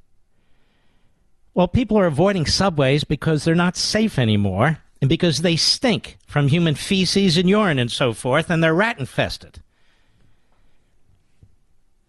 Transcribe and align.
Well, 1.59 1.67
people 1.67 1.99
are 1.99 2.05
avoiding 2.05 2.45
subways 2.45 3.03
because 3.03 3.43
they're 3.43 3.53
not 3.53 3.75
safe 3.75 4.17
anymore 4.17 4.77
and 5.01 5.09
because 5.09 5.39
they 5.39 5.57
stink 5.57 6.17
from 6.25 6.47
human 6.47 6.73
feces 6.73 7.35
and 7.35 7.49
urine 7.49 7.79
and 7.79 7.91
so 7.91 8.13
forth, 8.13 8.49
and 8.49 8.63
they're 8.63 8.73
rat 8.73 8.97
infested. 8.97 9.61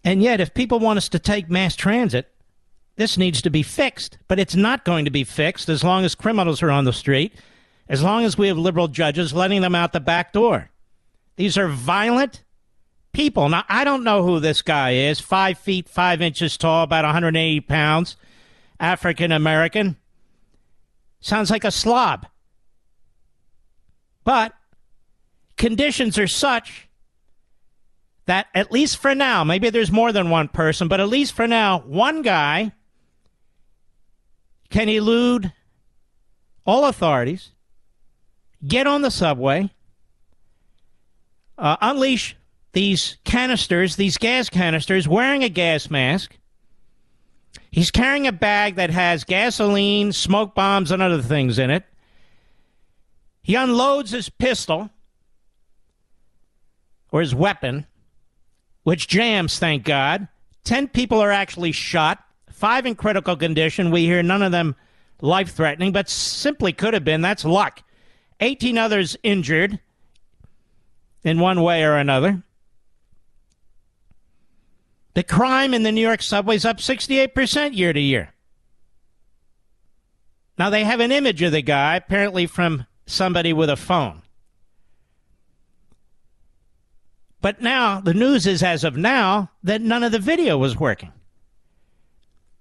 And 0.05 0.23
yet, 0.23 0.39
if 0.39 0.53
people 0.53 0.79
want 0.79 0.95
us 0.95 1.09
to 1.09 1.19
take 1.19 1.49
mass 1.49 1.75
transit, 1.75 2.31
this 2.95 3.17
needs 3.17 3.41
to 3.41 3.49
be 3.49 3.61
fixed. 3.61 4.17
But 4.29 4.39
it's 4.39 4.55
not 4.55 4.85
going 4.85 5.03
to 5.03 5.11
be 5.11 5.25
fixed 5.25 5.67
as 5.67 5.83
long 5.83 6.05
as 6.05 6.15
criminals 6.15 6.63
are 6.63 6.71
on 6.71 6.85
the 6.85 6.93
street, 6.93 7.33
as 7.89 8.01
long 8.01 8.23
as 8.23 8.37
we 8.37 8.47
have 8.47 8.57
liberal 8.57 8.87
judges 8.87 9.33
letting 9.33 9.59
them 9.59 9.75
out 9.75 9.91
the 9.91 9.99
back 9.99 10.31
door. 10.31 10.69
These 11.35 11.57
are 11.57 11.67
violent 11.67 12.41
people. 13.11 13.49
Now, 13.49 13.65
I 13.67 13.83
don't 13.83 14.05
know 14.05 14.23
who 14.23 14.39
this 14.39 14.61
guy 14.61 14.91
is 14.91 15.19
five 15.19 15.57
feet, 15.57 15.89
five 15.89 16.21
inches 16.21 16.55
tall, 16.55 16.83
about 16.83 17.03
180 17.03 17.59
pounds. 17.59 18.15
African 18.81 19.31
American. 19.31 19.95
Sounds 21.21 21.51
like 21.51 21.63
a 21.63 21.71
slob. 21.71 22.25
But 24.23 24.53
conditions 25.55 26.17
are 26.17 26.27
such 26.27 26.89
that, 28.25 28.47
at 28.53 28.71
least 28.71 28.97
for 28.97 29.15
now, 29.15 29.43
maybe 29.43 29.69
there's 29.69 29.91
more 29.91 30.11
than 30.11 30.29
one 30.29 30.47
person, 30.47 30.87
but 30.87 30.99
at 30.99 31.07
least 31.07 31.33
for 31.33 31.47
now, 31.47 31.79
one 31.79 32.23
guy 32.23 32.71
can 34.69 34.89
elude 34.89 35.53
all 36.65 36.85
authorities, 36.85 37.51
get 38.65 38.87
on 38.87 39.01
the 39.01 39.11
subway, 39.11 39.69
uh, 41.57 41.77
unleash 41.81 42.35
these 42.73 43.17
canisters, 43.25 43.95
these 43.95 44.17
gas 44.17 44.49
canisters, 44.49 45.07
wearing 45.07 45.43
a 45.43 45.49
gas 45.49 45.89
mask, 45.89 46.37
He's 47.71 47.89
carrying 47.89 48.27
a 48.27 48.33
bag 48.33 48.75
that 48.75 48.89
has 48.89 49.23
gasoline, 49.23 50.11
smoke 50.11 50.53
bombs, 50.53 50.91
and 50.91 51.01
other 51.01 51.21
things 51.21 51.57
in 51.57 51.69
it. 51.69 51.85
He 53.41 53.55
unloads 53.55 54.11
his 54.11 54.29
pistol 54.29 54.89
or 57.11 57.21
his 57.21 57.33
weapon, 57.33 57.87
which 58.83 59.07
jams, 59.07 59.57
thank 59.57 59.85
God. 59.85 60.27
Ten 60.63 60.87
people 60.87 61.19
are 61.19 61.31
actually 61.31 61.71
shot, 61.71 62.23
five 62.51 62.85
in 62.85 62.95
critical 62.95 63.35
condition. 63.35 63.89
We 63.89 64.05
hear 64.05 64.21
none 64.21 64.43
of 64.43 64.51
them 64.51 64.75
life 65.21 65.53
threatening, 65.53 65.93
but 65.93 66.09
simply 66.09 66.73
could 66.73 66.93
have 66.93 67.05
been. 67.05 67.21
That's 67.21 67.45
luck. 67.45 67.83
18 68.41 68.77
others 68.77 69.15
injured 69.23 69.79
in 71.23 71.39
one 71.39 71.61
way 71.61 71.83
or 71.83 71.95
another. 71.95 72.43
The 75.13 75.23
crime 75.23 75.73
in 75.73 75.83
the 75.83 75.91
New 75.91 76.01
York 76.01 76.21
subway 76.21 76.55
is 76.55 76.65
up 76.65 76.77
68% 76.77 77.75
year 77.75 77.91
to 77.91 77.99
year. 77.99 78.33
Now, 80.57 80.69
they 80.69 80.83
have 80.83 80.99
an 80.99 81.11
image 81.11 81.41
of 81.41 81.51
the 81.51 81.61
guy, 81.61 81.95
apparently 81.95 82.45
from 82.45 82.85
somebody 83.05 83.51
with 83.51 83.69
a 83.69 83.75
phone. 83.75 84.21
But 87.41 87.61
now, 87.61 87.99
the 87.99 88.13
news 88.13 88.45
is, 88.45 88.61
as 88.61 88.83
of 88.83 88.95
now, 88.95 89.49
that 89.63 89.81
none 89.81 90.03
of 90.03 90.11
the 90.11 90.19
video 90.19 90.57
was 90.57 90.77
working. 90.77 91.11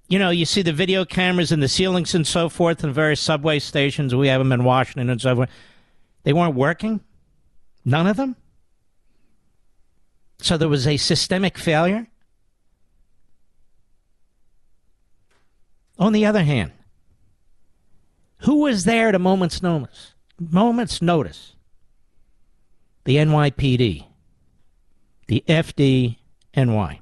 You 0.08 0.18
know, 0.18 0.30
you 0.30 0.44
see 0.44 0.62
the 0.62 0.72
video 0.72 1.04
cameras 1.04 1.52
in 1.52 1.60
the 1.60 1.68
ceilings 1.68 2.14
and 2.14 2.26
so 2.26 2.48
forth 2.48 2.82
in 2.82 2.92
various 2.92 3.20
subway 3.20 3.58
stations. 3.58 4.14
We 4.14 4.28
have 4.28 4.40
them 4.40 4.50
in 4.50 4.64
Washington 4.64 5.10
and 5.10 5.20
so 5.20 5.36
forth. 5.36 5.50
They 6.24 6.32
weren't 6.32 6.56
working? 6.56 7.00
None 7.84 8.06
of 8.06 8.16
them? 8.16 8.34
So 10.40 10.56
there 10.56 10.68
was 10.68 10.86
a 10.86 10.96
systemic 10.96 11.58
failure? 11.58 12.08
On 16.00 16.14
the 16.14 16.24
other 16.24 16.42
hand, 16.42 16.72
who 18.38 18.62
was 18.62 18.84
there 18.84 19.08
at 19.08 19.14
a 19.14 19.18
moment's 19.18 19.62
notice? 19.62 20.14
Moment's 20.38 21.02
notice. 21.02 21.54
The 23.04 23.16
NYPD, 23.16 24.06
the 25.28 25.44
FDNY. 25.46 27.00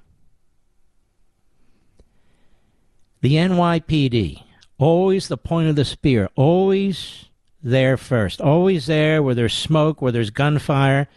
The 3.20 3.34
NYPD, 3.34 4.42
always 4.78 5.28
the 5.28 5.36
point 5.36 5.68
of 5.68 5.76
the 5.76 5.84
spear, 5.84 6.28
always 6.34 7.26
there 7.62 7.96
first, 7.96 8.40
always 8.40 8.86
there 8.86 9.22
where 9.22 9.34
there's 9.34 9.54
smoke, 9.54 10.02
where 10.02 10.12
there's 10.12 10.30
gunfire, 10.30 11.08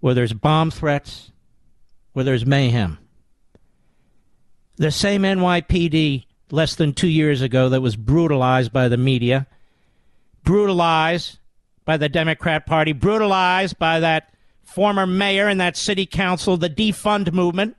where 0.00 0.14
there's 0.14 0.34
bomb 0.34 0.70
threats, 0.70 1.32
where 2.12 2.24
there's 2.24 2.44
mayhem. 2.44 2.98
The 4.76 4.90
same 4.90 5.22
NYPD 5.22 6.24
less 6.50 6.74
than 6.74 6.92
two 6.92 7.08
years 7.08 7.42
ago 7.42 7.68
that 7.68 7.80
was 7.80 7.96
brutalized 7.96 8.72
by 8.72 8.88
the 8.88 8.96
media, 8.96 9.46
brutalized 10.42 11.38
by 11.84 11.96
the 11.96 12.08
Democrat 12.08 12.66
Party, 12.66 12.92
brutalized 12.92 13.78
by 13.78 14.00
that 14.00 14.32
former 14.62 15.06
mayor 15.06 15.48
and 15.48 15.60
that 15.60 15.76
city 15.76 16.06
council, 16.06 16.56
the 16.56 16.70
defund 16.70 17.32
movement. 17.32 17.76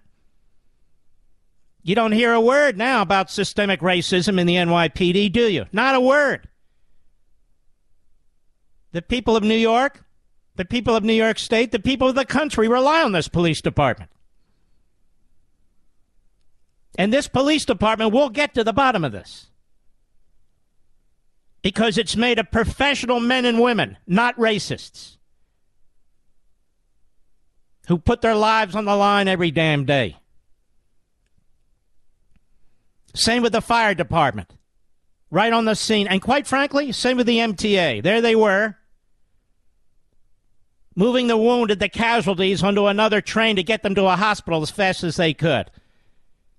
You 1.84 1.94
don't 1.94 2.14
hear 2.14 2.34
a 2.34 2.42
word 2.42 2.78
now 2.78 3.02
about 3.02 3.30
systemic 3.30 3.82
racism 3.82 4.40
in 4.40 4.48
the 4.48 4.56
NYPD, 4.56 5.32
do 5.32 5.52
you? 5.52 5.66
Not 5.72 5.96
a 5.96 6.00
word. 6.00 6.48
The 8.92 9.02
people 9.02 9.36
of 9.36 9.44
New 9.44 9.58
York, 9.58 10.04
the 10.56 10.66
people 10.66 10.96
of 10.96 11.04
New 11.04 11.14
York 11.14 11.38
State, 11.38 11.72
the 11.72 11.80
people 11.80 12.10
of 12.10 12.16
the 12.16 12.26
country 12.26 12.68
rely 12.68 13.04
on 13.04 13.12
this 13.12 13.28
police 13.28 13.62
department. 13.62 14.10
And 16.98 17.12
this 17.12 17.28
police 17.28 17.66
department 17.66 18.14
will 18.14 18.30
get 18.30 18.54
to 18.54 18.64
the 18.64 18.74
bottom 18.74 19.04
of 19.04 19.12
this. 19.12 19.48
Because 21.62 21.98
it's 21.98 22.16
made 22.16 22.40
of 22.40 22.52
professional 22.52 23.20
men 23.20 23.44
and 23.46 23.60
women, 23.60 23.98
not 24.06 24.38
racists, 24.38 25.18
who 27.88 27.98
put 27.98 28.22
their 28.22 28.36
lives 28.36 28.76
on 28.76 28.86
the 28.86 28.96
line 28.96 29.28
every 29.28 29.52
damn 29.52 29.86
day. 29.86 30.18
Same 33.14 33.42
with 33.42 33.54
the 33.54 33.62
fire 33.62 33.94
department, 33.94 34.54
right 35.32 35.54
on 35.54 35.66
the 35.66 35.76
scene. 35.76 36.08
And 36.08 36.22
quite 36.22 36.46
frankly, 36.46 36.92
same 36.92 37.18
with 37.18 37.28
the 37.28 37.38
MTA. 37.38 38.04
There 38.04 38.22
they 38.22 38.36
were, 38.36 38.76
moving 40.96 41.28
the 41.28 41.38
wounded, 41.38 41.80
the 41.80 41.90
casualties, 41.90 42.64
onto 42.64 42.88
another 42.88 43.22
train 43.22 43.56
to 43.56 43.64
get 43.64 43.84
them 43.84 43.96
to 43.96 44.06
a 44.06 44.16
hospital 44.16 44.62
as 44.62 44.72
fast 44.72 45.04
as 45.04 45.16
they 45.16 45.34
could. 45.34 45.72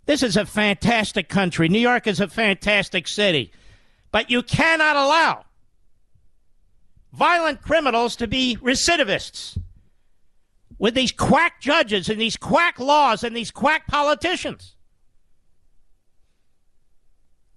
This 0.06 0.22
is 0.22 0.36
a 0.36 0.46
fantastic 0.46 1.28
country. 1.28 1.68
New 1.68 1.80
York 1.80 2.06
is 2.06 2.20
a 2.20 2.28
fantastic 2.28 3.06
city. 3.08 3.52
But 4.12 4.30
you 4.30 4.42
cannot 4.42 4.96
allow 4.96 5.44
violent 7.12 7.60
criminals 7.60 8.16
to 8.16 8.26
be 8.26 8.56
recidivists 8.62 9.58
with 10.78 10.94
these 10.94 11.12
quack 11.12 11.60
judges 11.60 12.08
and 12.08 12.20
these 12.20 12.36
quack 12.36 12.78
laws 12.78 13.24
and 13.24 13.34
these 13.34 13.50
quack 13.50 13.86
politicians. 13.86 14.76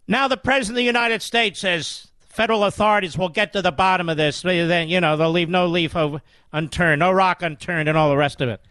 Now 0.08 0.28
the 0.28 0.38
President 0.38 0.72
of 0.72 0.78
the 0.78 0.84
United 0.84 1.22
States 1.22 1.60
says 1.60 2.08
federal 2.20 2.64
authorities 2.64 3.18
will 3.18 3.30
get 3.30 3.54
to 3.54 3.62
the 3.62 3.72
bottom 3.72 4.10
of 4.10 4.18
this. 4.18 4.42
Then, 4.42 4.90
you 4.90 5.00
know, 5.02 5.18
they'll 5.18 5.32
leave 5.32 5.50
no 5.50 5.68
leaf 5.68 5.96
unturned, 6.52 7.00
no 7.00 7.12
rock 7.12 7.44
unturned, 7.44 7.88
and 7.90 7.98
all 7.98 8.10
the 8.10 8.18
rest 8.18 8.42
of 8.42 8.50
it. 8.50 8.62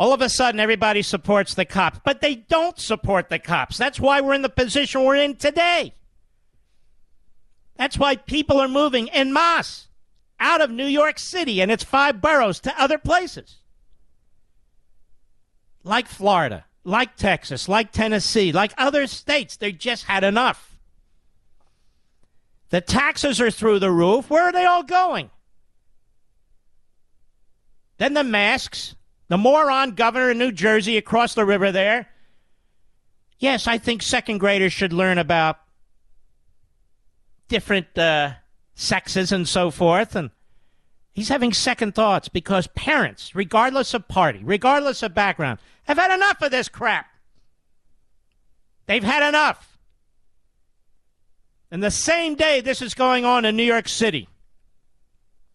All 0.00 0.14
of 0.14 0.22
a 0.22 0.30
sudden, 0.30 0.60
everybody 0.60 1.02
supports 1.02 1.52
the 1.52 1.66
cops, 1.66 2.00
but 2.02 2.22
they 2.22 2.34
don't 2.34 2.78
support 2.78 3.28
the 3.28 3.38
cops. 3.38 3.76
That's 3.76 4.00
why 4.00 4.22
we're 4.22 4.32
in 4.32 4.40
the 4.40 4.48
position 4.48 5.04
we're 5.04 5.16
in 5.16 5.36
today. 5.36 5.92
That's 7.76 7.98
why 7.98 8.16
people 8.16 8.58
are 8.58 8.66
moving 8.66 9.10
en 9.10 9.30
masse 9.30 9.88
out 10.40 10.62
of 10.62 10.70
New 10.70 10.86
York 10.86 11.18
City 11.18 11.60
and 11.60 11.70
its 11.70 11.84
five 11.84 12.22
boroughs 12.22 12.60
to 12.60 12.82
other 12.82 12.96
places. 12.96 13.58
Like 15.84 16.08
Florida, 16.08 16.64
like 16.82 17.16
Texas, 17.16 17.68
like 17.68 17.92
Tennessee, 17.92 18.52
like 18.52 18.72
other 18.78 19.06
states. 19.06 19.58
They 19.58 19.70
just 19.70 20.04
had 20.04 20.24
enough. 20.24 20.78
The 22.70 22.80
taxes 22.80 23.38
are 23.38 23.50
through 23.50 23.80
the 23.80 23.92
roof. 23.92 24.30
Where 24.30 24.44
are 24.44 24.52
they 24.52 24.64
all 24.64 24.82
going? 24.82 25.28
Then 27.98 28.14
the 28.14 28.24
masks, 28.24 28.94
the 29.30 29.38
moron 29.38 29.92
governor 29.92 30.32
in 30.32 30.38
New 30.38 30.50
Jersey 30.50 30.96
across 30.96 31.34
the 31.34 31.44
river 31.44 31.70
there. 31.70 32.08
Yes, 33.38 33.68
I 33.68 33.78
think 33.78 34.02
second 34.02 34.38
graders 34.38 34.72
should 34.72 34.92
learn 34.92 35.18
about 35.18 35.56
different 37.46 37.96
uh, 37.96 38.32
sexes 38.74 39.30
and 39.30 39.48
so 39.48 39.70
forth. 39.70 40.16
And 40.16 40.30
he's 41.12 41.28
having 41.28 41.52
second 41.52 41.94
thoughts 41.94 42.28
because 42.28 42.66
parents, 42.74 43.32
regardless 43.36 43.94
of 43.94 44.08
party, 44.08 44.40
regardless 44.42 45.00
of 45.04 45.14
background, 45.14 45.60
have 45.84 45.96
had 45.96 46.12
enough 46.12 46.42
of 46.42 46.50
this 46.50 46.68
crap. 46.68 47.06
They've 48.86 49.04
had 49.04 49.26
enough. 49.28 49.78
And 51.70 51.84
the 51.84 51.92
same 51.92 52.34
day 52.34 52.60
this 52.60 52.82
is 52.82 52.94
going 52.94 53.24
on 53.24 53.44
in 53.44 53.56
New 53.56 53.62
York 53.62 53.86
City, 53.86 54.28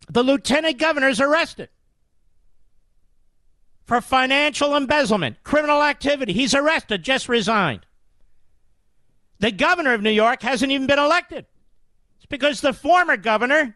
the 0.10 0.24
lieutenant 0.24 0.78
governor 0.78 1.10
is 1.10 1.20
arrested 1.20 1.68
for 3.86 4.02
financial 4.02 4.76
embezzlement, 4.76 5.44
criminal 5.44 5.82
activity. 5.84 6.34
He's 6.34 6.54
arrested, 6.54 7.04
just 7.04 7.30
resigned. 7.30 7.86
The 9.40 9.52
governor 9.52 9.94
of 9.94 10.02
New 10.02 10.12
York 10.12 10.42
hasn't 10.42 10.72
even 10.72 10.88
been 10.88 11.00
elected. 11.00 11.46
It's 12.18 12.26
because 12.26 12.62
the 12.62 12.74
former 12.74 13.18
governor 13.18 13.76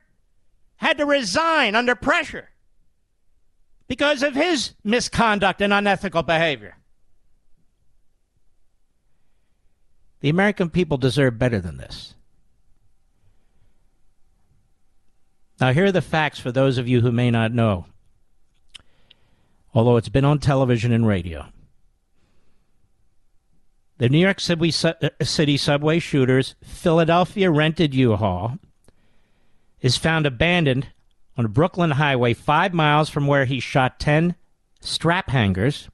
had 0.77 0.97
to 0.97 1.05
resign 1.05 1.75
under 1.75 1.93
pressure 1.95 2.49
because 3.87 4.23
of 4.23 4.33
his 4.33 4.73
misconduct 4.83 5.61
and 5.61 5.73
unethical 5.73 6.23
behavior. 6.23 6.77
The 10.21 10.29
American 10.29 10.69
people 10.69 10.97
deserve 10.97 11.37
better 11.37 11.59
than 11.59 11.77
this. 11.77 12.15
Now, 15.59 15.73
here 15.73 15.85
are 15.85 15.91
the 15.91 16.01
facts 16.01 16.39
for 16.39 16.51
those 16.51 16.77
of 16.77 16.87
you 16.87 17.01
who 17.01 17.11
may 17.11 17.29
not 17.29 17.53
know 17.53 17.85
although 19.73 19.97
it's 19.97 20.09
been 20.09 20.25
on 20.25 20.39
television 20.39 20.91
and 20.91 21.07
radio. 21.07 21.45
The 23.97 24.09
New 24.09 24.19
York 24.19 24.39
City, 24.39 24.73
uh, 24.83 25.09
City 25.21 25.57
subway 25.57 25.99
shooter's 25.99 26.55
Philadelphia 26.63 27.51
rented 27.51 27.93
U 27.93 28.15
Haul 28.15 28.57
is 29.81 29.97
found 29.97 30.25
abandoned 30.25 30.87
on 31.37 31.45
a 31.45 31.49
Brooklyn 31.49 31.91
highway 31.91 32.33
five 32.33 32.73
miles 32.73 33.09
from 33.09 33.27
where 33.27 33.45
he 33.45 33.59
shot 33.59 33.99
10 33.99 34.35
strap 34.79 35.29
hangers. 35.29 35.89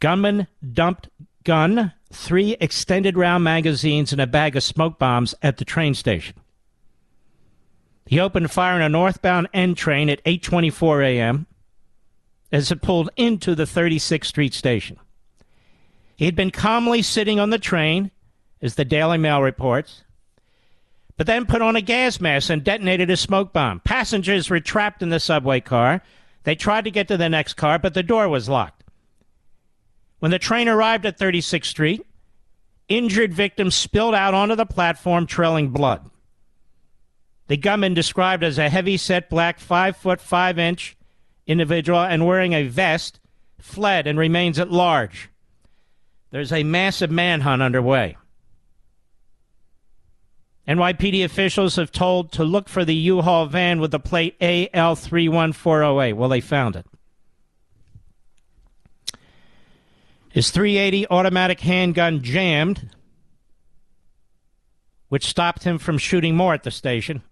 Gunman 0.00 0.46
dumped 0.72 1.08
gun, 1.44 1.92
three 2.12 2.56
extended 2.60 3.16
round 3.16 3.44
magazines, 3.44 4.12
and 4.12 4.20
a 4.20 4.26
bag 4.26 4.56
of 4.56 4.62
smoke 4.62 4.98
bombs 4.98 5.34
at 5.42 5.58
the 5.58 5.64
train 5.64 5.94
station. 5.94 6.34
He 8.06 8.18
opened 8.18 8.50
fire 8.50 8.74
on 8.74 8.82
a 8.82 8.88
northbound 8.88 9.48
N 9.54 9.74
train 9.74 10.08
at 10.10 10.24
8:24 10.24 11.04
a.m 11.04 11.46
as 12.52 12.70
it 12.70 12.82
pulled 12.82 13.10
into 13.16 13.54
the 13.54 13.64
36th 13.64 14.26
Street 14.26 14.54
station. 14.54 14.98
He 16.14 16.26
had 16.26 16.36
been 16.36 16.50
calmly 16.50 17.02
sitting 17.02 17.40
on 17.40 17.50
the 17.50 17.58
train, 17.58 18.10
as 18.60 18.76
the 18.76 18.84
Daily 18.84 19.18
Mail 19.18 19.40
reports, 19.40 20.04
but 21.16 21.26
then 21.26 21.46
put 21.46 21.62
on 21.62 21.74
a 21.74 21.80
gas 21.80 22.20
mask 22.20 22.50
and 22.50 22.62
detonated 22.62 23.10
a 23.10 23.16
smoke 23.16 23.52
bomb. 23.52 23.80
Passengers 23.80 24.48
were 24.48 24.60
trapped 24.60 25.02
in 25.02 25.08
the 25.08 25.18
subway 25.18 25.60
car. 25.60 26.02
They 26.44 26.54
tried 26.54 26.84
to 26.84 26.90
get 26.90 27.08
to 27.08 27.16
the 27.16 27.28
next 27.28 27.54
car, 27.54 27.78
but 27.78 27.94
the 27.94 28.02
door 28.02 28.28
was 28.28 28.48
locked. 28.48 28.84
When 30.20 30.30
the 30.30 30.38
train 30.38 30.68
arrived 30.68 31.06
at 31.06 31.18
36th 31.18 31.64
Street, 31.64 32.06
injured 32.88 33.34
victims 33.34 33.74
spilled 33.74 34.14
out 34.14 34.34
onto 34.34 34.54
the 34.54 34.66
platform, 34.66 35.26
trailing 35.26 35.70
blood. 35.70 36.08
The 37.48 37.56
gunman, 37.56 37.94
described 37.94 38.44
as 38.44 38.58
a 38.58 38.68
heavy 38.70 38.96
set 38.96 39.28
black, 39.28 39.58
five 39.58 39.96
foot 39.96 40.20
five 40.20 40.58
inch, 40.58 40.96
individual 41.46 42.00
and 42.00 42.26
wearing 42.26 42.52
a 42.52 42.64
vest 42.64 43.20
fled 43.58 44.06
and 44.06 44.18
remains 44.18 44.58
at 44.58 44.70
large. 44.70 45.30
There's 46.30 46.52
a 46.52 46.64
massive 46.64 47.10
manhunt 47.10 47.62
underway. 47.62 48.16
NYPD 50.66 51.24
officials 51.24 51.76
have 51.76 51.90
told 51.90 52.32
to 52.32 52.44
look 52.44 52.68
for 52.68 52.84
the 52.84 52.94
U-Haul 52.94 53.46
van 53.46 53.80
with 53.80 53.90
the 53.90 53.98
plate 53.98 54.38
AL31408. 54.40 56.14
Well, 56.14 56.28
they 56.28 56.40
found 56.40 56.76
it. 56.76 56.86
His 60.30 60.50
380 60.50 61.08
automatic 61.08 61.60
handgun 61.60 62.22
jammed, 62.22 62.88
which 65.08 65.26
stopped 65.26 65.64
him 65.64 65.78
from 65.78 65.98
shooting 65.98 66.34
more 66.34 66.54
at 66.54 66.62
the 66.62 66.70
station. 66.70 67.22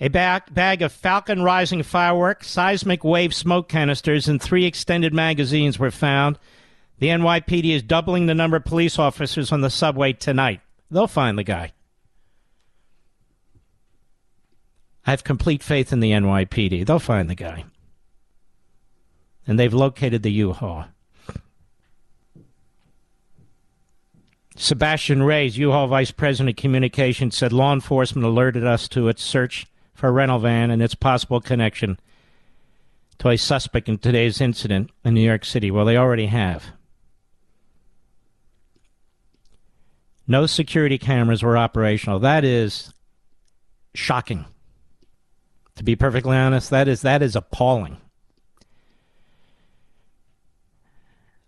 A 0.00 0.08
bag, 0.08 0.42
bag 0.52 0.82
of 0.82 0.92
Falcon 0.92 1.42
Rising 1.42 1.82
fireworks, 1.82 2.50
seismic 2.50 3.04
wave 3.04 3.32
smoke 3.32 3.68
canisters, 3.68 4.28
and 4.28 4.42
three 4.42 4.64
extended 4.64 5.14
magazines 5.14 5.78
were 5.78 5.92
found. 5.92 6.38
The 6.98 7.08
NYPD 7.08 7.70
is 7.70 7.82
doubling 7.82 8.26
the 8.26 8.34
number 8.34 8.56
of 8.56 8.64
police 8.64 8.98
officers 8.98 9.52
on 9.52 9.60
the 9.60 9.70
subway 9.70 10.12
tonight. 10.12 10.60
They'll 10.90 11.06
find 11.06 11.38
the 11.38 11.44
guy. 11.44 11.72
I 15.06 15.10
have 15.10 15.22
complete 15.22 15.62
faith 15.62 15.92
in 15.92 16.00
the 16.00 16.12
NYPD. 16.12 16.86
They'll 16.86 16.98
find 16.98 17.30
the 17.30 17.34
guy. 17.34 17.64
And 19.46 19.58
they've 19.58 19.74
located 19.74 20.22
the 20.22 20.32
U 20.32 20.52
Haul. 20.52 20.86
Sebastian 24.56 25.22
Reyes, 25.24 25.58
U-Haul 25.58 25.88
Vice 25.88 26.12
President 26.12 26.56
of 26.56 26.62
Communications, 26.62 27.36
said 27.36 27.52
law 27.52 27.72
enforcement 27.72 28.24
alerted 28.24 28.64
us 28.64 28.86
to 28.88 29.08
its 29.08 29.22
search 29.22 29.66
for 29.94 30.08
a 30.08 30.12
rental 30.12 30.38
van 30.38 30.70
and 30.70 30.82
its 30.82 30.94
possible 30.94 31.40
connection 31.40 31.98
to 33.18 33.28
a 33.28 33.36
suspect 33.36 33.88
in 33.88 33.98
today's 33.98 34.40
incident 34.40 34.90
in 35.04 35.14
New 35.14 35.20
York 35.20 35.44
City. 35.44 35.70
Well, 35.70 35.84
they 35.84 35.96
already 35.96 36.26
have. 36.26 36.64
No 40.26 40.46
security 40.46 40.98
cameras 40.98 41.42
were 41.42 41.56
operational. 41.56 42.18
That 42.18 42.44
is 42.44 42.92
shocking. 43.94 44.46
To 45.76 45.84
be 45.84 45.96
perfectly 45.96 46.36
honest, 46.36 46.70
that 46.70 46.88
is 46.88 47.02
that 47.02 47.22
is 47.22 47.36
appalling. 47.36 47.98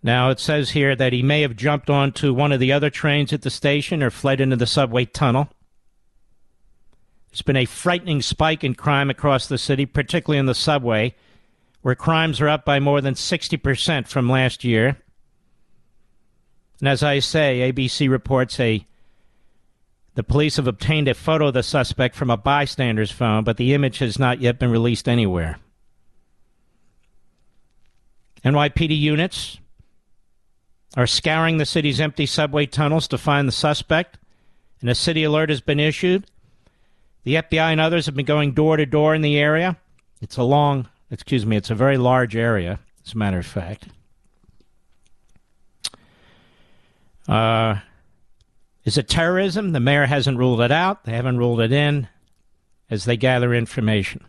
Now 0.03 0.29
it 0.29 0.39
says 0.39 0.71
here 0.71 0.95
that 0.95 1.13
he 1.13 1.23
may 1.23 1.41
have 1.41 1.55
jumped 1.55 1.89
onto 1.89 2.33
one 2.33 2.51
of 2.51 2.59
the 2.59 2.71
other 2.71 2.89
trains 2.89 3.33
at 3.33 3.41
the 3.41 3.49
station 3.49 4.03
or 4.03 4.09
fled 4.09 4.39
into 4.39 4.55
the 4.55 4.67
subway 4.67 5.05
tunnel. 5.05 5.49
There's 7.37 7.43
been 7.43 7.55
a 7.55 7.65
frightening 7.65 8.23
spike 8.23 8.63
in 8.63 8.73
crime 8.73 9.11
across 9.11 9.45
the 9.45 9.59
city, 9.59 9.85
particularly 9.85 10.39
in 10.39 10.47
the 10.47 10.55
subway, 10.55 11.13
where 11.83 11.93
crimes 11.93 12.41
are 12.41 12.49
up 12.49 12.65
by 12.65 12.79
more 12.79 12.99
than 12.99 13.13
60% 13.13 14.07
from 14.07 14.27
last 14.27 14.63
year. 14.63 14.97
And 16.79 16.89
as 16.89 17.03
I 17.03 17.19
say, 17.19 17.71
ABC 17.71 18.09
reports 18.09 18.59
a 18.59 18.87
the 20.15 20.23
police 20.23 20.55
have 20.55 20.65
obtained 20.65 21.07
a 21.07 21.13
photo 21.13 21.49
of 21.49 21.53
the 21.53 21.61
suspect 21.61 22.15
from 22.15 22.31
a 22.31 22.37
bystander's 22.37 23.11
phone, 23.11 23.43
but 23.43 23.57
the 23.57 23.75
image 23.75 23.99
has 23.99 24.17
not 24.17 24.41
yet 24.41 24.57
been 24.57 24.71
released 24.71 25.07
anywhere. 25.07 25.59
NYPD 28.43 28.99
units 28.99 29.59
are 30.95 31.05
scouring 31.05 31.59
the 31.59 31.67
city's 31.67 32.01
empty 32.01 32.25
subway 32.25 32.65
tunnels 32.65 33.07
to 33.09 33.17
find 33.19 33.47
the 33.47 33.51
suspect, 33.51 34.17
and 34.81 34.89
a 34.89 34.95
city 34.95 35.23
alert 35.23 35.51
has 35.51 35.61
been 35.61 35.79
issued. 35.79 36.25
The 37.27 37.35
FBI 37.35 37.73
and 37.73 37.81
others 37.81 38.05
have 38.05 38.15
been 38.15 38.25
going 38.25 38.53
door 38.53 38.77
to 38.77 38.85
door 38.85 39.13
in 39.13 39.21
the 39.21 39.37
area. 39.37 39.75
It's 40.21 40.37
a 40.37 40.43
long, 40.43 40.87
excuse 41.11 41.45
me, 41.45 41.57
it's 41.57 41.69
a 41.69 41.75
very 41.75 41.97
large 41.97 42.37
area, 42.37 42.79
as 43.05 43.11
a 43.11 43.17
matter 43.17 43.37
of 43.37 43.45
fact. 43.45 43.89
Uh, 47.27 47.79
is 48.85 48.97
it 48.97 49.09
terrorism? 49.09 49.73
The 49.73 49.81
mayor 49.81 50.05
hasn't 50.05 50.37
ruled 50.37 50.61
it 50.61 50.71
out. 50.71 51.03
They 51.03 51.11
haven't 51.11 51.37
ruled 51.37 51.59
it 51.59 51.73
in 51.73 52.07
as 52.89 53.03
they 53.03 53.17
gather 53.17 53.53
information. 53.53 54.23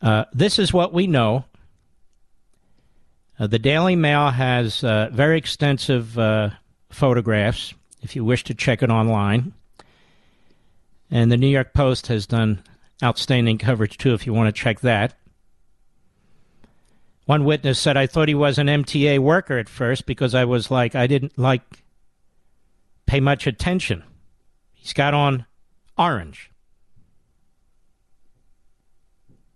Uh, 0.00 0.26
this 0.32 0.60
is 0.60 0.72
what 0.72 0.92
we 0.92 1.08
know. 1.08 1.46
Uh, 3.40 3.48
the 3.48 3.58
Daily 3.58 3.96
Mail 3.96 4.30
has 4.30 4.84
uh, 4.84 5.08
very 5.10 5.36
extensive 5.36 6.16
uh, 6.16 6.50
photographs 6.90 7.74
if 8.02 8.14
you 8.14 8.24
wish 8.24 8.44
to 8.44 8.54
check 8.54 8.84
it 8.84 8.90
online. 8.90 9.52
And 11.10 11.32
the 11.32 11.36
New 11.36 11.48
York 11.48 11.72
Post 11.72 12.08
has 12.08 12.26
done 12.26 12.62
outstanding 13.02 13.58
coverage 13.58 13.98
too 13.98 14.14
if 14.14 14.26
you 14.26 14.32
want 14.32 14.54
to 14.54 14.60
check 14.60 14.80
that. 14.80 15.14
One 17.26 17.44
witness 17.44 17.78
said, 17.78 17.96
I 17.96 18.06
thought 18.06 18.28
he 18.28 18.34
was 18.34 18.58
an 18.58 18.68
MTA 18.68 19.18
worker 19.18 19.58
at 19.58 19.68
first 19.68 20.06
because 20.06 20.34
I 20.34 20.44
was 20.44 20.70
like, 20.70 20.94
I 20.94 21.06
didn't 21.06 21.38
like 21.38 21.62
pay 23.06 23.20
much 23.20 23.46
attention. 23.46 24.02
He's 24.72 24.94
got 24.94 25.12
on 25.12 25.44
orange. 25.98 26.50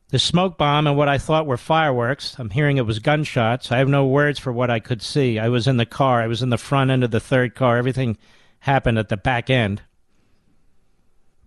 The 0.08 0.18
smoke 0.18 0.58
bomb 0.58 0.86
and 0.86 0.98
what 0.98 1.08
I 1.08 1.16
thought 1.16 1.46
were 1.46 1.56
fireworks, 1.56 2.36
I'm 2.38 2.50
hearing 2.50 2.76
it 2.76 2.84
was 2.84 2.98
gunshots. 2.98 3.72
I 3.72 3.78
have 3.78 3.88
no 3.88 4.04
words 4.04 4.38
for 4.38 4.52
what 4.52 4.68
I 4.68 4.78
could 4.78 5.00
see. 5.00 5.38
I 5.38 5.48
was 5.48 5.66
in 5.66 5.78
the 5.78 5.86
car, 5.86 6.20
I 6.20 6.26
was 6.26 6.42
in 6.42 6.50
the 6.50 6.58
front 6.58 6.90
end 6.90 7.02
of 7.02 7.10
the 7.10 7.20
third 7.20 7.54
car. 7.54 7.78
Everything 7.78 8.18
happened 8.60 8.98
at 8.98 9.08
the 9.08 9.16
back 9.16 9.48
end. 9.48 9.80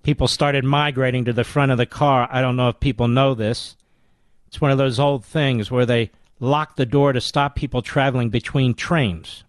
People 0.06 0.28
started 0.28 0.64
migrating 0.64 1.26
to 1.26 1.34
the 1.34 1.44
front 1.44 1.72
of 1.72 1.80
the 1.80 1.88
car. 1.88 2.30
I 2.32 2.40
don't 2.40 2.56
know 2.56 2.70
if 2.70 2.80
people 2.80 3.08
know 3.08 3.34
this. 3.34 3.76
It's 4.46 4.62
one 4.62 4.70
of 4.70 4.78
those 4.78 5.00
old 5.00 5.26
things 5.26 5.72
where 5.72 5.88
they 5.88 6.12
lock 6.40 6.76
the 6.76 6.86
door 6.86 7.12
to 7.12 7.20
stop 7.20 7.56
people 7.56 7.82
traveling 7.82 8.30
between 8.30 8.76
trains. 8.76 9.44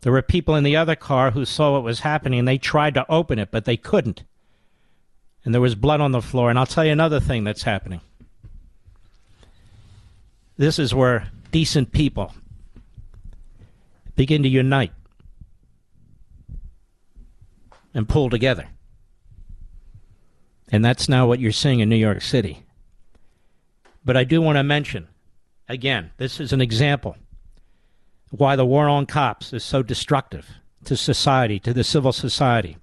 There 0.00 0.10
were 0.10 0.20
people 0.20 0.56
in 0.56 0.64
the 0.64 0.74
other 0.74 0.96
car 0.96 1.30
who 1.30 1.44
saw 1.44 1.74
what 1.74 1.84
was 1.84 2.00
happening 2.00 2.40
and 2.40 2.48
they 2.48 2.58
tried 2.58 2.94
to 2.94 3.08
open 3.08 3.38
it, 3.38 3.52
but 3.52 3.66
they 3.66 3.76
couldn't. 3.76 4.24
And 5.44 5.54
there 5.54 5.60
was 5.60 5.76
blood 5.76 6.00
on 6.00 6.10
the 6.10 6.20
floor. 6.20 6.50
And 6.50 6.58
I'll 6.58 6.66
tell 6.66 6.84
you 6.84 6.90
another 6.90 7.20
thing 7.20 7.44
that's 7.44 7.62
happening. 7.62 8.00
This 10.56 10.80
is 10.80 10.92
where 10.92 11.28
decent 11.52 11.92
people 11.92 12.34
begin 14.16 14.42
to 14.42 14.48
unite 14.48 14.90
and 17.96 18.08
pull 18.08 18.28
together. 18.28 18.68
And 20.70 20.84
that's 20.84 21.08
now 21.08 21.26
what 21.26 21.40
you're 21.40 21.50
seeing 21.50 21.80
in 21.80 21.88
New 21.88 21.96
York 21.96 22.20
City. 22.20 22.62
But 24.04 24.16
I 24.16 24.24
do 24.24 24.42
want 24.42 24.58
to 24.58 24.62
mention 24.62 25.08
again, 25.68 26.10
this 26.18 26.38
is 26.38 26.52
an 26.52 26.60
example 26.60 27.16
why 28.30 28.54
the 28.54 28.66
war 28.66 28.86
on 28.88 29.06
cops 29.06 29.52
is 29.52 29.64
so 29.64 29.82
destructive 29.82 30.46
to 30.84 30.96
society, 30.96 31.58
to 31.60 31.72
the 31.72 31.82
civil 31.82 32.12
society. 32.12 32.76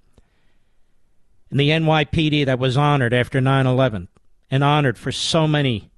And 1.48 1.60
the 1.60 1.70
NYPD 1.70 2.44
that 2.46 2.58
was 2.58 2.76
honored 2.76 3.14
after 3.14 3.40
9 3.40 3.66
11 3.66 4.08
and 4.50 4.64
honored 4.64 4.98
for 4.98 5.12
so 5.12 5.46
many 5.46 5.90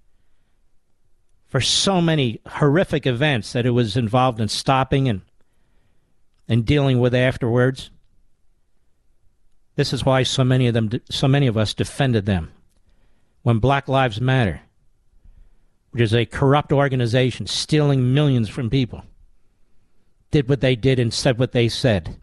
for 1.46 1.60
so 1.60 2.02
many 2.02 2.40
horrific 2.46 3.06
events 3.06 3.54
that 3.54 3.64
it 3.64 3.70
was 3.70 3.96
involved 3.96 4.40
in 4.40 4.48
stopping 4.48 5.08
and 5.08 5.22
and 6.46 6.66
dealing 6.66 7.00
with 7.00 7.14
afterwards. 7.14 7.90
This 9.76 9.92
is 9.92 10.04
why 10.04 10.22
so 10.22 10.42
many 10.42 10.66
of 10.66 10.74
them 10.74 10.90
so 11.10 11.28
many 11.28 11.46
of 11.46 11.56
us 11.56 11.74
defended 11.74 12.26
them. 12.26 12.50
When 13.42 13.58
Black 13.58 13.88
Lives 13.88 14.20
Matter, 14.20 14.62
which 15.90 16.02
is 16.02 16.14
a 16.14 16.26
corrupt 16.26 16.72
organization 16.72 17.46
stealing 17.46 18.12
millions 18.12 18.48
from 18.48 18.70
people, 18.70 19.04
did 20.30 20.48
what 20.48 20.60
they 20.60 20.74
did 20.74 20.98
and 20.98 21.14
said 21.14 21.38
what 21.38 21.52
they 21.52 21.68
said. 21.68 22.16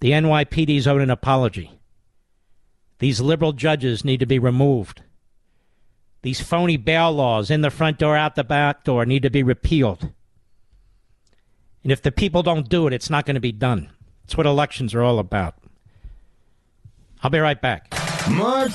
The 0.00 0.12
NYPD's 0.12 0.86
owed 0.86 1.02
an 1.02 1.10
apology. 1.10 1.72
These 2.98 3.20
liberal 3.20 3.52
judges 3.52 4.04
need 4.04 4.20
to 4.20 4.26
be 4.26 4.38
removed. 4.38 5.02
These 6.22 6.40
phony 6.40 6.76
bail 6.76 7.12
laws 7.12 7.50
in 7.50 7.60
the 7.60 7.70
front 7.70 7.98
door, 7.98 8.16
out 8.16 8.34
the 8.34 8.44
back 8.44 8.84
door 8.84 9.04
need 9.04 9.22
to 9.22 9.30
be 9.30 9.42
repealed. 9.42 10.10
And 11.82 11.92
if 11.92 12.02
the 12.02 12.12
people 12.12 12.42
don't 12.42 12.68
do 12.68 12.86
it, 12.86 12.92
it's 12.92 13.10
not 13.10 13.26
going 13.26 13.34
to 13.34 13.40
be 13.40 13.52
done. 13.52 13.90
That's 14.22 14.36
what 14.36 14.46
elections 14.46 14.94
are 14.94 15.02
all 15.02 15.18
about. 15.18 15.54
I'll 17.22 17.30
be 17.30 17.38
right 17.38 17.60
back. 17.60 17.92
Mark 18.30 18.72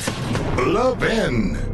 Levin. 0.57 1.71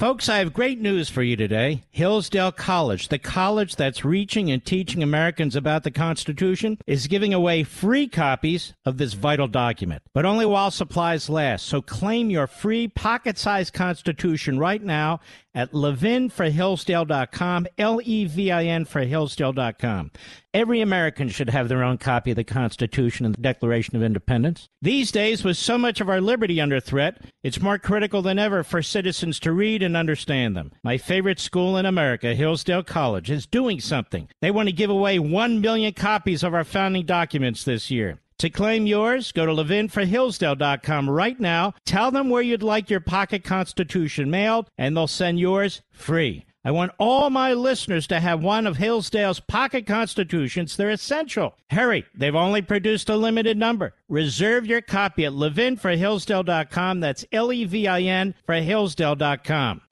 Folks, 0.00 0.30
I 0.30 0.38
have 0.38 0.54
great 0.54 0.80
news 0.80 1.10
for 1.10 1.22
you 1.22 1.36
today. 1.36 1.82
Hillsdale 1.90 2.52
College, 2.52 3.08
the 3.08 3.18
college 3.18 3.76
that's 3.76 4.02
reaching 4.02 4.50
and 4.50 4.64
teaching 4.64 5.02
Americans 5.02 5.54
about 5.54 5.82
the 5.82 5.90
Constitution, 5.90 6.78
is 6.86 7.06
giving 7.06 7.34
away 7.34 7.64
free 7.64 8.08
copies 8.08 8.72
of 8.86 8.96
this 8.96 9.12
vital 9.12 9.46
document, 9.46 10.02
but 10.14 10.24
only 10.24 10.46
while 10.46 10.70
supplies 10.70 11.28
last. 11.28 11.66
So 11.66 11.82
claim 11.82 12.30
your 12.30 12.46
free 12.46 12.88
pocket 12.88 13.36
sized 13.36 13.74
Constitution 13.74 14.58
right 14.58 14.82
now 14.82 15.20
at 15.54 15.72
levinforhillsdale.com, 15.72 17.66
L 17.78 18.00
E 18.02 18.24
V 18.24 18.50
I 18.50 18.64
N 18.64 18.84
for 18.84 19.04
Hillsdale.com. 19.04 20.10
Every 20.52 20.80
American 20.80 21.28
should 21.28 21.50
have 21.50 21.68
their 21.68 21.82
own 21.82 21.98
copy 21.98 22.30
of 22.30 22.36
the 22.36 22.44
Constitution 22.44 23.24
and 23.24 23.34
the 23.34 23.40
Declaration 23.40 23.94
of 23.96 24.02
Independence. 24.02 24.68
These 24.82 25.12
days, 25.12 25.44
with 25.44 25.56
so 25.56 25.78
much 25.78 26.00
of 26.00 26.08
our 26.08 26.20
liberty 26.20 26.60
under 26.60 26.80
threat, 26.80 27.22
it's 27.42 27.60
more 27.60 27.78
critical 27.78 28.20
than 28.20 28.38
ever 28.38 28.64
for 28.64 28.82
citizens 28.82 29.38
to 29.40 29.52
read 29.52 29.82
and 29.82 29.96
understand 29.96 30.56
them. 30.56 30.72
My 30.82 30.98
favorite 30.98 31.38
school 31.38 31.76
in 31.76 31.86
America, 31.86 32.34
Hillsdale 32.34 32.82
College, 32.82 33.30
is 33.30 33.46
doing 33.46 33.80
something. 33.80 34.28
They 34.40 34.50
want 34.50 34.68
to 34.68 34.74
give 34.74 34.90
away 34.90 35.18
1 35.18 35.60
million 35.60 35.92
copies 35.92 36.42
of 36.42 36.54
our 36.54 36.64
founding 36.64 37.06
documents 37.06 37.64
this 37.64 37.90
year. 37.90 38.18
To 38.40 38.48
claim 38.48 38.86
yours, 38.86 39.32
go 39.32 39.44
to 39.44 39.52
levinforhillsdale.com 39.52 41.10
right 41.10 41.38
now. 41.38 41.74
Tell 41.84 42.10
them 42.10 42.30
where 42.30 42.40
you'd 42.40 42.62
like 42.62 42.88
your 42.88 43.00
pocket 43.00 43.44
constitution 43.44 44.30
mailed, 44.30 44.70
and 44.78 44.96
they'll 44.96 45.06
send 45.06 45.38
yours 45.38 45.82
free. 45.92 46.46
I 46.64 46.70
want 46.70 46.92
all 46.96 47.28
my 47.28 47.52
listeners 47.52 48.06
to 48.06 48.18
have 48.18 48.42
one 48.42 48.66
of 48.66 48.78
Hillsdale's 48.78 49.40
pocket 49.40 49.86
constitutions. 49.86 50.74
They're 50.74 50.88
essential. 50.88 51.54
Hurry, 51.68 52.06
they've 52.14 52.34
only 52.34 52.62
produced 52.62 53.10
a 53.10 53.16
limited 53.16 53.58
number. 53.58 53.92
Reserve 54.08 54.66
your 54.66 54.80
copy 54.80 55.26
at 55.26 55.32
levinforhillsdale.com. 55.32 57.00
That's 57.00 57.26
L 57.32 57.52
E 57.52 57.66
V 57.66 57.86
I 57.86 58.00
N 58.00 58.34
for 58.46 58.54
Hillsdale.com. 58.54 59.82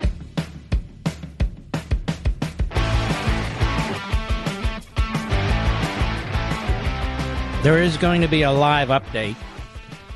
There 7.63 7.83
is 7.83 7.97
going 7.97 8.21
to 8.21 8.29
be 8.29 8.43
a 8.43 8.53
live 8.53 8.89
update, 8.89 9.35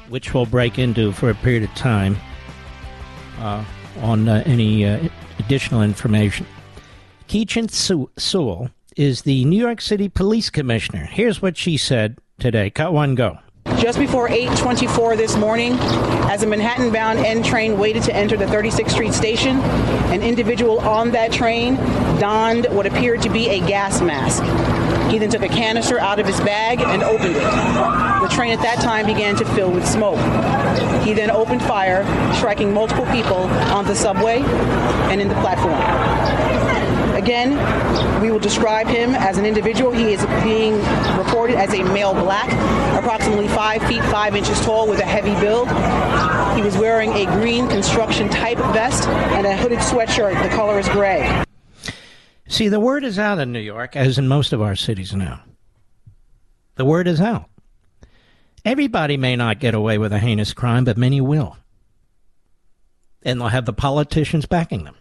which 0.09 0.33
we'll 0.33 0.47
break 0.47 0.79
into 0.79 1.11
for 1.11 1.29
a 1.29 1.35
period 1.35 1.65
of 1.65 1.75
time 1.75 2.17
uh, 3.41 3.65
on 4.01 4.29
uh, 4.29 4.45
any 4.47 4.87
uh, 4.87 5.09
additional 5.41 5.83
information. 5.83 6.47
Keechant 7.29 7.73
Sewell 8.17 8.71
is 8.97 9.23
the 9.23 9.45
New 9.45 9.59
York 9.59 9.81
City 9.81 10.09
Police 10.09 10.51
Commissioner. 10.51 11.05
Here's 11.05 11.43
what 11.43 11.57
she 11.57 11.77
said 11.77 12.17
today. 12.39 12.71
Cut 12.71 12.93
one, 12.93 13.17
go. 13.17 13.39
Just 13.79 13.99
before 13.99 14.29
8:24 14.29 15.17
this 15.17 15.37
morning, 15.37 15.73
as 16.31 16.45
a 16.45 16.47
Manhattan-bound 16.47 17.19
N 17.19 17.43
train 17.43 17.77
waited 17.77 18.05
to 18.05 18.15
enter 18.15 18.37
the 18.37 18.45
36th 18.45 18.91
Street 18.91 19.13
station, 19.13 19.59
an 20.13 20.23
individual 20.23 20.79
on 20.81 21.11
that 21.11 21.33
train 21.33 21.75
donned 22.21 22.67
what 22.71 22.87
appeared 22.87 23.21
to 23.23 23.31
be 23.31 23.49
a 23.49 23.59
gas 23.67 24.01
mask. 24.01 24.45
He 25.13 25.19
then 25.19 25.29
took 25.29 25.43
a 25.43 25.49
canister 25.49 26.01
out 26.01 26.19
of 26.19 26.27
his 26.27 26.41
bag 26.41 26.81
and 26.81 27.03
opened 27.03 27.37
it. 27.37 27.43
The 27.43 28.29
train 28.35 28.51
at 28.51 28.63
that 28.63 28.81
time 28.81 29.05
began 29.05 29.37
to 29.37 29.45
fill 29.55 29.71
with 29.71 29.87
smoke. 29.87 30.17
He 31.05 31.13
then 31.13 31.31
opened 31.31 31.61
fire, 31.65 32.03
striking 32.35 32.73
multiple 32.73 33.05
people 33.13 33.37
on 33.77 33.85
the 33.85 33.95
subway 33.95 34.41
and 34.41 35.21
in 35.21 35.29
the 35.29 35.35
platform. 35.35 35.79
Again, 37.15 38.23
we 38.23 38.31
will 38.31 38.39
describe 38.39 38.87
him 38.87 39.15
as 39.15 39.37
an 39.37 39.45
individual. 39.45 39.93
He 39.93 40.15
is 40.15 40.25
being 40.43 40.79
reported 41.19 41.57
as 41.57 41.75
a 41.75 41.83
male 41.93 42.15
black, 42.15 42.51
approximately 42.99 43.49
5 43.49 43.83
feet 43.83 44.03
5 44.05 44.35
inches 44.35 44.59
tall 44.65 44.89
with 44.89 45.01
a 45.01 45.05
heavy 45.05 45.39
build. 45.43 45.69
He 46.57 46.63
was 46.63 46.79
wearing 46.79 47.13
a 47.13 47.27
green 47.27 47.69
construction 47.69 48.31
type 48.31 48.57
vest 48.73 49.07
and 49.09 49.47
a 49.47 49.55
hooded 49.55 49.81
sweatshirt. 49.81 50.43
The 50.43 50.49
color 50.57 50.79
is 50.79 50.89
gray. 50.89 51.45
See, 52.53 52.69
the 52.69 52.79
word 52.79 53.03
is 53.03 53.19
out 53.19 53.39
in 53.39 53.51
New 53.51 53.61
York, 53.61 53.97
as 53.97 54.19
in 54.19 54.29
most 54.29 54.53
of 54.53 54.61
our 54.61 54.77
cities 54.77 55.15
now. 55.15 55.43
The 56.75 56.85
word 56.85 57.09
is 57.09 57.19
out. 57.19 57.49
Everybody 58.63 59.17
may 59.17 59.37
not 59.37 59.59
get 59.59 59.75
away 59.75 59.97
with 59.97 60.13
a 60.13 60.19
heinous 60.19 60.53
crime, 60.53 60.85
but 60.85 60.99
many 60.99 61.23
will. 61.23 61.57
And 63.23 63.41
they'll 63.41 63.49
have 63.49 63.65
the 63.65 63.73
politicians 63.73 64.45
backing 64.45 64.85
them 64.85 64.97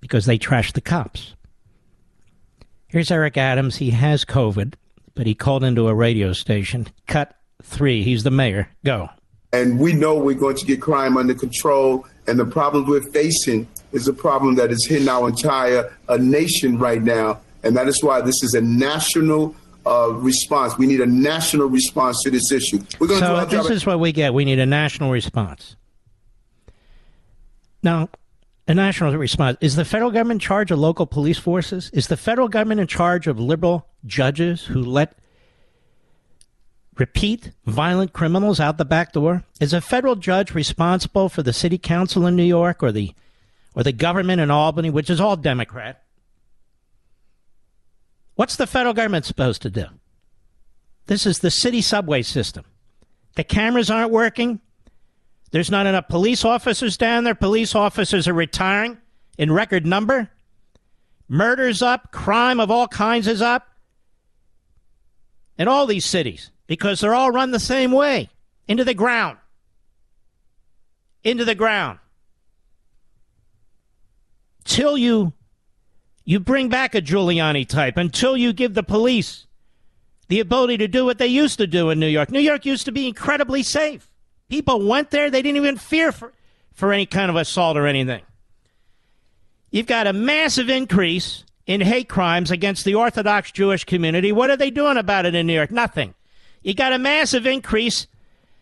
because 0.00 0.24
they 0.24 0.38
trash 0.38 0.72
the 0.72 0.80
cops. 0.80 1.34
Here's 2.88 3.10
Eric 3.10 3.36
Adams. 3.36 3.76
He 3.76 3.90
has 3.90 4.24
COVID, 4.24 4.76
but 5.14 5.26
he 5.26 5.34
called 5.34 5.62
into 5.62 5.88
a 5.88 5.94
radio 5.94 6.32
station. 6.32 6.86
Cut 7.06 7.34
three. 7.62 8.02
He's 8.02 8.22
the 8.22 8.30
mayor. 8.30 8.70
Go. 8.82 9.10
And 9.52 9.78
we 9.78 9.92
know 9.92 10.16
we're 10.16 10.34
going 10.34 10.56
to 10.56 10.64
get 10.64 10.80
crime 10.80 11.18
under 11.18 11.34
control. 11.34 12.06
And 12.26 12.38
the 12.38 12.46
problems 12.46 12.88
we're 12.88 13.12
facing 13.12 13.68
is 13.92 14.08
a 14.08 14.12
problem 14.12 14.56
that 14.56 14.70
is 14.70 14.86
hitting 14.86 15.08
our 15.08 15.28
entire 15.28 15.92
uh, 16.08 16.16
nation 16.16 16.78
right 16.78 17.02
now. 17.02 17.40
And 17.62 17.76
that 17.76 17.88
is 17.88 18.02
why 18.02 18.20
this 18.20 18.42
is 18.42 18.54
a 18.54 18.60
national 18.60 19.54
uh, 19.86 20.12
response. 20.12 20.76
We 20.78 20.86
need 20.86 21.00
a 21.00 21.06
national 21.06 21.68
response 21.68 22.22
to 22.22 22.30
this 22.30 22.50
issue. 22.52 22.80
We're 22.98 23.06
going 23.08 23.20
so 23.20 23.44
to 23.44 23.56
this 23.56 23.70
is 23.70 23.86
what 23.86 24.00
we 24.00 24.12
get. 24.12 24.34
We 24.34 24.44
need 24.44 24.58
a 24.58 24.66
national 24.66 25.10
response. 25.10 25.76
Now, 27.82 28.08
a 28.68 28.74
national 28.74 29.16
response. 29.16 29.58
Is 29.60 29.76
the 29.76 29.84
federal 29.84 30.10
government 30.10 30.42
in 30.42 30.46
charge 30.46 30.70
of 30.70 30.78
local 30.78 31.06
police 31.06 31.38
forces? 31.38 31.90
Is 31.92 32.08
the 32.08 32.16
federal 32.16 32.48
government 32.48 32.80
in 32.80 32.86
charge 32.88 33.26
of 33.26 33.38
liberal 33.38 33.86
judges 34.04 34.64
who 34.64 34.82
let 34.82 35.16
repeat 36.96 37.52
violent 37.66 38.12
criminals 38.12 38.58
out 38.58 38.78
the 38.78 38.84
back 38.84 39.12
door? 39.12 39.44
Is 39.60 39.72
a 39.72 39.80
federal 39.80 40.16
judge 40.16 40.54
responsible 40.54 41.28
for 41.28 41.42
the 41.42 41.52
city 41.52 41.78
council 41.78 42.26
in 42.26 42.34
New 42.34 42.42
York 42.42 42.82
or 42.82 42.90
the 42.90 43.14
or 43.76 43.82
the 43.82 43.92
government 43.92 44.40
in 44.40 44.50
Albany, 44.50 44.90
which 44.90 45.10
is 45.10 45.20
all 45.20 45.36
Democrat? 45.36 46.02
What's 48.34 48.56
the 48.56 48.66
federal 48.66 48.94
government 48.94 49.26
supposed 49.26 49.62
to 49.62 49.70
do? 49.70 49.84
This 51.06 51.26
is 51.26 51.38
the 51.38 51.50
city 51.50 51.82
subway 51.82 52.22
system. 52.22 52.64
The 53.36 53.44
cameras 53.44 53.90
aren't 53.90 54.10
working. 54.10 54.60
There's 55.52 55.70
not 55.70 55.86
enough 55.86 56.08
police 56.08 56.44
officers 56.44 56.96
down 56.96 57.24
there. 57.24 57.34
Police 57.34 57.74
officers 57.74 58.26
are 58.26 58.34
retiring 58.34 58.98
in 59.38 59.52
record 59.52 59.86
number. 59.86 60.30
Murders 61.28 61.82
up, 61.82 62.10
crime 62.12 62.60
of 62.60 62.70
all 62.70 62.88
kinds 62.88 63.28
is 63.28 63.42
up. 63.42 63.68
In 65.58 65.68
all 65.68 65.86
these 65.86 66.04
cities, 66.04 66.50
because 66.66 67.00
they're 67.00 67.14
all 67.14 67.30
run 67.30 67.50
the 67.50 67.60
same 67.60 67.92
way 67.92 68.30
into 68.68 68.84
the 68.84 68.94
ground. 68.94 69.38
Into 71.24 71.44
the 71.44 71.54
ground. 71.54 71.98
Till 74.66 74.98
you 74.98 75.32
you 76.24 76.40
bring 76.40 76.68
back 76.68 76.94
a 76.94 77.00
Giuliani 77.00 77.66
type, 77.66 77.96
until 77.96 78.36
you 78.36 78.52
give 78.52 78.74
the 78.74 78.82
police 78.82 79.46
the 80.28 80.40
ability 80.40 80.76
to 80.78 80.88
do 80.88 81.04
what 81.04 81.18
they 81.18 81.28
used 81.28 81.58
to 81.58 81.68
do 81.68 81.90
in 81.90 82.00
New 82.00 82.08
York. 82.08 82.30
New 82.30 82.40
York 82.40 82.66
used 82.66 82.84
to 82.86 82.92
be 82.92 83.06
incredibly 83.06 83.62
safe. 83.62 84.10
People 84.48 84.86
went 84.86 85.10
there, 85.10 85.30
they 85.30 85.40
didn't 85.40 85.56
even 85.56 85.76
fear 85.76 86.10
for, 86.10 86.32
for 86.72 86.92
any 86.92 87.06
kind 87.06 87.30
of 87.30 87.36
assault 87.36 87.76
or 87.76 87.86
anything. 87.86 88.22
You've 89.70 89.86
got 89.86 90.08
a 90.08 90.12
massive 90.12 90.68
increase 90.68 91.44
in 91.66 91.80
hate 91.80 92.08
crimes 92.08 92.50
against 92.50 92.84
the 92.84 92.94
Orthodox 92.94 93.52
Jewish 93.52 93.84
community. 93.84 94.32
What 94.32 94.50
are 94.50 94.56
they 94.56 94.70
doing 94.70 94.96
about 94.96 95.26
it 95.26 95.34
in 95.34 95.46
New 95.46 95.54
York? 95.54 95.70
Nothing. 95.70 96.14
You 96.62 96.74
got 96.74 96.92
a 96.92 96.98
massive 96.98 97.46
increase 97.46 98.08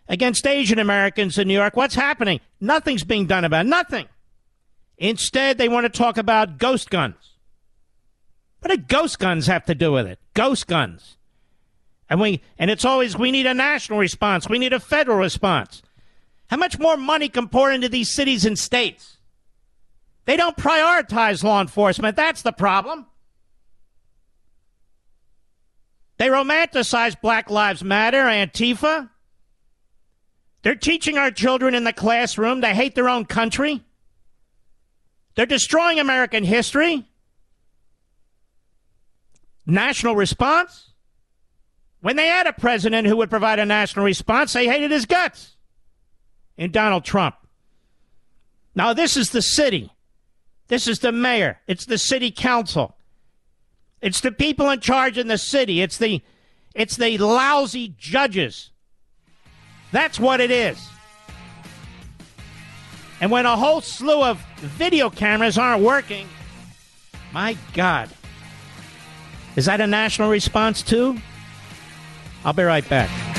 against 0.09 0.47
Asian 0.47 0.79
Americans 0.79 1.39
in 1.39 1.49
New 1.49 1.55
York. 1.55 1.77
What's 1.77 1.95
happening? 1.95 2.41
Nothing's 2.61 3.05
being 3.05 3.27
done 3.27 3.45
about 3.45 3.65
it. 3.65 3.69
Nothing. 3.69 4.07
Instead, 4.99 5.59
they 5.59 5.69
want 5.69 5.85
to 5.85 5.99
talk 5.99 6.17
about 6.17 6.59
ghost 6.59 6.91
guns. 6.91 7.17
What 8.61 8.71
do 8.71 8.77
ghost 8.79 9.19
guns 9.19 9.47
have 9.47 9.65
to 9.67 9.75
do 9.75 9.93
with 9.93 10.07
it? 10.07 10.19
Ghost 10.33 10.67
guns. 10.67 11.17
And 12.09 12.21
we 12.21 12.43
and 12.59 12.71
it's 12.71 12.85
always 12.85 13.17
we 13.17 13.31
need 13.31 13.47
a 13.47 13.55
national 13.55 13.99
response. 13.99 14.49
We 14.49 14.59
need 14.59 14.73
a 14.73 14.81
federal 14.81 15.19
response. 15.19 15.83
How 16.49 16.57
much 16.57 16.79
more 16.79 16.97
money 16.97 17.29
can 17.29 17.49
pour 17.49 17.71
into 17.71 17.89
these 17.89 18.11
cities 18.11 18.45
and 18.45 18.59
states? 18.59 19.19
They 20.25 20.37
don't 20.37 20.57
prioritize 20.57 21.43
law 21.43 21.61
enforcement. 21.61 22.17
That's 22.17 22.43
the 22.43 22.53
problem. 22.53 23.07
They 26.17 26.29
romanticize 26.29 27.21
Black 27.21 27.51
Lives 27.51 27.83
Matter, 27.83 28.25
Antifa. 28.25 29.11
They're 30.63 30.75
teaching 30.75 31.19
our 31.19 31.31
children 31.31 31.75
in 31.75 31.85
the 31.85 31.93
classroom 31.93 32.63
to 32.63 32.69
hate 32.69 32.95
their 32.95 33.09
own 33.09 33.27
country. 33.27 33.83
They're 35.35 35.47
destroying 35.47 35.99
American 35.99 36.45
history. 36.45 37.05
National 39.67 40.15
response? 40.15 40.91
When 42.01 42.17
they 42.17 42.27
had 42.27 42.47
a 42.47 42.53
president 42.53 43.07
who 43.07 43.17
would 43.17 43.31
provide 43.31 43.59
a 43.59 43.65
national 43.65 44.05
response, 44.05 44.53
they 44.53 44.67
hated 44.67 44.91
his 44.91 45.07
guts 45.07 45.57
in 46.57 46.71
Donald 46.71 47.05
Trump. 47.05 47.35
Now, 48.75 48.93
this 48.93 49.17
is 49.17 49.31
the 49.31 49.43
city. 49.43 49.91
This 50.69 50.87
is 50.87 50.99
the 50.99 51.13
mayor. 51.13 51.61
It's 51.67 51.87
the 51.87 51.99
city 51.99 52.31
council. 52.31 52.97
It's 54.01 54.21
the 54.21 54.33
people 54.33 54.69
in 54.71 54.81
charge 54.81 55.17
in 55.17 55.29
the 55.29 55.39
city. 55.39 55.81
It's 55.81 55.97
the 55.97 56.23
it's 56.75 56.97
the 56.97 57.17
lousy 57.19 57.95
judges. 57.97 58.71
That's 59.93 60.19
what 60.19 60.41
it 60.41 60.51
is. 60.51 60.77
And 63.21 63.31
when 63.31 63.47
a 63.47 63.57
whole 63.57 63.81
slew 63.81 64.23
of 64.23 64.41
video 64.61 65.11
cameras 65.11 65.57
aren't 65.57 65.83
working, 65.83 66.29
my 67.33 67.57
God. 67.73 68.11
Is 69.57 69.67
that 69.67 69.81
a 69.81 69.87
national 69.87 70.31
response 70.31 70.83
too? 70.83 71.19
I'll 72.45 72.53
be 72.53 72.65
right 72.65 72.87
back. 72.89 73.34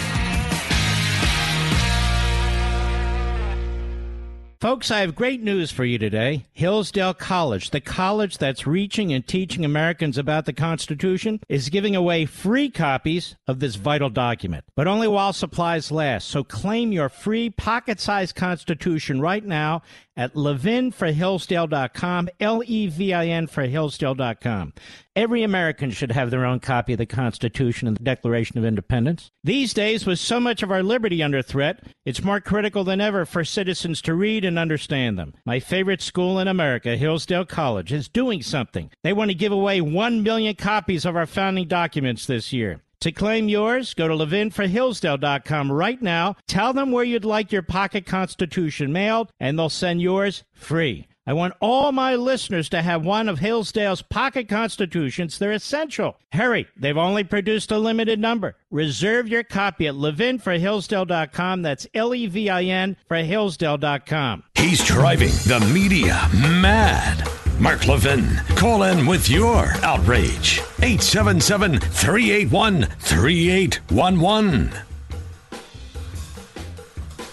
Folks, 4.65 4.89
I 4.89 5.01
have 5.01 5.13
great 5.13 5.43
news 5.43 5.69
for 5.69 5.85
you 5.85 5.99
today. 5.99 6.47
Hillsdale 6.51 7.13
College, 7.13 7.69
the 7.69 7.79
college 7.79 8.39
that's 8.39 8.65
reaching 8.65 9.13
and 9.13 9.27
teaching 9.27 9.63
Americans 9.63 10.17
about 10.17 10.45
the 10.45 10.53
Constitution, 10.53 11.39
is 11.47 11.69
giving 11.69 11.95
away 11.95 12.25
free 12.25 12.71
copies 12.71 13.35
of 13.45 13.59
this 13.59 13.75
vital 13.75 14.09
document, 14.09 14.63
but 14.75 14.87
only 14.87 15.07
while 15.07 15.33
supplies 15.33 15.91
last. 15.91 16.27
So 16.29 16.43
claim 16.43 16.91
your 16.91 17.09
free 17.09 17.51
pocket 17.51 17.99
sized 17.99 18.35
Constitution 18.35 19.21
right 19.21 19.45
now 19.45 19.83
at 20.17 20.33
levinforhillsdale.com, 20.33 22.29
L 22.39 22.63
E 22.65 22.87
V 22.87 23.13
I 23.13 23.27
N 23.27 23.47
for 23.47 23.67
Hillsdale.com. 23.67 24.73
Every 25.15 25.43
American 25.43 25.91
should 25.91 26.11
have 26.11 26.29
their 26.29 26.45
own 26.45 26.59
copy 26.59 26.93
of 26.93 26.97
the 26.97 27.05
Constitution 27.05 27.87
and 27.87 27.95
the 27.95 28.03
Declaration 28.03 28.57
of 28.57 28.65
Independence. 28.65 29.31
These 29.43 29.73
days, 29.73 30.05
with 30.05 30.19
so 30.19 30.41
much 30.41 30.61
of 30.61 30.71
our 30.71 30.83
liberty 30.83 31.23
under 31.23 31.41
threat, 31.41 31.83
it's 32.05 32.23
more 32.23 32.41
critical 32.41 32.83
than 32.83 32.99
ever 32.99 33.25
for 33.25 33.45
citizens 33.45 34.01
to 34.01 34.13
read 34.13 34.43
and 34.43 34.59
understand 34.59 35.17
them. 35.17 35.33
My 35.45 35.59
favorite 35.59 36.01
school 36.01 36.37
in 36.39 36.49
America, 36.49 36.97
Hillsdale 36.97 37.45
College, 37.45 37.93
is 37.93 38.09
doing 38.09 38.41
something. 38.41 38.89
They 39.03 39.13
want 39.13 39.31
to 39.31 39.35
give 39.35 39.53
away 39.53 39.79
1 39.79 40.21
million 40.21 40.55
copies 40.55 41.05
of 41.05 41.15
our 41.15 41.25
founding 41.25 41.67
documents 41.67 42.25
this 42.25 42.51
year. 42.51 42.81
To 43.05 43.11
claim 43.11 43.49
yours, 43.49 43.93
go 43.93 44.07
to 44.07 44.15
levinforhillsdale.com 44.15 45.71
right 45.71 46.01
now. 46.01 46.37
Tell 46.47 46.73
them 46.73 46.91
where 46.91 47.03
you'd 47.03 47.23
like 47.23 47.51
your 47.51 47.61
pocket 47.61 48.07
constitution 48.07 48.91
mailed, 48.91 49.31
and 49.39 49.59
they'll 49.59 49.69
send 49.69 50.01
yours 50.01 50.43
free. 50.55 51.05
I 51.27 51.33
want 51.33 51.53
all 51.59 51.91
my 51.91 52.15
listeners 52.15 52.67
to 52.69 52.81
have 52.81 53.05
one 53.05 53.29
of 53.29 53.37
Hillsdale's 53.37 54.01
pocket 54.01 54.49
constitutions. 54.49 55.37
They're 55.37 55.51
essential. 55.51 56.17
Hurry, 56.31 56.65
they've 56.75 56.97
only 56.97 57.23
produced 57.23 57.71
a 57.71 57.77
limited 57.77 58.19
number. 58.19 58.55
Reserve 58.71 59.27
your 59.27 59.43
copy 59.43 59.85
at 59.85 59.93
levinforhillsdale.com. 59.93 61.61
That's 61.61 61.85
L 61.93 62.15
E 62.15 62.25
V 62.25 62.49
I 62.49 62.63
N 62.63 62.97
for 63.07 63.17
Hillsdale.com. 63.17 64.45
He's 64.55 64.83
driving 64.83 65.29
the 65.45 65.59
media 65.71 66.27
mad. 66.33 67.29
Mark 67.59 67.87
Levin, 67.87 68.27
call 68.55 68.83
in 68.83 69.05
with 69.05 69.29
your 69.29 69.67
outrage. 69.83 70.59
877 70.79 71.79
381 71.79 72.83
3811. 72.99 74.71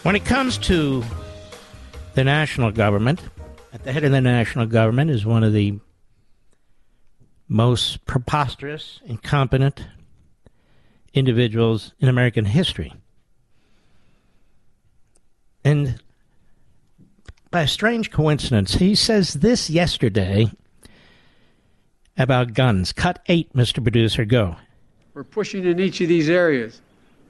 When 0.02 0.16
it 0.16 0.24
comes 0.24 0.58
to 0.58 1.04
the 2.14 2.24
national 2.24 2.70
government, 2.70 3.20
at 3.72 3.84
the 3.84 3.92
head 3.92 4.04
of 4.04 4.12
the 4.12 4.20
national 4.20 4.66
government 4.66 5.10
is 5.10 5.26
one 5.26 5.42
of 5.42 5.52
the 5.52 5.78
most 7.48 8.06
preposterous, 8.06 9.00
incompetent 9.04 9.86
individuals 11.14 11.94
in 12.00 12.08
American 12.08 12.44
history. 12.44 12.92
And 15.64 16.00
by 17.52 17.62
a 17.62 17.68
strange 17.68 18.10
coincidence, 18.10 18.74
he 18.74 18.94
says 18.94 19.34
this 19.34 19.70
yesterday 19.70 20.50
about 22.16 22.54
guns. 22.54 22.92
Cut 22.92 23.20
eight, 23.26 23.52
Mr. 23.52 23.82
Producer, 23.82 24.24
go. 24.24 24.56
We're 25.14 25.22
pushing 25.22 25.64
in 25.66 25.78
each 25.78 26.00
of 26.00 26.08
these 26.08 26.30
areas, 26.30 26.80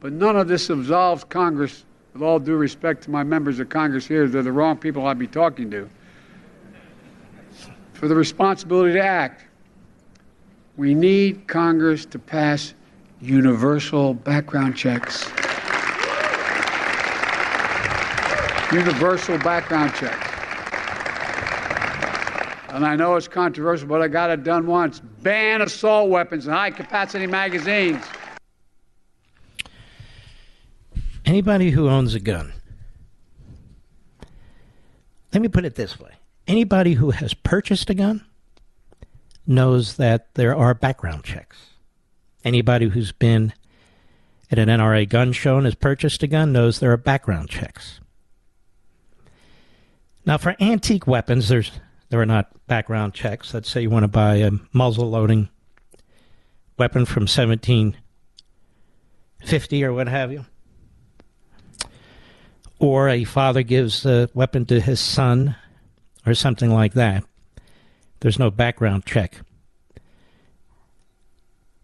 but 0.01 0.13
none 0.13 0.37
of 0.37 0.47
this 0.47 0.71
absolves 0.71 1.25
Congress, 1.25 1.85
with 2.15 2.23
all 2.23 2.39
due 2.39 2.55
respect 2.55 3.03
to 3.05 3.11
my 3.11 3.25
members 3.25 3.59
of 3.59 3.69
Congress 3.69 4.07
here, 4.07 4.29
they're 4.29 4.43
the 4.43 4.53
wrong 4.53 4.79
people 4.79 5.07
I'd 5.07 5.19
be 5.19 5.27
talking 5.27 5.71
to, 5.73 5.91
for 7.93 8.07
the 8.07 8.15
responsibility 8.15 8.93
to 8.95 9.05
act. 9.05 9.45
We 10.77 10.95
need 10.95 11.49
Congress 11.49 12.07
to 12.07 12.19
pass 12.19 12.75
universal 13.21 14.15
background 14.15 14.77
checks. 14.77 15.29
Universal 18.73 19.39
background 19.39 19.93
check. 19.95 20.19
And 22.71 22.87
I 22.87 22.97
know 22.97 23.17
it's 23.17 23.29
controversial, 23.29 23.87
but 23.87 24.01
I 24.01 24.09
got 24.09 24.31
it 24.31 24.45
done 24.45 24.67
once. 24.67 25.01
Ban 25.01 25.61
assault 25.61 26.09
weapons 26.09 26.47
and 26.47 26.55
high 26.55 26.71
capacity 26.71 27.27
magazines. 27.27 28.03
Anybody 31.27 31.71
who 31.71 31.89
owns 31.89 32.15
a 32.15 32.21
gun, 32.21 32.53
let 35.33 35.43
me 35.43 35.49
put 35.49 35.65
it 35.65 35.75
this 35.75 36.01
way 36.01 36.13
anybody 36.47 36.95
who 36.95 37.11
has 37.11 37.35
purchased 37.35 37.89
a 37.91 37.95
gun 37.95 38.25
knows 39.47 39.97
that 39.97 40.35
there 40.35 40.57
are 40.57 40.75
background 40.75 41.25
checks. 41.25 41.59
Anybody 42.45 42.89
who's 42.89 43.13
been 43.13 43.53
at 44.51 44.59
an 44.59 44.69
NRA 44.69 45.09
gun 45.09 45.33
show 45.33 45.57
and 45.57 45.65
has 45.65 45.75
purchased 45.75 46.23
a 46.23 46.27
gun 46.27 46.53
knows 46.53 46.79
there 46.79 46.93
are 46.93 46.97
background 46.97 47.49
checks. 47.49 48.01
Now, 50.25 50.39
for 50.39 50.55
antique 50.61 51.07
weapons, 51.07 51.49
there's 51.49 51.71
there 52.09 52.21
are 52.21 52.27
not 52.27 52.51
background 52.67 53.15
checks. 53.15 53.55
Let's 53.55 53.71
say 53.71 53.83
you 53.83 53.91
want 53.91 54.03
to 54.05 54.09
buy 54.09 54.37
a 54.37 54.53
muzzle 54.73 55.11
loading 55.11 55.49
weapon 56.79 57.05
from 57.07 57.23
1750 57.23 59.85
or 59.85 59.93
what 59.93 60.07
have 60.09 60.31
you. 60.31 60.45
Or 62.79 63.09
a 63.09 63.25
father 63.25 63.63
gives 63.63 64.05
a 64.05 64.29
weapon 64.35 64.67
to 64.67 64.79
his 64.81 65.01
son 65.01 65.57
or 66.27 66.35
something 66.35 66.71
like 66.71 66.93
that. 66.95 67.25
There's 68.21 68.39
no 68.39 68.51
background 68.51 69.07
check. 69.07 69.41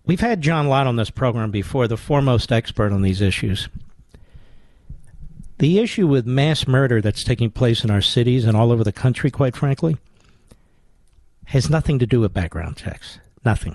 We've 0.05 0.21
had 0.21 0.41
John 0.41 0.69
Lott 0.69 0.87
on 0.87 0.95
this 0.97 1.11
program 1.11 1.51
before, 1.51 1.89
the 1.89 1.97
foremost 1.97 2.53
expert 2.53 2.93
on 2.93 3.03
these 3.03 3.21
issues. 3.21 3.69
The 5.59 5.81
issue 5.81 6.07
with 6.07 6.25
mass 6.25 6.69
murder 6.69 7.01
that's 7.01 7.25
taking 7.25 7.51
place 7.51 7.83
in 7.83 7.91
our 7.91 8.01
cities 8.01 8.45
and 8.45 8.57
all 8.57 8.71
over 8.71 8.85
the 8.85 8.93
country, 8.93 9.31
quite 9.31 9.57
frankly, 9.57 9.97
has 11.47 11.69
nothing 11.69 11.99
to 11.99 12.07
do 12.07 12.21
with 12.21 12.33
background 12.33 12.77
checks. 12.77 13.19
Nothing. 13.45 13.75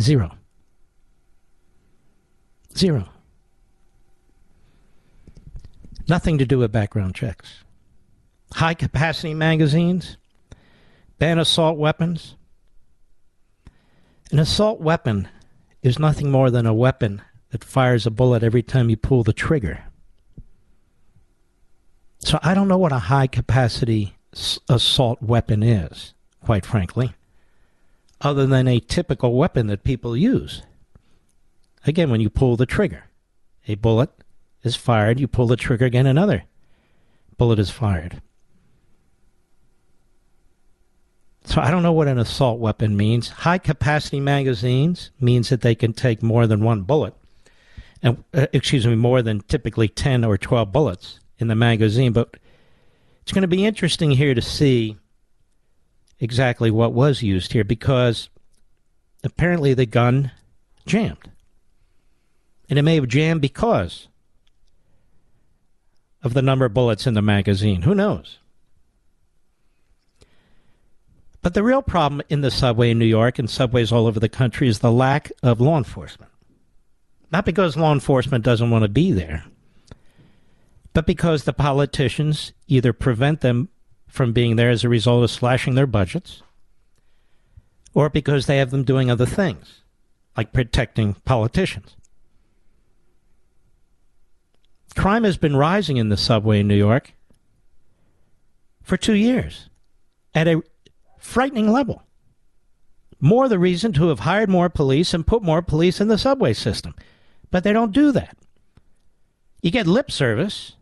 Zero. 0.00 0.36
Zero. 2.76 3.08
Nothing 6.08 6.38
to 6.38 6.46
do 6.46 6.58
with 6.58 6.72
background 6.72 7.14
checks. 7.14 7.62
High 8.54 8.72
capacity 8.72 9.34
magazines, 9.34 10.16
ban 11.18 11.38
assault 11.38 11.76
weapons. 11.76 12.36
An 14.30 14.38
assault 14.38 14.80
weapon 14.80 15.28
is 15.82 15.98
nothing 15.98 16.30
more 16.30 16.50
than 16.50 16.64
a 16.64 16.72
weapon 16.72 17.20
that 17.50 17.64
fires 17.64 18.06
a 18.06 18.10
bullet 18.10 18.42
every 18.42 18.62
time 18.62 18.88
you 18.88 18.96
pull 18.96 19.22
the 19.22 19.34
trigger. 19.34 19.84
So 22.18 22.38
I 22.42 22.54
don't 22.54 22.68
know 22.68 22.78
what 22.78 22.92
a 22.92 22.98
high 22.98 23.26
capacity 23.26 24.14
assault 24.68 25.22
weapon 25.22 25.62
is, 25.62 26.14
quite 26.44 26.66
frankly, 26.66 27.14
other 28.20 28.46
than 28.46 28.66
a 28.68 28.80
typical 28.80 29.34
weapon 29.34 29.66
that 29.68 29.84
people 29.84 30.16
use. 30.16 30.62
Again, 31.86 32.10
when 32.10 32.20
you 32.20 32.28
pull 32.28 32.56
the 32.56 32.66
trigger, 32.66 33.04
a 33.66 33.76
bullet 33.76 34.10
is 34.62 34.76
fired, 34.76 35.20
you 35.20 35.28
pull 35.28 35.46
the 35.46 35.56
trigger 35.56 35.86
again, 35.86 36.06
another 36.06 36.44
bullet 37.36 37.58
is 37.58 37.70
fired. 37.70 38.20
So 41.44 41.62
I 41.62 41.70
don't 41.70 41.82
know 41.82 41.92
what 41.92 42.08
an 42.08 42.18
assault 42.18 42.58
weapon 42.58 42.94
means. 42.94 43.30
High 43.30 43.56
capacity 43.56 44.20
magazines 44.20 45.12
means 45.18 45.48
that 45.48 45.62
they 45.62 45.74
can 45.74 45.94
take 45.94 46.22
more 46.22 46.46
than 46.46 46.62
one 46.62 46.82
bullet. 46.82 47.14
And 48.02 48.22
uh, 48.34 48.48
excuse 48.52 48.86
me, 48.86 48.96
more 48.96 49.22
than 49.22 49.40
typically 49.40 49.88
10 49.88 50.24
or 50.24 50.36
12 50.36 50.70
bullets 50.70 51.20
in 51.38 51.48
the 51.48 51.54
magazine, 51.54 52.12
but 52.12 52.36
it's 53.22 53.32
going 53.32 53.42
to 53.42 53.48
be 53.48 53.64
interesting 53.64 54.10
here 54.10 54.34
to 54.34 54.42
see 54.42 54.96
exactly 56.20 56.70
what 56.70 56.92
was 56.92 57.22
used 57.22 57.52
here 57.52 57.64
because 57.64 58.28
apparently 59.22 59.74
the 59.74 59.86
gun 59.86 60.30
jammed. 60.86 61.30
And 62.68 62.78
it 62.78 62.82
may 62.82 62.96
have 62.96 63.08
jammed 63.08 63.40
because 63.40 64.08
of 66.22 66.34
the 66.34 66.42
number 66.42 66.64
of 66.64 66.74
bullets 66.74 67.06
in 67.06 67.14
the 67.14 67.22
magazine. 67.22 67.82
Who 67.82 67.94
knows? 67.94 68.38
But 71.40 71.54
the 71.54 71.62
real 71.62 71.82
problem 71.82 72.20
in 72.28 72.40
the 72.40 72.50
subway 72.50 72.90
in 72.90 72.98
New 72.98 73.06
York 73.06 73.38
and 73.38 73.48
subways 73.48 73.92
all 73.92 74.06
over 74.06 74.18
the 74.18 74.28
country 74.28 74.68
is 74.68 74.80
the 74.80 74.90
lack 74.90 75.30
of 75.42 75.60
law 75.60 75.78
enforcement. 75.78 76.32
Not 77.30 77.44
because 77.44 77.76
law 77.76 77.92
enforcement 77.92 78.44
doesn't 78.44 78.70
want 78.70 78.82
to 78.82 78.88
be 78.88 79.12
there, 79.12 79.44
but 80.98 81.06
because 81.06 81.44
the 81.44 81.52
politicians 81.52 82.52
either 82.66 82.92
prevent 82.92 83.40
them 83.40 83.68
from 84.08 84.32
being 84.32 84.56
there 84.56 84.68
as 84.68 84.82
a 84.82 84.88
result 84.88 85.22
of 85.22 85.30
slashing 85.30 85.76
their 85.76 85.86
budgets, 85.86 86.42
or 87.94 88.10
because 88.10 88.46
they 88.46 88.58
have 88.58 88.72
them 88.72 88.82
doing 88.82 89.08
other 89.08 89.24
things, 89.24 89.82
like 90.36 90.52
protecting 90.52 91.14
politicians. 91.24 91.94
Crime 94.96 95.22
has 95.22 95.36
been 95.36 95.54
rising 95.54 95.98
in 95.98 96.08
the 96.08 96.16
subway 96.16 96.58
in 96.58 96.66
New 96.66 96.74
York 96.74 97.12
for 98.82 98.96
two 98.96 99.14
years 99.14 99.70
at 100.34 100.48
a 100.48 100.64
frightening 101.16 101.70
level. 101.70 102.02
More 103.20 103.48
the 103.48 103.60
reason 103.60 103.92
to 103.92 104.08
have 104.08 104.18
hired 104.18 104.50
more 104.50 104.68
police 104.68 105.14
and 105.14 105.24
put 105.24 105.44
more 105.44 105.62
police 105.62 106.00
in 106.00 106.08
the 106.08 106.18
subway 106.18 106.54
system. 106.54 106.96
But 107.52 107.62
they 107.62 107.72
don't 107.72 107.92
do 107.92 108.10
that. 108.10 108.36
You 109.62 109.70
get 109.70 109.86
lip 109.86 110.10
service 110.10 110.74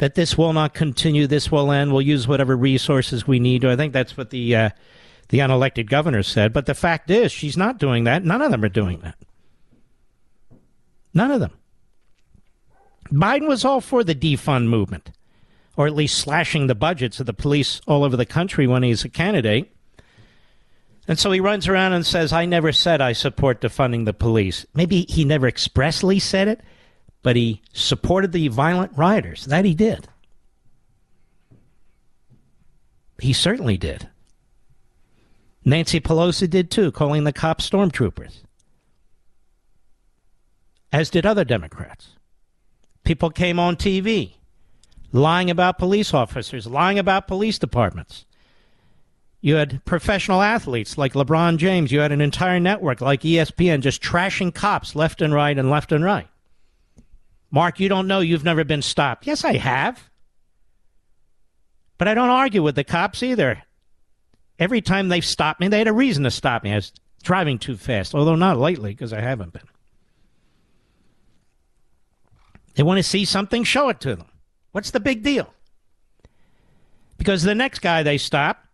that 0.00 0.14
this 0.14 0.36
will 0.36 0.54
not 0.54 0.72
continue, 0.72 1.26
this 1.26 1.52
will 1.52 1.70
end, 1.70 1.92
we'll 1.92 2.00
use 2.00 2.26
whatever 2.26 2.56
resources 2.56 3.26
we 3.26 3.38
need. 3.38 3.64
I 3.64 3.76
think 3.76 3.92
that's 3.92 4.16
what 4.16 4.30
the 4.30 4.56
uh, 4.56 4.70
the 5.28 5.38
unelected 5.38 5.88
governor 5.88 6.22
said. 6.22 6.52
But 6.52 6.66
the 6.66 6.74
fact 6.74 7.10
is, 7.10 7.30
she's 7.30 7.56
not 7.56 7.78
doing 7.78 8.04
that. 8.04 8.24
None 8.24 8.42
of 8.42 8.50
them 8.50 8.64
are 8.64 8.70
doing 8.70 9.00
that. 9.00 9.16
None 11.12 11.30
of 11.30 11.40
them. 11.40 11.52
Biden 13.12 13.46
was 13.46 13.64
all 13.64 13.80
for 13.80 14.02
the 14.02 14.14
defund 14.14 14.68
movement 14.68 15.10
or 15.76 15.86
at 15.86 15.94
least 15.94 16.18
slashing 16.18 16.66
the 16.66 16.74
budgets 16.74 17.20
of 17.20 17.26
the 17.26 17.32
police 17.32 17.80
all 17.86 18.04
over 18.04 18.16
the 18.16 18.26
country 18.26 18.66
when 18.66 18.82
he's 18.82 19.04
a 19.04 19.08
candidate. 19.08 19.70
And 21.08 21.18
so 21.18 21.30
he 21.30 21.40
runs 21.40 21.68
around 21.68 21.92
and 21.92 22.06
says, 22.06 22.32
I 22.32 22.46
never 22.46 22.72
said 22.72 23.00
I 23.00 23.12
support 23.12 23.60
defunding 23.60 24.04
the 24.04 24.12
police. 24.12 24.64
Maybe 24.74 25.06
he 25.08 25.24
never 25.24 25.46
expressly 25.46 26.18
said 26.18 26.48
it, 26.48 26.60
but 27.22 27.36
he 27.36 27.62
supported 27.72 28.32
the 28.32 28.48
violent 28.48 28.92
rioters. 28.96 29.44
That 29.46 29.64
he 29.64 29.74
did. 29.74 30.08
He 33.20 33.32
certainly 33.32 33.76
did. 33.76 34.08
Nancy 35.64 36.00
Pelosi 36.00 36.48
did 36.48 36.70
too, 36.70 36.90
calling 36.90 37.24
the 37.24 37.32
cops 37.32 37.68
stormtroopers. 37.68 38.42
As 40.92 41.10
did 41.10 41.26
other 41.26 41.44
Democrats. 41.44 42.16
People 43.04 43.30
came 43.30 43.58
on 43.58 43.76
TV 43.76 44.34
lying 45.12 45.50
about 45.50 45.78
police 45.78 46.14
officers, 46.14 46.66
lying 46.66 46.98
about 46.98 47.28
police 47.28 47.58
departments, 47.58 48.24
You 49.42 49.54
had 49.54 49.82
professional 49.86 50.42
athletes 50.42 50.98
like 50.98 51.14
LeBron 51.14 51.56
James. 51.56 51.90
You 51.90 52.00
had 52.00 52.12
an 52.12 52.20
entire 52.20 52.60
network 52.60 53.00
like 53.00 53.22
ESPN 53.22 53.80
just 53.80 54.02
trashing 54.02 54.54
cops 54.54 54.94
left 54.94 55.22
and 55.22 55.32
right 55.32 55.56
and 55.56 55.70
left 55.70 55.92
and 55.92 56.04
right. 56.04 56.28
Mark, 57.50 57.80
you 57.80 57.88
don't 57.88 58.06
know 58.06 58.20
you've 58.20 58.44
never 58.44 58.64
been 58.64 58.82
stopped. 58.82 59.26
Yes, 59.26 59.44
I 59.44 59.54
have. 59.54 60.10
But 61.98 62.08
I 62.08 62.14
don't 62.14 62.30
argue 62.30 62.62
with 62.62 62.76
the 62.76 62.84
cops 62.84 63.22
either. 63.22 63.62
Every 64.58 64.80
time 64.80 65.08
they've 65.08 65.24
stopped 65.24 65.60
me, 65.60 65.68
they 65.68 65.78
had 65.78 65.88
a 65.88 65.92
reason 65.92 66.24
to 66.24 66.30
stop 66.30 66.62
me. 66.62 66.72
I 66.72 66.76
was 66.76 66.92
driving 67.22 67.58
too 67.58 67.76
fast, 67.76 68.14
although 68.14 68.36
not 68.36 68.58
lately 68.58 68.92
because 68.92 69.12
I 69.12 69.20
haven't 69.20 69.52
been. 69.52 69.68
They 72.74 72.82
want 72.82 72.98
to 72.98 73.02
see 73.02 73.24
something, 73.24 73.64
show 73.64 73.88
it 73.88 74.00
to 74.00 74.16
them. 74.16 74.28
What's 74.72 74.92
the 74.92 75.00
big 75.00 75.22
deal? 75.22 75.52
Because 77.18 77.42
the 77.42 77.54
next 77.54 77.80
guy 77.80 78.02
they 78.02 78.16
stop, 78.16 78.64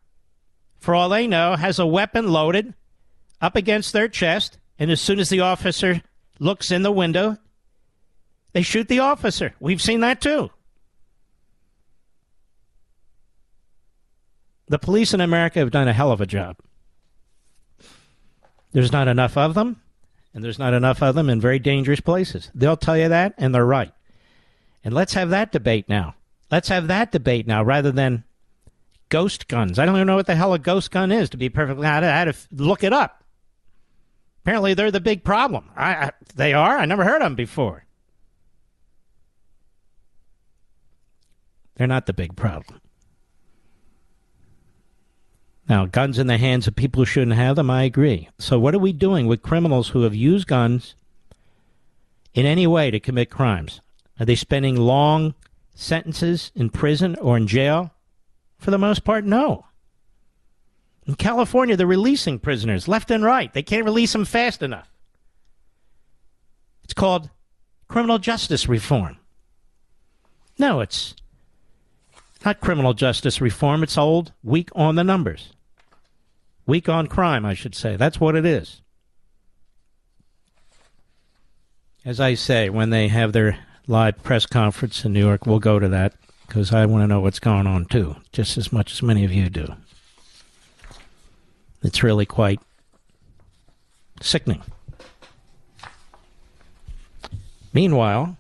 for 0.79 0.95
all 0.95 1.09
they 1.09 1.27
know, 1.27 1.57
has 1.57 1.79
a 1.79 1.87
weapon 1.87 2.29
loaded 2.29 2.75
up 3.41 3.57
against 3.57 3.93
their 3.93 4.09
chest, 4.09 4.59
and 4.79 4.91
as 4.91 5.01
soon 5.01 5.19
as 5.19 5.31
the 5.31 5.41
officer 5.41 6.03
looks 6.39 6.71
in 6.71 6.83
the 6.83 6.93
window, 6.93 7.39
they 8.57 8.63
shoot 8.63 8.89
the 8.89 9.01
officer. 9.01 9.53
We've 9.61 9.83
seen 9.83 10.01
that 10.01 10.23
too. 10.23 10.49
The 14.69 14.79
police 14.79 15.13
in 15.13 15.21
America 15.21 15.59
have 15.59 15.71
done 15.71 15.89
a 15.89 15.93
hell 15.93 16.11
of 16.11 16.23
a 16.23 16.27
job. 16.27 16.57
There's 18.73 18.93
not 18.93 19.09
enough 19.09 19.37
of 19.37 19.53
them, 19.53 19.83
and 20.33 20.43
there's 20.43 20.59
not 20.59 20.73
enough 20.73 21.03
of 21.03 21.15
them 21.15 21.29
in 21.29 21.39
very 21.39 21.59
dangerous 21.59 22.01
places. 22.01 22.51
They'll 22.55 22.79
tell 22.79 22.97
you 22.97 23.11
that, 23.11 23.35
and 23.37 23.55
they're 23.55 23.63
right. 23.63 23.93
And 24.83 24.95
let's 24.95 25.13
have 25.13 25.29
that 25.29 25.53
debate 25.53 25.87
now. 25.87 26.15
Let's 26.51 26.69
have 26.69 26.89
that 26.89 27.13
debate 27.13 27.47
now 27.47 27.63
rather 27.63 27.93
than 27.93 28.25
ghost 29.11 29.49
guns. 29.49 29.79
I 29.79 29.85
don't 29.85 29.97
even 29.97 30.07
know 30.07 30.17
what 30.17 30.29
the 30.29 30.35
hell 30.35 30.55
a 30.55 30.59
ghost 30.59 30.91
gun 30.91 31.13
is, 31.13 31.29
to 31.29 31.37
be 31.37 31.51
perfectly 31.51 31.87
honest. 31.87 32.11
I 32.11 32.19
had 32.19 32.33
to 32.33 32.65
look 32.65 32.83
it 32.83 32.95
up. 32.95 33.23
Apparently, 34.45 34.73
they're 34.73 34.91
the 34.91 34.99
big 34.99 35.25
problem. 35.25 35.69
I, 35.77 35.95
I, 35.95 36.11
they 36.37 36.55
are? 36.55 36.79
I 36.79 36.87
never 36.87 37.05
heard 37.05 37.17
of 37.17 37.27
them 37.27 37.35
before. 37.35 37.86
They're 41.77 41.87
not 41.87 42.07
the 42.07 42.13
big 42.13 42.37
problem. 42.37 42.81
Now, 45.69 45.87
guns 45.87 46.19
in 46.19 46.27
the 46.27 46.39
hands 46.39 46.67
of 46.67 46.77
people 46.77 47.03
who 47.03 47.07
shouldn't 47.07 47.37
have 47.37 47.57
them, 47.57 47.71
I 47.71 47.83
agree. 47.83 48.29
So, 48.39 48.59
what 48.59 48.75
are 48.75 48.79
we 48.81 48.93
doing 48.93 49.27
with 49.27 49.43
criminals 49.43 49.89
who 49.89 50.03
have 50.03 50.15
used 50.15 50.47
guns 50.47 50.95
in 52.35 52.47
any 52.47 52.67
way 52.67 52.91
to 52.91 53.01
commit 53.01 53.31
crimes? 53.31 53.81
Are 54.21 54.27
they 54.27 54.37
spending 54.37 54.77
long 54.77 55.35
sentences 55.75 56.53
in 56.55 56.71
prison 56.71 57.17
or 57.17 57.37
in 57.37 57.47
jail? 57.47 57.91
For 58.59 58.71
the 58.71 58.79
most 58.79 59.05
part, 59.05 59.25
no. 59.25 59.67
In 61.07 61.15
California, 61.15 61.77
they're 61.77 61.87
releasing 61.87 62.39
prisoners 62.39 62.89
left 62.89 63.11
and 63.11 63.25
right. 63.25 63.53
They 63.53 63.63
can't 63.63 63.85
release 63.85 64.13
them 64.13 64.25
fast 64.25 64.63
enough. 64.63 64.91
It's 66.85 66.95
called 66.95 67.31
criminal 67.89 68.19
justice 68.19 68.69
reform. 68.69 69.19
No, 70.59 70.81
it's 70.81 71.15
not 72.45 72.61
criminal 72.61 72.95
justice 72.95 73.41
reform. 73.41 73.83
It's 73.83 73.99
old, 73.99 74.33
weak 74.43 74.69
on 74.75 74.95
the 74.95 75.05
numbers. 75.05 75.53
Weak 76.67 76.89
on 76.89 77.07
crime, 77.07 77.45
I 77.47 77.55
should 77.55 77.75
say. 77.75 77.97
That's 77.97 78.21
what 78.21 78.35
it 78.35 78.45
is. 78.45 78.83
As 82.05 82.21
I 82.21 82.35
say, 82.35 82.71
when 82.71 82.91
they 82.91 83.09
have 83.09 83.33
their 83.33 83.59
live 83.87 84.23
press 84.23 84.47
conference 84.47 85.05
in 85.05 85.13
New 85.13 85.25
York, 85.25 85.47
we'll 85.47 85.59
go 85.59 85.79
to 85.79 85.89
that 85.89 86.15
because 86.47 86.73
I 86.73 86.87
want 86.87 87.03
to 87.03 87.09
know 87.09 87.21
what's 87.21 87.41
going 87.41 87.67
on 87.67 87.87
too, 87.87 88.17
just 88.33 88.57
as 88.57 88.73
much 88.73 88.93
as 88.93 89.03
many 89.03 89.25
of 89.25 89.33
you 89.33 89.49
do. 89.51 89.75
It's 91.83 92.03
really 92.03 92.27
quite 92.27 92.61
sickening. 94.21 94.63
Meanwhile, 97.73 98.37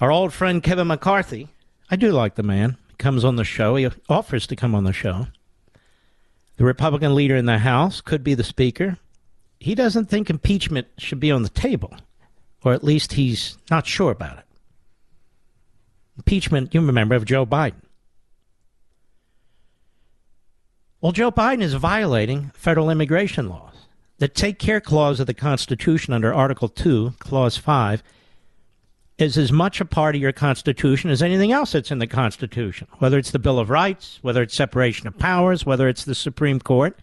our 0.00 0.10
old 0.10 0.32
friend 0.32 0.62
Kevin 0.62 0.86
McCarthy, 0.86 1.48
I 1.90 1.96
do 1.96 2.12
like 2.12 2.34
the 2.34 2.42
man, 2.42 2.76
He 2.88 2.96
comes 2.96 3.24
on 3.24 3.36
the 3.36 3.44
show. 3.44 3.76
He 3.76 3.88
offers 4.08 4.46
to 4.48 4.56
come 4.56 4.74
on 4.74 4.84
the 4.84 4.92
show. 4.92 5.28
The 6.56 6.64
Republican 6.64 7.14
leader 7.14 7.36
in 7.36 7.46
the 7.46 7.58
House 7.58 8.00
could 8.00 8.24
be 8.24 8.34
the 8.34 8.44
Speaker. 8.44 8.98
He 9.60 9.74
doesn't 9.74 10.06
think 10.06 10.28
impeachment 10.28 10.88
should 10.98 11.20
be 11.20 11.30
on 11.30 11.42
the 11.42 11.48
table, 11.48 11.96
or 12.64 12.72
at 12.72 12.84
least 12.84 13.14
he's 13.14 13.56
not 13.70 13.86
sure 13.86 14.10
about 14.10 14.38
it. 14.38 14.44
Impeachment, 16.16 16.74
you 16.74 16.84
remember, 16.84 17.14
of 17.14 17.24
Joe 17.24 17.46
Biden. 17.46 17.82
Well, 21.00 21.12
Joe 21.12 21.30
Biden 21.30 21.62
is 21.62 21.74
violating 21.74 22.50
federal 22.54 22.90
immigration 22.90 23.48
laws. 23.48 23.86
The 24.18 24.26
Take 24.26 24.58
Care 24.58 24.80
Clause 24.80 25.20
of 25.20 25.28
the 25.28 25.34
Constitution 25.34 26.12
under 26.12 26.34
Article 26.34 26.68
2, 26.68 27.14
Clause 27.20 27.56
5, 27.56 28.02
is 29.18 29.36
as 29.36 29.50
much 29.50 29.80
a 29.80 29.84
part 29.84 30.14
of 30.14 30.20
your 30.20 30.32
Constitution 30.32 31.10
as 31.10 31.22
anything 31.22 31.50
else 31.50 31.72
that's 31.72 31.90
in 31.90 31.98
the 31.98 32.06
Constitution, 32.06 32.86
whether 32.98 33.18
it's 33.18 33.32
the 33.32 33.38
Bill 33.40 33.58
of 33.58 33.68
Rights, 33.68 34.20
whether 34.22 34.42
it's 34.42 34.54
separation 34.54 35.08
of 35.08 35.18
powers, 35.18 35.66
whether 35.66 35.88
it's 35.88 36.04
the 36.04 36.14
Supreme 36.14 36.60
Court. 36.60 36.96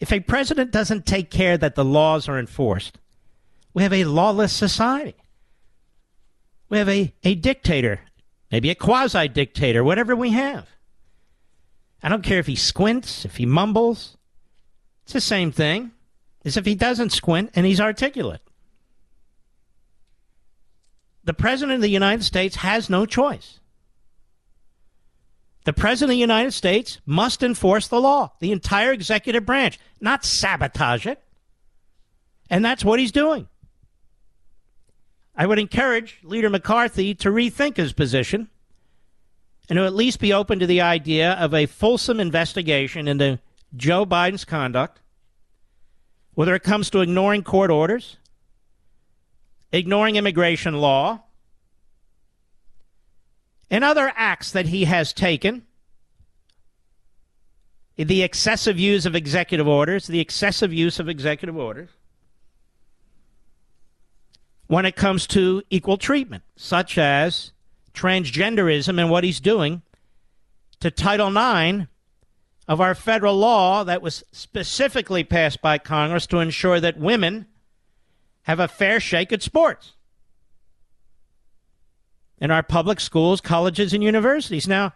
If 0.00 0.10
a 0.10 0.20
president 0.20 0.70
doesn't 0.70 1.06
take 1.06 1.30
care 1.30 1.58
that 1.58 1.74
the 1.74 1.84
laws 1.84 2.28
are 2.28 2.38
enforced, 2.38 2.98
we 3.74 3.82
have 3.82 3.92
a 3.92 4.04
lawless 4.04 4.52
society. 4.52 5.16
We 6.70 6.78
have 6.78 6.88
a, 6.88 7.12
a 7.24 7.34
dictator, 7.34 8.00
maybe 8.50 8.70
a 8.70 8.74
quasi 8.74 9.28
dictator, 9.28 9.84
whatever 9.84 10.16
we 10.16 10.30
have. 10.30 10.66
I 12.02 12.08
don't 12.08 12.22
care 12.22 12.38
if 12.38 12.46
he 12.46 12.56
squints, 12.56 13.24
if 13.24 13.36
he 13.36 13.44
mumbles. 13.44 14.16
It's 15.04 15.12
the 15.12 15.20
same 15.20 15.52
thing 15.52 15.90
as 16.44 16.56
if 16.56 16.64
he 16.64 16.74
doesn't 16.74 17.10
squint 17.10 17.50
and 17.54 17.66
he's 17.66 17.80
articulate 17.80 18.40
the 21.28 21.34
President 21.34 21.74
of 21.74 21.82
the 21.82 21.90
United 21.90 22.24
States 22.24 22.56
has 22.56 22.88
no 22.88 23.04
choice. 23.04 23.60
The 25.64 25.74
President 25.74 26.12
of 26.12 26.14
the 26.14 26.20
United 26.20 26.52
States 26.52 27.02
must 27.04 27.42
enforce 27.42 27.86
the 27.86 28.00
law, 28.00 28.32
the 28.40 28.50
entire 28.50 28.92
executive 28.92 29.44
branch, 29.44 29.78
not 30.00 30.24
sabotage 30.24 31.04
it. 31.04 31.22
And 32.48 32.64
that's 32.64 32.82
what 32.82 32.98
he's 32.98 33.12
doing. 33.12 33.46
I 35.36 35.44
would 35.44 35.58
encourage 35.58 36.18
Leader 36.22 36.48
McCarthy 36.48 37.14
to 37.16 37.28
rethink 37.28 37.76
his 37.76 37.92
position 37.92 38.48
and 39.68 39.76
to 39.76 39.84
at 39.84 39.94
least 39.94 40.20
be 40.20 40.32
open 40.32 40.58
to 40.60 40.66
the 40.66 40.80
idea 40.80 41.32
of 41.32 41.52
a 41.52 41.66
fulsome 41.66 42.20
investigation 42.20 43.06
into 43.06 43.38
Joe 43.76 44.06
Biden's 44.06 44.46
conduct, 44.46 45.02
whether 46.32 46.54
it 46.54 46.62
comes 46.62 46.88
to 46.88 47.00
ignoring 47.00 47.42
court 47.42 47.70
orders, 47.70 48.16
ignoring 49.72 50.16
immigration 50.16 50.80
law, 50.80 51.22
and 53.70 53.84
other 53.84 54.12
acts 54.16 54.50
that 54.52 54.66
he 54.66 54.84
has 54.84 55.12
taken 55.12 55.64
the 57.96 58.22
excessive 58.22 58.78
use 58.78 59.04
of 59.04 59.14
executive 59.14 59.66
orders, 59.66 60.06
the 60.06 60.20
excessive 60.20 60.72
use 60.72 61.00
of 61.00 61.08
executive 61.08 61.56
orders 61.56 61.90
when 64.68 64.84
it 64.84 64.94
comes 64.94 65.26
to 65.26 65.62
equal 65.70 65.96
treatment, 65.96 66.44
such 66.54 66.96
as 66.96 67.52
transgenderism 67.94 69.00
and 69.00 69.10
what 69.10 69.24
he's 69.24 69.40
doing 69.40 69.82
to 70.78 70.90
Title 70.90 71.28
IX 71.28 71.86
of 72.68 72.80
our 72.80 72.94
federal 72.94 73.34
law 73.34 73.82
that 73.82 74.02
was 74.02 74.22
specifically 74.30 75.24
passed 75.24 75.60
by 75.60 75.78
Congress 75.78 76.26
to 76.26 76.38
ensure 76.38 76.78
that 76.78 76.98
women 76.98 77.46
have 78.48 78.58
a 78.58 78.66
fair 78.66 78.98
shake 78.98 79.30
at 79.30 79.42
sports 79.42 79.92
in 82.38 82.50
our 82.50 82.62
public 82.62 82.98
schools, 82.98 83.42
colleges, 83.42 83.92
and 83.92 84.02
universities. 84.02 84.66
Now, 84.66 84.94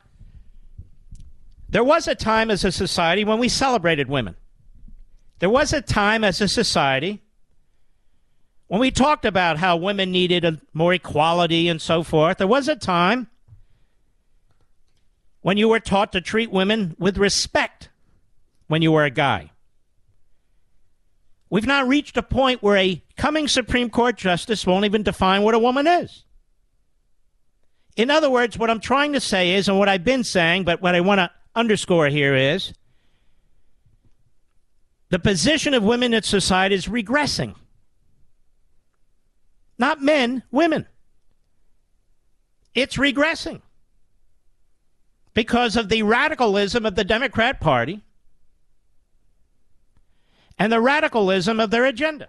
there 1.69 1.85
was 1.85 2.09
a 2.09 2.15
time 2.15 2.51
as 2.51 2.65
a 2.65 2.73
society 2.73 3.25
when 3.25 3.39
we 3.39 3.51
celebrated 3.51 4.09
women. 4.09 4.37
There 5.41 5.51
was 5.51 5.75
a 5.75 5.83
time 5.83 6.25
as 6.25 6.41
a 6.41 6.49
society 6.49 7.21
when 8.69 8.81
we 8.81 8.91
talked 8.91 9.27
about 9.27 9.59
how 9.59 9.77
women 9.77 10.11
needed 10.11 10.61
more 10.73 10.95
equality 10.95 11.69
and 11.69 11.81
so 11.81 12.03
forth. 12.03 12.39
There 12.39 12.47
was 12.47 12.69
a 12.69 12.77
time 12.77 13.29
when 15.43 15.59
you 15.59 15.69
were 15.69 15.81
taught 15.81 16.13
to 16.13 16.23
treat 16.23 16.51
women 16.51 16.97
with 16.99 17.19
respect 17.19 17.91
when 18.69 18.81
you 18.81 18.93
were 18.93 19.05
a 19.05 19.11
guy. 19.11 19.52
We've 21.53 21.67
now 21.67 21.85
reached 21.85 22.17
a 22.17 22.23
point 22.23 22.63
where 22.63 22.79
a 22.79 23.03
coming 23.19 23.47
Supreme 23.47 23.91
Court 23.91 24.17
justice 24.17 24.67
won't 24.67 24.87
even 24.87 25.03
define 25.03 25.43
what 25.43 25.55
a 25.55 25.59
woman 25.59 25.87
is. 25.87 26.25
In 27.95 28.11
other 28.11 28.31
words, 28.31 28.57
what 28.57 28.71
I'm 28.71 28.81
trying 28.81 29.13
to 29.13 29.21
say 29.21 29.53
is, 29.53 29.69
and 29.69 29.79
what 29.79 29.87
I've 29.87 30.03
been 30.03 30.25
saying, 30.25 30.65
but 30.65 30.81
what 30.81 30.95
I 30.95 31.03
want 31.03 31.19
to 31.19 31.31
underscore 31.55 32.09
here 32.09 32.35
is 32.35 32.73
the 35.11 35.19
position 35.19 35.75
of 35.75 35.83
women 35.83 36.15
in 36.15 36.23
society 36.23 36.75
is 36.75 36.87
regressing. 36.87 37.55
Not 39.77 40.01
men, 40.01 40.45
women. 40.51 40.87
It's 42.75 42.97
regressing. 42.97 43.61
because 45.35 45.77
of 45.77 45.91
the 45.91 46.03
radicalism 46.03 46.87
of 46.87 46.95
the 46.95 47.05
Democrat 47.05 47.61
Party 47.61 48.01
and 50.59 50.73
the 50.73 50.81
radicalism 50.81 51.61
of 51.61 51.71
their 51.71 51.85
agenda. 51.85 52.29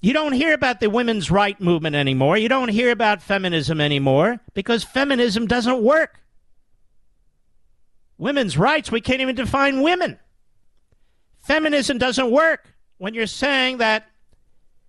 You 0.00 0.12
don't 0.12 0.32
hear 0.32 0.52
about 0.52 0.80
the 0.80 0.90
women's 0.90 1.30
right 1.30 1.60
movement 1.60 1.96
anymore. 1.96 2.36
You 2.36 2.48
don't 2.48 2.68
hear 2.68 2.90
about 2.90 3.22
feminism 3.22 3.80
anymore 3.80 4.40
because 4.54 4.84
feminism 4.84 5.46
doesn't 5.46 5.82
work. 5.82 6.20
Women's 8.18 8.56
rights, 8.56 8.92
we 8.92 9.00
can't 9.00 9.20
even 9.20 9.34
define 9.34 9.82
women. 9.82 10.18
Feminism 11.40 11.98
doesn't 11.98 12.30
work 12.30 12.72
when 12.98 13.14
you're 13.14 13.26
saying 13.26 13.78
that 13.78 14.06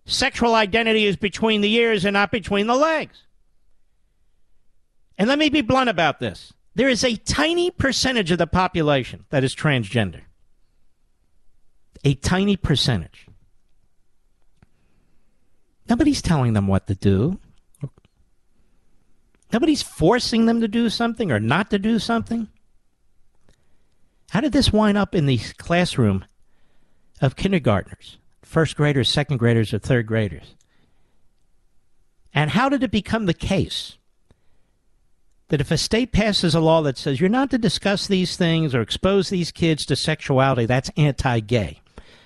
sexual 0.05 0.55
identity 0.55 1.05
is 1.05 1.15
between 1.15 1.61
the 1.61 1.73
ears 1.73 2.05
and 2.05 2.13
not 2.13 2.31
between 2.31 2.67
the 2.67 2.75
legs. 2.75 3.23
And 5.17 5.27
let 5.27 5.39
me 5.39 5.49
be 5.49 5.61
blunt 5.61 5.89
about 5.89 6.19
this 6.19 6.53
there 6.77 6.89
is 6.89 7.03
a 7.03 7.15
tiny 7.15 7.71
percentage 7.71 8.29
of 8.29 8.37
the 8.37 8.45
population 8.45 9.25
that 9.31 9.43
is 9.43 9.55
transgender. 9.55 10.21
A 12.03 12.13
tiny 12.13 12.55
percentage. 12.55 13.25
Nobody's 15.89 16.21
telling 16.21 16.53
them 16.53 16.67
what 16.67 16.85
to 16.85 16.93
do. 16.93 17.39
Nobody's 19.51 19.81
forcing 19.81 20.45
them 20.45 20.61
to 20.61 20.67
do 20.67 20.87
something 20.91 21.31
or 21.31 21.39
not 21.39 21.71
to 21.71 21.79
do 21.79 21.97
something. 21.97 22.47
How 24.29 24.41
did 24.41 24.51
this 24.51 24.71
wind 24.71 24.99
up 24.99 25.15
in 25.15 25.25
the 25.25 25.39
classroom 25.57 26.25
of 27.21 27.35
kindergartners, 27.35 28.19
first 28.43 28.75
graders, 28.75 29.09
second 29.09 29.37
graders, 29.37 29.73
or 29.73 29.79
third 29.79 30.05
graders? 30.05 30.53
And 32.35 32.51
how 32.51 32.69
did 32.69 32.83
it 32.83 32.91
become 32.91 33.25
the 33.25 33.33
case 33.33 33.97
that 35.49 35.61
if 35.61 35.71
a 35.71 35.77
state 35.77 36.11
passes 36.11 36.53
a 36.53 36.59
law 36.59 36.81
that 36.81 36.97
says 36.97 37.19
you're 37.19 37.29
not 37.29 37.49
to 37.51 37.57
discuss 37.57 38.07
these 38.07 38.35
things 38.35 38.75
or 38.75 38.81
expose 38.81 39.29
these 39.29 39.51
kids 39.51 39.85
to 39.85 39.95
sexuality, 39.95 40.65
that's 40.65 40.91
anti 40.97 41.39
gay? 41.39 41.81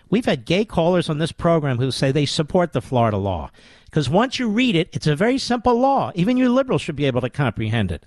We've 0.10 0.26
had 0.26 0.46
gay 0.46 0.66
callers 0.66 1.10
on 1.10 1.20
this 1.20 1.32
program 1.32 1.78
who 1.78 1.90
say 1.92 2.12
they 2.12 2.26
support 2.26 2.74
the 2.74 2.82
Florida 2.82 3.18
law. 3.18 3.50
Because 3.86 4.10
once 4.10 4.40
you 4.40 4.50
read 4.50 4.76
it, 4.76 4.90
it's 4.94 5.08
a 5.08 5.16
very 5.16 5.38
simple 5.38 5.80
law. 5.80 6.12
Even 6.16 6.38
you 6.38 6.50
liberals 6.50 6.82
should 6.82 6.96
be 6.96 7.06
able 7.06 7.22
to 7.22 7.30
comprehend 7.30 7.92
it. 7.92 8.06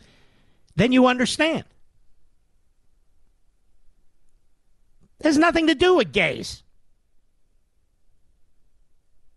Then 0.76 0.92
you 0.92 1.06
understand. 1.06 1.64
There's 5.20 5.38
nothing 5.38 5.66
to 5.68 5.74
do 5.74 5.94
with 5.94 6.12
gays. 6.12 6.62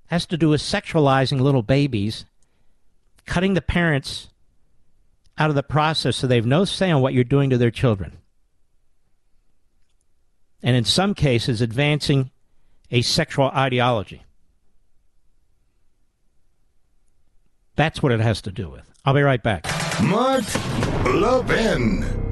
It 0.05 0.11
has 0.11 0.25
to 0.27 0.37
do 0.37 0.49
with 0.49 0.61
sexualizing 0.61 1.39
little 1.39 1.63
babies, 1.63 2.25
cutting 3.25 3.53
the 3.53 3.61
parents 3.61 4.29
out 5.37 5.49
of 5.49 5.55
the 5.55 5.63
process 5.63 6.17
so 6.17 6.27
they 6.27 6.35
have 6.35 6.45
no 6.45 6.65
say 6.65 6.91
on 6.91 7.01
what 7.01 7.13
you're 7.13 7.23
doing 7.23 7.49
to 7.49 7.57
their 7.57 7.71
children. 7.71 8.17
And 10.63 10.75
in 10.75 10.83
some 10.83 11.13
cases, 11.13 11.61
advancing 11.61 12.31
a 12.91 13.01
sexual 13.01 13.47
ideology. 13.47 14.23
That's 17.75 18.01
what 18.01 18.11
it 18.11 18.19
has 18.19 18.41
to 18.41 18.51
do 18.51 18.69
with. 18.69 18.91
I'll 19.05 19.13
be 19.13 19.21
right 19.21 19.41
back. 19.41 19.65
Mark 20.01 20.43
Levin. 21.05 22.26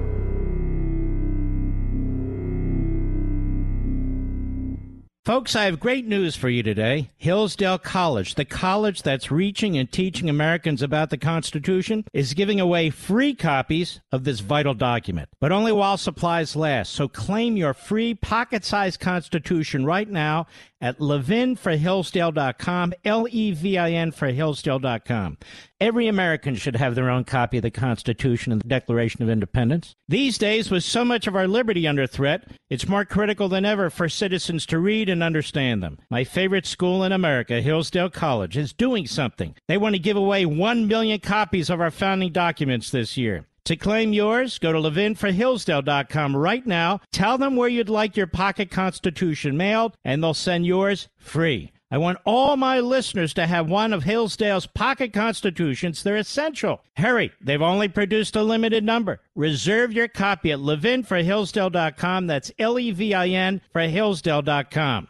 Folks, 5.25 5.55
I 5.55 5.63
have 5.63 5.79
great 5.79 6.05
news 6.05 6.35
for 6.35 6.49
you 6.49 6.61
today. 6.61 7.09
Hillsdale 7.17 7.79
College, 7.79 8.35
the 8.35 8.45
college 8.45 9.01
that's 9.01 9.31
reaching 9.31 9.75
and 9.75 9.91
teaching 9.91 10.29
Americans 10.29 10.83
about 10.83 11.09
the 11.09 11.17
Constitution, 11.17 12.05
is 12.13 12.35
giving 12.35 12.59
away 12.59 12.91
free 12.91 13.33
copies 13.33 14.01
of 14.11 14.23
this 14.23 14.41
vital 14.41 14.75
document, 14.75 15.29
but 15.41 15.51
only 15.51 15.71
while 15.71 15.97
supplies 15.97 16.55
last. 16.55 16.93
So 16.93 17.07
claim 17.07 17.57
your 17.57 17.73
free 17.73 18.13
pocket 18.13 18.63
sized 18.63 18.99
Constitution 18.99 19.83
right 19.83 20.07
now 20.07 20.45
at 20.79 20.99
levinforhillsdale.com, 20.99 22.93
L 23.03 23.27
E 23.31 23.51
V 23.51 23.77
I 23.79 23.91
N 23.93 24.11
for 24.11 24.31
Hillsdale.com. 24.31 25.37
Every 25.81 26.07
American 26.07 26.55
should 26.55 26.75
have 26.75 26.93
their 26.93 27.09
own 27.09 27.23
copy 27.23 27.57
of 27.57 27.63
the 27.63 27.71
Constitution 27.71 28.51
and 28.51 28.61
the 28.61 28.67
Declaration 28.67 29.23
of 29.23 29.29
Independence. 29.29 29.95
These 30.07 30.37
days, 30.37 30.69
with 30.69 30.83
so 30.83 31.03
much 31.03 31.25
of 31.25 31.35
our 31.35 31.47
liberty 31.47 31.87
under 31.87 32.05
threat, 32.05 32.49
it's 32.69 32.87
more 32.87 33.03
critical 33.03 33.49
than 33.49 33.65
ever 33.65 33.89
for 33.89 34.07
citizens 34.07 34.65
to 34.67 34.77
read 34.77 35.09
and 35.15 35.23
understand 35.23 35.81
them. 35.81 35.97
My 36.09 36.23
favorite 36.23 36.65
school 36.65 37.03
in 37.03 37.11
America, 37.11 37.61
Hillsdale 37.61 38.09
College, 38.09 38.57
is 38.57 38.73
doing 38.73 39.07
something. 39.07 39.55
They 39.67 39.77
want 39.77 39.95
to 39.95 39.99
give 39.99 40.17
away 40.17 40.45
1 40.45 40.87
million 40.87 41.19
copies 41.19 41.69
of 41.69 41.81
our 41.81 41.91
founding 41.91 42.31
documents 42.31 42.91
this 42.91 43.17
year. 43.17 43.45
To 43.65 43.75
claim 43.75 44.13
yours, 44.13 44.59
go 44.59 44.71
to 44.71 44.77
levinforhillsdale.com 44.77 46.35
right 46.35 46.67
now. 46.67 47.01
Tell 47.11 47.39
them 47.39 47.55
where 47.55 47.69
you'd 47.69 47.89
like 47.89 48.15
your 48.15 48.27
pocket 48.27 48.69
constitution 48.69 49.57
mailed, 49.57 49.97
and 50.05 50.21
they'll 50.21 50.35
send 50.35 50.67
yours 50.67 51.07
free. 51.17 51.71
I 51.91 51.99
want 51.99 52.17
all 52.25 52.57
my 52.57 52.79
listeners 52.79 53.31
to 53.35 53.45
have 53.45 53.69
one 53.69 53.93
of 53.93 54.03
Hillsdale's 54.03 54.65
pocket 54.65 55.13
constitutions. 55.13 56.01
They're 56.01 56.15
essential. 56.15 56.81
Hurry, 56.97 57.31
they've 57.39 57.61
only 57.61 57.87
produced 57.89 58.35
a 58.35 58.41
limited 58.41 58.83
number. 58.83 59.21
Reserve 59.35 59.93
your 59.93 60.07
copy 60.07 60.51
at 60.51 60.59
levinforhillsdale.com. 60.59 62.25
That's 62.25 62.51
L 62.57 62.79
E 62.79 62.89
V 62.89 63.13
I 63.13 63.27
N 63.27 63.61
for 63.71 63.81
Hillsdale.com. 63.81 65.09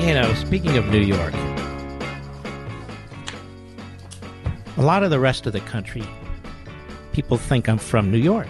You 0.00 0.14
know, 0.14 0.34
speaking 0.34 0.76
of 0.76 0.86
New 0.86 1.00
York, 1.00 1.34
a 4.76 4.82
lot 4.82 5.02
of 5.02 5.10
the 5.10 5.18
rest 5.18 5.46
of 5.46 5.52
the 5.52 5.60
country, 5.60 6.04
people 7.12 7.36
think 7.36 7.68
I'm 7.68 7.78
from 7.78 8.10
New 8.12 8.18
York. 8.18 8.48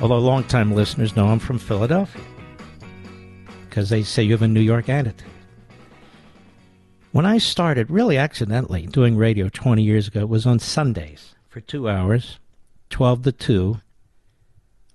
Although 0.00 0.18
longtime 0.18 0.74
listeners 0.74 1.16
know 1.16 1.28
I'm 1.28 1.38
from 1.38 1.58
Philadelphia 1.58 2.22
because 3.68 3.88
they 3.88 4.02
say 4.02 4.22
you 4.22 4.32
have 4.32 4.42
a 4.42 4.48
New 4.48 4.60
York 4.60 4.90
attitude. 4.90 5.28
When 7.12 7.24
I 7.24 7.38
started, 7.38 7.90
really 7.90 8.18
accidentally, 8.18 8.86
doing 8.86 9.16
radio 9.16 9.48
20 9.48 9.82
years 9.82 10.06
ago, 10.06 10.20
it 10.20 10.28
was 10.28 10.44
on 10.44 10.58
Sundays 10.58 11.34
for 11.48 11.60
two 11.60 11.88
hours, 11.88 12.38
12 12.90 13.22
to 13.22 13.32
2, 13.32 13.80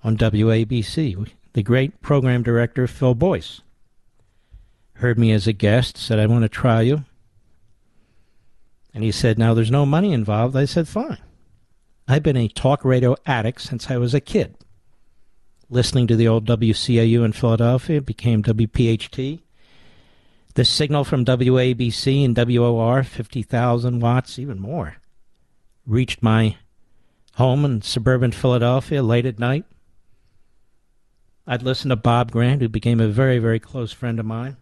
on 0.03 0.17
WABC. 0.17 1.29
The 1.53 1.63
great 1.63 1.99
program 2.01 2.43
director, 2.43 2.85
Phil 2.85 3.15
Boyce, 3.15 3.61
heard 4.95 5.17
me 5.17 5.31
as 5.31 5.47
a 5.47 5.53
guest, 5.53 5.97
said, 5.97 6.19
I 6.19 6.27
want 6.27 6.43
to 6.43 6.49
try 6.49 6.81
you. 6.81 7.05
And 8.93 9.03
he 9.03 9.11
said, 9.11 9.39
Now 9.39 9.55
there's 9.55 9.71
no 9.71 9.87
money 9.87 10.13
involved. 10.13 10.55
I 10.55 10.65
said, 10.65 10.87
Fine. 10.87 11.17
I've 12.07 12.23
been 12.23 12.37
a 12.37 12.47
talk 12.47 12.85
radio 12.85 13.15
addict 13.25 13.61
since 13.61 13.89
I 13.89 13.97
was 13.97 14.13
a 14.13 14.21
kid 14.21 14.55
listening 15.71 16.05
to 16.05 16.17
the 16.17 16.27
old 16.27 16.45
WCAU 16.45 17.23
in 17.23 17.31
Philadelphia, 17.31 18.01
became 18.01 18.43
WPHT. 18.43 19.39
The 20.53 20.65
signal 20.65 21.05
from 21.05 21.23
WABC 21.23 22.25
and 22.25 22.35
WOR, 22.35 23.03
50,000 23.03 23.99
watts, 24.01 24.37
even 24.37 24.59
more, 24.59 24.97
reached 25.87 26.21
my 26.21 26.57
home 27.35 27.63
in 27.63 27.81
suburban 27.81 28.33
Philadelphia 28.33 29.01
late 29.01 29.25
at 29.25 29.39
night. 29.39 29.63
I'd 31.47 31.63
listen 31.63 31.89
to 31.89 31.95
Bob 31.95 32.31
Grant, 32.31 32.61
who 32.61 32.67
became 32.67 32.99
a 32.99 33.07
very, 33.07 33.39
very 33.39 33.59
close 33.59 33.93
friend 33.93 34.19
of 34.19 34.25
mine. 34.25 34.57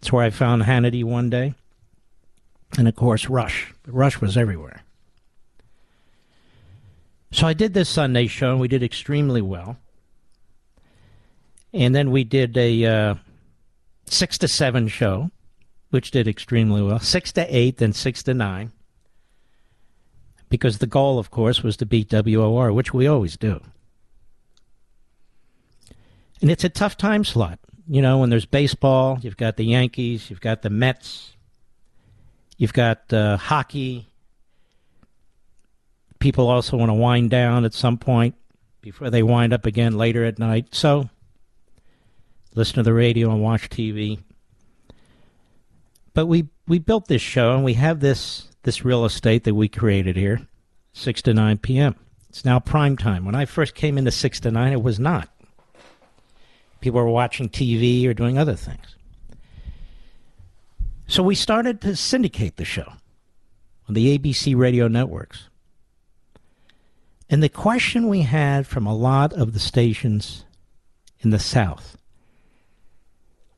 That's 0.00 0.12
where 0.12 0.24
I 0.24 0.30
found 0.30 0.62
Hannity 0.62 1.02
one 1.02 1.28
day. 1.28 1.54
And 2.78 2.86
of 2.86 2.94
course, 2.94 3.28
Rush. 3.28 3.74
Rush 3.84 4.20
was 4.20 4.36
everywhere. 4.36 4.84
So 7.32 7.48
I 7.48 7.52
did 7.52 7.74
this 7.74 7.88
Sunday 7.88 8.28
show, 8.28 8.52
and 8.52 8.60
we 8.60 8.68
did 8.68 8.82
extremely 8.82 9.42
well. 9.42 9.76
And 11.78 11.94
then 11.94 12.10
we 12.10 12.24
did 12.24 12.56
a 12.56 12.84
uh, 12.84 13.14
six 14.06 14.36
to 14.38 14.48
seven 14.48 14.88
show, 14.88 15.30
which 15.90 16.10
did 16.10 16.26
extremely 16.26 16.82
well. 16.82 16.98
Six 16.98 17.30
to 17.32 17.56
eight, 17.56 17.76
then 17.76 17.92
six 17.92 18.24
to 18.24 18.34
nine. 18.34 18.72
Because 20.48 20.78
the 20.78 20.88
goal, 20.88 21.20
of 21.20 21.30
course, 21.30 21.62
was 21.62 21.76
to 21.76 21.86
beat 21.86 22.10
WOR, 22.10 22.72
which 22.72 22.92
we 22.92 23.06
always 23.06 23.36
do. 23.36 23.60
And 26.42 26.50
it's 26.50 26.64
a 26.64 26.68
tough 26.68 26.96
time 26.96 27.24
slot. 27.24 27.60
You 27.86 28.02
know, 28.02 28.18
when 28.18 28.30
there's 28.30 28.44
baseball, 28.44 29.20
you've 29.22 29.36
got 29.36 29.56
the 29.56 29.64
Yankees, 29.64 30.30
you've 30.30 30.40
got 30.40 30.62
the 30.62 30.70
Mets, 30.70 31.36
you've 32.56 32.72
got 32.72 33.12
uh, 33.12 33.36
hockey. 33.36 34.08
People 36.18 36.48
also 36.48 36.76
want 36.76 36.90
to 36.90 36.94
wind 36.94 37.30
down 37.30 37.64
at 37.64 37.72
some 37.72 37.98
point 37.98 38.34
before 38.80 39.10
they 39.10 39.22
wind 39.22 39.52
up 39.52 39.64
again 39.64 39.96
later 39.96 40.24
at 40.24 40.40
night. 40.40 40.74
So 40.74 41.08
listen 42.58 42.74
to 42.74 42.82
the 42.82 42.92
radio 42.92 43.30
and 43.30 43.40
watch 43.40 43.70
TV. 43.70 44.18
But 46.12 46.26
we 46.26 46.48
we 46.66 46.80
built 46.80 47.06
this 47.06 47.22
show 47.22 47.54
and 47.54 47.64
we 47.64 47.74
have 47.74 48.00
this 48.00 48.48
this 48.64 48.84
real 48.84 49.04
estate 49.04 49.44
that 49.44 49.54
we 49.54 49.68
created 49.68 50.16
here, 50.16 50.40
six 50.92 51.22
to 51.22 51.32
nine 51.32 51.58
p.m. 51.58 51.94
It's 52.28 52.44
now 52.44 52.58
prime 52.58 52.96
time. 52.96 53.24
When 53.24 53.36
I 53.36 53.44
first 53.44 53.74
came 53.74 53.96
into 53.96 54.10
six 54.10 54.40
to 54.40 54.50
nine, 54.50 54.72
it 54.72 54.82
was 54.82 54.98
not. 54.98 55.28
People 56.80 57.00
were 57.00 57.08
watching 57.08 57.48
TV 57.48 58.06
or 58.06 58.12
doing 58.12 58.36
other 58.36 58.54
things. 58.54 58.96
So 61.06 61.22
we 61.22 61.34
started 61.34 61.80
to 61.82 61.96
syndicate 61.96 62.56
the 62.56 62.64
show 62.64 62.92
on 63.88 63.94
the 63.94 64.18
ABC 64.18 64.56
radio 64.56 64.88
networks. 64.88 65.48
And 67.30 67.42
the 67.42 67.48
question 67.48 68.08
we 68.08 68.22
had 68.22 68.66
from 68.66 68.86
a 68.86 68.94
lot 68.94 69.32
of 69.32 69.52
the 69.52 69.58
stations 69.58 70.44
in 71.20 71.30
the 71.30 71.38
South 71.38 71.97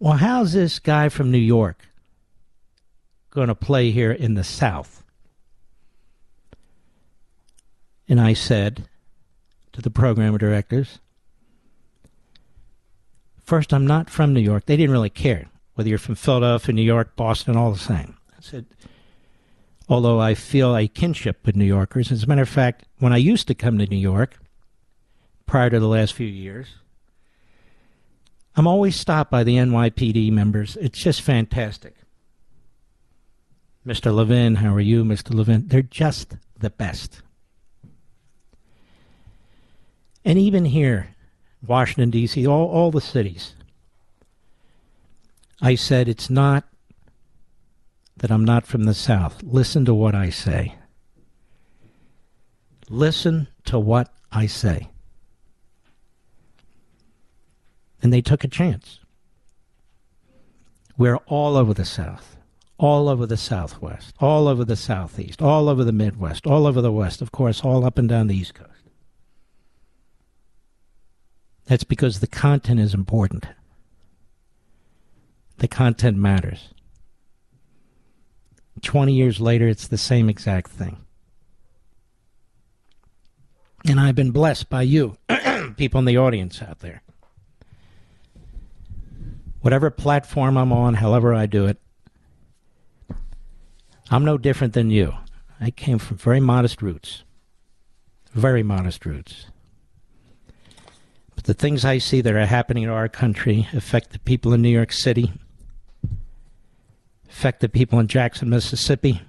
well, 0.01 0.17
how's 0.17 0.55
this 0.55 0.79
guy 0.79 1.11
from 1.11 1.31
New 1.31 1.39
York 1.39 1.87
going 3.31 3.49
to 3.49 3.55
play 3.55 3.91
here 3.91 4.11
in 4.11 4.35
the 4.35 4.43
South? 4.43 5.05
And 8.09 8.21
I 8.21 8.33
said 8.33 8.89
to 9.73 9.83
the 9.83 9.91
program 9.91 10.37
directors, 10.39 10.99
first, 13.45 13.73
I'm 13.73 13.87
not 13.87 14.11
from 14.11 14.33
New 14.33 14.41
York. 14.41 14.65
They 14.67 14.77
didn't 14.77 14.91
really 14.91 15.11
care 15.11 15.49
whether 15.75 15.89
you're 15.89 15.99
from 15.99 16.15
Philadelphia, 16.15 16.75
New 16.75 16.83
York, 16.83 17.15
Boston, 17.15 17.57
all 17.57 17.71
the 17.71 17.79
same. 17.79 18.17
I 18.37 18.41
said, 18.41 18.67
although 19.89 20.19
I 20.19 20.35
feel 20.35 20.75
a 20.75 20.89
kinship 20.89 21.45
with 21.45 21.57
New 21.57 21.65
Yorkers. 21.65 22.11
As 22.11 22.23
a 22.23 22.27
matter 22.27 22.43
of 22.43 22.49
fact, 22.49 22.87
when 22.99 23.13
I 23.13 23.19
used 23.19 23.47
to 23.49 23.55
come 23.55 23.79
to 23.79 23.87
New 23.87 23.97
York, 23.97 24.39
prior 25.47 25.69
to 25.69 25.79
the 25.79 25.89
last 25.89 26.15
few 26.15 26.27
years, 26.27 26.69
I'm 28.61 28.67
always 28.67 28.95
stopped 28.95 29.31
by 29.31 29.43
the 29.43 29.57
NYPD 29.57 30.31
members. 30.33 30.77
It's 30.83 30.99
just 30.99 31.23
fantastic. 31.23 31.95
Mr. 33.87 34.15
Levin, 34.15 34.57
how 34.57 34.75
are 34.75 34.81
you, 34.81 35.03
Mr. 35.03 35.33
Levin? 35.33 35.69
They're 35.69 35.81
just 35.81 36.37
the 36.59 36.69
best. 36.69 37.23
And 40.27 40.39
even 40.39 40.67
here, 40.67 41.17
Washington, 41.67 42.11
D.C., 42.11 42.47
all, 42.47 42.69
all 42.69 42.91
the 42.91 43.01
cities, 43.01 43.55
I 45.63 45.75
said, 45.75 46.07
it's 46.07 46.29
not 46.29 46.69
that 48.19 48.31
I'm 48.31 48.45
not 48.45 48.67
from 48.67 48.85
the 48.85 48.93
South. 48.93 49.43
Listen 49.43 49.87
to 49.87 49.95
what 49.95 50.15
I 50.15 50.29
say. 50.29 50.75
Listen 52.91 53.49
to 53.65 53.79
what 53.79 54.13
I 54.31 54.45
say. 54.45 54.91
And 58.03 58.13
they 58.13 58.23
took 58.23 58.45
a 58.45 58.49
chance. 58.49 59.01
We're 60.97 61.17
all 61.27 61.57
over 61.57 61.73
the 61.75 61.85
South, 61.85 62.37
all 62.79 63.09
over 63.09 63.27
the 63.27 63.37
Southwest, 63.37 64.15
all 64.21 64.49
over 64.49 64.65
the 64.65 64.77
Southeast, 64.77 65.41
all 65.41 65.69
over 65.69 65.85
the 65.85 65.93
Midwest, 65.93 66.47
all 66.47 66.67
over 66.67 66.81
the 66.81 66.93
West, 66.93 67.23
of 67.23 67.33
course, 67.33 67.63
all 67.63 67.85
up 67.85 67.99
and 67.99 68.09
down 68.09 68.27
the 68.27 68.37
East 68.37 68.55
Coast. 68.55 68.71
That's 71.67 71.85
because 71.85 72.21
the 72.21 72.27
content 72.27 72.81
is 72.81 72.95
important. 72.95 73.47
The 75.59 75.69
content 75.69 76.17
matters. 76.17 76.71
20 78.83 79.13
years 79.13 79.41
later, 79.41 79.69
it's 79.69 79.87
the 79.87 79.99
same 79.99 80.29
exact 80.29 80.71
thing. 80.71 80.97
And 83.87 84.01
I've 84.01 84.15
been 84.15 84.31
blessed 84.31 84.69
by 84.69 84.83
you, 84.83 85.17
people 85.77 85.99
in 86.01 86.07
the 86.07 86.17
audience 86.17 86.61
out 86.61 86.81
there 86.81 87.03
whatever 89.61 89.91
platform 89.91 90.57
I'm 90.57 90.73
on, 90.73 90.95
however 90.95 91.35
I 91.35 91.47
do 91.47 91.67
it, 91.67 91.81
I'm 94.11 94.25
no 94.25 94.39
different 94.39 94.73
than 94.73 94.91
you. 94.91 95.15
I 95.61 95.71
came 95.71 95.99
from 95.99 96.17
very 96.17 96.41
modest 96.41 96.83
roots. 96.83 97.23
Very 98.33 98.63
modest 98.63 99.05
roots. 99.07 99.47
But 101.35 101.45
the 101.45 101.55
things 101.55 101.85
I 101.85 101.99
see 101.99 102.21
that 102.21 102.35
are 102.35 102.47
happening 102.47 102.83
in 102.83 102.91
our 102.91 103.09
country 103.09 103.69
affect 103.73 104.11
the 104.11 104.19
people 104.19 104.53
in 104.53 104.63
New 104.63 104.69
York 104.69 104.93
City, 104.93 105.33
affect 107.29 107.61
the 107.61 107.69
people 107.69 107.99
in 107.99 108.09
Jackson, 108.09 108.51
Mississippi, 108.51 109.23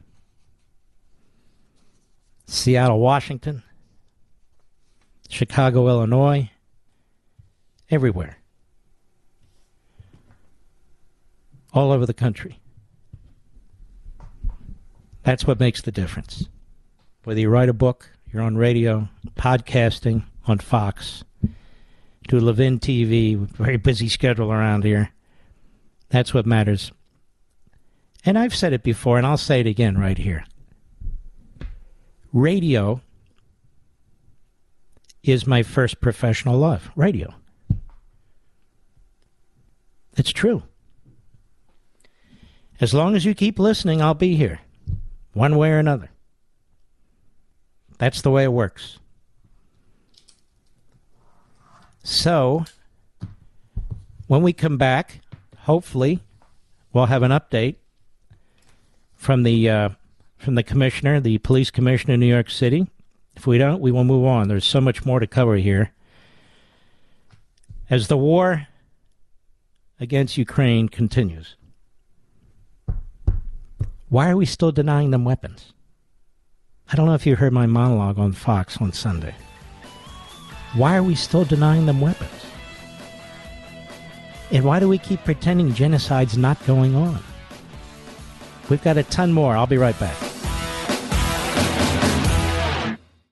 Seattle, 2.48 3.00
Washington, 3.00 3.64
Chicago, 5.30 5.88
Illinois, 5.88 6.50
everywhere. 7.90 8.41
All 11.74 11.92
over 11.92 12.06
the 12.06 12.14
country. 12.14 12.60
That's 15.24 15.46
what 15.46 15.60
makes 15.60 15.82
the 15.82 15.92
difference. 15.92 16.48
Whether 17.24 17.42
you 17.42 17.50
write 17.50 17.70
a 17.70 17.74
book, 17.74 18.10
you're 18.32 18.42
on 18.42 18.58
radio, 18.58 19.08
podcasting, 19.36 20.24
on 20.48 20.58
Fox, 20.58 21.24
do 22.28 22.40
Levin 22.40 22.80
TV, 22.80 23.38
very 23.38 23.78
busy 23.78 24.10
schedule 24.10 24.52
around 24.52 24.84
here. 24.84 25.12
That's 26.10 26.34
what 26.34 26.46
matters. 26.46 26.92
And 28.26 28.38
I've 28.38 28.56
said 28.56 28.74
it 28.74 28.84
before, 28.84 29.18
and 29.18 29.26
I'll 29.26 29.38
say 29.38 29.60
it 29.60 29.68
again 29.68 29.98
right 29.98 30.18
here. 30.18 30.46
Radio 32.34 33.02
is 35.24 35.46
my 35.46 35.64
first 35.64 36.02
professional 36.02 36.58
love. 36.58 36.90
Radio. 36.96 37.34
It's 40.18 40.32
true. 40.32 40.64
As 42.82 42.96
long 42.96 43.16
as 43.16 43.26
you 43.26 43.36
keep 43.36 43.60
listening, 43.60 44.02
I'll 44.02 44.16
be 44.16 44.36
here, 44.36 44.60
one 45.34 45.56
way 45.56 45.70
or 45.70 45.78
another. 45.78 46.10
That's 48.00 48.24
the 48.24 48.32
way 48.32 48.44
it 48.44 48.52
works. 48.52 48.98
So, 52.04 52.66
when 54.26 54.42
we 54.42 54.52
come 54.52 54.80
back, 54.80 55.22
hopefully, 55.60 56.22
we'll 56.92 57.06
have 57.06 57.22
an 57.22 57.30
update 57.30 57.76
from 59.16 59.44
the 59.44 59.70
uh, 59.70 59.90
from 60.40 60.56
the 60.56 60.64
commissioner, 60.64 61.20
the 61.20 61.38
police 61.38 61.70
commissioner 61.70 62.16
in 62.16 62.20
New 62.20 62.26
York 62.26 62.50
City. 62.50 62.88
If 63.36 63.46
we 63.46 63.60
don't, 63.60 63.80
we 63.80 63.92
will 63.92 64.04
move 64.04 64.26
on. 64.26 64.48
There's 64.48 64.66
so 64.66 64.82
much 64.82 65.06
more 65.06 65.20
to 65.20 65.28
cover 65.28 65.58
here. 65.58 65.92
As 67.92 68.08
the 68.08 68.18
war 68.18 68.68
against 70.00 70.36
Ukraine 70.36 70.90
continues. 70.90 71.56
Why 74.12 74.30
are 74.30 74.36
we 74.36 74.45
still 74.45 74.74
denying 74.74 75.12
them 75.12 75.24
weapons? 75.24 75.72
I 76.91 76.97
don't 76.97 77.05
know 77.05 77.14
if 77.14 77.26
you 77.26 77.38
heard 77.38 77.53
my 77.53 77.66
monologue 77.66 78.20
on 78.20 78.34
Fox 78.34 78.76
on 78.82 78.91
Sunday. 78.91 79.34
Why 80.74 80.97
are 80.97 81.03
we 81.03 81.16
still 81.16 81.45
denying 81.45 81.86
them 81.86 82.01
weapons? 82.01 82.30
And 84.51 84.66
why 84.66 84.82
do 84.82 84.89
we 84.89 84.97
keep 84.97 85.24
pretending 85.24 85.72
genocide's 85.74 86.38
not 86.38 86.62
going 86.66 86.93
on? 86.93 87.24
We've 88.70 88.84
got 88.84 88.97
a 88.97 89.03
ton 89.03 89.32
more. 89.32 89.55
I'll 89.55 89.66
be 89.66 89.78
right 89.78 89.97
back. 89.97 90.18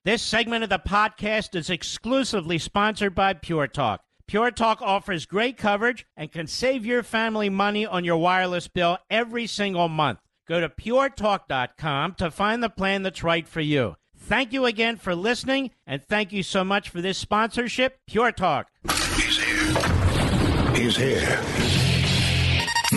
This 0.05 0.21
segment 0.21 0.63
of 0.63 0.69
the 0.69 0.79
podcast 0.79 1.55
is 1.55 1.69
exclusively 1.69 2.57
sponsored 2.57 3.13
by 3.13 3.33
Pure 3.33 3.67
Talk. 3.67 3.99
Pure 4.27 4.51
Talk 4.51 4.81
offers 4.81 5.25
great 5.25 5.57
coverage 5.57 6.05
and 6.15 6.31
can 6.31 6.47
save 6.47 6.85
your 6.85 7.03
family 7.03 7.49
money 7.49 7.85
on 7.85 8.05
your 8.05 8.15
wireless 8.15 8.69
bill 8.69 8.97
every 9.09 9.45
single 9.45 9.89
month. 9.89 10.19
Go 10.49 10.59
to 10.59 10.67
puretalk.com 10.67 12.15
to 12.15 12.31
find 12.31 12.63
the 12.63 12.71
plan 12.71 13.03
that's 13.03 13.23
right 13.23 13.47
for 13.47 13.61
you. 13.61 13.95
Thank 14.17 14.51
you 14.51 14.65
again 14.65 14.97
for 14.97 15.13
listening, 15.13 15.69
and 15.85 16.03
thank 16.03 16.33
you 16.33 16.41
so 16.41 16.63
much 16.63 16.89
for 16.89 17.01
this 17.01 17.19
sponsorship, 17.19 17.99
Pure 18.07 18.31
Talk. 18.31 18.67
He's 19.15 19.37
here. 19.37 20.73
He's 20.73 20.97
here. 20.97 21.39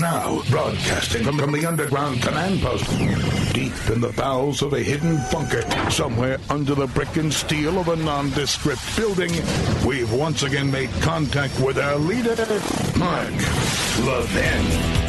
Now, 0.00 0.42
broadcasting 0.48 1.24
from, 1.24 1.38
from 1.38 1.53
the 1.53 1.66
underground 1.66 2.22
command 2.22 2.62
post, 2.62 2.88
deep 3.53 3.74
in 3.90 4.00
the 4.00 4.14
bowels 4.16 4.62
of 4.62 4.72
a 4.72 4.82
hidden 4.82 5.20
bunker, 5.30 5.62
somewhere 5.90 6.38
under 6.48 6.74
the 6.74 6.86
brick 6.86 7.16
and 7.16 7.30
steel 7.30 7.78
of 7.78 7.88
a 7.88 7.96
nondescript 7.96 8.96
building, 8.96 9.30
we've 9.86 10.11
once 10.11 10.42
again 10.42 10.70
made 10.70 10.90
contact 11.03 11.61
with 11.61 11.78
our 11.78 11.96
leader, 11.96 12.34
Mark 12.96 13.30
Levin. 14.07 15.01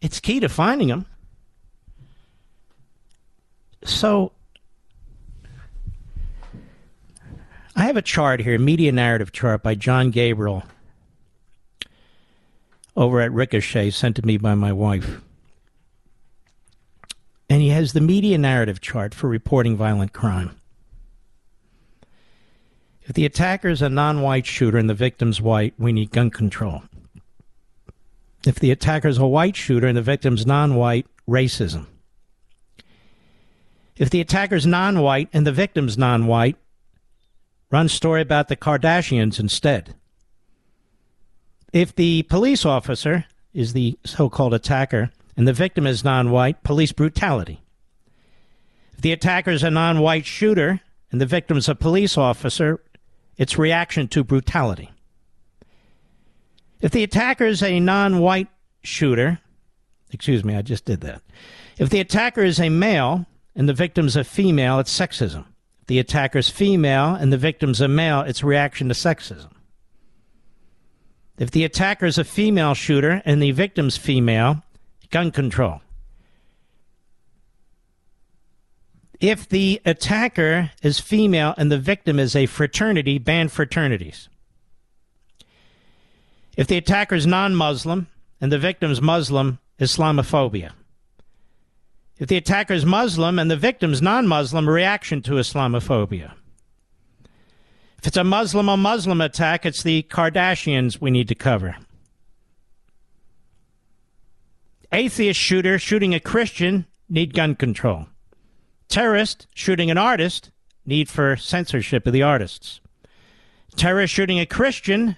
It's 0.00 0.20
key 0.20 0.40
to 0.40 0.48
finding 0.48 0.88
him. 0.88 1.06
So 3.84 4.32
I 7.74 7.84
have 7.84 7.96
a 7.96 8.02
chart 8.02 8.40
here, 8.40 8.58
media 8.58 8.92
narrative 8.92 9.32
chart 9.32 9.62
by 9.62 9.74
John 9.74 10.10
Gabriel 10.10 10.62
over 12.96 13.20
at 13.20 13.32
Ricochet, 13.32 13.90
sent 13.90 14.16
to 14.16 14.26
me 14.26 14.36
by 14.36 14.54
my 14.54 14.72
wife. 14.72 15.20
And 17.48 17.62
he 17.62 17.68
has 17.70 17.92
the 17.92 18.00
media 18.00 18.38
narrative 18.38 18.80
chart 18.80 19.14
for 19.14 19.28
reporting 19.28 19.76
violent 19.76 20.12
crime. 20.12 20.56
If 23.02 23.14
the 23.14 23.26
attacker 23.26 23.68
is 23.68 23.82
a 23.82 23.88
non 23.88 24.22
white 24.22 24.46
shooter 24.46 24.78
and 24.78 24.88
the 24.88 24.94
victim's 24.94 25.40
white, 25.40 25.74
we 25.78 25.92
need 25.92 26.12
gun 26.12 26.30
control. 26.30 26.82
If 28.46 28.56
the 28.56 28.70
attacker 28.70 29.08
is 29.08 29.18
a 29.18 29.26
white 29.26 29.56
shooter 29.56 29.86
and 29.86 29.96
the 29.96 30.02
victim's 30.02 30.46
non 30.46 30.76
white, 30.76 31.06
racism. 31.28 31.86
If 33.96 34.10
the 34.10 34.20
attacker's 34.20 34.66
non 34.66 35.00
white 35.00 35.28
and 35.32 35.46
the 35.46 35.52
victim's 35.52 35.98
non 35.98 36.26
white, 36.26 36.56
run 37.70 37.88
story 37.88 38.22
about 38.22 38.48
the 38.48 38.56
Kardashians 38.56 39.38
instead. 39.38 39.94
If 41.72 41.94
the 41.94 42.22
police 42.24 42.64
officer 42.64 43.26
is 43.54 43.72
the 43.72 43.98
so 44.04 44.28
called 44.28 44.54
attacker 44.54 45.10
and 45.36 45.46
the 45.46 45.52
victim 45.52 45.86
is 45.86 46.04
non 46.04 46.30
white, 46.30 46.62
police 46.62 46.92
brutality. 46.92 47.60
If 48.94 49.00
the 49.00 49.12
attacker 49.12 49.50
is 49.50 49.62
a 49.62 49.70
non 49.70 50.00
white 50.00 50.26
shooter 50.26 50.80
and 51.10 51.20
the 51.20 51.26
victim 51.26 51.56
is 51.56 51.68
a 51.68 51.74
police 51.74 52.16
officer, 52.16 52.80
it's 53.36 53.58
reaction 53.58 54.08
to 54.08 54.24
brutality. 54.24 54.90
If 56.80 56.90
the 56.90 57.02
attacker 57.02 57.44
is 57.44 57.62
a 57.62 57.78
non 57.80 58.20
white 58.20 58.48
shooter, 58.82 59.38
excuse 60.10 60.44
me, 60.44 60.56
I 60.56 60.62
just 60.62 60.84
did 60.84 61.00
that. 61.02 61.22
If 61.78 61.90
the 61.90 62.00
attacker 62.00 62.42
is 62.42 62.60
a 62.60 62.68
male 62.68 63.26
and 63.54 63.68
the 63.68 63.74
victim's 63.74 64.16
a 64.16 64.24
female, 64.24 64.78
it's 64.78 64.96
sexism. 64.96 65.44
If 65.82 65.86
the 65.88 65.98
attacker's 65.98 66.48
female 66.48 67.14
and 67.14 67.32
the 67.32 67.38
victim's 67.38 67.80
a 67.80 67.88
male, 67.88 68.20
it's 68.20 68.42
reaction 68.42 68.88
to 68.88 68.94
sexism. 68.94 69.50
If 71.38 71.50
the 71.50 71.64
attacker 71.64 72.06
is 72.06 72.18
a 72.18 72.24
female 72.24 72.74
shooter 72.74 73.22
and 73.24 73.42
the 73.42 73.52
victim's 73.52 73.96
female, 73.96 74.62
gun 75.10 75.30
control. 75.30 75.80
If 79.20 79.48
the 79.48 79.80
attacker 79.84 80.72
is 80.82 80.98
female 80.98 81.54
and 81.56 81.70
the 81.70 81.78
victim 81.78 82.18
is 82.18 82.34
a 82.34 82.46
fraternity, 82.46 83.18
ban 83.18 83.48
fraternities. 83.48 84.28
If 86.56 86.66
the 86.66 86.76
attacker 86.76 87.14
is 87.14 87.26
non 87.26 87.54
Muslim 87.54 88.08
and 88.40 88.50
the 88.50 88.58
victim's 88.58 89.00
Muslim, 89.00 89.58
Islamophobia. 89.78 90.72
If 92.22 92.28
the 92.28 92.36
attacker 92.36 92.72
is 92.72 92.86
Muslim 92.86 93.40
and 93.40 93.50
the 93.50 93.56
victim's 93.56 94.00
non 94.00 94.28
Muslim, 94.28 94.68
reaction 94.68 95.22
to 95.22 95.32
Islamophobia. 95.32 96.34
If 97.98 98.06
it's 98.06 98.16
a 98.16 98.22
Muslim 98.22 98.68
on 98.68 98.78
Muslim 98.78 99.20
attack, 99.20 99.66
it's 99.66 99.82
the 99.82 100.04
Kardashians 100.04 101.00
we 101.00 101.10
need 101.10 101.26
to 101.26 101.34
cover. 101.34 101.74
Atheist 104.92 105.40
shooter 105.40 105.80
shooting 105.80 106.14
a 106.14 106.20
Christian 106.20 106.86
need 107.08 107.34
gun 107.34 107.56
control. 107.56 108.06
Terrorist 108.86 109.48
shooting 109.52 109.90
an 109.90 109.98
artist 109.98 110.52
need 110.86 111.08
for 111.08 111.36
censorship 111.36 112.06
of 112.06 112.12
the 112.12 112.22
artists. 112.22 112.80
Terrorist 113.74 114.14
shooting 114.14 114.38
a 114.38 114.46
Christian, 114.46 115.16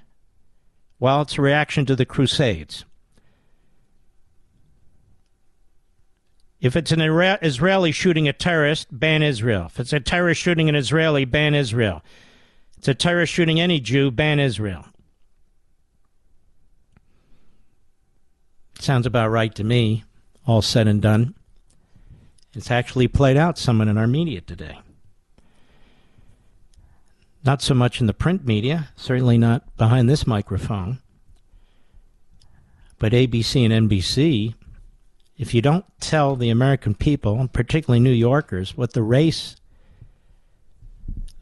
well, 0.98 1.20
it's 1.20 1.36
a 1.36 1.42
reaction 1.42 1.84
to 1.84 1.96
the 1.96 2.06
Crusades. 2.06 2.86
If 6.64 6.76
it's 6.76 6.92
an 6.92 7.02
Israeli 7.02 7.92
shooting 7.92 8.26
a 8.26 8.32
terrorist, 8.32 8.88
ban 8.90 9.22
Israel. 9.22 9.66
If 9.66 9.78
it's 9.78 9.92
a 9.92 10.00
terrorist 10.00 10.40
shooting 10.40 10.70
an 10.70 10.74
Israeli, 10.74 11.26
ban 11.26 11.54
Israel. 11.54 12.02
If 12.72 12.78
it's 12.78 12.88
a 12.88 12.94
terrorist 12.94 13.34
shooting 13.34 13.60
any 13.60 13.80
Jew, 13.80 14.10
ban 14.10 14.40
Israel. 14.40 14.86
Sounds 18.78 19.04
about 19.04 19.30
right 19.30 19.54
to 19.54 19.62
me, 19.62 20.04
all 20.46 20.62
said 20.62 20.88
and 20.88 21.02
done. 21.02 21.34
It's 22.54 22.70
actually 22.70 23.08
played 23.08 23.36
out 23.36 23.58
somewhat 23.58 23.88
in 23.88 23.98
our 23.98 24.06
media 24.06 24.40
today. 24.40 24.78
Not 27.44 27.60
so 27.60 27.74
much 27.74 28.00
in 28.00 28.06
the 28.06 28.14
print 28.14 28.46
media, 28.46 28.88
certainly 28.96 29.36
not 29.36 29.76
behind 29.76 30.08
this 30.08 30.26
microphone. 30.26 31.00
But 32.98 33.12
ABC 33.12 33.70
and 33.70 33.90
NBC, 33.90 34.54
if 35.36 35.52
you 35.52 35.60
don't 35.60 35.84
tell 36.00 36.36
the 36.36 36.50
American 36.50 36.94
people, 36.94 37.48
particularly 37.52 38.00
New 38.00 38.10
Yorkers, 38.10 38.76
what 38.76 38.92
the 38.92 39.02
race 39.02 39.56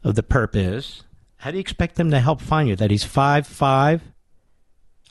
of 0.03 0.15
the 0.15 0.23
perp 0.23 0.55
is, 0.55 1.03
how 1.37 1.51
do 1.51 1.57
you 1.57 1.61
expect 1.61 1.95
them 1.95 2.09
to 2.11 2.19
help 2.19 2.41
find 2.41 2.67
you? 2.69 2.75
That 2.75 2.89
he's 2.89 3.05
5'5, 3.05 4.01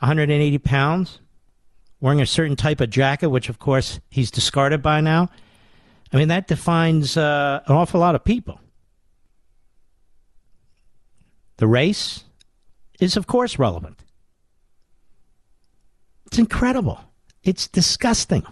180 0.00 0.58
pounds, 0.58 1.20
wearing 2.00 2.20
a 2.20 2.26
certain 2.26 2.56
type 2.56 2.80
of 2.80 2.90
jacket, 2.90 3.28
which 3.28 3.48
of 3.48 3.58
course 3.58 4.00
he's 4.10 4.30
discarded 4.30 4.82
by 4.82 5.00
now. 5.00 5.28
I 6.12 6.16
mean, 6.16 6.28
that 6.28 6.48
defines 6.48 7.16
uh, 7.16 7.60
an 7.66 7.74
awful 7.74 8.00
lot 8.00 8.14
of 8.14 8.24
people. 8.24 8.60
The 11.58 11.66
race 11.66 12.24
is, 12.98 13.16
of 13.16 13.26
course, 13.26 13.58
relevant. 13.58 14.02
It's 16.26 16.38
incredible. 16.38 16.98
It's 17.44 17.68
disgusting 17.68 18.44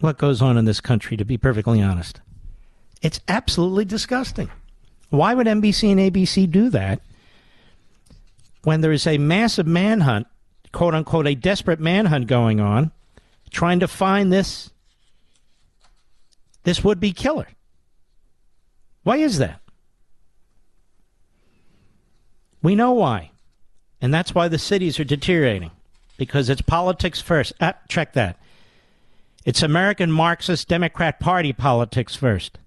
what 0.00 0.18
goes 0.18 0.42
on 0.42 0.56
in 0.56 0.64
this 0.64 0.80
country, 0.80 1.16
to 1.16 1.24
be 1.24 1.38
perfectly 1.38 1.82
honest. 1.82 2.20
It's 3.02 3.20
absolutely 3.28 3.84
disgusting. 3.84 4.50
Why 5.10 5.34
would 5.34 5.46
NBC 5.46 5.92
and 5.92 6.00
ABC 6.00 6.50
do 6.50 6.70
that 6.70 7.00
when 8.64 8.80
there 8.80 8.92
is 8.92 9.06
a 9.06 9.18
massive 9.18 9.66
manhunt, 9.66 10.26
quote 10.72 10.94
unquote, 10.94 11.26
a 11.26 11.34
desperate 11.34 11.80
manhunt 11.80 12.26
going 12.26 12.60
on, 12.60 12.90
trying 13.50 13.80
to 13.80 13.88
find 13.88 14.32
this 14.32 14.70
this 16.66 16.82
would 16.82 16.98
be 16.98 17.12
killer. 17.12 17.46
Why 19.04 19.18
is 19.18 19.38
that? 19.38 19.60
We 22.60 22.74
know 22.74 22.90
why. 22.90 23.30
And 24.00 24.12
that's 24.12 24.34
why 24.34 24.48
the 24.48 24.58
cities 24.58 24.98
are 24.98 25.04
deteriorating. 25.04 25.70
Because 26.18 26.50
it's 26.50 26.60
politics 26.60 27.20
first. 27.20 27.52
Ah, 27.60 27.74
check 27.88 28.14
that. 28.14 28.36
It's 29.46 29.62
American 29.62 30.10
Marxist 30.10 30.66
Democrat 30.66 31.20
Party 31.20 31.52
politics 31.52 32.16
first. 32.16 32.58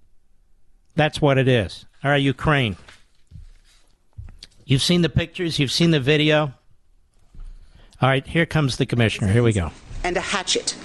That's 0.95 1.21
what 1.21 1.37
it 1.37 1.45
is. 1.45 1.85
All 2.05 2.11
right, 2.11 2.23
Ukraine. 2.23 2.77
You've 4.63 4.81
seen 4.81 5.01
the 5.01 5.09
pictures, 5.09 5.59
you've 5.59 5.73
seen 5.73 5.91
the 5.91 5.99
video. 5.99 6.53
All 8.01 8.07
right, 8.07 8.25
here 8.25 8.45
comes 8.45 8.77
the 8.77 8.85
commissioner. 8.85 9.27
Here 9.29 9.43
we 9.43 9.51
go. 9.51 9.73
And 10.05 10.15
a 10.15 10.21
hatchet. 10.21 10.77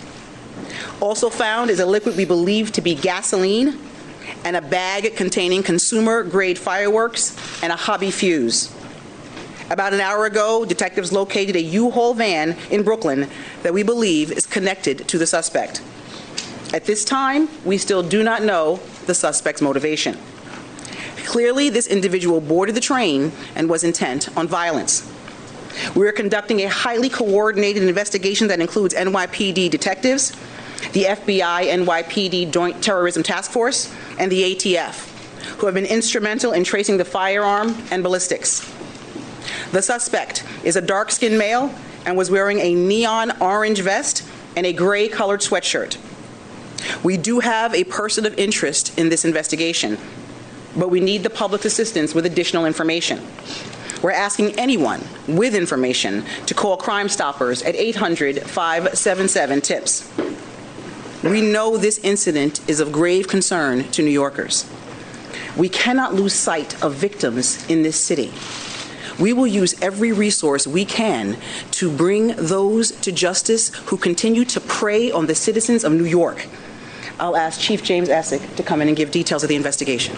Also 0.98 1.30
found 1.30 1.70
is 1.70 1.78
a 1.78 1.86
liquid 1.86 2.16
we 2.16 2.24
believe 2.24 2.72
to 2.72 2.80
be 2.80 2.96
gasoline 2.96 3.78
and 4.44 4.56
a 4.56 4.62
bag 4.62 5.14
containing 5.14 5.62
consumer 5.62 6.24
grade 6.24 6.58
fireworks 6.58 7.36
and 7.62 7.72
a 7.72 7.76
hobby 7.76 8.10
fuse. 8.10 8.74
About 9.70 9.94
an 9.94 10.00
hour 10.00 10.26
ago, 10.26 10.64
detectives 10.64 11.10
located 11.10 11.56
a 11.56 11.62
U-Haul 11.62 12.14
van 12.14 12.56
in 12.70 12.82
Brooklyn 12.82 13.28
that 13.62 13.72
we 13.72 13.82
believe 13.82 14.30
is 14.30 14.46
connected 14.46 15.08
to 15.08 15.16
the 15.16 15.26
suspect. 15.26 15.80
At 16.74 16.84
this 16.84 17.04
time, 17.04 17.48
we 17.64 17.78
still 17.78 18.02
do 18.02 18.22
not 18.22 18.42
know 18.42 18.80
the 19.06 19.14
suspect's 19.14 19.62
motivation. 19.62 20.18
Clearly, 21.24 21.70
this 21.70 21.86
individual 21.86 22.40
boarded 22.40 22.74
the 22.74 22.80
train 22.80 23.32
and 23.54 23.70
was 23.70 23.84
intent 23.84 24.28
on 24.36 24.46
violence. 24.48 25.10
We 25.94 26.06
are 26.06 26.12
conducting 26.12 26.60
a 26.60 26.68
highly 26.68 27.08
coordinated 27.08 27.84
investigation 27.84 28.48
that 28.48 28.60
includes 28.60 28.94
NYPD 28.94 29.70
detectives, 29.70 30.32
the 30.92 31.04
FBI 31.04 31.68
NYPD 31.68 32.50
Joint 32.50 32.82
Terrorism 32.82 33.22
Task 33.22 33.50
Force, 33.50 33.92
and 34.18 34.30
the 34.30 34.54
ATF, 34.54 35.08
who 35.58 35.66
have 35.66 35.74
been 35.74 35.86
instrumental 35.86 36.52
in 36.52 36.64
tracing 36.64 36.98
the 36.98 37.04
firearm 37.04 37.76
and 37.90 38.02
ballistics. 38.02 38.70
The 39.72 39.82
suspect 39.82 40.44
is 40.62 40.76
a 40.76 40.80
dark 40.80 41.10
skinned 41.10 41.38
male 41.38 41.74
and 42.06 42.16
was 42.16 42.30
wearing 42.30 42.60
a 42.60 42.74
neon 42.74 43.32
orange 43.40 43.80
vest 43.80 44.24
and 44.56 44.66
a 44.66 44.72
gray 44.72 45.08
colored 45.08 45.40
sweatshirt. 45.40 45.98
We 47.02 47.16
do 47.16 47.40
have 47.40 47.74
a 47.74 47.84
person 47.84 48.26
of 48.26 48.38
interest 48.38 48.98
in 48.98 49.08
this 49.08 49.24
investigation, 49.24 49.98
but 50.76 50.90
we 50.90 51.00
need 51.00 51.22
the 51.22 51.30
public's 51.30 51.64
assistance 51.64 52.14
with 52.14 52.26
additional 52.26 52.66
information. 52.66 53.20
We're 54.02 54.12
asking 54.12 54.58
anyone 54.58 55.00
with 55.26 55.54
information 55.54 56.24
to 56.46 56.54
call 56.54 56.76
Crime 56.76 57.08
Stoppers 57.08 57.62
at 57.62 57.74
800 57.74 58.42
577 58.42 59.60
TIPS. 59.62 60.12
We 61.22 61.40
know 61.40 61.78
this 61.78 61.98
incident 62.00 62.60
is 62.68 62.80
of 62.80 62.92
grave 62.92 63.28
concern 63.28 63.84
to 63.92 64.02
New 64.02 64.10
Yorkers. 64.10 64.70
We 65.56 65.70
cannot 65.70 66.12
lose 66.12 66.34
sight 66.34 66.82
of 66.82 66.94
victims 66.94 67.64
in 67.70 67.82
this 67.82 67.98
city. 67.98 68.30
We 69.18 69.32
will 69.32 69.46
use 69.46 69.80
every 69.80 70.12
resource 70.12 70.66
we 70.66 70.84
can 70.84 71.36
to 71.72 71.90
bring 71.90 72.34
those 72.36 72.90
to 73.02 73.12
justice 73.12 73.68
who 73.86 73.96
continue 73.96 74.44
to 74.46 74.60
prey 74.60 75.10
on 75.10 75.26
the 75.26 75.34
citizens 75.34 75.84
of 75.84 75.92
New 75.92 76.04
York. 76.04 76.46
I'll 77.20 77.36
ask 77.36 77.60
Chief 77.60 77.82
James 77.82 78.08
Essig 78.08 78.56
to 78.56 78.62
come 78.62 78.82
in 78.82 78.88
and 78.88 78.96
give 78.96 79.10
details 79.10 79.44
of 79.44 79.48
the 79.48 79.54
investigation. 79.54 80.16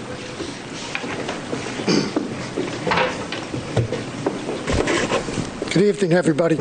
Good 5.71 5.85
evening, 5.85 6.13
everybody. 6.15 6.59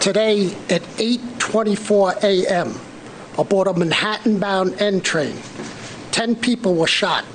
Today 0.00 0.46
at 0.70 0.82
8:24 0.96 2.22
a.m., 2.22 2.80
aboard 3.36 3.68
a 3.68 3.74
Manhattan 3.74 4.38
bound 4.38 4.80
N 4.80 5.02
train. 5.02 5.36
Ten 6.10 6.34
people 6.36 6.74
were 6.74 6.86
shot 6.86 7.26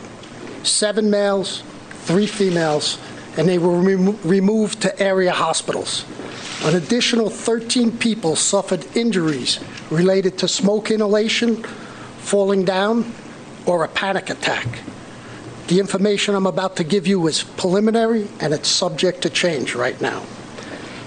seven 0.63 1.09
males, 1.09 1.63
three 2.05 2.25
females, 2.25 2.97
and 3.37 3.47
they 3.47 3.57
were 3.57 3.79
remo- 3.79 4.17
removed 4.23 4.81
to 4.81 4.99
area 4.99 5.31
hospitals. 5.31 6.05
An 6.63 6.75
additional 6.75 7.29
13 7.29 7.97
people 7.97 8.35
suffered 8.35 8.85
injuries 8.95 9.59
related 9.89 10.37
to 10.39 10.47
smoke 10.47 10.91
inhalation, 10.91 11.63
falling 12.19 12.65
down, 12.65 13.13
or 13.65 13.83
a 13.83 13.87
panic 13.87 14.29
attack. 14.29 14.67
The 15.67 15.79
information 15.79 16.35
I'm 16.35 16.45
about 16.45 16.75
to 16.77 16.83
give 16.83 17.07
you 17.07 17.27
is 17.27 17.43
preliminary 17.43 18.27
and 18.39 18.53
it's 18.53 18.67
subject 18.67 19.21
to 19.21 19.29
change 19.29 19.73
right 19.75 19.99
now. 20.01 20.23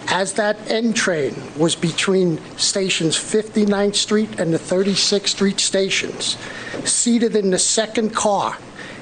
As 0.08 0.34
that 0.34 0.70
N 0.70 0.92
train 0.92 1.34
was 1.56 1.74
between 1.74 2.38
stations 2.56 3.16
59th 3.16 3.96
Street 3.96 4.38
and 4.38 4.52
the 4.52 4.58
36th 4.58 5.28
Street 5.28 5.60
stations, 5.60 6.36
seated 6.84 7.36
in 7.36 7.50
the 7.50 7.58
second 7.58 8.14
car 8.14 8.58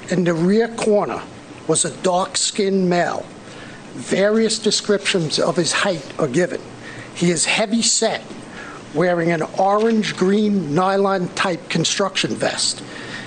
in 0.09 0.23
the 0.23 0.33
rear 0.33 0.67
corner 0.69 1.21
was 1.67 1.85
a 1.85 1.95
dark 2.03 2.37
skinned 2.37 2.89
male. 2.89 3.25
Various 3.93 4.59
descriptions 4.59 5.39
of 5.39 5.55
his 5.55 5.71
height 5.71 6.05
are 6.19 6.27
given. 6.27 6.61
He 7.15 7.29
is 7.29 7.45
heavy 7.45 7.81
set, 7.81 8.23
wearing 8.93 9.31
an 9.31 9.43
orange 9.59 10.15
green 10.15 10.73
nylon 10.73 11.27
type 11.29 11.69
construction 11.69 12.35
vest. 12.35 12.83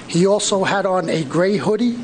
He 0.09 0.27
also 0.27 0.65
had 0.65 0.87
on 0.87 1.09
a 1.09 1.25
gray 1.25 1.57
hoodie, 1.57 1.99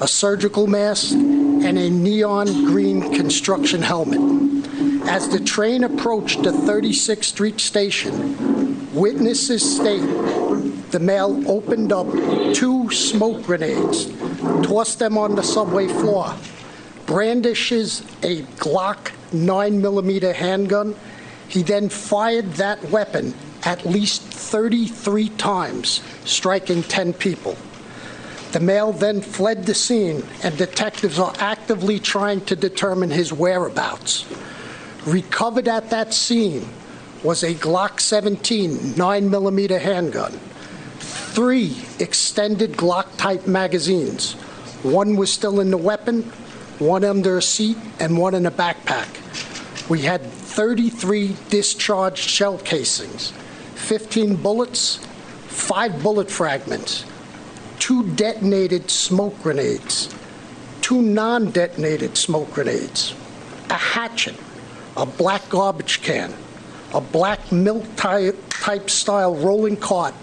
a 0.00 0.08
surgical 0.08 0.66
mask, 0.66 1.12
and 1.12 1.78
a 1.78 1.90
neon 1.90 2.46
green 2.66 3.14
construction 3.14 3.82
helmet. 3.82 4.20
As 5.08 5.28
the 5.28 5.40
train 5.40 5.84
approached 5.84 6.42
the 6.42 6.50
36th 6.50 7.24
Street 7.24 7.60
station, 7.60 8.94
witnesses 8.94 9.76
state 9.76 10.02
the 10.90 11.00
male 11.00 11.42
opened 11.48 11.92
up 11.92 12.06
two 12.54 12.90
smoke 12.90 13.42
grenades, 13.42 14.06
tossed 14.62 14.98
them 14.98 15.18
on 15.18 15.34
the 15.34 15.42
subway 15.42 15.88
floor, 15.88 16.34
brandishes 17.06 18.02
a 18.22 18.42
Glock 18.58 19.12
9mm 19.32 20.34
handgun. 20.34 20.94
He 21.48 21.62
then 21.62 21.88
fired 21.88 22.52
that 22.54 22.82
weapon 22.90 23.34
at 23.64 23.84
least 23.84 24.22
33 24.22 25.28
times, 25.30 26.00
striking 26.24 26.82
10 26.82 27.12
people. 27.14 27.56
The 28.52 28.60
male 28.60 28.92
then 28.92 29.20
fled 29.20 29.66
the 29.66 29.74
scene, 29.74 30.22
and 30.42 30.56
detectives 30.56 31.18
are 31.18 31.34
actively 31.38 31.98
trying 31.98 32.40
to 32.46 32.56
determine 32.56 33.10
his 33.10 33.32
whereabouts. 33.32 34.24
Recovered 35.04 35.68
at 35.68 35.90
that 35.90 36.14
scene 36.14 36.66
was 37.22 37.42
a 37.42 37.54
Glock 37.54 38.00
17 38.00 38.70
9mm 38.94 39.80
handgun, 39.80 40.32
three 40.98 41.76
extended 41.98 42.72
Glock 42.72 43.16
type 43.16 43.46
magazines. 43.46 44.36
One 44.82 45.16
was 45.16 45.32
still 45.32 45.60
in 45.60 45.70
the 45.70 45.78
weapon, 45.78 46.22
one 46.78 47.04
under 47.04 47.38
a 47.38 47.42
seat, 47.42 47.76
and 47.98 48.18
one 48.18 48.34
in 48.34 48.46
a 48.46 48.50
backpack. 48.50 49.08
We 49.88 50.00
had 50.02 50.22
33 50.22 51.36
discharged 51.48 52.18
shell 52.18 52.58
casings, 52.58 53.32
15 53.76 54.36
bullets, 54.36 54.96
five 55.46 56.02
bullet 56.02 56.30
fragments, 56.30 57.04
two 57.78 58.04
detonated 58.14 58.90
smoke 58.90 59.40
grenades, 59.42 60.14
two 60.80 61.00
non 61.02 61.50
detonated 61.50 62.16
smoke 62.16 62.52
grenades, 62.52 63.14
a 63.70 63.74
hatchet, 63.74 64.36
a 64.96 65.06
black 65.06 65.48
garbage 65.48 66.02
can, 66.02 66.32
a 66.94 67.00
black 67.00 67.52
milk 67.52 67.84
type, 67.96 68.36
style 68.90 69.34
rolling 69.36 69.76
cart, 69.76 70.14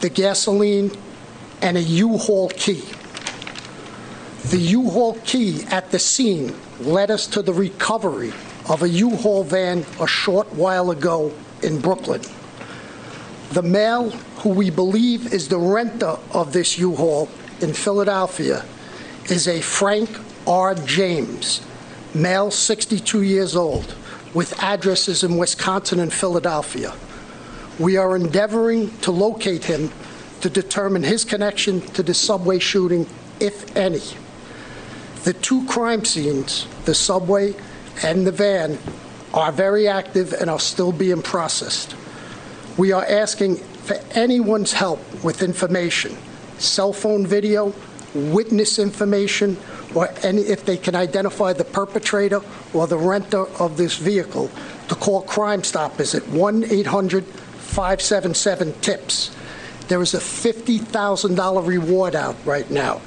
the 0.00 0.08
gasoline, 0.10 0.90
and 1.62 1.76
a 1.76 1.82
U-Haul 1.82 2.48
key. 2.50 2.82
The 4.50 4.58
U-Haul 4.58 5.14
key 5.24 5.64
at 5.72 5.90
the 5.90 5.98
scene 5.98 6.54
led 6.78 7.10
us 7.10 7.26
to 7.26 7.42
the 7.42 7.52
recovery 7.52 8.32
of 8.68 8.84
a 8.84 8.88
U-Haul 8.88 9.42
van 9.42 9.84
a 10.00 10.06
short 10.06 10.52
while 10.52 10.92
ago 10.92 11.32
in 11.64 11.80
Brooklyn. 11.80 12.22
The 13.50 13.62
male, 13.62 14.10
who 14.10 14.50
we 14.50 14.70
believe 14.70 15.32
is 15.32 15.48
the 15.48 15.58
renter 15.58 16.16
of 16.30 16.52
this 16.52 16.78
U-Haul 16.78 17.28
in 17.60 17.74
Philadelphia, 17.74 18.64
is 19.28 19.48
a 19.48 19.60
Frank 19.60 20.10
R. 20.46 20.76
James, 20.76 21.60
male 22.14 22.52
62 22.52 23.22
years 23.22 23.56
old, 23.56 23.96
with 24.32 24.62
addresses 24.62 25.24
in 25.24 25.38
Wisconsin 25.38 25.98
and 25.98 26.12
Philadelphia. 26.12 26.94
We 27.80 27.96
are 27.96 28.14
endeavoring 28.14 28.96
to 28.98 29.10
locate 29.10 29.64
him 29.64 29.90
to 30.42 30.48
determine 30.48 31.02
his 31.02 31.24
connection 31.24 31.80
to 31.94 32.04
the 32.04 32.14
subway 32.14 32.60
shooting, 32.60 33.08
if 33.40 33.76
any. 33.76 34.02
The 35.26 35.32
two 35.32 35.66
crime 35.66 36.04
scenes, 36.04 36.68
the 36.84 36.94
subway 36.94 37.56
and 38.04 38.24
the 38.24 38.30
van, 38.30 38.78
are 39.34 39.50
very 39.50 39.88
active 39.88 40.32
and 40.32 40.48
are 40.48 40.60
still 40.60 40.92
being 40.92 41.20
processed. 41.20 41.96
We 42.76 42.92
are 42.92 43.04
asking 43.04 43.56
for 43.56 43.96
anyone's 44.12 44.72
help 44.72 45.00
with 45.24 45.42
information, 45.42 46.16
cell 46.58 46.92
phone 46.92 47.26
video, 47.26 47.74
witness 48.14 48.78
information, 48.78 49.56
or 49.96 50.14
any, 50.22 50.42
if 50.42 50.64
they 50.64 50.76
can 50.76 50.94
identify 50.94 51.52
the 51.52 51.64
perpetrator 51.64 52.40
or 52.72 52.86
the 52.86 52.96
renter 52.96 53.48
of 53.60 53.76
this 53.76 53.96
vehicle, 53.96 54.48
to 54.86 54.94
call 54.94 55.22
Crime 55.22 55.64
Stoppers 55.64 56.14
at 56.14 56.28
1 56.28 56.66
800 56.70 57.24
577 57.24 58.74
TIPS. 58.80 59.34
There 59.88 60.00
is 60.00 60.14
a 60.14 60.18
$50,000 60.18 61.66
reward 61.66 62.14
out 62.14 62.36
right 62.44 62.70
now. 62.70 63.00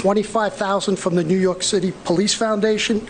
25,000 0.00 0.96
from 0.96 1.14
the 1.14 1.22
New 1.22 1.36
York 1.36 1.62
City 1.62 1.92
Police 2.04 2.32
Foundation, 2.32 3.06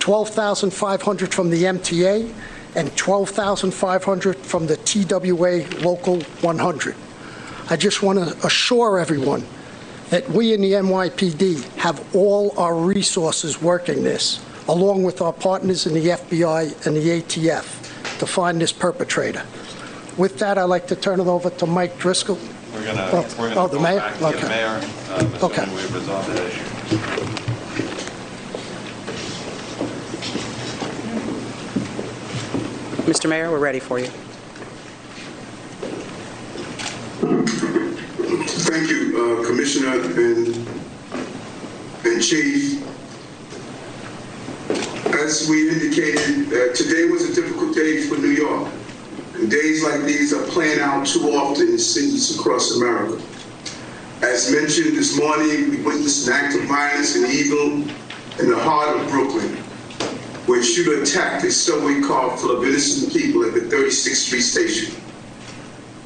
12,500 0.00 1.32
from 1.32 1.50
the 1.50 1.62
MTA, 1.62 2.34
and 2.74 2.94
12,500 2.96 4.36
from 4.38 4.66
the 4.66 4.76
TWU 4.78 5.84
Local 5.84 6.20
100. 6.20 6.96
I 7.70 7.76
just 7.76 8.02
want 8.02 8.18
to 8.18 8.44
assure 8.44 8.98
everyone 8.98 9.46
that 10.10 10.28
we 10.28 10.52
in 10.52 10.62
the 10.62 10.72
NYPD 10.72 11.62
have 11.76 12.04
all 12.12 12.52
our 12.58 12.74
resources 12.74 13.62
working 13.62 14.02
this, 14.02 14.44
along 14.66 15.04
with 15.04 15.20
our 15.22 15.32
partners 15.32 15.86
in 15.86 15.94
the 15.94 16.08
FBI 16.08 16.86
and 16.86 16.96
the 16.96 17.22
ATF, 17.22 18.18
to 18.18 18.26
find 18.26 18.60
this 18.60 18.72
perpetrator. 18.72 19.44
With 20.16 20.40
that, 20.40 20.58
I'd 20.58 20.64
like 20.64 20.88
to 20.88 20.96
turn 20.96 21.20
it 21.20 21.28
over 21.28 21.50
to 21.50 21.66
Mike 21.66 21.96
Driscoll. 22.00 22.38
We're 22.86 22.94
gonna, 22.94 23.10
Oh, 23.12 23.26
we're 23.36 23.48
gonna 23.48 23.60
oh, 23.62 23.66
the 23.66 23.76
go 23.78 23.82
mayor? 23.82 23.98
back 23.98 24.16
to 24.16 24.40
the 24.40 24.48
mayor, 24.48 24.80
um, 25.10 25.34
Okay. 25.42 25.64
we've 25.74 25.92
resolved 25.92 26.28
that 26.28 26.46
issue. 26.46 27.66
Mr. 33.06 33.28
Mayor, 33.28 33.50
we're 33.50 33.58
ready 33.58 33.80
for 33.80 33.98
you. 33.98 34.06
Thank 38.68 38.88
you, 38.88 39.42
uh, 39.42 39.46
Commissioner 39.46 40.00
and, 40.00 40.68
and 42.04 42.22
Chief. 42.22 42.82
As 45.12 45.48
we 45.48 45.70
indicated, 45.70 46.52
uh, 46.52 46.72
today 46.74 47.06
was 47.10 47.28
a 47.30 47.34
difficult 47.34 47.74
day 47.74 48.02
for 48.02 48.16
New 48.16 48.28
York. 48.28 48.68
Days 49.36 49.84
like 49.84 50.00
these 50.04 50.32
are 50.32 50.42
playing 50.46 50.80
out 50.80 51.06
too 51.06 51.28
often 51.32 51.68
in 51.68 51.78
cities 51.78 52.38
across 52.38 52.74
America. 52.76 53.22
As 54.22 54.50
mentioned 54.50 54.96
this 54.96 55.18
morning, 55.18 55.70
we 55.70 55.82
witnessed 55.82 56.26
an 56.26 56.32
act 56.32 56.56
of 56.56 56.62
violence 56.62 57.14
and 57.16 57.26
evil 57.26 57.82
in 58.40 58.50
the 58.50 58.58
heart 58.58 58.96
of 58.96 59.08
Brooklyn, 59.10 59.54
where 60.46 60.60
a 60.60 60.64
shooter 60.64 61.02
attacked 61.02 61.44
a 61.44 61.52
subway 61.52 62.00
car 62.00 62.34
full 62.38 62.50
of 62.50 62.64
innocent 62.64 63.12
people 63.12 63.44
at 63.44 63.52
the 63.52 63.60
36th 63.60 64.14
Street 64.14 64.40
station. 64.40 64.94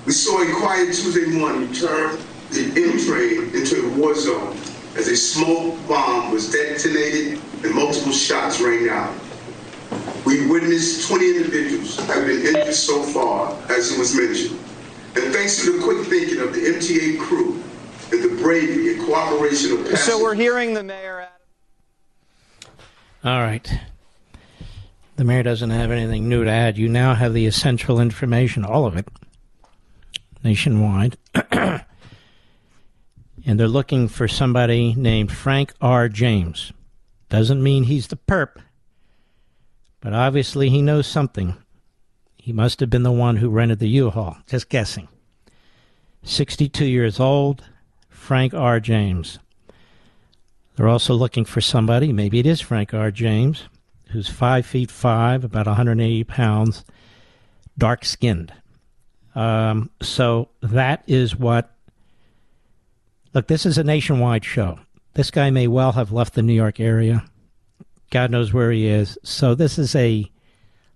We 0.07 0.13
saw 0.13 0.43
a 0.43 0.61
quiet 0.61 0.87
Tuesday 0.87 1.27
morning 1.27 1.73
turn 1.73 2.19
the 2.51 2.65
M 2.77 2.99
train 3.07 3.55
into 3.55 3.87
a 3.87 3.97
war 3.97 4.17
zone 4.17 4.57
as 4.97 5.07
a 5.07 5.17
smoke 5.17 5.79
bomb 5.87 6.33
was 6.33 6.51
detonated 6.51 7.41
and 7.63 7.75
multiple 7.75 8.13
shots 8.13 8.61
rang 8.61 8.89
out. 8.89 9.15
We 10.27 10.47
witnessed 10.47 11.09
20 11.09 11.37
individuals 11.37 11.97
been 12.71 12.77
so 12.77 13.03
far, 13.03 13.53
as 13.69 13.93
it 13.93 13.99
was 13.99 14.15
mentioned. 14.15 14.59
And 15.17 15.35
thanks 15.35 15.65
to 15.65 15.77
the 15.77 15.83
quick 15.83 16.07
thinking 16.07 16.41
of 16.41 16.55
the 16.55 16.61
MTA 16.61 17.19
crew 17.19 17.61
and 18.13 18.23
the 18.23 18.41
bravery 18.41 18.95
and 18.95 19.05
cooperation 19.05 19.73
of 19.73 19.79
passengers. 19.79 20.01
So 20.05 20.23
we're 20.23 20.35
hearing 20.35 20.75
the 20.75 20.85
mayor. 20.85 21.29
All 23.25 23.41
right. 23.41 23.69
The 25.17 25.25
mayor 25.25 25.43
doesn't 25.43 25.71
have 25.71 25.91
anything 25.91 26.29
new 26.29 26.45
to 26.45 26.51
add. 26.51 26.79
You 26.79 26.89
now 26.89 27.15
have 27.15 27.35
the 27.35 27.47
essential 27.47 28.01
information, 28.01 28.65
all 28.65 28.87
of 28.87 28.97
it, 28.97 29.09
nationwide. 30.45 31.17
and 31.51 31.83
they're 33.45 33.67
looking 33.69 34.07
for 34.07 34.29
somebody 34.29 34.95
named 34.95 35.33
Frank 35.33 35.75
R. 35.81 36.09
James. 36.09 36.73
Doesn't 37.29 37.63
mean 37.63 37.85
he's 37.85 38.07
the 38.07 38.17
perp, 38.17 38.63
but 40.01 40.13
obviously 40.13 40.71
he 40.71 40.81
knows 40.81 41.09
something. 41.09 41.57
He 42.51 42.55
must 42.55 42.81
have 42.81 42.91
been 42.91 43.05
the 43.05 43.13
one 43.13 43.37
who 43.37 43.49
rented 43.49 43.79
the 43.79 43.89
U 43.91 44.11
Haul. 44.11 44.39
Just 44.49 44.69
guessing. 44.69 45.07
62 46.25 46.85
years 46.85 47.21
old, 47.21 47.63
Frank 48.09 48.53
R. 48.53 48.81
James. 48.81 49.39
They're 50.75 50.89
also 50.89 51.15
looking 51.15 51.45
for 51.45 51.61
somebody, 51.61 52.13
maybe 52.13 52.41
it 52.41 52.47
is 52.47 52.61
Frank 52.61 52.93
R. 52.93 53.13
James, 53.13 53.69
who's 54.09 54.29
5 54.29 54.67
feet 54.67 54.91
5, 54.91 55.45
about 55.45 55.67
180 55.69 56.25
pounds, 56.25 56.85
dark 57.79 58.05
skinned. 58.05 58.53
Um, 59.37 59.91
so 60.03 60.49
that 60.61 61.05
is 61.07 61.37
what. 61.37 61.73
Look, 63.33 63.47
this 63.47 63.65
is 63.65 63.79
a 63.79 63.85
nationwide 63.85 64.45
show. 64.45 64.81
This 65.15 65.31
guy 65.31 65.51
may 65.51 65.69
well 65.69 65.93
have 65.93 66.11
left 66.11 66.35
the 66.35 66.43
New 66.43 66.53
York 66.53 66.81
area. 66.81 67.25
God 68.11 68.33
knows 68.33 68.53
where 68.53 68.73
he 68.73 68.89
is. 68.89 69.17
So 69.23 69.55
this 69.55 69.79
is 69.79 69.95
a 69.95 70.29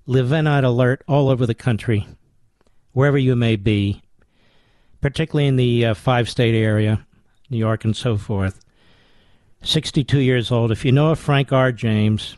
Levinite 0.07 0.65
alert 0.65 1.03
all 1.09 1.29
over 1.29 1.47
the 1.47 1.55
country, 1.55 2.07
wherever 2.93 3.19
you 3.19 3.35
may 3.35 3.57
be, 3.57 4.03
particularly 5.01 5.47
in 5.47 5.57
the 5.57 5.87
uh, 5.87 5.95
five 5.95 6.29
state 6.29 6.55
area, 6.55 7.07
New 7.51 7.59
York 7.59 7.85
and 7.85 7.97
so 7.97 8.17
forth. 8.17 8.61
62 9.63 10.19
years 10.19 10.51
old. 10.51 10.71
If 10.71 10.85
you 10.85 10.93
know 10.93 11.11
of 11.11 11.19
Frank 11.19 11.53
R. 11.53 11.73
James, 11.73 12.37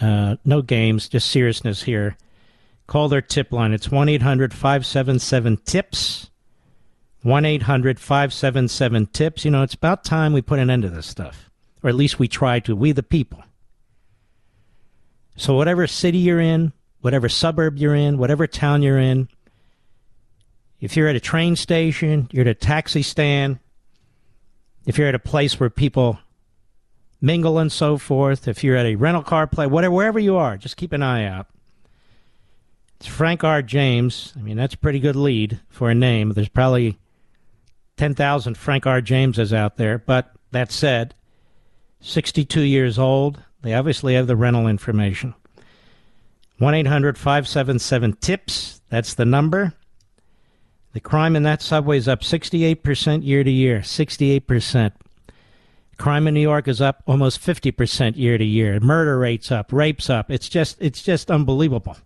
uh, 0.00 0.36
no 0.44 0.62
games, 0.62 1.08
just 1.08 1.30
seriousness 1.30 1.82
here. 1.82 2.16
Call 2.86 3.08
their 3.08 3.22
tip 3.22 3.52
line. 3.52 3.72
It's 3.72 3.90
1 3.90 4.08
800 4.08 4.52
577 4.52 5.58
TIPS. 5.58 6.30
1 7.22 7.44
800 7.44 8.00
577 8.00 9.06
TIPS. 9.06 9.44
You 9.44 9.50
know, 9.50 9.62
it's 9.62 9.74
about 9.74 10.04
time 10.04 10.32
we 10.32 10.42
put 10.42 10.58
an 10.58 10.70
end 10.70 10.82
to 10.82 10.88
this 10.90 11.06
stuff. 11.06 11.50
Or 11.82 11.88
at 11.88 11.96
least 11.96 12.18
we 12.18 12.28
try 12.28 12.60
to. 12.60 12.74
We, 12.74 12.92
the 12.92 13.02
people. 13.02 13.42
So, 15.40 15.54
whatever 15.54 15.86
city 15.86 16.18
you're 16.18 16.38
in, 16.38 16.74
whatever 17.00 17.30
suburb 17.30 17.78
you're 17.78 17.94
in, 17.94 18.18
whatever 18.18 18.46
town 18.46 18.82
you're 18.82 18.98
in, 18.98 19.26
if 20.82 20.98
you're 20.98 21.08
at 21.08 21.16
a 21.16 21.20
train 21.20 21.56
station, 21.56 22.28
you're 22.30 22.42
at 22.42 22.46
a 22.46 22.54
taxi 22.54 23.00
stand, 23.00 23.58
if 24.84 24.98
you're 24.98 25.08
at 25.08 25.14
a 25.14 25.18
place 25.18 25.58
where 25.58 25.70
people 25.70 26.18
mingle 27.22 27.58
and 27.58 27.72
so 27.72 27.96
forth, 27.96 28.48
if 28.48 28.62
you're 28.62 28.76
at 28.76 28.84
a 28.84 28.96
rental 28.96 29.22
car 29.22 29.46
play, 29.46 29.66
whatever, 29.66 29.94
wherever 29.94 30.18
you 30.18 30.36
are, 30.36 30.58
just 30.58 30.76
keep 30.76 30.92
an 30.92 31.02
eye 31.02 31.24
out. 31.24 31.46
It's 32.98 33.06
Frank 33.06 33.42
R. 33.42 33.62
James. 33.62 34.34
I 34.36 34.42
mean, 34.42 34.58
that's 34.58 34.74
a 34.74 34.78
pretty 34.78 35.00
good 35.00 35.16
lead 35.16 35.58
for 35.70 35.88
a 35.88 35.94
name. 35.94 36.34
There's 36.34 36.50
probably 36.50 36.98
10,000 37.96 38.58
Frank 38.58 38.86
R. 38.86 39.00
Jameses 39.00 39.54
out 39.54 39.78
there. 39.78 39.96
But 39.96 40.32
that 40.50 40.70
said, 40.70 41.14
62 42.00 42.60
years 42.60 42.98
old. 42.98 43.42
They 43.62 43.74
obviously 43.74 44.14
have 44.14 44.26
the 44.26 44.36
rental 44.36 44.66
information. 44.66 45.34
1 46.58 46.74
800 46.74 47.16
577 47.16 48.14
TIPS. 48.14 48.80
That's 48.90 49.14
the 49.14 49.24
number. 49.24 49.74
The 50.92 51.00
crime 51.00 51.36
in 51.36 51.44
that 51.44 51.62
subway 51.62 51.98
is 51.98 52.08
up 52.08 52.20
68% 52.20 53.24
year 53.24 53.44
to 53.44 53.50
year. 53.50 53.80
68%. 53.80 54.92
Crime 55.96 56.26
in 56.26 56.34
New 56.34 56.40
York 56.40 56.66
is 56.66 56.80
up 56.80 57.02
almost 57.06 57.40
50% 57.40 58.16
year 58.16 58.38
to 58.38 58.44
year. 58.44 58.80
Murder 58.80 59.18
rates 59.18 59.52
up, 59.52 59.72
rapes 59.72 60.08
up. 60.08 60.30
It's 60.30 60.48
just 60.48 60.76
it's 60.80 61.02
just 61.02 61.30
unbelievable. 61.30 61.96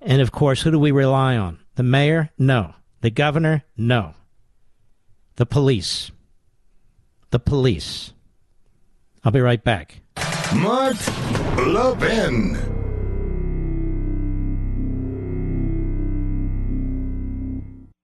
And 0.00 0.20
of 0.20 0.32
course, 0.32 0.62
who 0.62 0.70
do 0.70 0.78
we 0.78 0.90
rely 0.90 1.36
on? 1.36 1.58
The 1.76 1.82
mayor? 1.82 2.30
No. 2.38 2.74
The 3.02 3.10
governor? 3.10 3.64
No. 3.76 4.14
The 5.36 5.46
police. 5.46 6.10
The 7.30 7.38
police. 7.38 8.12
I'll 9.24 9.32
be 9.32 9.40
right 9.40 9.62
back. 9.62 10.00
Mark 10.54 10.96
Levin. 11.58 12.56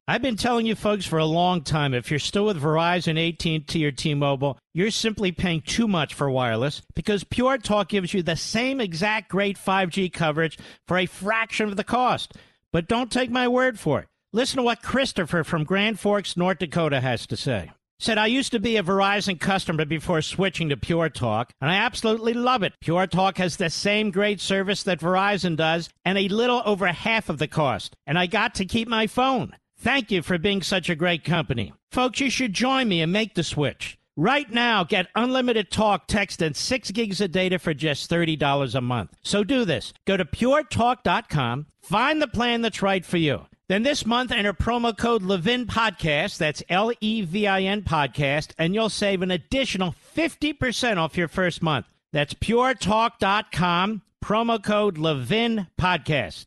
I've 0.08 0.22
been 0.22 0.36
telling 0.36 0.66
you 0.66 0.74
folks 0.74 1.06
for 1.06 1.20
a 1.20 1.24
long 1.24 1.62
time 1.62 1.94
if 1.94 2.10
you're 2.10 2.18
still 2.18 2.46
with 2.46 2.60
Verizon, 2.60 3.16
AT&T 3.16 3.86
or 3.86 3.92
T-Mobile, 3.92 4.58
you're 4.74 4.90
simply 4.90 5.30
paying 5.30 5.60
too 5.60 5.86
much 5.86 6.14
for 6.14 6.28
wireless 6.28 6.82
because 6.96 7.22
Pure 7.22 7.58
Talk 7.58 7.88
gives 7.88 8.12
you 8.12 8.20
the 8.20 8.34
same 8.34 8.80
exact 8.80 9.30
great 9.30 9.56
5G 9.56 10.12
coverage 10.12 10.58
for 10.88 10.98
a 10.98 11.06
fraction 11.06 11.68
of 11.68 11.76
the 11.76 11.84
cost. 11.84 12.34
But 12.72 12.88
don't 12.88 13.12
take 13.12 13.30
my 13.30 13.46
word 13.46 13.78
for 13.78 14.00
it. 14.00 14.08
Listen 14.32 14.56
to 14.56 14.62
what 14.64 14.82
Christopher 14.82 15.44
from 15.44 15.62
Grand 15.62 16.00
Forks, 16.00 16.36
North 16.36 16.58
Dakota 16.58 17.00
has 17.00 17.26
to 17.28 17.36
say. 17.36 17.70
Said, 18.02 18.16
I 18.16 18.28
used 18.28 18.52
to 18.52 18.58
be 18.58 18.78
a 18.78 18.82
Verizon 18.82 19.38
customer 19.38 19.84
before 19.84 20.22
switching 20.22 20.70
to 20.70 20.76
Pure 20.78 21.10
Talk, 21.10 21.52
and 21.60 21.70
I 21.70 21.74
absolutely 21.74 22.32
love 22.32 22.62
it. 22.62 22.72
Pure 22.80 23.08
Talk 23.08 23.36
has 23.36 23.58
the 23.58 23.68
same 23.68 24.10
great 24.10 24.40
service 24.40 24.82
that 24.84 25.00
Verizon 25.00 25.54
does 25.54 25.90
and 26.02 26.16
a 26.16 26.26
little 26.28 26.62
over 26.64 26.86
half 26.86 27.28
of 27.28 27.36
the 27.36 27.46
cost. 27.46 27.94
And 28.06 28.18
I 28.18 28.26
got 28.26 28.54
to 28.54 28.64
keep 28.64 28.88
my 28.88 29.06
phone. 29.06 29.54
Thank 29.76 30.10
you 30.10 30.22
for 30.22 30.38
being 30.38 30.62
such 30.62 30.88
a 30.88 30.94
great 30.94 31.24
company. 31.24 31.74
Folks, 31.92 32.20
you 32.20 32.30
should 32.30 32.54
join 32.54 32.88
me 32.88 33.02
and 33.02 33.12
make 33.12 33.34
the 33.34 33.42
switch. 33.42 33.98
Right 34.16 34.50
now, 34.50 34.82
get 34.82 35.08
unlimited 35.14 35.70
talk, 35.70 36.06
text, 36.06 36.40
and 36.40 36.56
6 36.56 36.90
gigs 36.92 37.20
of 37.20 37.32
data 37.32 37.58
for 37.58 37.74
just 37.74 38.10
$30 38.10 38.74
a 38.74 38.80
month. 38.80 39.10
So 39.22 39.44
do 39.44 39.66
this. 39.66 39.92
Go 40.06 40.16
to 40.16 40.24
puretalk.com, 40.24 41.66
find 41.82 42.22
the 42.22 42.28
plan 42.28 42.62
that's 42.62 42.80
right 42.80 43.04
for 43.04 43.18
you. 43.18 43.44
Then 43.70 43.84
this 43.84 44.04
month, 44.04 44.32
enter 44.32 44.52
promo 44.52 44.98
code 44.98 45.22
Levin 45.22 45.64
Podcast, 45.64 46.38
that's 46.38 46.60
L 46.68 46.90
E 47.00 47.22
V 47.22 47.46
I 47.46 47.62
N 47.62 47.82
Podcast, 47.82 48.50
and 48.58 48.74
you'll 48.74 48.88
save 48.88 49.22
an 49.22 49.30
additional 49.30 49.94
50% 50.16 50.96
off 50.96 51.16
your 51.16 51.28
first 51.28 51.62
month. 51.62 51.86
That's 52.12 52.34
puretalk.com, 52.34 54.02
promo 54.24 54.60
code 54.60 54.98
Levin 54.98 55.68
Podcast. 55.80 56.46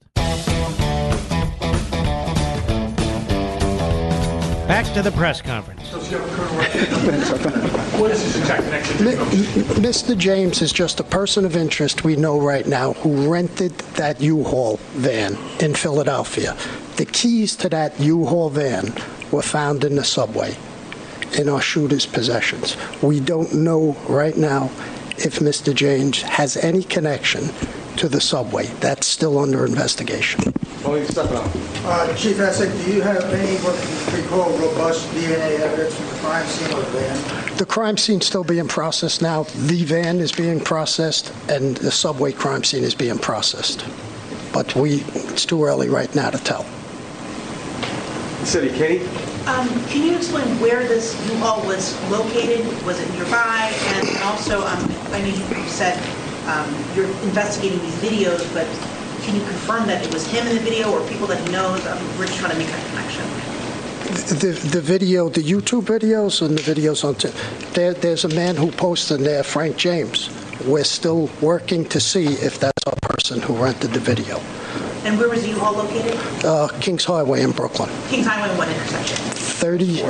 Back 4.67 4.93
to 4.93 5.01
the 5.01 5.11
press 5.15 5.41
conference. 5.41 5.83
Mr. 9.79 10.17
James 10.17 10.61
is 10.61 10.73
just 10.73 10.99
a 10.99 11.03
person 11.05 11.45
of 11.45 11.55
interest 11.55 12.03
we 12.03 12.17
know 12.17 12.37
right 12.37 12.67
now 12.67 12.91
who 12.93 13.31
rented 13.31 13.71
that 13.95 14.19
U-Haul 14.19 14.75
van 14.95 15.37
in 15.61 15.73
Philadelphia. 15.73 16.57
The 16.97 17.05
keys 17.05 17.55
to 17.57 17.69
that 17.69 17.99
U-Haul 17.99 18.51
van 18.51 18.93
were 19.31 19.41
found 19.41 19.83
in 19.83 19.95
the 19.95 20.03
subway 20.03 20.55
in 21.37 21.49
our 21.49 21.61
shooter's 21.61 22.05
possessions. 22.05 22.77
We 23.01 23.19
don't 23.19 23.53
know 23.53 23.97
right 24.07 24.37
now 24.37 24.65
if 25.17 25.39
Mr. 25.39 25.73
James 25.73 26.21
has 26.21 26.57
any 26.57 26.83
connection 26.83 27.49
to 27.97 28.07
the 28.07 28.21
subway. 28.21 28.67
That's 28.79 29.07
still 29.07 29.39
under 29.39 29.65
investigation. 29.65 30.53
Uh, 30.85 32.13
Chief 32.15 32.37
Essig, 32.37 32.85
do 32.85 32.93
you 32.93 33.01
have 33.01 33.23
any 33.33 33.57
what 33.57 33.73
we 34.13 34.27
call 34.27 34.51
robust 34.57 35.07
DNA 35.09 35.59
evidence 35.59 35.95
from 35.95 36.05
the 36.07 36.15
crime 36.15 36.45
scene 36.45 36.77
of 36.77 36.91
the 36.91 36.99
van? 36.99 37.57
The 37.57 37.65
crime 37.65 37.97
scene's 37.97 38.25
still 38.25 38.43
being 38.43 38.67
processed 38.67 39.21
now. 39.21 39.43
The 39.43 39.83
van 39.85 40.19
is 40.19 40.31
being 40.31 40.59
processed, 40.59 41.31
and 41.49 41.77
the 41.77 41.91
subway 41.91 42.33
crime 42.33 42.63
scene 42.63 42.83
is 42.83 42.95
being 42.95 43.17
processed. 43.17 43.85
But 44.51 44.75
we, 44.75 45.03
it's 45.13 45.45
too 45.45 45.63
early 45.63 45.89
right 45.89 46.13
now 46.13 46.29
to 46.29 46.37
tell. 46.37 46.65
City, 48.45 48.69
Katie? 48.77 49.05
Um, 49.47 49.67
Can 49.87 50.05
you 50.05 50.15
explain 50.15 50.45
where 50.59 50.87
this 50.87 51.13
U-Haul 51.31 51.65
was 51.65 51.99
located? 52.09 52.65
Was 52.85 52.99
it 52.99 53.09
nearby? 53.13 53.73
And 53.95 54.17
also, 54.23 54.65
um, 54.65 54.91
I 55.11 55.21
know 55.21 55.27
you 55.27 55.67
said 55.69 55.97
um, 56.47 56.73
you're 56.95 57.07
investigating 57.23 57.79
these 57.79 57.95
videos, 57.95 58.41
but 58.53 58.67
can 59.23 59.35
you 59.35 59.41
confirm 59.41 59.87
that 59.87 60.05
it 60.05 60.13
was 60.13 60.25
him 60.27 60.45
in 60.47 60.55
the 60.55 60.61
video 60.61 60.91
or 60.91 61.07
people 61.07 61.27
that 61.27 61.39
he 61.45 61.51
knows? 61.51 61.85
Um, 61.85 61.97
We're 62.17 62.27
just 62.27 62.39
trying 62.39 62.51
to 62.51 62.57
make 62.57 62.67
that 62.67 62.85
connection. 62.89 63.23
The, 64.39 64.69
the 64.71 64.81
video, 64.81 65.29
the 65.29 65.41
YouTube 65.41 65.83
videos 65.83 66.45
and 66.45 66.57
the 66.57 66.61
videos 66.61 67.03
on, 67.05 67.15
t- 67.15 67.29
there, 67.73 67.93
there's 67.93 68.25
a 68.25 68.29
man 68.29 68.55
who 68.55 68.71
posted 68.71 69.21
there, 69.21 69.43
Frank 69.43 69.77
James. 69.77 70.29
We're 70.65 70.83
still 70.83 71.29
working 71.41 71.85
to 71.89 71.99
see 71.99 72.25
if 72.25 72.59
that's 72.59 72.85
our 72.85 72.95
person 73.01 73.41
who 73.41 73.55
rented 73.55 73.91
the 73.91 73.99
video. 73.99 74.41
And 75.03 75.19
where 75.19 75.27
was 75.29 75.43
the 75.43 75.49
U-Haul 75.49 75.73
located? 75.73 76.15
Uh, 76.45 76.67
Kings 76.79 77.03
Highway 77.03 77.41
in 77.43 77.51
Brooklyn, 77.51 77.89
Kings 78.07 78.25
Highway, 78.25 78.49
and 78.49 78.57
what 78.57 78.69
intersection? 78.69 79.17
30 79.17 80.01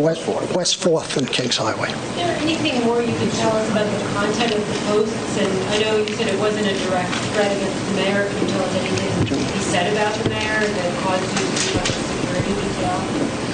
West, 0.00 0.26
West 0.52 0.80
4th 0.80 1.16
and 1.16 1.26
Kings 1.28 1.56
Highway. 1.56 1.88
Is 1.88 2.14
there 2.16 2.36
anything 2.40 2.84
more 2.84 3.00
you 3.00 3.16
can 3.16 3.30
tell 3.30 3.52
us 3.56 3.70
about 3.70 3.88
the 3.90 4.04
content 4.12 4.52
of 4.54 4.60
the 4.60 4.78
posts? 4.88 5.38
And 5.38 5.48
I 5.72 5.78
know 5.80 5.96
you 5.98 6.14
said 6.14 6.28
it 6.28 6.38
wasn't 6.38 6.66
a 6.66 6.74
direct 6.88 7.12
threat 7.32 7.50
against 7.56 7.86
the 7.88 7.94
mayor. 7.96 8.28
Can 8.28 8.42
you 8.42 8.48
tell 8.52 8.64
us 8.64 8.74
anything 8.76 9.36
he 9.52 9.60
said 9.60 9.92
about 9.92 10.14
the 10.22 10.28
mayor 10.28 10.60
that 10.60 10.98
caused 11.00 11.24
you 11.24 11.44
to 11.44 11.56
be 11.64 11.72
about 11.72 11.86
security 11.88 12.52
detail? 12.60 13.45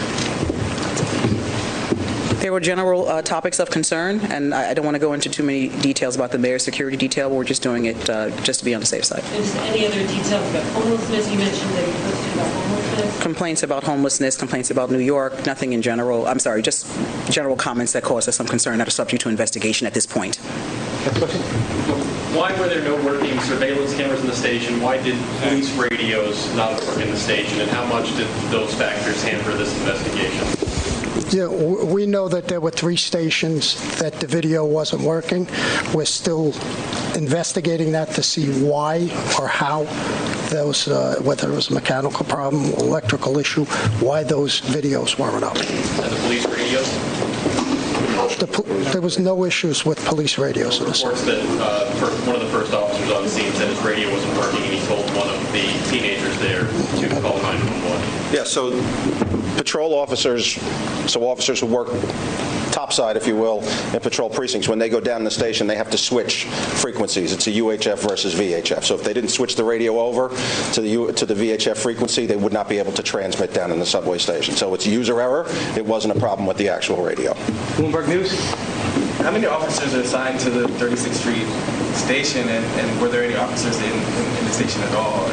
There 2.42 2.50
were 2.50 2.58
general 2.58 3.08
uh, 3.08 3.22
topics 3.22 3.60
of 3.60 3.70
concern, 3.70 4.18
and 4.18 4.52
I 4.52 4.70
I 4.70 4.74
don't 4.74 4.84
want 4.84 4.96
to 4.96 4.98
go 4.98 5.12
into 5.12 5.30
too 5.30 5.44
many 5.44 5.68
details 5.68 6.16
about 6.16 6.32
the 6.32 6.38
mayor's 6.38 6.64
security 6.64 6.96
detail. 6.96 7.30
We're 7.30 7.44
just 7.44 7.62
doing 7.62 7.84
it 7.84 8.10
uh, 8.10 8.30
just 8.42 8.58
to 8.58 8.64
be 8.64 8.74
on 8.74 8.80
the 8.80 8.86
safe 8.86 9.04
side. 9.04 9.22
And 9.22 9.44
just 9.44 9.56
any 9.58 9.86
other 9.86 10.00
details 10.08 10.50
about 10.50 10.64
homelessness? 10.72 11.30
You 11.30 11.38
mentioned 11.38 11.70
that 11.70 11.86
you 11.86 11.92
posted 11.92 12.32
about 12.34 12.52
homelessness. 12.52 13.22
Complaints 13.22 13.62
about 13.62 13.84
homelessness, 13.84 14.36
complaints 14.36 14.72
about 14.72 14.90
New 14.90 14.98
York, 14.98 15.46
nothing 15.46 15.72
in 15.72 15.82
general. 15.82 16.26
I'm 16.26 16.40
sorry, 16.40 16.62
just 16.62 16.84
general 17.30 17.54
comments 17.54 17.92
that 17.92 18.02
cause 18.02 18.26
us 18.26 18.34
some 18.34 18.48
concern 18.48 18.78
that 18.78 18.88
are 18.88 18.90
subject 18.90 19.22
to 19.22 19.28
investigation 19.28 19.86
at 19.86 19.94
this 19.94 20.06
point. 20.06 20.34
Why 22.34 22.58
were 22.58 22.66
there 22.66 22.82
no 22.82 22.96
working 23.06 23.38
surveillance 23.42 23.94
cameras 23.94 24.20
in 24.20 24.26
the 24.26 24.34
station? 24.34 24.80
Why 24.80 25.00
did 25.00 25.16
police 25.42 25.70
radios 25.76 26.52
not 26.56 26.72
work 26.86 26.98
in 26.98 27.10
the 27.12 27.16
station? 27.16 27.60
And 27.60 27.70
how 27.70 27.86
much 27.86 28.16
did 28.16 28.26
those 28.50 28.74
factors 28.74 29.22
hamper 29.22 29.52
this 29.54 29.72
investigation? 29.78 30.71
Yeah, 31.32 31.44
w- 31.44 31.86
we 31.86 32.04
know 32.06 32.28
that 32.28 32.46
there 32.48 32.60
were 32.60 32.70
three 32.70 32.96
stations 32.96 33.74
that 33.98 34.20
the 34.20 34.26
video 34.26 34.66
wasn't 34.66 35.02
working. 35.02 35.48
We're 35.94 36.04
still 36.04 36.52
investigating 37.16 37.92
that 37.92 38.10
to 38.16 38.22
see 38.22 38.46
why 38.62 39.08
or 39.40 39.48
how 39.48 39.84
those, 40.50 40.88
uh, 40.88 41.20
whether 41.22 41.50
it 41.50 41.54
was 41.54 41.70
a 41.70 41.74
mechanical 41.74 42.26
problem, 42.26 42.64
electrical 42.74 43.38
issue, 43.38 43.64
why 44.04 44.22
those 44.24 44.60
videos 44.60 45.18
weren't 45.18 45.42
up. 45.44 45.56
And 45.56 46.12
the 46.12 46.20
police 46.26 46.44
radios? 46.46 46.88
The 48.38 48.46
pol- 48.46 48.64
There 48.92 49.00
was 49.00 49.18
no 49.18 49.44
issues 49.44 49.86
with 49.86 50.04
police 50.04 50.36
radios 50.36 50.80
in. 50.80 50.86
Reports 50.86 51.24
that 51.24 51.40
uh, 51.60 51.90
fir- 51.96 52.26
one 52.26 52.36
of 52.36 52.42
the 52.42 52.48
first 52.48 52.72
officers 52.74 53.10
on 53.10 53.22
the 53.22 53.28
scene 53.30 53.50
said 53.52 53.68
his 53.68 53.80
radio 53.82 54.10
wasn't 54.12 54.36
working, 54.36 54.62
and 54.64 54.72
he 54.74 54.86
told 54.86 55.04
one 55.16 55.28
of 55.30 55.40
the 55.52 55.64
teenagers 55.90 56.36
there 56.40 56.64
to 57.00 57.08
call 57.22 57.40
911. 57.40 58.34
Yeah, 58.34 58.44
so 58.44 58.70
patrol 59.56 59.94
officers, 59.94 60.52
so 61.10 61.28
officers 61.28 61.60
who 61.60 61.66
work 61.66 61.88
topside, 62.72 63.16
if 63.16 63.26
you 63.26 63.36
will, 63.36 63.62
in 63.92 64.00
patrol 64.00 64.28
precincts, 64.28 64.66
when 64.66 64.78
they 64.78 64.88
go 64.88 65.00
down 65.00 65.24
the 65.24 65.30
station, 65.30 65.66
they 65.66 65.76
have 65.76 65.90
to 65.90 65.98
switch 65.98 66.44
frequencies. 66.44 67.32
It's 67.32 67.46
a 67.46 67.50
UHF 67.50 67.98
versus 68.08 68.34
VHF. 68.34 68.82
So 68.84 68.94
if 68.94 69.04
they 69.04 69.12
didn't 69.12 69.30
switch 69.30 69.54
the 69.54 69.64
radio 69.64 70.00
over 70.00 70.30
to 70.72 70.80
the 70.80 70.88
U, 70.88 71.12
to 71.12 71.26
the 71.26 71.34
VHF 71.34 71.76
frequency, 71.76 72.26
they 72.26 72.36
would 72.36 72.52
not 72.52 72.68
be 72.68 72.78
able 72.78 72.92
to 72.92 73.02
transmit 73.02 73.52
down 73.52 73.70
in 73.70 73.78
the 73.78 73.86
subway 73.86 74.18
station. 74.18 74.54
So 74.56 74.74
it's 74.74 74.86
user 74.86 75.20
error. 75.20 75.44
It 75.76 75.84
wasn't 75.84 76.16
a 76.16 76.20
problem 76.20 76.46
with 76.46 76.56
the 76.56 76.68
actual 76.68 77.02
radio. 77.02 77.34
Bloomberg 77.76 78.08
News. 78.08 78.32
How 79.20 79.30
many 79.30 79.46
officers 79.46 79.94
are 79.94 80.00
assigned 80.00 80.40
to 80.40 80.50
the 80.50 80.66
36th 80.66 81.14
Street 81.14 81.81
station, 81.94 82.48
and, 82.48 82.64
and 82.64 83.00
were 83.00 83.08
there 83.08 83.24
any 83.24 83.34
officers 83.34 83.78
in, 83.80 83.92
in, 83.92 84.38
in 84.38 84.44
the 84.44 84.52
station 84.52 84.82
at 84.82 84.94
all? 84.94 85.28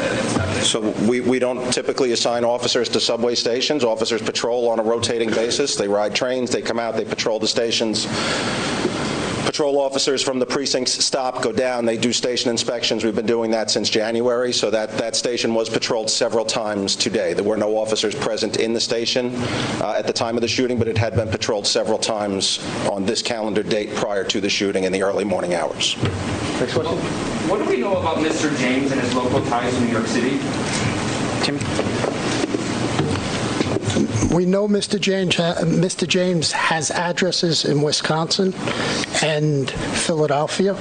So 0.62 0.90
we, 1.08 1.20
we 1.20 1.38
don't 1.38 1.72
typically 1.72 2.12
assign 2.12 2.44
officers 2.44 2.88
to 2.90 3.00
subway 3.00 3.34
stations. 3.34 3.82
Officers 3.82 4.22
patrol 4.22 4.68
on 4.68 4.78
a 4.78 4.82
rotating 4.82 5.30
basis. 5.30 5.74
They 5.76 5.88
ride 5.88 6.14
trains, 6.14 6.50
they 6.50 6.62
come 6.62 6.78
out, 6.78 6.96
they 6.96 7.04
patrol 7.04 7.38
the 7.38 7.48
stations. 7.48 8.06
Patrol 9.50 9.80
officers 9.80 10.22
from 10.22 10.38
the 10.38 10.46
precincts 10.46 10.92
stop, 11.04 11.42
go 11.42 11.50
down, 11.50 11.84
they 11.84 11.96
do 11.96 12.12
station 12.12 12.52
inspections. 12.52 13.02
We've 13.02 13.16
been 13.16 13.26
doing 13.26 13.50
that 13.50 13.68
since 13.68 13.90
January, 13.90 14.52
so 14.52 14.70
that, 14.70 14.92
that 14.98 15.16
station 15.16 15.54
was 15.54 15.68
patrolled 15.68 16.08
several 16.08 16.44
times 16.44 16.94
today. 16.94 17.34
There 17.34 17.42
were 17.42 17.56
no 17.56 17.76
officers 17.76 18.14
present 18.14 18.58
in 18.60 18.74
the 18.74 18.80
station 18.80 19.34
uh, 19.82 19.96
at 19.98 20.06
the 20.06 20.12
time 20.12 20.36
of 20.36 20.42
the 20.42 20.46
shooting, 20.46 20.78
but 20.78 20.86
it 20.86 20.96
had 20.96 21.16
been 21.16 21.28
patrolled 21.28 21.66
several 21.66 21.98
times 21.98 22.64
on 22.88 23.04
this 23.04 23.22
calendar 23.22 23.64
date 23.64 23.92
prior 23.96 24.22
to 24.22 24.40
the 24.40 24.48
shooting 24.48 24.84
in 24.84 24.92
the 24.92 25.02
early 25.02 25.24
morning 25.24 25.52
hours. 25.52 26.00
Next 26.60 26.74
question. 26.74 26.96
What 27.50 27.58
do 27.58 27.68
we 27.68 27.78
know 27.78 27.96
about 27.96 28.18
Mr. 28.18 28.56
James 28.56 28.92
and 28.92 29.00
his 29.00 29.12
local 29.14 29.44
ties 29.46 29.74
to 29.74 29.80
New 29.80 29.90
York 29.90 30.06
City? 30.06 30.38
We 34.32 34.46
know 34.46 34.68
Mr. 34.68 35.00
James, 35.00 35.34
ha- 35.34 35.56
Mr. 35.62 36.06
James 36.06 36.52
has 36.52 36.92
addresses 36.92 37.64
in 37.64 37.82
Wisconsin 37.82 38.54
and 39.22 39.68
Philadelphia. 39.68 40.74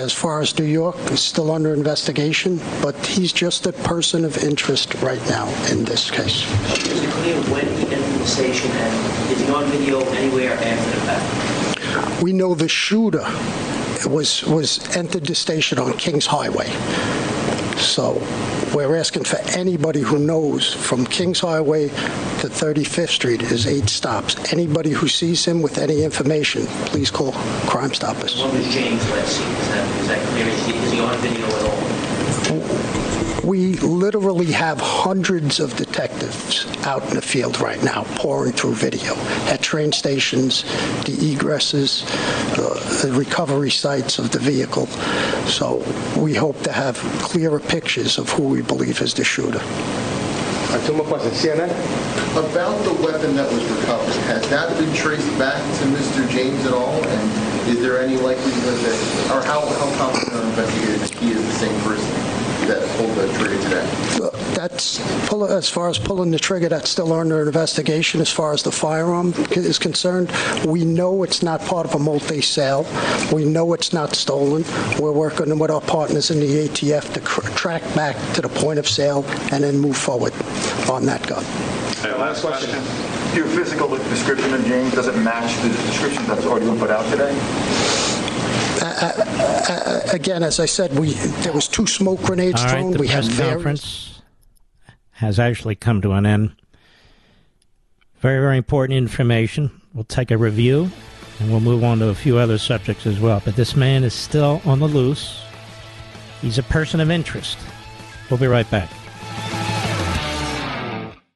As 0.00 0.12
far 0.12 0.40
as 0.40 0.56
New 0.56 0.66
York, 0.66 0.94
it's 1.06 1.22
still 1.22 1.50
under 1.50 1.74
investigation, 1.74 2.60
but 2.80 2.94
he's 3.04 3.32
just 3.32 3.66
a 3.66 3.72
person 3.72 4.24
of 4.24 4.38
interest 4.38 4.94
right 5.02 5.20
now 5.28 5.48
in 5.68 5.84
this 5.84 6.12
case. 6.12 6.44
Is 6.86 7.02
it 7.02 7.10
clear 7.10 7.40
when 7.50 7.66
he 7.76 7.92
entered 7.92 8.20
the 8.20 8.26
station 8.26 8.70
and 8.70 9.32
is 9.32 9.40
he 9.40 9.50
on 9.52 9.64
video 9.64 10.00
anywhere 10.10 10.52
after 10.52 10.90
the 10.90 11.06
fact? 11.06 12.22
We 12.22 12.32
know 12.32 12.54
the 12.54 12.68
shooter 12.68 13.24
was 14.06 14.44
was 14.44 14.96
entered 14.96 15.26
the 15.26 15.34
station 15.34 15.80
on 15.80 15.94
Kings 15.94 16.26
Highway. 16.26 16.68
So 17.78 18.20
we're 18.74 18.96
asking 18.96 19.24
for 19.24 19.38
anybody 19.56 20.00
who 20.00 20.18
knows 20.18 20.72
from 20.72 21.06
Kings 21.06 21.40
Highway 21.40 21.88
to 21.88 22.48
35th 22.48 23.08
Street 23.08 23.42
is 23.42 23.66
eight 23.66 23.88
stops. 23.88 24.52
Anybody 24.52 24.90
who 24.90 25.08
sees 25.08 25.44
him 25.44 25.62
with 25.62 25.78
any 25.78 26.02
information, 26.02 26.66
please 26.86 27.10
call 27.10 27.32
Crime 27.68 27.94
Stoppers. 27.94 28.42
When 28.42 28.54
was 28.56 28.68
James? 28.72 29.02
Is 29.02 29.08
that, 29.08 30.00
is 30.00 30.08
that 30.08 30.28
clear? 30.28 30.46
Is 30.46 30.66
he, 30.66 30.74
is 30.74 30.92
he 30.92 31.00
on 31.00 31.16
video 31.18 31.46
at 31.46 31.62
all? 31.64 31.95
We 33.46 33.74
literally 33.74 34.50
have 34.50 34.80
hundreds 34.80 35.60
of 35.60 35.76
detectives 35.76 36.66
out 36.84 37.08
in 37.08 37.14
the 37.14 37.22
field 37.22 37.60
right 37.60 37.80
now 37.80 38.02
pouring 38.16 38.52
through 38.52 38.74
video 38.74 39.14
at 39.46 39.62
train 39.62 39.92
stations, 39.92 40.64
the 41.04 41.12
egresses, 41.12 42.02
uh, 42.58 43.06
the 43.06 43.12
recovery 43.12 43.70
sites 43.70 44.18
of 44.18 44.32
the 44.32 44.40
vehicle. 44.40 44.86
So 45.46 45.76
we 46.20 46.34
hope 46.34 46.60
to 46.62 46.72
have 46.72 46.96
clearer 47.22 47.60
pictures 47.60 48.18
of 48.18 48.28
who 48.30 48.48
we 48.48 48.62
believe 48.62 49.00
is 49.00 49.14
the 49.14 49.22
shooter. 49.22 49.60
two 50.84 50.94
more 50.94 51.06
questions. 51.06 51.40
CNN? 51.40 51.70
About 52.50 52.76
the 52.82 52.94
weapon 52.94 53.36
that 53.36 53.48
was 53.52 53.64
recovered, 53.78 54.12
has 54.24 54.42
that 54.50 54.76
been 54.76 54.92
traced 54.92 55.38
back 55.38 55.62
to 55.78 55.84
Mr. 55.94 56.28
James 56.30 56.66
at 56.66 56.72
all? 56.72 57.00
And 57.00 57.68
is 57.68 57.80
there 57.80 58.00
any 58.00 58.16
likelihood 58.16 58.74
that, 58.74 59.36
or 59.36 59.46
how, 59.46 59.60
how 59.60 59.96
confident 59.98 60.34
are 60.34 60.48
investigators 60.48 61.10
that 61.10 61.18
he 61.20 61.30
is 61.30 61.44
the 61.46 61.52
same 61.52 61.80
person 61.82 62.35
that 62.66 62.86
pulled 62.96 63.14
the 63.16 63.32
trigger 63.38 63.62
today? 63.62 64.52
That's, 64.54 64.98
pull- 65.28 65.46
as 65.46 65.68
far 65.68 65.88
as 65.88 65.98
pulling 65.98 66.30
the 66.30 66.38
trigger, 66.38 66.68
that's 66.68 66.90
still 66.90 67.12
under 67.12 67.42
investigation 67.42 68.20
as 68.20 68.30
far 68.32 68.52
as 68.52 68.62
the 68.62 68.72
firearm 68.72 69.34
is 69.52 69.78
concerned. 69.78 70.30
We 70.66 70.84
know 70.84 71.22
it's 71.22 71.42
not 71.42 71.60
part 71.60 71.86
of 71.86 71.94
a 71.94 71.98
multi-sale. 71.98 72.86
We 73.32 73.44
know 73.44 73.72
it's 73.74 73.92
not 73.92 74.14
stolen. 74.14 74.64
We're 74.98 75.12
working 75.12 75.56
with 75.58 75.70
our 75.70 75.80
partners 75.80 76.30
in 76.30 76.40
the 76.40 76.68
ATF 76.68 77.12
to 77.14 77.20
cr- 77.20 77.48
track 77.56 77.82
back 77.94 78.16
to 78.34 78.42
the 78.42 78.48
point 78.48 78.78
of 78.78 78.88
sale 78.88 79.24
and 79.52 79.62
then 79.62 79.78
move 79.78 79.96
forward 79.96 80.32
on 80.90 81.04
that 81.06 81.26
gun. 81.26 81.44
last 82.18 82.42
question. 82.42 82.70
Your 83.36 83.46
physical 83.48 83.88
description 83.88 84.54
of 84.54 84.64
James 84.64 84.94
doesn't 84.94 85.22
match 85.22 85.54
the 85.62 85.68
description 85.68 86.24
that's 86.26 86.46
already 86.46 86.66
been 86.66 86.78
put 86.78 86.90
out 86.90 87.04
today? 87.10 88.05
Uh, 89.00 90.00
Again, 90.12 90.42
as 90.42 90.60
I 90.60 90.66
said, 90.66 90.96
we, 90.98 91.10
there 91.42 91.52
was 91.52 91.68
two 91.68 91.86
smoke 91.86 92.22
grenades 92.22 92.60
All 92.60 92.66
right, 92.68 92.80
thrown. 92.80 92.92
the 92.92 92.98
We 92.98 93.08
have 93.08 93.24
press 93.24 93.34
various 93.34 93.54
conference 93.54 94.22
has 95.16 95.38
actually 95.38 95.74
come 95.74 96.02
to 96.02 96.12
an 96.12 96.26
end. 96.26 96.54
Very, 98.20 98.40
very 98.40 98.56
important 98.58 98.98
information. 98.98 99.70
We'll 99.94 100.04
take 100.04 100.30
a 100.30 100.36
review 100.36 100.90
and 101.40 101.50
we'll 101.50 101.60
move 101.60 101.84
on 101.84 101.98
to 102.00 102.08
a 102.08 102.14
few 102.14 102.38
other 102.38 102.58
subjects 102.58 103.06
as 103.06 103.18
well. 103.18 103.40
But 103.44 103.56
this 103.56 103.76
man 103.76 104.04
is 104.04 104.14
still 104.14 104.60
on 104.64 104.78
the 104.78 104.86
loose. 104.86 105.42
He's 106.42 106.58
a 106.58 106.62
person 106.62 107.00
of 107.00 107.10
interest. 107.10 107.58
We'll 108.30 108.40
be 108.40 108.46
right 108.46 108.70
back. 108.70 108.90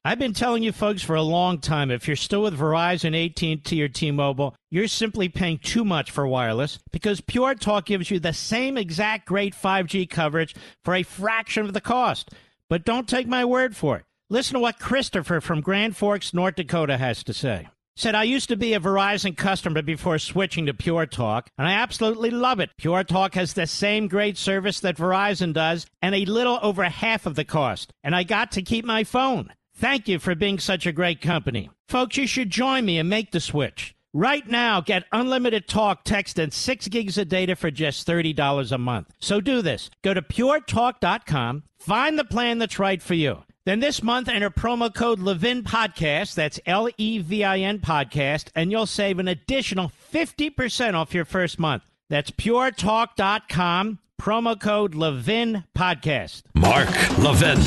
I've 0.03 0.17
been 0.17 0.33
telling 0.33 0.63
you 0.63 0.71
folks 0.71 1.03
for 1.03 1.15
a 1.15 1.21
long 1.21 1.59
time 1.59 1.91
if 1.91 2.07
you're 2.07 2.15
still 2.15 2.41
with 2.41 2.57
Verizon, 2.57 3.13
AT&T 3.13 3.83
or 3.83 3.87
T-Mobile, 3.87 4.55
you're 4.71 4.87
simply 4.87 5.29
paying 5.29 5.59
too 5.59 5.85
much 5.85 6.09
for 6.09 6.25
wireless 6.25 6.79
because 6.91 7.21
Pure 7.21 7.55
Talk 7.55 7.85
gives 7.85 8.09
you 8.09 8.19
the 8.19 8.33
same 8.33 8.79
exact 8.79 9.27
great 9.27 9.53
5G 9.53 10.09
coverage 10.09 10.55
for 10.83 10.95
a 10.95 11.03
fraction 11.03 11.67
of 11.67 11.73
the 11.73 11.81
cost. 11.81 12.31
But 12.67 12.83
don't 12.83 13.07
take 13.07 13.27
my 13.27 13.45
word 13.45 13.75
for 13.75 13.97
it. 13.97 14.05
Listen 14.27 14.55
to 14.55 14.59
what 14.59 14.79
Christopher 14.79 15.39
from 15.39 15.61
Grand 15.61 15.95
Forks, 15.95 16.33
North 16.33 16.55
Dakota 16.55 16.97
has 16.97 17.23
to 17.25 17.33
say. 17.33 17.67
Said, 17.95 18.15
I 18.15 18.23
used 18.23 18.49
to 18.49 18.55
be 18.55 18.73
a 18.73 18.79
Verizon 18.79 19.37
customer 19.37 19.83
before 19.83 20.17
switching 20.17 20.65
to 20.65 20.73
Pure 20.73 21.07
Talk, 21.07 21.47
and 21.59 21.67
I 21.67 21.73
absolutely 21.73 22.31
love 22.31 22.59
it. 22.59 22.71
Pure 22.75 23.03
Talk 23.03 23.35
has 23.35 23.53
the 23.53 23.67
same 23.67 24.07
great 24.07 24.37
service 24.39 24.79
that 24.79 24.97
Verizon 24.97 25.53
does, 25.53 25.85
and 26.01 26.15
a 26.15 26.25
little 26.25 26.57
over 26.63 26.85
half 26.85 27.27
of 27.27 27.35
the 27.35 27.45
cost. 27.45 27.93
And 28.03 28.15
I 28.15 28.23
got 28.23 28.53
to 28.53 28.63
keep 28.63 28.83
my 28.83 29.03
phone. 29.03 29.51
Thank 29.81 30.07
you 30.07 30.19
for 30.19 30.35
being 30.35 30.59
such 30.59 30.85
a 30.85 30.91
great 30.91 31.21
company. 31.21 31.71
Folks, 31.87 32.15
you 32.15 32.27
should 32.27 32.51
join 32.51 32.85
me 32.85 32.99
and 32.99 33.09
make 33.09 33.31
the 33.31 33.39
switch. 33.39 33.95
Right 34.13 34.47
now, 34.47 34.79
get 34.79 35.05
unlimited 35.11 35.67
talk, 35.67 36.03
text, 36.03 36.37
and 36.37 36.53
6 36.53 36.87
gigs 36.89 37.17
of 37.17 37.29
data 37.29 37.55
for 37.55 37.71
just 37.71 38.07
$30 38.07 38.71
a 38.71 38.77
month. 38.77 39.07
So 39.19 39.41
do 39.41 39.63
this. 39.63 39.89
Go 40.03 40.13
to 40.13 40.21
puretalk.com, 40.21 41.63
find 41.79 42.19
the 42.19 42.23
plan 42.23 42.59
that's 42.59 42.77
right 42.77 43.01
for 43.01 43.15
you. 43.15 43.41
Then 43.65 43.79
this 43.79 44.03
month, 44.03 44.29
enter 44.29 44.51
promo 44.51 44.93
code 44.93 45.17
Levin 45.17 45.63
Podcast, 45.63 46.35
that's 46.35 46.59
L 46.67 46.87
E 46.99 47.17
V 47.17 47.43
I 47.43 47.57
N 47.57 47.79
Podcast, 47.79 48.49
and 48.53 48.71
you'll 48.71 48.85
save 48.85 49.17
an 49.17 49.27
additional 49.27 49.91
50% 50.13 50.93
off 50.93 51.15
your 51.15 51.25
first 51.25 51.57
month. 51.57 51.81
That's 52.07 52.29
puretalk.com, 52.29 53.97
promo 54.21 54.57
code 54.57 54.93
Levin 54.93 55.63
Podcast. 55.75 56.43
Mark 56.53 56.87
Levin, 57.17 57.57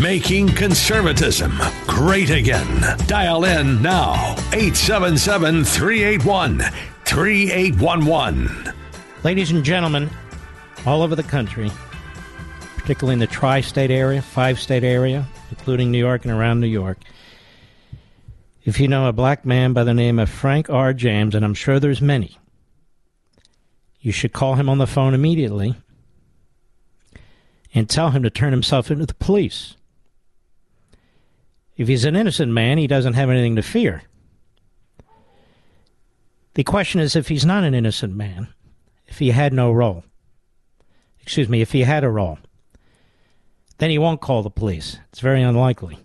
making 0.00 0.46
conservatism 0.46 1.58
great 1.88 2.30
again. 2.30 2.96
Dial 3.08 3.44
in 3.44 3.82
now, 3.82 4.12
877 4.52 5.64
381 5.64 6.60
3811. 7.04 8.72
Ladies 9.24 9.50
and 9.50 9.64
gentlemen, 9.64 10.08
all 10.86 11.02
over 11.02 11.16
the 11.16 11.24
country, 11.24 11.68
particularly 12.76 13.14
in 13.14 13.18
the 13.18 13.26
tri 13.26 13.60
state 13.60 13.90
area, 13.90 14.22
five 14.22 14.60
state 14.60 14.84
area, 14.84 15.26
including 15.50 15.90
New 15.90 15.98
York 15.98 16.24
and 16.24 16.32
around 16.32 16.60
New 16.60 16.68
York, 16.68 16.98
if 18.64 18.78
you 18.78 18.86
know 18.86 19.08
a 19.08 19.12
black 19.12 19.44
man 19.44 19.72
by 19.72 19.82
the 19.82 19.94
name 19.94 20.20
of 20.20 20.30
Frank 20.30 20.70
R. 20.70 20.92
James, 20.92 21.34
and 21.34 21.44
I'm 21.44 21.54
sure 21.54 21.80
there's 21.80 22.00
many, 22.00 22.38
you 24.00 24.12
should 24.12 24.32
call 24.32 24.54
him 24.54 24.68
on 24.68 24.78
the 24.78 24.86
phone 24.86 25.12
immediately 25.12 25.74
and 27.74 27.88
tell 27.88 28.10
him 28.10 28.22
to 28.22 28.30
turn 28.30 28.52
himself 28.52 28.90
into 28.90 29.06
the 29.06 29.14
police. 29.14 29.76
If 31.76 31.88
he's 31.88 32.04
an 32.04 32.16
innocent 32.16 32.52
man, 32.52 32.78
he 32.78 32.86
doesn't 32.86 33.14
have 33.14 33.30
anything 33.30 33.56
to 33.56 33.62
fear. 33.62 34.02
The 36.54 36.64
question 36.64 37.00
is 37.00 37.14
if 37.14 37.28
he's 37.28 37.44
not 37.46 37.62
an 37.62 37.74
innocent 37.74 38.16
man, 38.16 38.48
if 39.06 39.20
he 39.20 39.30
had 39.30 39.52
no 39.52 39.70
role, 39.70 40.04
excuse 41.20 41.48
me, 41.48 41.60
if 41.60 41.72
he 41.72 41.82
had 41.82 42.02
a 42.02 42.10
role, 42.10 42.38
then 43.78 43.90
he 43.90 43.98
won't 43.98 44.20
call 44.20 44.42
the 44.42 44.50
police. 44.50 44.98
It's 45.10 45.20
very 45.20 45.42
unlikely. 45.42 45.98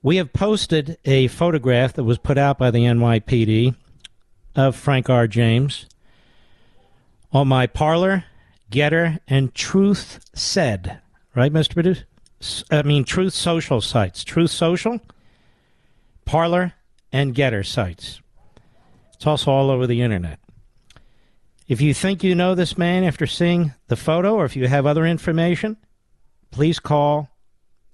We 0.00 0.16
have 0.16 0.32
posted 0.32 0.98
a 1.04 1.28
photograph 1.28 1.94
that 1.94 2.04
was 2.04 2.18
put 2.18 2.38
out 2.38 2.58
by 2.58 2.70
the 2.70 2.84
NYPD 2.84 3.74
of 4.54 4.76
Frank 4.76 5.10
R. 5.10 5.26
James 5.26 5.86
on 7.32 7.48
my 7.48 7.66
Parler, 7.66 8.24
Gettr, 8.72 9.20
and 9.28 9.54
Truth 9.54 10.18
Said. 10.34 11.00
Right, 11.34 11.52
Mr. 11.52 11.74
Producer? 11.74 12.04
I 12.70 12.82
mean, 12.82 13.04
Truth 13.04 13.34
Social 13.34 13.80
sites. 13.80 14.24
Truth 14.24 14.50
Social, 14.50 15.00
Parler, 16.24 16.72
and 17.12 17.34
Gettr 17.34 17.64
sites. 17.64 18.20
It's 19.14 19.26
also 19.26 19.52
all 19.52 19.70
over 19.70 19.86
the 19.86 20.02
internet. 20.02 20.40
If 21.68 21.80
you 21.80 21.94
think 21.94 22.24
you 22.24 22.34
know 22.34 22.54
this 22.54 22.76
man 22.76 23.04
after 23.04 23.26
seeing 23.26 23.72
the 23.86 23.96
photo, 23.96 24.34
or 24.34 24.44
if 24.44 24.56
you 24.56 24.66
have 24.66 24.86
other 24.86 25.06
information, 25.06 25.76
please 26.50 26.80
call 26.80 27.28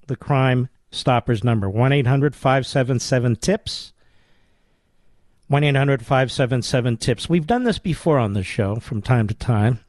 the 0.07 0.17
Crime 0.17 0.69
Stoppers 0.91 1.45
number 1.45 1.69
1 1.69 1.93
800 1.93 2.35
577 2.35 3.37
TIPS. 3.37 3.93
1 5.49 5.65
800 5.65 6.01
577 6.05 6.97
TIPS. 6.97 7.29
We've 7.29 7.47
done 7.47 7.65
this 7.65 7.79
before 7.79 8.19
on 8.19 8.33
the 8.33 8.43
show 8.43 8.77
from 8.77 9.03
time 9.03 9.27
to 9.29 9.35
time. 9.35 9.81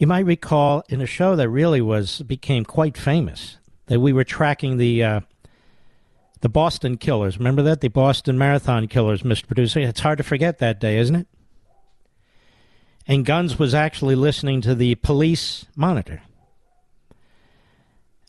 You 0.00 0.06
might 0.06 0.24
recall 0.24 0.82
in 0.88 1.02
a 1.02 1.06
show 1.06 1.36
that 1.36 1.50
really 1.50 1.82
was 1.82 2.22
became 2.22 2.64
quite 2.64 2.96
famous 2.96 3.58
that 3.84 4.00
we 4.00 4.14
were 4.14 4.24
tracking 4.24 4.78
the 4.78 5.04
uh, 5.04 5.20
the 6.40 6.48
Boston 6.48 6.96
killers. 6.96 7.36
Remember 7.36 7.60
that 7.60 7.82
the 7.82 7.88
Boston 7.88 8.38
Marathon 8.38 8.88
killers, 8.88 9.22
Mr. 9.24 9.46
Producer. 9.46 9.78
It's 9.80 10.00
hard 10.00 10.16
to 10.16 10.24
forget 10.24 10.56
that 10.58 10.80
day, 10.80 10.96
isn't 10.96 11.16
it? 11.16 11.26
And 13.06 13.26
Guns 13.26 13.58
was 13.58 13.74
actually 13.74 14.14
listening 14.14 14.62
to 14.62 14.74
the 14.74 14.94
police 14.94 15.66
monitor, 15.76 16.22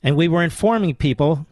and 0.03 0.17
we 0.17 0.28
were 0.28 0.43
informing 0.43 0.95
people 0.95 1.47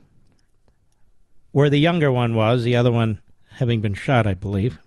where 1.54 1.70
the 1.70 1.80
younger 1.80 2.12
one 2.12 2.36
was, 2.36 2.66
the 2.66 2.76
other 2.76 2.92
one 2.92 3.22
having 3.52 3.80
been 3.80 3.94
shot, 3.94 4.28
I 4.28 4.34
believe, 4.34 4.80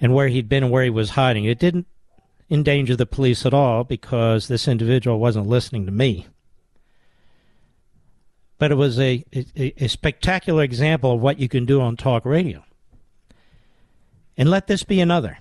and 0.00 0.14
where 0.14 0.28
he'd 0.28 0.48
been 0.48 0.62
and 0.62 0.72
where 0.72 0.84
he 0.84 0.90
was 0.90 1.10
hiding. 1.10 1.46
It 1.46 1.58
didn't 1.58 1.88
endanger 2.50 2.96
the 2.96 3.06
police 3.06 3.46
at 3.46 3.54
all 3.54 3.84
because 3.84 4.48
this 4.48 4.68
individual 4.68 5.18
wasn't 5.18 5.46
listening 5.46 5.86
to 5.86 5.92
me. 5.92 6.26
But 8.58 8.70
it 8.70 8.76
was 8.76 8.98
a, 8.98 9.24
a, 9.34 9.84
a 9.84 9.88
spectacular 9.88 10.62
example 10.62 11.12
of 11.14 11.20
what 11.20 11.38
you 11.38 11.48
can 11.48 11.64
do 11.64 11.80
on 11.80 11.96
talk 11.96 12.24
radio. 12.24 12.64
And 14.36 14.50
let 14.50 14.66
this 14.66 14.82
be 14.82 15.00
another. 15.00 15.38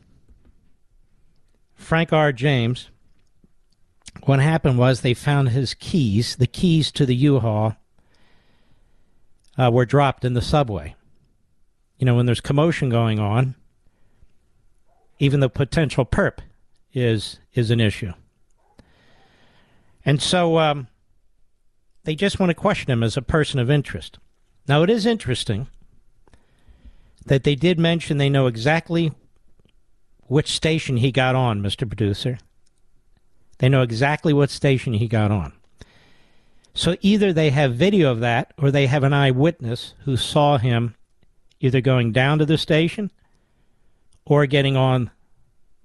Frank 1.73 2.13
R. 2.13 2.31
James, 2.31 2.89
what 4.23 4.39
happened 4.39 4.77
was 4.77 5.01
they 5.01 5.13
found 5.13 5.49
his 5.49 5.73
keys, 5.73 6.35
the 6.35 6.47
keys 6.47 6.91
to 6.93 7.05
the 7.05 7.15
U 7.15 7.39
Haul, 7.39 7.75
uh, 9.57 9.69
were 9.71 9.85
dropped 9.85 10.25
in 10.25 10.33
the 10.33 10.41
subway. 10.41 10.95
You 11.97 12.05
know, 12.05 12.15
when 12.15 12.25
there's 12.25 12.41
commotion 12.41 12.89
going 12.89 13.19
on, 13.19 13.55
even 15.19 15.39
the 15.39 15.49
potential 15.49 16.05
perp 16.05 16.39
is 16.93 17.39
is 17.53 17.71
an 17.71 17.79
issue. 17.79 18.13
And 20.05 20.21
so 20.21 20.59
um, 20.59 20.87
they 22.03 22.15
just 22.15 22.39
want 22.39 22.49
to 22.49 22.55
question 22.55 22.91
him 22.91 23.03
as 23.03 23.17
a 23.17 23.21
person 23.21 23.59
of 23.59 23.69
interest. 23.69 24.19
Now, 24.67 24.83
it 24.83 24.89
is 24.89 25.05
interesting 25.05 25.67
that 27.25 27.43
they 27.43 27.55
did 27.55 27.79
mention 27.79 28.17
they 28.17 28.29
know 28.29 28.47
exactly 28.47 29.13
which 30.27 30.51
station 30.51 30.97
he 30.97 31.11
got 31.11 31.35
on, 31.35 31.61
Mr. 31.61 31.87
Producer. 31.87 32.37
They 33.59 33.69
know 33.69 33.81
exactly 33.81 34.33
what 34.33 34.49
station 34.49 34.93
he 34.93 35.07
got 35.07 35.31
on. 35.31 35.53
So 36.73 36.95
either 37.01 37.31
they 37.31 37.51
have 37.51 37.75
video 37.75 38.11
of 38.11 38.19
that 38.21 38.53
or 38.57 38.71
they 38.71 38.87
have 38.87 39.03
an 39.03 39.13
eyewitness 39.13 39.93
who 40.05 40.17
saw 40.17 40.57
him 40.57 40.95
either 41.59 41.81
going 41.81 42.11
down 42.11 42.39
to 42.39 42.45
the 42.45 42.57
station 42.57 43.11
or 44.25 44.45
getting 44.47 44.75
on 44.75 45.11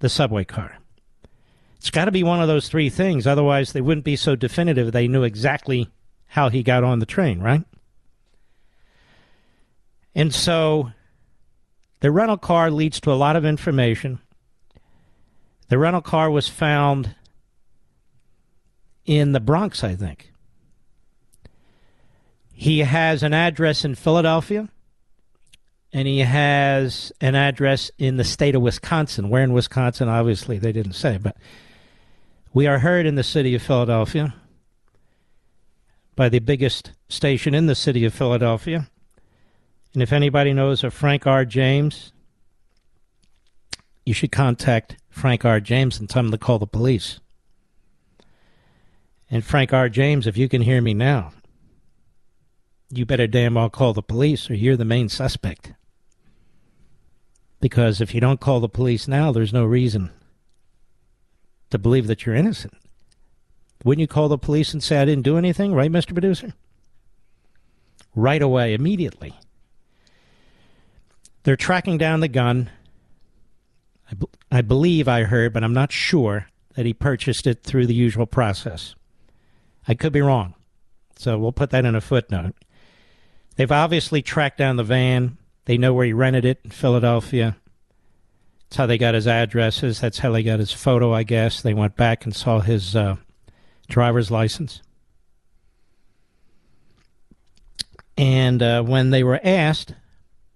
the 0.01 0.09
subway 0.09 0.45
car. 0.45 0.78
It's 1.89 1.95
got 1.95 2.05
to 2.05 2.13
be 2.13 2.23
one 2.23 2.43
of 2.43 2.49
those 2.49 2.69
three 2.69 2.91
things. 2.91 3.27
Otherwise, 3.27 3.73
they 3.73 3.81
wouldn't 3.81 4.05
be 4.05 4.15
so 4.15 4.37
definitive. 4.37 4.93
They 4.93 5.09
knew 5.09 5.23
exactly 5.23 5.89
how 6.27 6.51
he 6.51 6.63
got 6.63 6.85
on 6.85 6.99
the 6.99 7.07
train, 7.07 7.41
right? 7.41 7.65
And 10.15 10.35
so 10.35 10.93
the 12.01 12.11
rental 12.11 12.37
car 12.37 12.71
leads 12.71 13.01
to 13.01 13.11
a 13.11 13.15
lot 13.15 13.37
of 13.37 13.47
information. 13.47 14.19
The 15.71 15.79
rental 15.79 16.03
car 16.03 16.31
was 16.31 16.47
found 16.47 17.15
in 19.07 19.33
the 19.33 19.41
Bronx, 19.41 19.83
I 19.83 19.97
think. 19.97 20.31
He 22.53 22.81
has 22.81 23.23
an 23.23 23.33
address 23.33 23.87
in 23.87 23.95
Philadelphia, 23.95 24.69
and 25.95 26.07
he 26.07 26.19
has 26.19 27.13
an 27.23 27.35
address 27.35 27.91
in 27.97 28.19
the 28.19 28.25
state 28.25 28.55
of 28.55 28.61
Wisconsin. 28.61 29.31
Where 29.31 29.43
in 29.43 29.55
Wisconsin, 29.55 30.11
obviously, 30.11 30.59
they 30.59 30.73
didn't 30.73 30.93
say, 30.93 31.17
but 31.17 31.35
we 32.53 32.67
are 32.67 32.79
heard 32.79 33.07
in 33.07 33.15
the 33.15 33.23
city 33.23 33.55
of 33.55 33.63
Philadelphia 33.63 34.35
by 36.17 36.29
the 36.29 36.39
biggest 36.39 36.93
station 37.09 37.55
in 37.55 37.67
the 37.67 37.75
city 37.75 38.05
of 38.05 38.15
Philadelphia. 38.15 38.89
And 39.95 40.03
if 40.03 40.13
anybody 40.13 40.53
knows 40.53 40.83
of 40.83 40.95
Frank 40.95 41.27
R. 41.27 41.45
James, 41.45 42.13
you 44.05 44.15
should 44.15 44.33
contact 44.33 44.97
Frank 45.11 45.45
R. 45.45 45.61
James 45.61 45.99
and 45.99 46.09
tell 46.09 46.25
him 46.25 46.31
to 46.31 46.39
call 46.39 46.59
the 46.59 46.67
police. 46.67 47.21
And 49.31 49.45
Frank 49.45 49.73
R. 49.73 49.89
James, 49.89 50.27
if 50.27 50.37
you 50.37 50.49
can 50.49 50.63
hear 50.63 50.81
me 50.81 50.95
now, 50.95 51.33
you 52.91 53.05
better 53.05 53.27
damn 53.27 53.55
well 53.55 53.69
call 53.69 53.93
the 53.93 54.03
police 54.03 54.49
or 54.49 54.55
you're 54.55 54.77
the 54.77 54.85
main 54.85 55.09
suspect. 55.09 55.75
Because 57.61 58.01
if 58.01 58.15
you 58.15 58.21
don't 58.21 58.41
call 58.41 58.61
the 58.61 58.69
police 58.69 59.07
now, 59.07 59.33
there's 59.33 59.53
no 59.53 59.65
reason 59.65 60.11
to 61.71 61.79
believe 61.79 62.07
that 62.07 62.25
you're 62.25 62.35
innocent. 62.35 62.75
Wouldn't 63.85 64.01
you 64.01 64.09
call 64.09 64.29
the 64.29 64.39
police 64.39 64.73
and 64.73 64.83
say, 64.83 65.01
I 65.01 65.05
didn't 65.05 65.25
do 65.25 65.39
anything, 65.39 65.73
right, 65.73 65.91
Mr. 65.91 66.13
Producer? 66.13 66.55
Right 68.15 68.43
away, 68.43 68.75
immediately. 68.75 69.35
They're 71.45 71.57
tracking 71.57 71.99
down 71.99 72.21
the 72.21 72.29
gun. 72.29 72.71
I, 74.11 74.15
b- 74.15 74.27
I 74.51 74.63
believe 74.63 75.07
I 75.07 75.25
heard, 75.25 75.53
but 75.53 75.63
I'm 75.63 75.75
not 75.75 75.93
sure, 75.93 76.49
that 76.75 76.87
he 76.87 76.93
purchased 76.93 77.47
it 77.47 77.63
through 77.63 77.87
the 77.87 77.95
usual 77.95 78.27
process. 78.27 78.95
I 79.87 79.95
could 79.95 80.13
be 80.13 80.21
wrong. 80.21 80.55
So 81.17 81.39
we'll 81.39 81.53
put 81.53 81.71
that 81.71 81.85
in 81.85 81.95
a 81.95 82.01
footnote. 82.01 82.55
They've 83.57 83.73
obviously 83.73 84.23
tracked 84.23 84.59
down 84.59 84.77
the 84.77 84.85
van. 84.85 85.39
They 85.65 85.77
know 85.77 85.93
where 85.93 86.07
he 86.07 86.13
rented 86.13 86.45
it 86.45 86.61
in 86.65 86.71
Philadelphia. 86.71 87.57
That's 88.69 88.77
how 88.77 88.87
they 88.87 88.99
got 88.99 89.15
his 89.15 89.27
addresses. 89.27 90.01
That's 90.01 90.19
how 90.19 90.31
they 90.31 90.43
got 90.43 90.59
his 90.59 90.73
photo, 90.73 91.13
I 91.13 91.23
guess. 91.23 91.63
They 91.63 91.73
went 91.73 91.97
back 91.97 92.25
and 92.25 92.37
saw 92.37 92.61
his 92.61 92.95
uh, 92.95 93.17
driver's 93.89 94.31
license. 94.31 94.83
And 98.19 98.63
uh, 98.63 98.83
when 98.83 99.11
they 99.11 99.23
were 99.23 99.41
asked, 99.43 99.95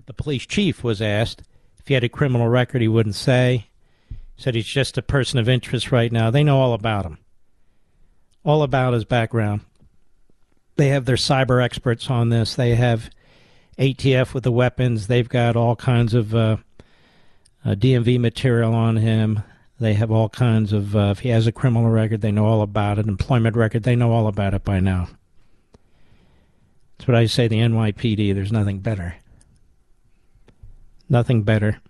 the 0.06 0.12
police 0.12 0.44
chief 0.44 0.84
was 0.84 1.00
asked 1.00 1.42
if 1.78 1.88
he 1.88 1.94
had 1.94 2.04
a 2.04 2.08
criminal 2.08 2.48
record, 2.48 2.82
he 2.82 2.88
wouldn't 2.88 3.14
say. 3.14 3.66
He 4.10 4.42
said 4.42 4.54
he's 4.54 4.66
just 4.66 4.98
a 4.98 5.02
person 5.02 5.38
of 5.38 5.48
interest 5.48 5.90
right 5.90 6.12
now. 6.12 6.30
They 6.30 6.44
know 6.44 6.60
all 6.60 6.74
about 6.74 7.06
him, 7.06 7.18
all 8.44 8.62
about 8.62 8.92
his 8.92 9.04
background. 9.04 9.62
They 10.76 10.88
have 10.88 11.06
their 11.06 11.16
cyber 11.16 11.62
experts 11.62 12.10
on 12.10 12.28
this. 12.28 12.54
They 12.54 12.74
have 12.74 13.10
ATF 13.78 14.34
with 14.34 14.44
the 14.44 14.52
weapons. 14.52 15.06
They've 15.06 15.28
got 15.28 15.56
all 15.56 15.76
kinds 15.76 16.14
of 16.14 16.34
uh, 16.34 16.58
DMV 17.70 18.18
material 18.18 18.74
on 18.74 18.96
him. 18.96 19.42
They 19.80 19.94
have 19.94 20.10
all 20.10 20.28
kinds 20.28 20.72
of, 20.72 20.94
uh, 20.94 21.10
if 21.10 21.20
he 21.20 21.30
has 21.30 21.46
a 21.46 21.52
criminal 21.52 21.90
record, 21.90 22.20
they 22.20 22.30
know 22.30 22.46
all 22.46 22.62
about 22.62 22.98
it. 22.98 23.06
Employment 23.06 23.56
record, 23.56 23.82
they 23.82 23.96
know 23.96 24.12
all 24.12 24.28
about 24.28 24.54
it 24.54 24.64
by 24.64 24.80
now. 24.80 25.08
That's 26.98 27.08
what 27.08 27.16
I 27.16 27.26
say, 27.26 27.48
the 27.48 27.56
NYPD, 27.56 28.34
there's 28.34 28.52
nothing 28.52 28.78
better. 28.78 29.16
Nothing 31.08 31.42
better. 31.42 31.80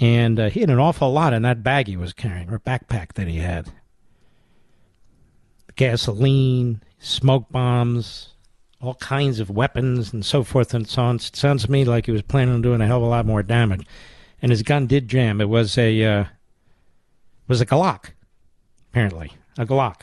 And 0.00 0.38
uh, 0.38 0.50
he 0.50 0.60
had 0.60 0.70
an 0.70 0.78
awful 0.78 1.12
lot 1.12 1.32
in 1.32 1.42
that 1.42 1.62
bag 1.62 1.86
he 1.86 1.96
was 1.96 2.12
carrying, 2.12 2.50
or 2.50 2.58
backpack 2.58 3.14
that 3.14 3.28
he 3.28 3.38
had. 3.38 3.72
Gasoline, 5.76 6.82
smoke 6.98 7.46
bombs, 7.50 8.34
all 8.80 8.94
kinds 8.94 9.40
of 9.40 9.50
weapons 9.50 10.12
and 10.12 10.24
so 10.24 10.44
forth 10.44 10.72
and 10.72 10.88
so 10.88 11.02
on. 11.02 11.16
It 11.16 11.34
sounds 11.34 11.64
to 11.64 11.70
me 11.70 11.84
like 11.84 12.06
he 12.06 12.12
was 12.12 12.22
planning 12.22 12.54
on 12.54 12.62
doing 12.62 12.80
a 12.80 12.86
hell 12.86 12.98
of 12.98 13.02
a 13.02 13.06
lot 13.06 13.26
more 13.26 13.42
damage. 13.42 13.86
And 14.40 14.52
his 14.52 14.62
gun 14.62 14.86
did 14.86 15.08
jam. 15.08 15.40
It 15.40 15.48
was 15.48 15.76
a 15.76 16.04
uh, 16.04 16.24
was 17.48 17.60
a 17.60 17.66
Glock, 17.66 18.10
apparently. 18.90 19.32
A 19.56 19.66
Glock. 19.66 20.02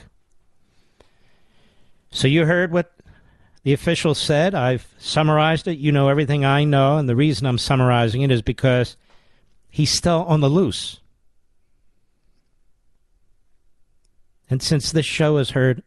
So 2.11 2.27
you 2.27 2.45
heard 2.45 2.71
what 2.71 2.91
the 3.63 3.71
official 3.71 4.13
said. 4.13 4.53
I've 4.53 4.87
summarized 4.97 5.67
it. 5.67 5.77
You 5.77 5.91
know 5.91 6.09
everything 6.09 6.43
I 6.43 6.65
know, 6.65 6.97
and 6.97 7.07
the 7.07 7.15
reason 7.15 7.47
I'm 7.47 7.57
summarizing 7.57 8.23
it 8.23 8.31
is 8.31 8.41
because 8.41 8.97
he's 9.69 9.91
still 9.91 10.25
on 10.27 10.41
the 10.41 10.49
loose. 10.49 10.99
And 14.49 14.61
since 14.61 14.91
this 14.91 15.05
show 15.05 15.37
is 15.37 15.51
heard 15.51 15.81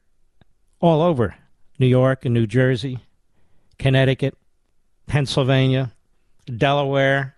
all 0.81 1.03
over 1.03 1.37
New 1.79 1.87
York 1.87 2.25
and 2.25 2.35
New 2.35 2.47
Jersey, 2.47 3.01
Connecticut, 3.79 4.37
Pennsylvania, 5.07 5.93
Delaware, 6.47 7.37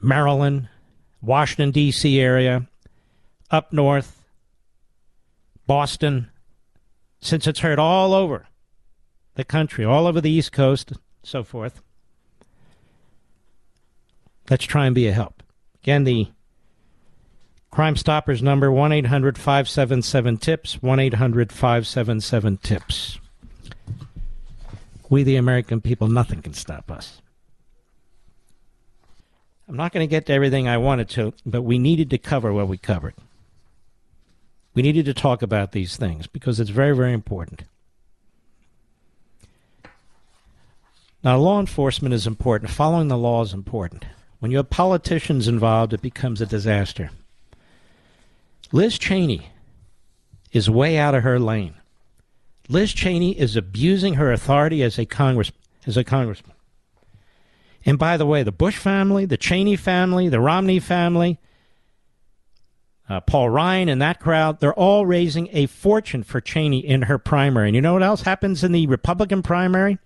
Maryland, 0.00 0.68
Washington, 1.22 1.70
D.C. 1.70 2.20
area, 2.20 2.66
up 3.50 3.72
north, 3.72 4.24
Boston, 5.66 6.30
since 7.20 7.46
it's 7.46 7.60
heard 7.60 7.78
all 7.78 8.12
over 8.14 8.46
the 9.34 9.44
country, 9.44 9.84
all 9.84 10.06
over 10.06 10.20
the 10.20 10.30
East 10.30 10.52
Coast, 10.52 10.92
so 11.22 11.44
forth. 11.44 11.82
Let's 14.48 14.64
try 14.64 14.86
and 14.86 14.94
be 14.94 15.06
a 15.06 15.12
help. 15.12 15.42
Again, 15.82 16.04
the 16.04 16.28
Crime 17.70 17.96
Stoppers 17.96 18.42
number 18.42 18.70
1 18.72 18.92
800 18.92 19.38
577 19.38 20.38
TIPS, 20.38 20.82
1 20.82 20.98
800 20.98 21.52
577 21.52 22.56
TIPS. 22.58 23.20
We, 25.08 25.22
the 25.22 25.36
American 25.36 25.80
people, 25.80 26.08
nothing 26.08 26.42
can 26.42 26.52
stop 26.52 26.90
us. 26.90 27.22
I'm 29.68 29.76
not 29.76 29.92
going 29.92 30.06
to 30.06 30.10
get 30.10 30.26
to 30.26 30.32
everything 30.32 30.66
I 30.66 30.78
wanted 30.78 31.08
to, 31.10 31.32
but 31.46 31.62
we 31.62 31.78
needed 31.78 32.10
to 32.10 32.18
cover 32.18 32.52
what 32.52 32.66
we 32.66 32.76
covered. 32.76 33.14
We 34.74 34.82
needed 34.82 35.04
to 35.04 35.14
talk 35.14 35.42
about 35.42 35.70
these 35.70 35.96
things 35.96 36.26
because 36.26 36.58
it's 36.58 36.70
very, 36.70 36.94
very 36.94 37.12
important. 37.12 37.62
Now, 41.22 41.36
law 41.36 41.60
enforcement 41.60 42.14
is 42.14 42.26
important. 42.26 42.70
Following 42.72 43.08
the 43.08 43.18
law 43.18 43.42
is 43.42 43.52
important. 43.52 44.06
When 44.40 44.50
you 44.50 44.56
have 44.56 44.70
politicians 44.70 45.46
involved, 45.46 45.92
it 45.92 46.02
becomes 46.02 46.40
a 46.40 46.46
disaster. 46.46 47.10
Liz 48.72 48.98
Cheney 48.98 49.50
is 50.52 50.70
way 50.70 50.98
out 50.98 51.14
of 51.14 51.22
her 51.22 51.38
lane. 51.38 51.74
Liz 52.68 52.92
Cheney 52.92 53.38
is 53.38 53.56
abusing 53.56 54.14
her 54.14 54.32
authority 54.32 54.82
as 54.82 54.98
a 54.98 55.06
congress 55.06 55.50
as 55.86 55.96
a 55.96 56.04
congressman. 56.04 56.54
And 57.84 57.98
by 57.98 58.16
the 58.16 58.26
way, 58.26 58.42
the 58.42 58.52
Bush 58.52 58.76
family, 58.76 59.24
the 59.24 59.38
Cheney 59.38 59.76
family, 59.76 60.28
the 60.28 60.40
Romney 60.40 60.78
family, 60.78 61.38
uh, 63.08 63.20
Paul 63.20 63.50
Ryan 63.50 63.88
and 63.88 64.00
that 64.00 64.20
crowd, 64.20 64.60
they're 64.60 64.74
all 64.74 65.04
raising 65.04 65.48
a 65.52 65.66
fortune 65.66 66.22
for 66.22 66.40
Cheney 66.40 66.78
in 66.78 67.02
her 67.02 67.18
primary. 67.18 67.68
And 67.68 67.74
you 67.74 67.80
know 67.80 67.94
what 67.94 68.02
else 68.02 68.22
happens 68.22 68.62
in 68.62 68.72
the 68.72 68.86
Republican 68.86 69.42
primary 69.42 69.98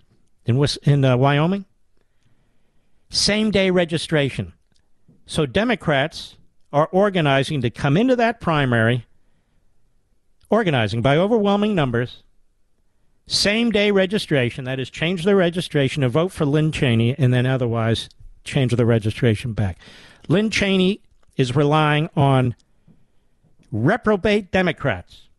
in, 0.45 0.65
in 0.83 1.05
uh, 1.05 1.17
Wyoming? 1.17 1.65
Same 3.09 3.51
day 3.51 3.69
registration. 3.69 4.53
So 5.27 5.45
Democrats 5.45 6.35
are 6.75 6.89
organizing 6.91 7.61
to 7.61 7.69
come 7.69 7.95
into 7.95 8.17
that 8.17 8.41
primary, 8.41 9.05
organizing 10.49 11.01
by 11.01 11.15
overwhelming 11.15 11.73
numbers, 11.73 12.21
same 13.27 13.71
day 13.71 13.91
registration, 13.91 14.65
that 14.65 14.77
is, 14.77 14.89
change 14.89 15.23
their 15.23 15.37
registration 15.37 16.01
to 16.01 16.09
vote 16.09 16.33
for 16.33 16.45
Lynn 16.45 16.73
Cheney 16.73 17.15
and 17.17 17.33
then 17.33 17.45
otherwise 17.45 18.09
change 18.43 18.73
the 18.73 18.85
registration 18.85 19.53
back. 19.53 19.79
Lynn 20.27 20.49
Cheney 20.49 20.99
is 21.37 21.55
relying 21.55 22.09
on 22.13 22.55
reprobate 23.71 24.51
Democrats 24.51 25.29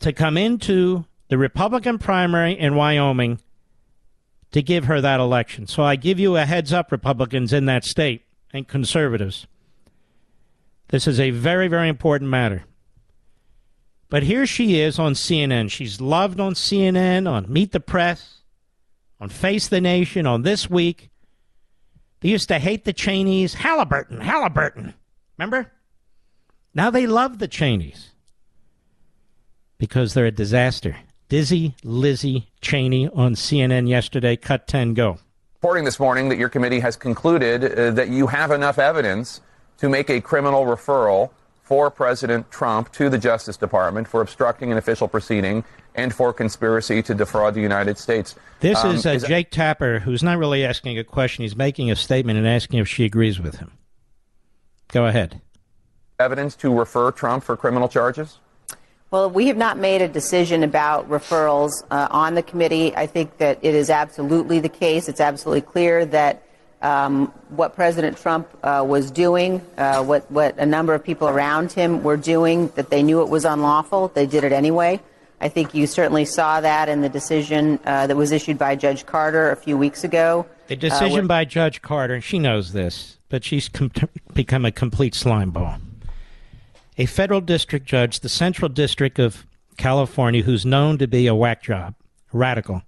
to 0.00 0.12
come 0.12 0.36
into 0.36 1.04
the 1.28 1.38
Republican 1.38 2.00
primary 2.00 2.58
in 2.58 2.74
Wyoming 2.74 3.40
to 4.50 4.60
give 4.60 4.86
her 4.86 5.00
that 5.00 5.20
election. 5.20 5.68
So 5.68 5.84
I 5.84 5.94
give 5.94 6.18
you 6.18 6.36
a 6.36 6.46
heads 6.46 6.72
up, 6.72 6.90
Republicans 6.90 7.52
in 7.52 7.66
that 7.66 7.84
state 7.84 8.24
and 8.52 8.66
conservatives. 8.66 9.46
This 10.92 11.06
is 11.06 11.18
a 11.18 11.30
very, 11.30 11.68
very 11.68 11.88
important 11.88 12.30
matter. 12.30 12.64
But 14.10 14.24
here 14.24 14.44
she 14.46 14.78
is 14.78 14.98
on 14.98 15.14
CNN. 15.14 15.70
She's 15.70 16.02
loved 16.02 16.38
on 16.38 16.52
CNN, 16.52 17.26
on 17.26 17.50
Meet 17.50 17.72
the 17.72 17.80
Press, 17.80 18.42
on 19.18 19.30
Face 19.30 19.68
the 19.68 19.80
Nation, 19.80 20.26
on 20.26 20.42
This 20.42 20.68
Week. 20.68 21.08
They 22.20 22.28
used 22.28 22.48
to 22.48 22.58
hate 22.58 22.84
the 22.84 22.92
Cheneys. 22.92 23.54
Halliburton, 23.54 24.20
Halliburton. 24.20 24.92
Remember? 25.38 25.72
Now 26.74 26.90
they 26.90 27.06
love 27.06 27.38
the 27.38 27.48
Cheneys 27.48 28.10
because 29.78 30.12
they're 30.12 30.26
a 30.26 30.30
disaster. 30.30 30.98
Dizzy 31.30 31.74
Lizzie 31.82 32.50
Cheney 32.60 33.08
on 33.08 33.34
CNN 33.34 33.88
yesterday. 33.88 34.36
Cut 34.36 34.68
10, 34.68 34.92
go. 34.92 35.16
Reporting 35.54 35.84
this 35.84 35.98
morning 35.98 36.28
that 36.28 36.36
your 36.36 36.50
committee 36.50 36.80
has 36.80 36.96
concluded 36.96 37.64
uh, 37.64 37.92
that 37.92 38.10
you 38.10 38.26
have 38.26 38.50
enough 38.50 38.78
evidence 38.78 39.40
to 39.78 39.88
make 39.88 40.10
a 40.10 40.20
criminal 40.20 40.64
referral 40.64 41.30
for 41.62 41.90
President 41.90 42.50
Trump 42.50 42.92
to 42.92 43.08
the 43.08 43.18
Justice 43.18 43.56
Department 43.56 44.06
for 44.06 44.20
obstructing 44.20 44.72
an 44.72 44.78
official 44.78 45.08
proceeding 45.08 45.64
and 45.94 46.14
for 46.14 46.32
conspiracy 46.32 47.02
to 47.02 47.14
defraud 47.14 47.54
the 47.54 47.60
United 47.60 47.98
States. 47.98 48.34
This 48.60 48.82
um, 48.84 48.94
is, 48.94 49.06
uh, 49.06 49.10
is 49.10 49.22
Jake 49.24 49.50
Tapper, 49.50 50.00
who's 50.00 50.22
not 50.22 50.38
really 50.38 50.64
asking 50.64 50.98
a 50.98 51.04
question. 51.04 51.42
He's 51.42 51.56
making 51.56 51.90
a 51.90 51.96
statement 51.96 52.38
and 52.38 52.46
asking 52.46 52.80
if 52.80 52.88
she 52.88 53.04
agrees 53.04 53.40
with 53.40 53.56
him. 53.56 53.72
Go 54.88 55.06
ahead. 55.06 55.40
Evidence 56.18 56.54
to 56.56 56.72
refer 56.72 57.10
Trump 57.10 57.44
for 57.44 57.56
criminal 57.56 57.88
charges? 57.88 58.38
Well, 59.10 59.28
we 59.28 59.48
have 59.48 59.56
not 59.56 59.76
made 59.76 60.00
a 60.00 60.08
decision 60.08 60.62
about 60.62 61.08
referrals 61.08 61.84
uh, 61.90 62.08
on 62.10 62.34
the 62.34 62.42
committee. 62.42 62.96
I 62.96 63.06
think 63.06 63.38
that 63.38 63.58
it 63.60 63.74
is 63.74 63.90
absolutely 63.90 64.60
the 64.60 64.70
case. 64.70 65.08
It's 65.08 65.20
absolutely 65.20 65.60
clear 65.60 66.06
that 66.06 66.42
um, 66.82 67.32
what 67.48 67.74
President 67.74 68.18
Trump 68.18 68.48
uh, 68.62 68.84
was 68.86 69.10
doing, 69.10 69.62
uh, 69.78 70.04
what, 70.04 70.30
what 70.30 70.58
a 70.58 70.66
number 70.66 70.94
of 70.94 71.02
people 71.02 71.28
around 71.28 71.72
him 71.72 72.02
were 72.02 72.16
doing, 72.16 72.68
that 72.74 72.90
they 72.90 73.02
knew 73.02 73.22
it 73.22 73.28
was 73.28 73.44
unlawful. 73.44 74.08
They 74.08 74.26
did 74.26 74.44
it 74.44 74.52
anyway. 74.52 75.00
I 75.40 75.48
think 75.48 75.74
you 75.74 75.86
certainly 75.86 76.24
saw 76.24 76.60
that 76.60 76.88
in 76.88 77.00
the 77.00 77.08
decision 77.08 77.80
uh, 77.84 78.06
that 78.06 78.16
was 78.16 78.30
issued 78.30 78.58
by 78.58 78.76
Judge 78.76 79.06
Carter 79.06 79.50
a 79.50 79.56
few 79.56 79.76
weeks 79.76 80.04
ago. 80.04 80.46
The 80.68 80.76
decision 80.76 81.26
by 81.26 81.44
Judge 81.44 81.82
Carter, 81.82 82.14
and 82.14 82.22
she 82.22 82.38
knows 82.38 82.72
this, 82.72 83.18
but 83.28 83.42
she's 83.44 83.68
com- 83.68 83.90
become 84.34 84.64
a 84.64 84.70
complete 84.70 85.14
slimeball. 85.14 85.80
A 86.98 87.06
federal 87.06 87.40
district 87.40 87.86
judge, 87.86 88.20
the 88.20 88.28
Central 88.28 88.68
District 88.68 89.18
of 89.18 89.46
California, 89.76 90.42
who's 90.42 90.64
known 90.64 90.98
to 90.98 91.08
be 91.08 91.26
a 91.26 91.34
whack 91.34 91.62
job, 91.62 91.94
radical, 92.32 92.82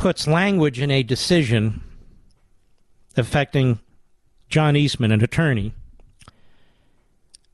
puts 0.00 0.26
language 0.26 0.80
in 0.80 0.90
a 0.90 1.02
decision 1.02 1.82
affecting 3.18 3.78
John 4.48 4.74
Eastman, 4.74 5.12
an 5.12 5.22
attorney, 5.22 5.74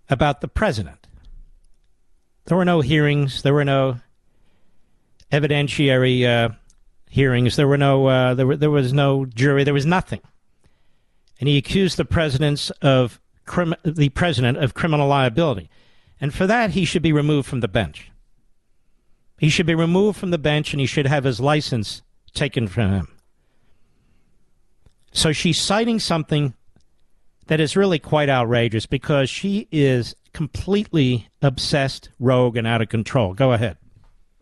about 0.08 0.40
the 0.40 0.46
president. 0.46 1.08
There 2.44 2.56
were 2.56 2.64
no 2.64 2.82
hearings. 2.82 3.42
There 3.42 3.52
were 3.52 3.64
no 3.64 3.98
evidentiary 5.32 6.24
uh, 6.24 6.50
hearings. 7.10 7.56
There 7.56 7.66
were 7.66 7.76
no. 7.76 8.06
Uh, 8.06 8.34
there, 8.34 8.46
were, 8.46 8.56
there 8.56 8.70
was 8.70 8.92
no 8.92 9.24
jury. 9.26 9.64
There 9.64 9.74
was 9.74 9.84
nothing. 9.84 10.20
And 11.40 11.48
he 11.48 11.58
accused 11.58 11.96
the 11.96 12.04
presidents 12.04 12.70
of 12.80 13.18
crim- 13.44 13.74
the 13.84 14.10
president 14.10 14.58
of 14.58 14.72
criminal 14.72 15.08
liability, 15.08 15.68
and 16.20 16.32
for 16.32 16.46
that 16.46 16.70
he 16.70 16.84
should 16.84 17.02
be 17.02 17.12
removed 17.12 17.48
from 17.48 17.58
the 17.58 17.66
bench. 17.66 18.12
He 19.36 19.48
should 19.48 19.66
be 19.66 19.74
removed 19.74 20.16
from 20.16 20.30
the 20.30 20.38
bench, 20.38 20.72
and 20.72 20.78
he 20.78 20.86
should 20.86 21.06
have 21.08 21.24
his 21.24 21.40
license 21.40 22.02
taken 22.36 22.68
from 22.68 22.92
him. 22.92 23.08
So 25.12 25.32
she's 25.32 25.60
citing 25.60 25.98
something 25.98 26.54
that 27.46 27.60
is 27.60 27.76
really 27.76 27.98
quite 27.98 28.28
outrageous 28.28 28.86
because 28.86 29.30
she 29.30 29.66
is 29.72 30.14
completely 30.32 31.28
obsessed, 31.42 32.10
rogue, 32.20 32.56
and 32.56 32.66
out 32.66 32.82
of 32.82 32.88
control. 32.88 33.32
Go 33.32 33.52
ahead. 33.52 33.78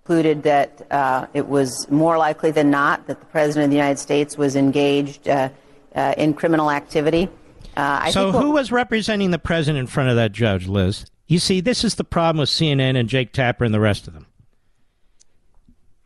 Concluded 0.04 0.42
that 0.42 0.86
uh, 0.90 1.26
it 1.32 1.46
was 1.46 1.88
more 1.90 2.18
likely 2.18 2.50
than 2.50 2.70
not 2.70 3.06
that 3.06 3.20
the 3.20 3.26
President 3.26 3.64
of 3.64 3.70
the 3.70 3.76
United 3.76 3.98
States 3.98 4.36
was 4.36 4.56
engaged 4.56 5.28
uh, 5.28 5.48
uh, 5.94 6.14
in 6.18 6.34
criminal 6.34 6.70
activity. 6.70 7.28
Uh, 7.76 8.10
so, 8.10 8.30
who 8.30 8.50
was 8.50 8.70
representing 8.70 9.30
the 9.30 9.38
President 9.38 9.78
in 9.78 9.86
front 9.86 10.10
of 10.10 10.16
that 10.16 10.32
judge, 10.32 10.66
Liz? 10.66 11.06
You 11.26 11.38
see, 11.38 11.60
this 11.60 11.84
is 11.84 11.94
the 11.94 12.04
problem 12.04 12.40
with 12.40 12.50
CNN 12.50 12.96
and 12.96 13.08
Jake 13.08 13.32
Tapper 13.32 13.64
and 13.64 13.72
the 13.72 13.80
rest 13.80 14.06
of 14.06 14.14
them. 14.14 14.26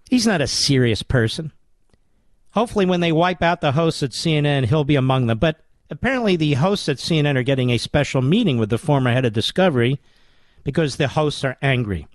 He's 0.09 0.27
not 0.27 0.41
a 0.41 0.47
serious 0.47 1.03
person. 1.03 1.53
Hopefully, 2.53 2.87
when 2.87 3.01
they 3.01 3.13
wipe 3.13 3.43
out 3.43 3.61
the 3.61 3.73
hosts 3.73 4.03
at 4.03 4.11
CNN, 4.11 4.67
he'll 4.67 4.85
be 4.85 4.97
among 4.97 5.27
them. 5.27 5.39
But 5.39 5.61
apparently, 5.91 6.37
the 6.37 6.55
hosts 6.55 6.89
at 6.89 6.97
CNN 6.97 7.37
are 7.37 7.43
getting 7.43 7.71
a 7.71 7.79
special 7.79 8.23
meeting 8.23 8.59
with 8.59 8.71
the 8.71 8.79
former 8.79 9.13
head 9.13 9.25
of 9.25 9.33
Discovery 9.33 10.01
because 10.65 10.97
the 10.97 11.09
hosts 11.09 11.45
are 11.45 11.57
angry. 11.63 12.07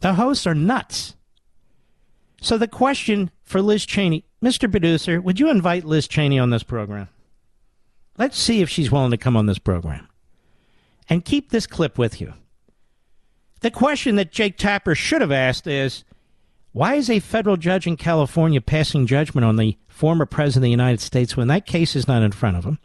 The 0.00 0.14
hosts 0.14 0.46
are 0.46 0.54
nuts. 0.54 1.14
So, 2.40 2.58
the 2.58 2.68
question 2.68 3.30
for 3.42 3.62
Liz 3.62 3.86
Cheney 3.86 4.24
Mr. 4.42 4.68
Producer, 4.68 5.20
would 5.20 5.38
you 5.38 5.48
invite 5.48 5.84
Liz 5.84 6.08
Cheney 6.08 6.38
on 6.38 6.50
this 6.50 6.64
program? 6.64 7.08
Let's 8.18 8.36
see 8.36 8.60
if 8.60 8.68
she's 8.68 8.90
willing 8.90 9.12
to 9.12 9.16
come 9.16 9.36
on 9.36 9.46
this 9.46 9.60
program. 9.60 10.08
And 11.08 11.24
keep 11.24 11.50
this 11.50 11.66
clip 11.66 11.96
with 11.96 12.20
you. 12.20 12.34
The 13.60 13.70
question 13.70 14.16
that 14.16 14.32
Jake 14.32 14.58
Tapper 14.58 14.96
should 14.96 15.20
have 15.20 15.30
asked 15.30 15.68
is 15.68 16.02
why 16.72 16.94
is 16.94 17.10
a 17.10 17.20
federal 17.20 17.56
judge 17.56 17.86
in 17.86 17.96
California 17.96 18.60
passing 18.60 19.06
judgment 19.06 19.44
on 19.44 19.56
the 19.56 19.76
former 19.88 20.26
president 20.26 20.60
of 20.60 20.68
the 20.68 20.70
United 20.70 21.00
States 21.00 21.36
when 21.36 21.48
that 21.48 21.66
case 21.66 21.94
is 21.94 22.08
not 22.08 22.22
in 22.22 22.32
front 22.32 22.56
of 22.56 22.64
him? 22.64 22.78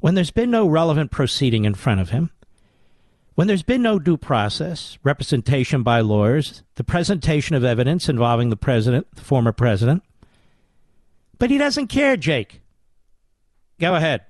When 0.00 0.14
there's 0.14 0.30
been 0.30 0.50
no 0.50 0.66
relevant 0.66 1.10
proceeding 1.10 1.64
in 1.64 1.74
front 1.74 2.00
of 2.00 2.10
him? 2.10 2.30
When 3.34 3.46
there's 3.46 3.62
been 3.62 3.82
no 3.82 3.98
due 3.98 4.18
process, 4.18 4.98
representation 5.02 5.82
by 5.82 6.00
lawyers, 6.00 6.62
the 6.74 6.84
presentation 6.84 7.56
of 7.56 7.64
evidence 7.64 8.08
involving 8.08 8.50
the 8.50 8.56
president, 8.56 9.06
the 9.14 9.22
former 9.22 9.52
president? 9.52 10.02
But 11.38 11.50
he 11.50 11.56
doesn't 11.56 11.86
care, 11.86 12.16
Jake. 12.16 12.60
Go 13.80 13.94
ahead 13.94 14.22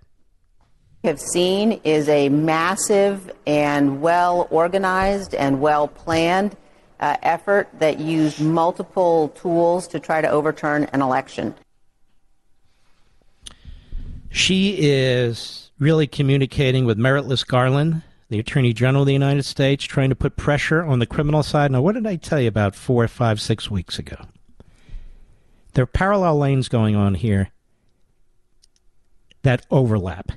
have 1.04 1.20
seen 1.20 1.80
is 1.82 2.08
a 2.08 2.28
massive 2.28 3.32
and 3.46 4.00
well 4.00 4.46
organized 4.50 5.34
and 5.34 5.60
well 5.60 5.88
planned 5.88 6.56
uh, 7.02 7.16
effort 7.22 7.68
that 7.80 7.98
used 7.98 8.40
multiple 8.40 9.28
tools 9.30 9.88
to 9.88 9.98
try 9.98 10.20
to 10.20 10.28
overturn 10.30 10.84
an 10.92 11.02
election. 11.02 11.52
She 14.30 14.76
is 14.78 15.72
really 15.80 16.06
communicating 16.06 16.84
with 16.84 16.96
Meritless 16.96 17.44
Garland, 17.44 18.02
the 18.28 18.38
Attorney 18.38 18.72
General 18.72 19.02
of 19.02 19.08
the 19.08 19.12
United 19.12 19.42
States, 19.42 19.84
trying 19.84 20.10
to 20.10 20.14
put 20.14 20.36
pressure 20.36 20.84
on 20.84 21.00
the 21.00 21.06
criminal 21.06 21.42
side. 21.42 21.72
Now, 21.72 21.82
what 21.82 21.96
did 21.96 22.06
I 22.06 22.14
tell 22.16 22.40
you 22.40 22.46
about 22.46 22.76
four, 22.76 23.06
five, 23.08 23.40
six 23.40 23.68
weeks 23.68 23.98
ago? 23.98 24.16
There 25.74 25.82
are 25.82 25.86
parallel 25.86 26.38
lanes 26.38 26.68
going 26.68 26.94
on 26.94 27.14
here 27.14 27.50
that 29.42 29.66
overlap 29.72 30.30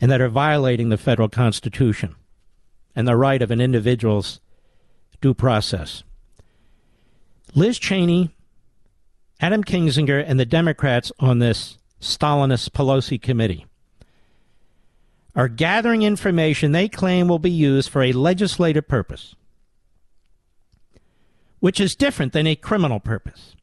and 0.00 0.10
that 0.10 0.22
are 0.22 0.30
violating 0.30 0.88
the 0.88 0.96
federal 0.96 1.28
Constitution 1.28 2.16
and 2.96 3.06
the 3.06 3.16
right 3.16 3.42
of 3.42 3.50
an 3.50 3.60
individual's 3.60 4.40
due 5.22 5.32
process. 5.32 6.02
Liz 7.54 7.78
Cheney, 7.78 8.34
Adam 9.40 9.64
Kinzinger, 9.64 10.22
and 10.26 10.38
the 10.38 10.44
Democrats 10.44 11.10
on 11.18 11.38
this 11.38 11.78
Stalinist 12.00 12.70
Pelosi 12.70 13.20
committee 13.20 13.66
are 15.34 15.48
gathering 15.48 16.02
information 16.02 16.72
they 16.72 16.88
claim 16.88 17.26
will 17.26 17.38
be 17.38 17.50
used 17.50 17.88
for 17.88 18.02
a 18.02 18.12
legislative 18.12 18.86
purpose, 18.86 19.34
which 21.60 21.80
is 21.80 21.94
different 21.94 22.34
than 22.34 22.46
a 22.46 22.56
criminal 22.56 23.00
purpose. 23.00 23.56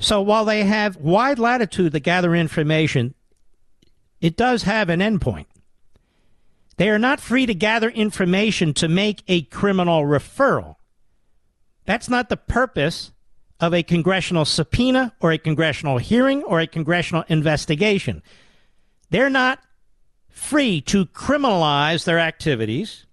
So 0.00 0.22
while 0.22 0.44
they 0.44 0.64
have 0.64 0.96
wide 0.96 1.38
latitude 1.38 1.92
to 1.92 2.00
gather 2.00 2.34
information, 2.34 3.14
it 4.20 4.36
does 4.36 4.62
have 4.62 4.88
an 4.88 5.00
endpoint. 5.00 5.46
They 6.78 6.90
are 6.90 6.98
not 6.98 7.20
free 7.20 7.44
to 7.44 7.54
gather 7.54 7.90
information 7.90 8.72
to 8.74 8.88
make 8.88 9.24
a 9.26 9.42
criminal 9.42 10.04
referral. 10.04 10.76
That's 11.84 12.08
not 12.08 12.28
the 12.28 12.36
purpose 12.36 13.10
of 13.58 13.74
a 13.74 13.82
congressional 13.82 14.44
subpoena 14.44 15.12
or 15.20 15.32
a 15.32 15.38
congressional 15.38 15.98
hearing 15.98 16.44
or 16.44 16.60
a 16.60 16.68
congressional 16.68 17.24
investigation. 17.28 18.22
They're 19.10 19.28
not 19.28 19.58
free 20.28 20.80
to 20.82 21.06
criminalize 21.06 22.04
their 22.04 22.20
activities. 22.20 23.06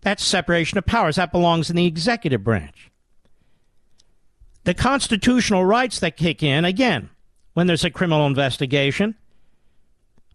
That's 0.00 0.24
separation 0.24 0.78
of 0.78 0.86
powers. 0.86 1.16
That 1.16 1.32
belongs 1.32 1.68
in 1.68 1.76
the 1.76 1.86
executive 1.86 2.42
branch. 2.42 2.90
The 4.64 4.72
constitutional 4.72 5.66
rights 5.66 5.98
that 5.98 6.16
kick 6.16 6.42
in, 6.42 6.64
again, 6.64 7.10
when 7.52 7.66
there's 7.66 7.84
a 7.84 7.90
criminal 7.90 8.26
investigation 8.26 9.16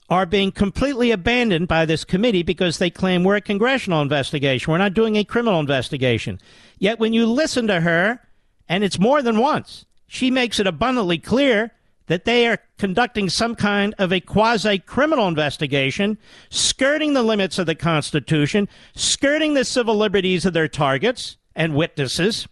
are 0.09 0.25
being 0.25 0.51
completely 0.51 1.11
abandoned 1.11 1.67
by 1.67 1.85
this 1.85 2.03
committee 2.03 2.43
because 2.43 2.77
they 2.77 2.89
claim 2.89 3.23
we're 3.23 3.35
a 3.35 3.41
congressional 3.41 4.01
investigation. 4.01 4.71
We're 4.71 4.79
not 4.79 4.93
doing 4.93 5.15
a 5.15 5.23
criminal 5.23 5.59
investigation. 5.59 6.39
Yet 6.79 6.99
when 6.99 7.13
you 7.13 7.25
listen 7.25 7.67
to 7.67 7.81
her, 7.81 8.19
and 8.67 8.83
it's 8.83 8.99
more 8.99 9.21
than 9.21 9.37
once, 9.37 9.85
she 10.07 10.31
makes 10.31 10.59
it 10.59 10.67
abundantly 10.67 11.19
clear 11.19 11.71
that 12.07 12.25
they 12.25 12.47
are 12.47 12.57
conducting 12.79 13.29
some 13.29 13.53
kind 13.53 13.93
of 13.99 14.11
a 14.11 14.19
quasi 14.19 14.79
criminal 14.79 15.27
investigation, 15.27 16.17
skirting 16.49 17.13
the 17.13 17.21
limits 17.21 17.59
of 17.59 17.67
the 17.67 17.75
Constitution, 17.75 18.67
skirting 18.95 19.53
the 19.53 19.63
civil 19.63 19.95
liberties 19.95 20.43
of 20.43 20.53
their 20.53 20.67
targets 20.67 21.37
and 21.55 21.75
witnesses, 21.75 22.47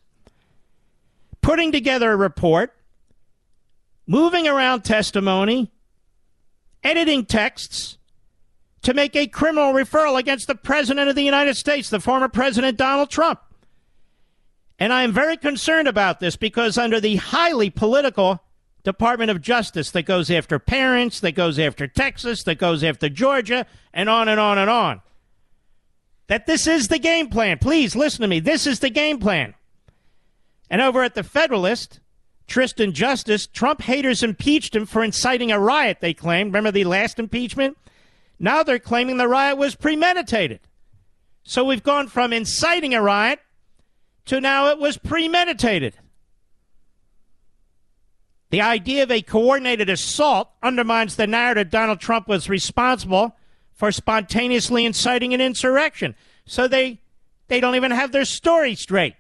putting 1.42 1.72
together 1.72 2.12
a 2.12 2.16
report 2.16 2.76
moving 4.06 4.48
around 4.48 4.84
testimony, 4.84 5.72
editing 6.88 7.26
texts 7.26 7.98
to 8.82 8.94
make 8.94 9.16
a 9.16 9.28
criminal 9.28 9.74
referral 9.74 10.18
against 10.18 10.48
the 10.48 10.56
President 10.56 11.10
of 11.10 11.16
the 11.16 11.24
United 11.24 11.58
States, 11.58 11.90
the 11.90 12.00
former 12.00 12.30
President 12.30 12.78
Donald 12.78 13.10
Trump. 13.10 13.42
And 14.80 14.94
I 14.94 15.04
am 15.04 15.12
very 15.12 15.36
concerned 15.36 15.90
about 15.90 16.22
this 16.22 16.38
because, 16.38 16.78
under 16.78 17.02
the 17.02 17.18
highly 17.18 17.70
political 17.70 18.42
Department 18.84 19.30
of 19.30 19.42
Justice 19.42 19.92
that 19.92 20.04
goes 20.04 20.32
after 20.32 20.60
parents, 20.60 21.20
that 21.20 21.34
goes 21.34 21.60
after 21.60 21.88
Texas, 21.88 22.44
that 22.44 22.56
goes 22.56 22.84
after 22.84 23.10
Georgia, 23.10 23.66
and 23.94 24.08
on 24.08 24.30
and 24.30 24.40
on 24.40 24.58
and 24.58 24.70
on, 24.70 25.02
that 26.28 26.46
this 26.46 26.68
is 26.68 26.88
the 26.88 27.00
game 27.00 27.28
plan. 27.28 27.58
Please 27.58 27.96
listen 27.96 28.22
to 28.22 28.28
me. 28.28 28.40
This 28.40 28.66
is 28.66 28.80
the 28.80 28.90
game 28.90 29.20
plan. 29.20 29.56
And 30.70 30.82
over 30.82 31.04
at 31.04 31.16
the 31.16 31.24
Federalist, 31.24 32.00
Tristan 32.48 32.94
Justice, 32.94 33.46
Trump 33.46 33.82
haters 33.82 34.24
impeached 34.24 34.76
him 34.76 34.86
for 34.86 35.04
inciting 35.04 35.52
a 35.52 35.60
riot, 35.60 35.98
they 36.00 36.14
claimed. 36.14 36.50
Remember 36.50 36.72
the 36.72 36.86
last 36.86 37.20
impeachment? 37.20 37.78
Now 38.40 38.64
they're 38.64 38.80
claiming 38.80 39.18
the 39.18 39.28
riot 39.28 39.58
was 39.58 39.76
premeditated. 39.76 40.62
So 41.44 41.64
we've 41.64 41.84
gone 41.84 42.08
from 42.08 42.34
inciting 42.34 42.94
a 42.94 43.02
riot 43.02 43.40
to 44.26 44.42
now 44.42 44.68
it 44.68 44.80
was 44.80 44.98
premeditated. 44.98 45.96
The 48.50 48.62
idea 48.62 49.04
of 49.04 49.12
a 49.12 49.22
coordinated 49.22 49.90
assault 49.90 50.50
undermines 50.64 51.16
the 51.16 51.28
narrative 51.28 51.70
Donald 51.70 52.00
Trump 52.00 52.28
was 52.28 52.50
responsible 52.50 53.36
for 53.74 53.92
spontaneously 53.92 54.86
inciting 54.86 55.34
an 55.34 55.42
insurrection. 55.42 56.16
So 56.46 56.68
they 56.68 57.02
they 57.50 57.60
don't 57.60 57.76
even 57.76 57.92
have 57.92 58.12
their 58.12 58.26
story 58.26 58.76
straight. 58.76 59.16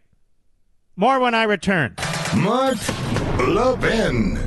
More 0.96 1.20
when 1.20 1.36
I 1.36 1.44
return. 1.44 1.96
Mark 2.36 2.78
Levin. 3.48 4.38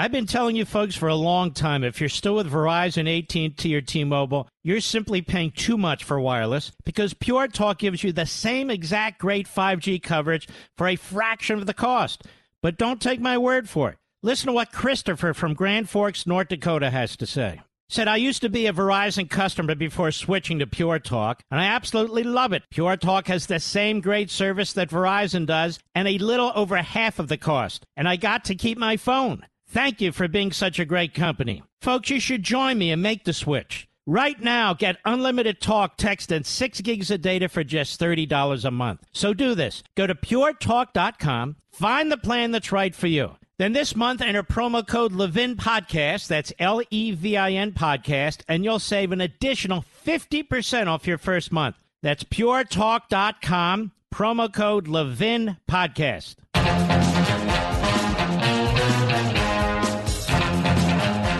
I've 0.00 0.12
been 0.12 0.26
telling 0.26 0.54
you 0.54 0.64
folks 0.64 0.94
for 0.94 1.08
a 1.08 1.14
long 1.16 1.50
time 1.50 1.82
if 1.82 1.98
you're 1.98 2.08
still 2.08 2.36
with 2.36 2.52
Verizon, 2.52 3.08
AT&T 3.18 3.74
or 3.74 3.80
T-Mobile, 3.80 4.48
you're 4.62 4.80
simply 4.80 5.22
paying 5.22 5.50
too 5.50 5.76
much 5.76 6.04
for 6.04 6.20
wireless 6.20 6.70
because 6.84 7.14
Pure 7.14 7.48
Talk 7.48 7.78
gives 7.78 8.04
you 8.04 8.12
the 8.12 8.24
same 8.24 8.70
exact 8.70 9.18
great 9.18 9.48
5G 9.48 10.00
coverage 10.00 10.46
for 10.76 10.86
a 10.86 10.94
fraction 10.94 11.58
of 11.58 11.66
the 11.66 11.74
cost. 11.74 12.22
But 12.62 12.78
don't 12.78 13.02
take 13.02 13.20
my 13.20 13.38
word 13.38 13.68
for 13.68 13.90
it. 13.90 13.98
Listen 14.22 14.46
to 14.46 14.52
what 14.52 14.70
Christopher 14.70 15.34
from 15.34 15.54
Grand 15.54 15.90
Forks, 15.90 16.28
North 16.28 16.48
Dakota 16.48 16.90
has 16.90 17.16
to 17.16 17.26
say. 17.26 17.60
Said, 17.90 18.06
I 18.06 18.16
used 18.16 18.42
to 18.42 18.50
be 18.50 18.66
a 18.66 18.72
Verizon 18.72 19.30
customer 19.30 19.74
before 19.74 20.10
switching 20.10 20.58
to 20.58 20.66
Pure 20.66 20.98
Talk, 20.98 21.42
and 21.50 21.58
I 21.58 21.64
absolutely 21.64 22.22
love 22.22 22.52
it. 22.52 22.64
Pure 22.70 22.98
Talk 22.98 23.28
has 23.28 23.46
the 23.46 23.58
same 23.58 24.02
great 24.02 24.30
service 24.30 24.74
that 24.74 24.90
Verizon 24.90 25.46
does, 25.46 25.78
and 25.94 26.06
a 26.06 26.18
little 26.18 26.52
over 26.54 26.76
half 26.76 27.18
of 27.18 27.28
the 27.28 27.38
cost. 27.38 27.86
And 27.96 28.06
I 28.06 28.16
got 28.16 28.44
to 28.44 28.54
keep 28.54 28.76
my 28.76 28.98
phone. 28.98 29.46
Thank 29.66 30.02
you 30.02 30.12
for 30.12 30.28
being 30.28 30.52
such 30.52 30.78
a 30.78 30.84
great 30.84 31.14
company. 31.14 31.62
Folks, 31.80 32.10
you 32.10 32.20
should 32.20 32.42
join 32.42 32.76
me 32.76 32.90
and 32.90 33.02
make 33.02 33.24
the 33.24 33.32
switch. 33.32 33.88
Right 34.06 34.38
now, 34.38 34.74
get 34.74 34.98
unlimited 35.06 35.58
talk, 35.58 35.96
text, 35.96 36.30
and 36.30 36.44
6 36.44 36.80
gigs 36.82 37.10
of 37.10 37.22
data 37.22 37.48
for 37.48 37.64
just 37.64 37.98
$30 37.98 38.64
a 38.66 38.70
month. 38.70 39.00
So 39.12 39.32
do 39.32 39.54
this. 39.54 39.82
Go 39.96 40.06
to 40.06 40.14
puretalk.com, 40.14 41.56
find 41.72 42.12
the 42.12 42.18
plan 42.18 42.50
that's 42.50 42.72
right 42.72 42.94
for 42.94 43.06
you. 43.06 43.36
Then 43.58 43.72
this 43.72 43.96
month, 43.96 44.22
enter 44.22 44.44
promo 44.44 44.86
code 44.86 45.10
Levin 45.12 45.56
Podcast. 45.56 46.28
That's 46.28 46.52
L 46.60 46.80
E 46.90 47.10
V 47.10 47.36
I 47.36 47.50
N 47.50 47.72
Podcast, 47.72 48.42
and 48.46 48.62
you'll 48.62 48.78
save 48.78 49.10
an 49.10 49.20
additional 49.20 49.84
50% 50.06 50.86
off 50.86 51.08
your 51.08 51.18
first 51.18 51.50
month. 51.50 51.74
That's 52.00 52.22
puretalk.com, 52.22 53.90
promo 54.14 54.52
code 54.54 54.86
Levin 54.86 55.56
Podcast. 55.68 56.36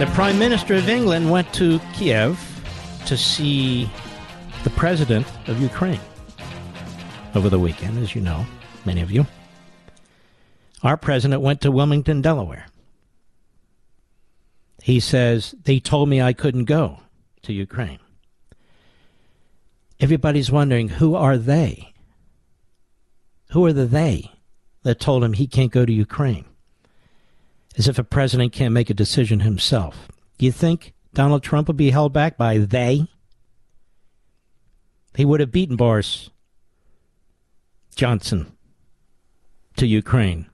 The 0.01 0.07
Prime 0.15 0.41
Minister 0.41 0.75
of 0.75 0.89
England 0.89 1.31
went 1.31 1.53
to 1.55 1.81
Kiev 1.95 2.37
to 3.07 3.17
see 3.17 3.89
the 4.65 4.71
President 4.71 5.25
of 5.47 5.63
Ukraine 5.63 6.01
over 7.37 7.49
the 7.49 7.61
weekend, 7.61 7.97
as 7.99 8.17
you 8.17 8.21
know, 8.21 8.45
many 8.85 9.03
of 9.03 9.13
you. 9.13 9.25
Our 10.83 10.97
president 10.97 11.43
went 11.43 11.61
to 11.63 11.73
Wilmington, 11.73 12.23
Delaware. 12.23 12.67
He 14.83 15.01
says, 15.01 15.55
They 15.65 15.81
told 15.81 16.09
me 16.09 16.23
I 16.23 16.33
couldn't 16.33 16.65
go 16.65 17.01
to 17.43 17.53
Ukraine. 17.53 17.99
Everybody's 20.01 20.51
wondering 20.51 20.89
who 20.89 21.15
are 21.17 21.37
they? 21.37 21.93
Who 23.51 23.65
are 23.67 23.73
the 23.73 23.87
they? 23.87 24.33
that 24.83 25.01
told 25.01 25.23
him 25.23 25.35
he 25.35 25.47
can't 25.47 25.71
go 25.71 25.85
to 25.85 25.93
Ukraine. 25.93 26.47
As 27.77 27.89
if 27.89 27.99
a 27.99 28.05
president 28.05 28.55
can't 28.55 28.73
make 28.73 28.89
a 28.89 28.95
decision 28.95 29.41
himself. 29.41 30.09
Do 30.39 30.47
you 30.47 30.53
think 30.53 30.95
Donald 31.13 31.43
Trump 31.43 31.69
would 31.69 31.77
be 31.77 31.91
held 31.91 32.13
back 32.13 32.39
by 32.39 32.57
they? 32.57 33.07
He 35.15 35.25
would 35.25 35.41
have 35.41 35.53
beaten 35.53 35.77
Boris 35.77 36.31
Johnson 37.97 38.57
to 39.77 39.87
Ukraine. 39.87 40.48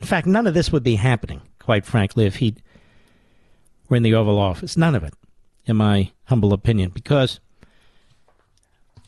In 0.00 0.06
fact, 0.06 0.26
none 0.26 0.46
of 0.46 0.54
this 0.54 0.72
would 0.72 0.82
be 0.82 0.96
happening, 0.96 1.42
quite 1.58 1.84
frankly, 1.84 2.26
if 2.26 2.36
he 2.36 2.56
were 3.88 3.96
in 3.96 4.02
the 4.02 4.14
Oval 4.14 4.38
Office. 4.38 4.76
None 4.76 4.94
of 4.94 5.04
it, 5.04 5.14
in 5.66 5.76
my 5.76 6.12
humble 6.24 6.52
opinion, 6.52 6.90
because 6.90 7.40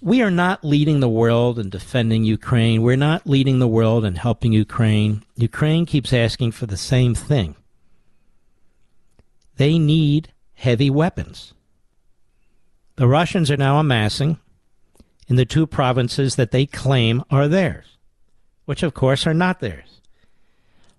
we 0.02 0.20
are 0.20 0.30
not 0.30 0.64
leading 0.64 1.00
the 1.00 1.08
world 1.08 1.58
in 1.58 1.70
defending 1.70 2.24
Ukraine. 2.24 2.82
We're 2.82 2.96
not 2.96 3.26
leading 3.26 3.60
the 3.60 3.68
world 3.68 4.04
in 4.04 4.16
helping 4.16 4.52
Ukraine. 4.52 5.22
Ukraine 5.36 5.86
keeps 5.86 6.12
asking 6.12 6.52
for 6.52 6.66
the 6.66 6.76
same 6.76 7.14
thing. 7.14 7.54
They 9.56 9.78
need 9.78 10.32
heavy 10.54 10.90
weapons. 10.90 11.54
The 12.96 13.06
Russians 13.06 13.50
are 13.50 13.56
now 13.56 13.78
amassing 13.78 14.38
in 15.28 15.36
the 15.36 15.46
two 15.46 15.66
provinces 15.66 16.34
that 16.34 16.50
they 16.50 16.66
claim 16.66 17.22
are 17.30 17.48
theirs, 17.48 17.96
which 18.64 18.82
of 18.82 18.92
course 18.92 19.26
are 19.26 19.34
not 19.34 19.60
theirs, 19.60 20.00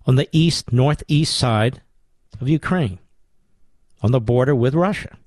on 0.05 0.15
the 0.15 0.27
east 0.31 0.71
northeast 0.71 1.35
side 1.35 1.81
of 2.39 2.49
Ukraine, 2.49 2.99
on 4.01 4.11
the 4.11 4.19
border 4.19 4.55
with 4.55 4.73
Russia. 4.73 5.17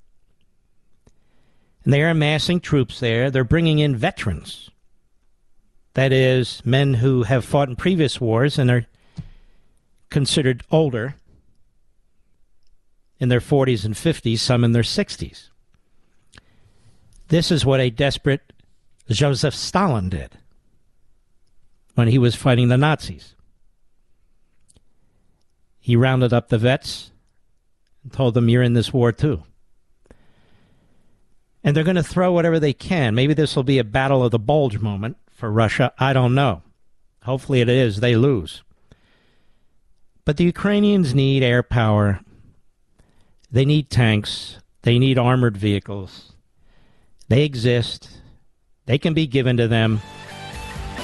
And 1.83 1.93
they 1.93 2.03
are 2.03 2.09
amassing 2.09 2.59
troops 2.59 2.99
there. 2.99 3.31
They're 3.31 3.43
bringing 3.43 3.79
in 3.79 3.95
veterans. 3.95 4.69
That 5.93 6.11
is, 6.11 6.61
men 6.65 6.95
who 6.95 7.23
have 7.23 7.45
fought 7.45 7.69
in 7.69 7.75
previous 7.75 8.19
wars 8.21 8.59
and 8.59 8.69
are 8.69 8.85
considered 10.09 10.63
older 10.69 11.15
in 13.19 13.29
their 13.29 13.39
40s 13.39 13.83
and 13.83 13.95
50s, 13.95 14.39
some 14.39 14.63
in 14.63 14.73
their 14.73 14.83
60s. 14.83 15.49
This 17.29 17.51
is 17.51 17.65
what 17.65 17.79
a 17.79 17.89
desperate 17.89 18.53
Joseph 19.09 19.55
Stalin 19.55 20.09
did 20.09 20.37
when 21.95 22.09
he 22.09 22.17
was 22.17 22.35
fighting 22.35 22.67
the 22.67 22.77
Nazis. 22.77 23.33
He 25.87 25.95
rounded 25.95 26.33
up 26.33 26.49
the 26.49 26.57
vets 26.57 27.11
and 28.03 28.11
told 28.11 28.33
them, 28.33 28.49
You're 28.49 28.61
in 28.61 28.73
this 28.73 28.91
war 28.91 29.13
too. 29.13 29.43
And 31.63 31.73
they're 31.73 31.85
going 31.85 31.95
to 31.95 32.03
throw 32.03 32.33
whatever 32.33 32.59
they 32.59 32.73
can. 32.73 33.15
Maybe 33.15 33.33
this 33.33 33.55
will 33.55 33.63
be 33.63 33.79
a 33.79 33.85
battle 33.85 34.21
of 34.21 34.31
the 34.31 34.37
bulge 34.37 34.79
moment 34.79 35.15
for 35.31 35.49
Russia. 35.49 35.93
I 35.97 36.11
don't 36.11 36.35
know. 36.35 36.61
Hopefully 37.23 37.61
it 37.61 37.69
is. 37.69 38.01
They 38.01 38.17
lose. 38.17 38.63
But 40.25 40.35
the 40.35 40.43
Ukrainians 40.43 41.15
need 41.15 41.41
air 41.41 41.63
power. 41.63 42.19
They 43.49 43.63
need 43.63 43.89
tanks. 43.89 44.57
They 44.81 44.99
need 44.99 45.17
armored 45.17 45.55
vehicles. 45.55 46.33
They 47.29 47.43
exist. 47.43 48.09
They 48.87 48.97
can 48.97 49.13
be 49.13 49.25
given 49.25 49.55
to 49.55 49.69
them. 49.69 50.01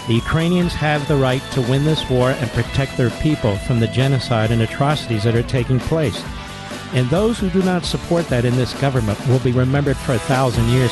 The 0.08 0.16
Ukrainians 0.16 0.74
have 0.74 1.08
the 1.08 1.16
right 1.16 1.42
to 1.54 1.62
win 1.62 1.86
this 1.86 2.10
war 2.10 2.32
and 2.32 2.52
protect 2.52 2.98
their 2.98 3.10
people 3.22 3.56
from 3.60 3.80
the 3.80 3.88
genocide 3.88 4.52
and 4.52 4.62
atrocities 4.62 5.24
that 5.24 5.36
are 5.36 5.44
taking 5.44 5.80
place. 5.80 6.22
And 6.92 7.10
those 7.10 7.40
who 7.40 7.50
do 7.50 7.64
not 7.64 7.86
support 7.86 8.28
that 8.28 8.44
in 8.44 8.58
this 8.58 8.74
government 8.82 9.18
will 9.28 9.40
be 9.40 9.54
remembered 9.54 9.96
for 9.96 10.14
a 10.14 10.20
thousand 10.20 10.68
years. 10.68 10.92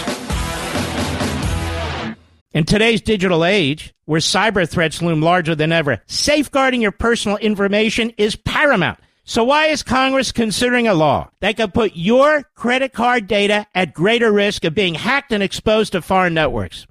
In 2.53 2.63
today's 2.63 3.01
digital 3.01 3.43
age, 3.43 3.93
where 4.05 4.21
cyber 4.21 4.67
threats 4.67 5.01
loom 5.01 5.21
larger 5.21 5.55
than 5.55 5.73
ever, 5.73 6.01
safeguarding 6.07 6.81
your 6.81 6.91
personal 6.91 7.37
information 7.37 8.13
is 8.17 8.37
paramount. 8.37 8.99
So 9.25 9.43
why 9.43 9.67
is 9.67 9.83
Congress 9.83 10.31
considering 10.31 10.87
a 10.87 10.93
law 10.93 11.29
that 11.41 11.57
could 11.57 11.73
put 11.73 11.95
your 11.95 12.43
credit 12.55 12.93
card 12.93 13.27
data 13.27 13.67
at 13.75 13.93
greater 13.93 14.31
risk 14.31 14.63
of 14.63 14.73
being 14.73 14.95
hacked 14.95 15.33
and 15.33 15.43
exposed 15.43 15.91
to 15.91 16.01
foreign 16.01 16.33
networks? 16.33 16.87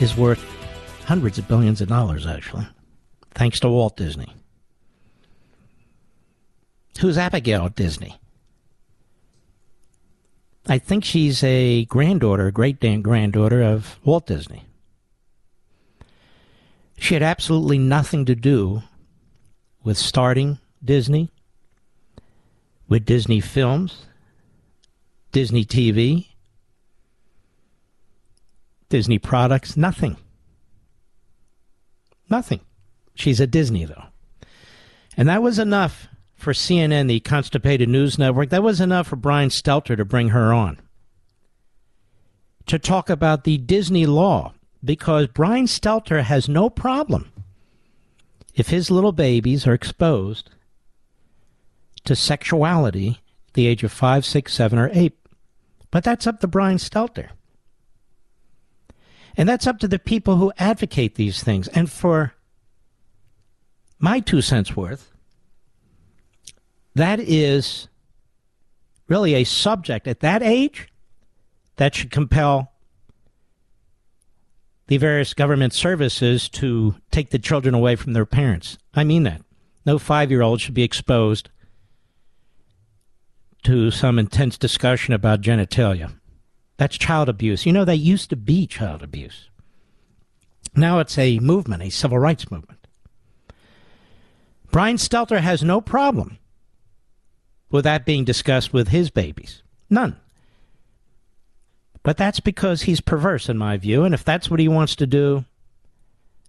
is 0.00 0.16
worth 0.16 0.42
hundreds 1.04 1.38
of 1.38 1.46
billions 1.46 1.80
of 1.80 1.88
dollars, 1.88 2.26
actually, 2.26 2.66
thanks 3.34 3.60
to 3.60 3.68
Walt 3.68 3.96
Disney. 3.96 4.32
Who's 7.00 7.18
Abigail 7.18 7.68
Disney? 7.68 8.18
I 10.66 10.78
think 10.78 11.04
she's 11.04 11.42
a 11.42 11.84
granddaughter, 11.86 12.50
great 12.50 12.80
granddaughter 12.80 13.62
of 13.62 13.98
Walt 14.04 14.26
Disney. 14.26 14.64
She 16.98 17.14
had 17.14 17.22
absolutely 17.22 17.78
nothing 17.78 18.26
to 18.26 18.34
do 18.34 18.82
with 19.82 19.96
starting 19.96 20.58
Disney, 20.84 21.30
with 22.88 23.06
Disney 23.06 23.40
Films, 23.40 24.06
Disney 25.32 25.64
TV, 25.64 26.29
Disney 28.90 29.18
products, 29.18 29.76
nothing. 29.76 30.18
Nothing. 32.28 32.60
She's 33.14 33.40
at 33.40 33.50
Disney, 33.50 33.86
though. 33.86 34.04
And 35.16 35.28
that 35.28 35.42
was 35.42 35.58
enough 35.58 36.08
for 36.34 36.52
CNN, 36.52 37.08
the 37.08 37.20
constipated 37.20 37.88
news 37.88 38.18
network. 38.18 38.50
That 38.50 38.62
was 38.62 38.80
enough 38.80 39.08
for 39.08 39.16
Brian 39.16 39.48
Stelter 39.48 39.96
to 39.96 40.04
bring 40.04 40.28
her 40.28 40.52
on 40.52 40.78
to 42.66 42.78
talk 42.78 43.10
about 43.10 43.42
the 43.44 43.58
Disney 43.58 44.06
law 44.06 44.54
because 44.84 45.26
Brian 45.26 45.66
Stelter 45.66 46.22
has 46.22 46.48
no 46.48 46.70
problem 46.70 47.32
if 48.54 48.68
his 48.68 48.90
little 48.90 49.12
babies 49.12 49.66
are 49.66 49.74
exposed 49.74 50.50
to 52.04 52.14
sexuality 52.14 53.20
at 53.48 53.54
the 53.54 53.66
age 53.66 53.82
of 53.82 53.90
five, 53.90 54.24
six, 54.24 54.54
seven, 54.54 54.78
or 54.78 54.88
eight. 54.92 55.18
But 55.90 56.04
that's 56.04 56.26
up 56.26 56.40
to 56.40 56.46
Brian 56.46 56.78
Stelter. 56.78 57.30
And 59.36 59.48
that's 59.48 59.66
up 59.66 59.78
to 59.80 59.88
the 59.88 59.98
people 59.98 60.36
who 60.36 60.52
advocate 60.58 61.14
these 61.14 61.42
things. 61.42 61.68
And 61.68 61.90
for 61.90 62.34
my 63.98 64.20
two 64.20 64.42
cents 64.42 64.76
worth, 64.76 65.12
that 66.94 67.20
is 67.20 67.88
really 69.08 69.34
a 69.34 69.44
subject 69.44 70.06
at 70.06 70.20
that 70.20 70.42
age 70.42 70.88
that 71.76 71.94
should 71.94 72.10
compel 72.10 72.72
the 74.86 74.96
various 74.96 75.34
government 75.34 75.72
services 75.72 76.48
to 76.48 76.96
take 77.10 77.30
the 77.30 77.38
children 77.38 77.74
away 77.74 77.96
from 77.96 78.12
their 78.12 78.26
parents. 78.26 78.76
I 78.92 79.04
mean 79.04 79.22
that. 79.22 79.42
No 79.86 79.98
five 79.98 80.30
year 80.30 80.42
old 80.42 80.60
should 80.60 80.74
be 80.74 80.82
exposed 80.82 81.48
to 83.62 83.90
some 83.90 84.18
intense 84.18 84.58
discussion 84.58 85.14
about 85.14 85.42
genitalia. 85.42 86.12
That's 86.80 86.96
child 86.96 87.28
abuse. 87.28 87.66
You 87.66 87.74
know, 87.74 87.84
they 87.84 87.94
used 87.94 88.30
to 88.30 88.36
be 88.36 88.66
child 88.66 89.02
abuse. 89.02 89.50
Now 90.74 90.98
it's 90.98 91.18
a 91.18 91.38
movement, 91.38 91.82
a 91.82 91.90
civil 91.90 92.18
rights 92.18 92.50
movement. 92.50 92.86
Brian 94.72 94.96
Stelter 94.96 95.40
has 95.40 95.62
no 95.62 95.82
problem 95.82 96.38
with 97.70 97.84
that 97.84 98.06
being 98.06 98.24
discussed 98.24 98.72
with 98.72 98.88
his 98.88 99.10
babies. 99.10 99.62
None. 99.90 100.16
But 102.02 102.16
that's 102.16 102.40
because 102.40 102.80
he's 102.80 103.02
perverse, 103.02 103.50
in 103.50 103.58
my 103.58 103.76
view, 103.76 104.04
and 104.04 104.14
if 104.14 104.24
that's 104.24 104.50
what 104.50 104.58
he 104.58 104.66
wants 104.66 104.96
to 104.96 105.06
do, 105.06 105.44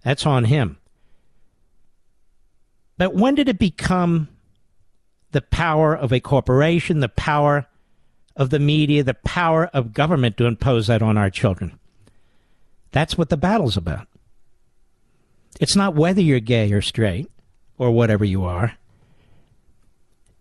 that's 0.02 0.26
on 0.26 0.46
him. 0.46 0.78
But 2.98 3.16
when 3.16 3.36
did 3.36 3.50
it 3.50 3.60
become 3.60 4.30
the 5.32 5.42
power 5.42 5.94
of 5.94 6.14
a 6.14 6.22
corporation, 6.22 7.02
the 7.02 7.10
power 7.10 7.68
of 8.36 8.50
the 8.50 8.60
media, 8.60 9.04
the 9.04 9.14
power 9.14 9.66
of 9.74 9.94
government 9.94 10.38
to 10.38 10.46
impose 10.46 10.88
that 10.88 11.02
on 11.02 11.18
our 11.18 11.30
children? 11.30 11.78
That's 12.92 13.18
what 13.18 13.30
the 13.30 13.38
battle's 13.38 13.78
about. 13.78 14.08
It's 15.60 15.76
not 15.76 15.96
whether 15.96 16.22
you're 16.22 16.40
gay 16.40 16.72
or 16.72 16.82
straight 16.82 17.30
or 17.78 17.92
whatever 17.92 18.26
you 18.26 18.44
are. 18.44 18.74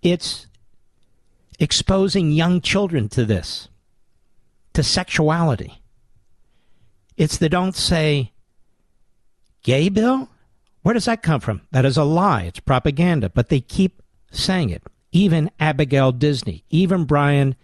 It's 0.02 0.46
exposing 1.58 2.32
young 2.32 2.60
children 2.60 3.08
to 3.10 3.24
this, 3.24 3.68
to 4.72 4.82
sexuality. 4.82 5.82
It's 7.16 7.36
the 7.36 7.48
don't 7.48 7.76
say 7.76 8.32
gay 9.62 9.90
bill. 9.90 10.28
Where 10.82 10.94
does 10.94 11.04
that 11.04 11.22
come 11.22 11.40
from? 11.40 11.60
That 11.70 11.84
is 11.84 11.98
a 11.98 12.04
lie. 12.04 12.44
It's 12.44 12.60
propaganda, 12.60 13.28
but 13.28 13.50
they 13.50 13.60
keep 13.60 14.02
saying 14.30 14.70
it. 14.70 14.82
Even 15.12 15.50
Abigail 15.60 16.12
Disney, 16.12 16.64
even 16.70 17.04
Brian 17.04 17.56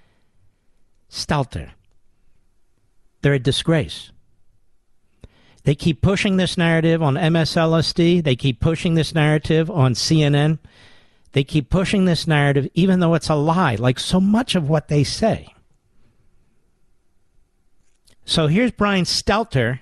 Stelter. 1.10 1.70
They're 3.22 3.34
a 3.34 3.38
disgrace. 3.38 4.12
They 5.64 5.74
keep 5.74 6.00
pushing 6.00 6.36
this 6.36 6.56
narrative 6.56 7.02
on 7.02 7.14
MSLSD. 7.14 8.22
They 8.22 8.36
keep 8.36 8.60
pushing 8.60 8.94
this 8.94 9.14
narrative 9.14 9.68
on 9.68 9.94
CNN. 9.94 10.58
They 11.32 11.42
keep 11.42 11.70
pushing 11.70 12.04
this 12.04 12.26
narrative, 12.26 12.68
even 12.74 13.00
though 13.00 13.14
it's 13.14 13.28
a 13.28 13.34
lie, 13.34 13.74
like 13.74 13.98
so 13.98 14.20
much 14.20 14.54
of 14.54 14.68
what 14.68 14.88
they 14.88 15.02
say. 15.02 15.54
So 18.24 18.46
here's 18.46 18.70
Brian 18.70 19.04
Stelter 19.04 19.80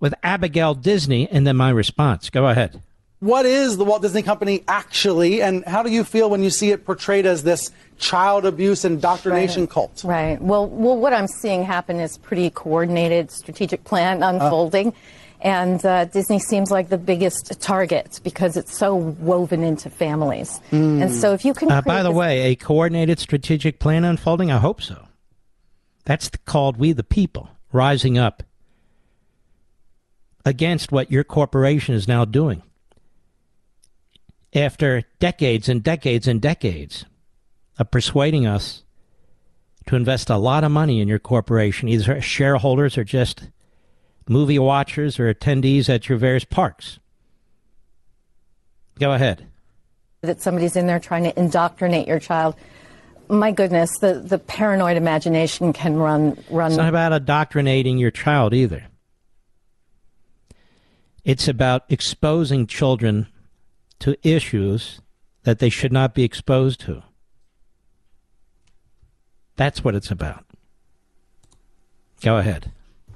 with 0.00 0.14
Abigail 0.22 0.74
Disney, 0.74 1.28
and 1.30 1.46
then 1.46 1.56
my 1.56 1.70
response. 1.70 2.28
Go 2.30 2.46
ahead. 2.48 2.82
What 3.24 3.46
is 3.46 3.78
the 3.78 3.86
Walt 3.86 4.02
Disney 4.02 4.20
Company 4.20 4.64
actually, 4.68 5.40
and 5.40 5.64
how 5.64 5.82
do 5.82 5.90
you 5.90 6.04
feel 6.04 6.28
when 6.28 6.42
you 6.42 6.50
see 6.50 6.72
it 6.72 6.84
portrayed 6.84 7.24
as 7.24 7.42
this 7.42 7.70
child 7.96 8.44
abuse 8.44 8.84
indoctrination 8.84 9.62
right. 9.62 9.70
cult? 9.70 10.02
Right. 10.04 10.38
Well, 10.42 10.66
well, 10.66 10.98
what 10.98 11.14
I'm 11.14 11.26
seeing 11.26 11.64
happen 11.64 12.00
is 12.00 12.18
pretty 12.18 12.50
coordinated 12.50 13.30
strategic 13.30 13.84
plan 13.84 14.22
unfolding. 14.22 14.88
Uh. 14.88 14.92
And 15.40 15.86
uh, 15.86 16.04
Disney 16.04 16.38
seems 16.38 16.70
like 16.70 16.90
the 16.90 16.98
biggest 16.98 17.58
target 17.62 18.20
because 18.22 18.58
it's 18.58 18.76
so 18.76 18.94
woven 18.94 19.62
into 19.64 19.88
families. 19.88 20.60
Mm. 20.70 21.04
And 21.04 21.10
so, 21.10 21.32
if 21.32 21.46
you 21.46 21.54
can. 21.54 21.72
Uh, 21.72 21.80
by 21.80 22.02
the 22.02 22.12
way, 22.12 22.52
a 22.52 22.56
coordinated 22.56 23.18
strategic 23.18 23.78
plan 23.78 24.04
unfolding, 24.04 24.50
I 24.50 24.58
hope 24.58 24.82
so. 24.82 25.08
That's 26.04 26.28
called 26.44 26.76
We 26.76 26.92
the 26.92 27.02
People 27.02 27.48
rising 27.72 28.18
up 28.18 28.42
against 30.44 30.92
what 30.92 31.10
your 31.10 31.24
corporation 31.24 31.94
is 31.94 32.06
now 32.06 32.26
doing. 32.26 32.62
After 34.54 35.02
decades 35.18 35.68
and 35.68 35.82
decades 35.82 36.28
and 36.28 36.40
decades 36.40 37.04
of 37.78 37.90
persuading 37.90 38.46
us 38.46 38.84
to 39.86 39.96
invest 39.96 40.30
a 40.30 40.36
lot 40.36 40.64
of 40.64 40.70
money 40.70 41.00
in 41.00 41.08
your 41.08 41.18
corporation, 41.18 41.88
either 41.88 42.20
shareholders 42.20 42.96
or 42.96 43.04
just 43.04 43.48
movie 44.28 44.58
watchers 44.58 45.18
or 45.18 45.32
attendees 45.32 45.88
at 45.88 46.08
your 46.08 46.18
various 46.18 46.44
parks. 46.44 46.98
Go 48.98 49.12
ahead. 49.12 49.46
That 50.22 50.40
somebody's 50.40 50.76
in 50.76 50.86
there 50.86 51.00
trying 51.00 51.24
to 51.24 51.38
indoctrinate 51.38 52.06
your 52.06 52.20
child. 52.20 52.54
My 53.28 53.50
goodness, 53.50 53.98
the, 53.98 54.14
the 54.14 54.38
paranoid 54.38 54.96
imagination 54.96 55.72
can 55.72 55.96
run 55.96 56.38
run. 56.48 56.70
It's 56.70 56.78
not 56.78 56.88
about 56.88 57.12
indoctrinating 57.12 57.98
your 57.98 58.10
child 58.10 58.54
either. 58.54 58.84
It's 61.24 61.48
about 61.48 61.84
exposing 61.88 62.66
children 62.66 63.26
to 64.04 64.18
issues 64.22 65.00
that 65.44 65.60
they 65.60 65.70
should 65.70 65.90
not 65.90 66.12
be 66.14 66.24
exposed 66.24 66.78
to. 66.80 67.02
That's 69.56 69.82
what 69.82 69.94
it's 69.94 70.10
about. 70.10 70.44
Go 72.20 72.36
ahead. 72.36 72.70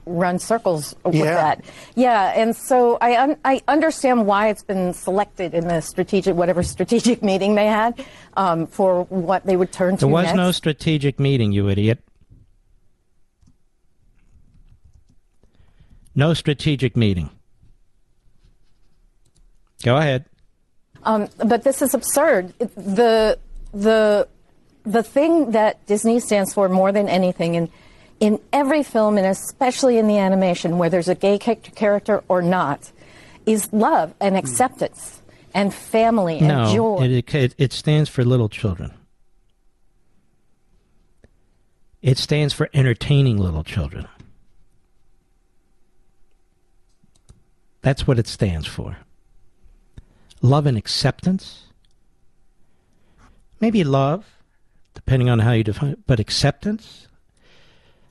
Run 0.07 0.39
circles 0.39 0.97
with 1.05 1.17
Yeah. 1.17 1.35
that. 1.35 1.65
Yeah, 1.95 2.33
and 2.35 2.57
so 2.57 2.97
I 3.03 3.23
un- 3.23 3.37
I 3.45 3.61
understand 3.69 4.25
why 4.27 4.49
it's 4.49 4.63
been 4.63 4.95
selected 4.95 5.53
in 5.53 5.69
the 5.69 5.83
strategic 5.83 6.35
whatever 6.35 6.63
strategic 6.63 7.23
meeting 7.31 7.55
they 7.55 7.67
had 7.67 8.03
um, 8.39 8.67
for 8.67 9.05
what 9.05 9.45
they 9.45 9.57
would 9.57 9.71
turn 9.71 9.99
to. 9.99 10.07
There 10.07 10.09
was 10.09 10.25
next. 10.25 10.37
no 10.37 10.53
strategic 10.53 11.21
meeting, 11.21 11.53
you 11.53 11.69
idiot. 11.69 11.99
No 16.15 16.33
strategic 16.33 16.97
meeting. 16.97 17.29
Go 19.85 19.99
ahead. 19.99 20.25
Um, 21.05 21.29
but 21.39 21.65
this 21.65 21.83
is 21.83 21.95
absurd. 21.95 22.53
The 22.59 23.39
the 23.73 24.29
the 24.85 25.03
thing 25.03 25.53
that 25.53 25.85
Disney 25.87 26.21
stands 26.21 26.55
for 26.55 26.69
more 26.69 26.93
than 26.93 27.09
anything, 27.09 27.55
in 27.55 27.71
in 28.21 28.41
every 28.53 28.83
film, 28.83 29.17
and 29.17 29.27
especially 29.27 29.99
in 29.99 30.09
the 30.09 30.19
animation, 30.19 30.79
where 30.79 30.91
there's 30.91 31.09
a 31.09 31.15
gay 31.15 31.39
character 31.39 32.23
or 32.29 32.43
not, 32.43 32.91
is 33.47 33.73
love 33.73 34.15
and 34.21 34.37
acceptance 34.37 35.23
and 35.55 35.73
family 35.73 36.39
and 36.39 36.49
no, 36.49 36.73
joy. 36.73 36.99
It, 37.03 37.35
it, 37.35 37.55
it 37.59 37.73
stands 37.73 38.09
for 38.09 38.25
little 38.25 38.49
children. 38.49 38.93
It 42.03 42.19
stands 42.19 42.55
for 42.55 42.69
entertaining 42.73 43.39
little 43.39 43.65
children. 43.65 44.07
That's 47.83 48.07
what 48.07 48.19
it 48.19 48.27
stands 48.27 48.67
for. 48.67 48.99
Love 50.41 50.67
and 50.67 50.79
acceptance. 50.79 51.65
Maybe 53.61 53.83
love, 53.85 54.27
depending 54.95 55.29
on 55.29 55.41
how 55.41 55.53
you 55.53 55.65
define 55.65 55.91
it, 55.91 56.07
but 56.07 56.21
acceptance. 56.21 57.09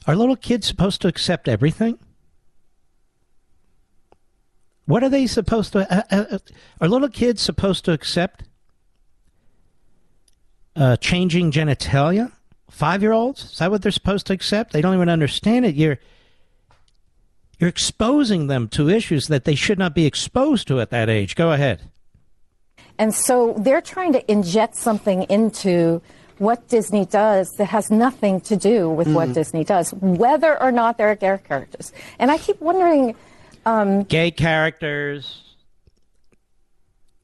Are 0.05 0.15
little 0.15 0.35
kids 0.35 0.67
supposed 0.67 1.01
to 1.01 1.07
accept 1.07 1.47
everything? 1.47 1.99
What 4.85 5.03
are 5.03 5.09
they 5.09 5.27
supposed 5.27 5.73
to? 5.73 5.79
Uh, 5.91 6.03
uh, 6.09 6.25
uh, 6.31 6.37
are 6.79 6.87
little 6.87 7.09
kids 7.09 7.41
supposed 7.41 7.83
to 7.85 7.91
accept 7.91 8.43
uh, 10.75 10.95
changing 10.97 11.51
genitalia? 11.51 12.31
Five 12.69 13.01
year 13.01 13.11
olds? 13.11 13.43
Is 13.43 13.57
that 13.59 13.69
what 13.69 13.81
they're 13.81 13.91
supposed 13.91 14.27
to 14.27 14.33
accept? 14.33 14.71
They 14.71 14.81
don't 14.81 14.95
even 14.95 15.09
understand 15.09 15.65
it. 15.65 15.75
You're 15.75 15.99
you're 17.59 17.69
exposing 17.69 18.47
them 18.47 18.69
to 18.69 18.89
issues 18.89 19.27
that 19.27 19.43
they 19.43 19.55
should 19.55 19.79
not 19.79 19.95
be 19.95 20.05
exposed 20.05 20.67
to 20.67 20.79
at 20.79 20.89
that 20.91 21.09
age. 21.09 21.35
Go 21.35 21.51
ahead. 21.51 21.89
And 22.99 23.13
so 23.13 23.53
they're 23.57 23.81
trying 23.81 24.13
to 24.13 24.31
inject 24.31 24.75
something 24.75 25.23
into 25.23 26.01
what 26.39 26.67
Disney 26.67 27.05
does 27.05 27.51
that 27.57 27.65
has 27.65 27.89
nothing 27.89 28.41
to 28.41 28.55
do 28.55 28.89
with 28.89 29.07
what 29.07 29.29
Mhm. 29.29 29.33
Disney 29.33 29.63
does, 29.63 29.93
whether 29.93 30.61
or 30.61 30.71
not 30.71 30.97
they're 30.97 31.15
gay 31.15 31.37
characters. 31.47 31.91
And 32.19 32.29
I 32.31 32.37
keep 32.37 32.61
wondering. 32.61 33.15
Um, 33.65 34.03
Gay 34.03 34.31
characters. 34.31 35.43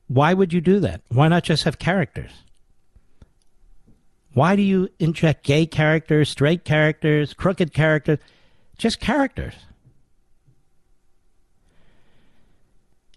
Why 0.08 0.34
would 0.34 0.52
you 0.52 0.62
do 0.62 0.80
that? 0.82 1.02
Why 1.10 1.28
not 1.28 1.44
just 1.44 1.64
have 1.64 1.80
characters? 1.80 2.32
Why 4.34 4.56
do 4.56 4.62
you 4.64 4.90
inject 5.00 5.44
gay 5.44 5.66
characters, 5.66 6.30
straight 6.30 6.66
characters, 6.66 7.34
crooked 7.34 7.74
characters? 7.74 8.18
Just 8.78 9.00
characters. 9.00 9.54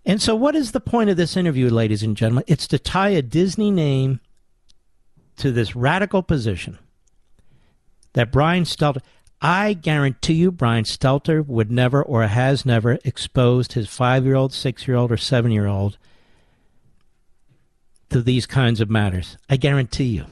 And 0.06 0.22
so, 0.22 0.36
what 0.36 0.54
is 0.54 0.70
the 0.70 0.80
point 0.80 1.10
of 1.10 1.16
this 1.16 1.36
interview, 1.36 1.68
ladies 1.68 2.04
and 2.04 2.16
gentlemen? 2.16 2.44
It's 2.46 2.68
to 2.68 2.78
tie 2.78 3.08
a 3.08 3.22
Disney 3.22 3.72
name 3.72 4.20
to 5.38 5.50
this 5.50 5.74
radical 5.74 6.22
position 6.22 6.78
that 8.12 8.30
Brian 8.30 8.62
Stelter, 8.62 9.00
I 9.42 9.72
guarantee 9.72 10.34
you, 10.34 10.52
Brian 10.52 10.84
Stelter 10.84 11.44
would 11.44 11.72
never 11.72 12.00
or 12.00 12.22
has 12.22 12.64
never 12.64 12.98
exposed 13.04 13.72
his 13.72 13.88
five 13.88 14.24
year 14.24 14.36
old, 14.36 14.52
six 14.52 14.86
year 14.86 14.96
old, 14.96 15.10
or 15.10 15.16
seven 15.16 15.50
year 15.50 15.66
old 15.66 15.98
to 18.10 18.22
these 18.22 18.46
kinds 18.46 18.80
of 18.80 18.88
matters. 18.88 19.36
I 19.50 19.56
guarantee 19.56 20.04
you. 20.04 20.26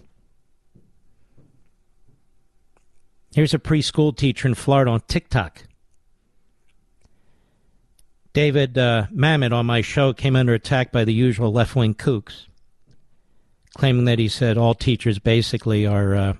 Here's 3.34 3.52
a 3.52 3.58
preschool 3.58 4.16
teacher 4.16 4.46
in 4.46 4.54
Florida 4.54 4.92
on 4.92 5.00
TikTok. 5.08 5.64
David 8.34 8.76
uh, 8.76 9.06
Mamet 9.14 9.52
on 9.52 9.64
my 9.64 9.80
show 9.80 10.12
came 10.12 10.34
under 10.34 10.54
attack 10.54 10.90
by 10.90 11.04
the 11.04 11.14
usual 11.14 11.52
left 11.52 11.76
wing 11.76 11.94
kooks, 11.94 12.46
claiming 13.76 14.04
that 14.06 14.18
he 14.18 14.28
said 14.28 14.58
all 14.58 14.74
teachers 14.74 15.20
basically 15.20 15.86
are 15.86 16.14
uh, 16.16 16.32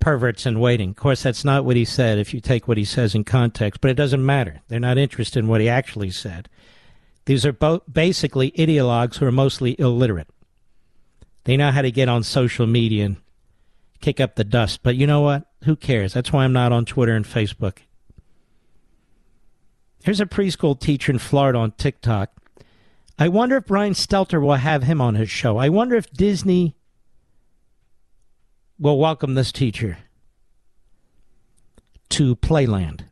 perverts 0.00 0.46
in 0.46 0.58
waiting. 0.58 0.90
Of 0.90 0.96
course, 0.96 1.22
that's 1.22 1.44
not 1.44 1.66
what 1.66 1.76
he 1.76 1.84
said 1.84 2.18
if 2.18 2.32
you 2.32 2.40
take 2.40 2.66
what 2.66 2.78
he 2.78 2.84
says 2.84 3.14
in 3.14 3.24
context, 3.24 3.82
but 3.82 3.90
it 3.90 3.94
doesn't 3.94 4.24
matter. 4.24 4.62
They're 4.68 4.80
not 4.80 4.96
interested 4.96 5.38
in 5.38 5.48
what 5.48 5.60
he 5.60 5.68
actually 5.68 6.10
said. 6.10 6.48
These 7.26 7.44
are 7.44 7.52
both 7.52 7.82
basically 7.90 8.50
ideologues 8.52 9.16
who 9.16 9.26
are 9.26 9.32
mostly 9.32 9.78
illiterate. 9.78 10.28
They 11.44 11.58
know 11.58 11.72
how 11.72 11.82
to 11.82 11.90
get 11.90 12.08
on 12.08 12.22
social 12.22 12.66
media 12.66 13.04
and 13.04 13.16
kick 14.00 14.18
up 14.18 14.36
the 14.36 14.44
dust. 14.44 14.82
But 14.82 14.96
you 14.96 15.06
know 15.06 15.20
what? 15.20 15.44
Who 15.64 15.76
cares? 15.76 16.14
That's 16.14 16.32
why 16.32 16.44
I'm 16.44 16.54
not 16.54 16.72
on 16.72 16.86
Twitter 16.86 17.14
and 17.14 17.26
Facebook. 17.26 17.78
Here's 20.04 20.20
a 20.20 20.26
preschool 20.26 20.78
teacher 20.78 21.10
in 21.10 21.18
Florida 21.18 21.58
on 21.58 21.70
TikTok. 21.72 22.30
I 23.18 23.28
wonder 23.28 23.56
if 23.56 23.64
Brian 23.64 23.94
Stelter 23.94 24.38
will 24.38 24.56
have 24.56 24.82
him 24.82 25.00
on 25.00 25.14
his 25.14 25.30
show. 25.30 25.56
I 25.56 25.70
wonder 25.70 25.96
if 25.96 26.12
Disney 26.12 26.76
will 28.78 28.98
welcome 28.98 29.32
this 29.32 29.50
teacher 29.50 29.96
to 32.10 32.36
Playland 32.36 33.04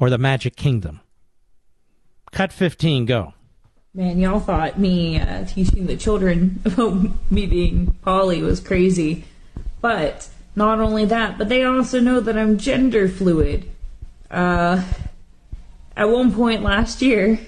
or 0.00 0.08
the 0.08 0.16
Magic 0.16 0.56
Kingdom. 0.56 1.00
Cut 2.32 2.50
15, 2.50 3.04
go. 3.04 3.34
Man, 3.92 4.18
y'all 4.18 4.40
thought 4.40 4.78
me 4.78 5.20
uh, 5.20 5.44
teaching 5.44 5.88
the 5.88 5.96
children 5.98 6.62
about 6.64 6.96
me 7.30 7.44
being 7.44 7.98
poly 8.00 8.40
was 8.40 8.60
crazy. 8.60 9.24
But 9.82 10.30
not 10.56 10.80
only 10.80 11.04
that, 11.04 11.36
but 11.36 11.50
they 11.50 11.64
also 11.64 12.00
know 12.00 12.20
that 12.20 12.38
I'm 12.38 12.56
gender 12.56 13.10
fluid. 13.10 13.70
Uh, 14.30 14.82
at 15.96 16.08
one 16.08 16.32
point 16.32 16.62
last 16.62 17.02
year, 17.02 17.40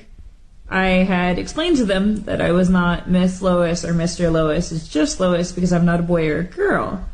I 0.68 0.86
had 0.86 1.38
explained 1.38 1.76
to 1.76 1.84
them 1.84 2.24
that 2.24 2.40
I 2.40 2.52
was 2.52 2.68
not 2.68 3.08
Miss 3.08 3.42
Lois 3.42 3.84
or 3.84 3.92
Mr. 3.92 4.32
Lois, 4.32 4.72
it's 4.72 4.88
just 4.88 5.20
Lois 5.20 5.52
because 5.52 5.72
I'm 5.72 5.84
not 5.84 6.00
a 6.00 6.04
boy 6.04 6.28
or 6.28 6.38
a 6.38 6.44
girl. 6.44 7.04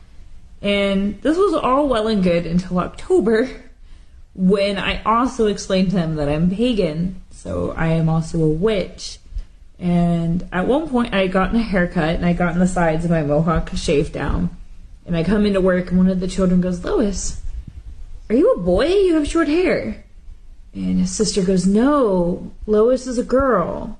And 0.62 1.20
this 1.22 1.36
was 1.36 1.54
all 1.54 1.88
well 1.88 2.08
and 2.08 2.22
good 2.22 2.46
until 2.46 2.78
October, 2.78 3.48
when 4.34 4.78
I 4.78 5.02
also 5.02 5.46
explained 5.46 5.90
to 5.90 5.96
them 5.96 6.16
that 6.16 6.28
I'm 6.28 6.50
pagan 6.50 7.22
so 7.38 7.70
I 7.76 7.88
am 7.90 8.08
also 8.08 8.42
a 8.42 8.48
witch. 8.48 9.20
And 9.78 10.48
at 10.50 10.66
one 10.66 10.88
point, 10.88 11.14
I 11.14 11.20
had 11.20 11.32
gotten 11.32 11.54
a 11.54 11.62
haircut 11.62 12.16
and 12.16 12.26
I 12.26 12.32
gotten 12.32 12.58
the 12.58 12.66
sides 12.66 13.04
of 13.04 13.12
my 13.12 13.22
mohawk 13.22 13.70
shaved 13.76 14.12
down. 14.12 14.50
And 15.06 15.16
I 15.16 15.22
come 15.22 15.46
into 15.46 15.60
work 15.60 15.90
and 15.90 15.98
one 15.98 16.08
of 16.08 16.18
the 16.18 16.26
children 16.26 16.60
goes, 16.60 16.84
Lois, 16.84 17.40
are 18.28 18.34
you 18.34 18.52
a 18.52 18.58
boy? 18.58 18.86
You 18.86 19.14
have 19.14 19.28
short 19.28 19.48
hair. 19.48 20.04
And 20.74 21.00
his 21.00 21.14
sister 21.14 21.42
goes, 21.42 21.66
No, 21.66 22.52
Lois 22.66 23.06
is 23.06 23.18
a 23.18 23.24
girl. 23.24 23.98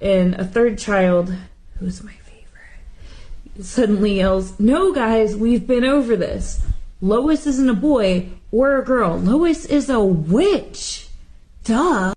And 0.00 0.34
a 0.34 0.44
third 0.44 0.78
child, 0.78 1.34
who's 1.78 2.02
my 2.02 2.12
favorite, 2.12 3.64
suddenly 3.64 4.16
yells, 4.16 4.58
No, 4.58 4.92
guys, 4.92 5.36
we've 5.36 5.66
been 5.66 5.84
over 5.84 6.16
this. 6.16 6.62
Lois 7.00 7.46
isn't 7.46 7.68
a 7.68 7.74
boy 7.74 8.28
or 8.50 8.78
a 8.78 8.84
girl. 8.84 9.16
Lois 9.16 9.64
is 9.66 9.90
a 9.90 10.00
witch. 10.00 11.08
Duh. 11.64 12.14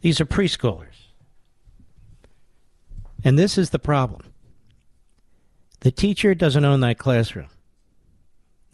These 0.00 0.20
are 0.20 0.26
preschoolers. 0.26 0.86
And 3.24 3.38
this 3.38 3.56
is 3.56 3.70
the 3.70 3.78
problem. 3.78 4.32
The 5.80 5.92
teacher 5.92 6.34
doesn't 6.34 6.64
own 6.64 6.80
that 6.80 6.98
classroom. 6.98 7.46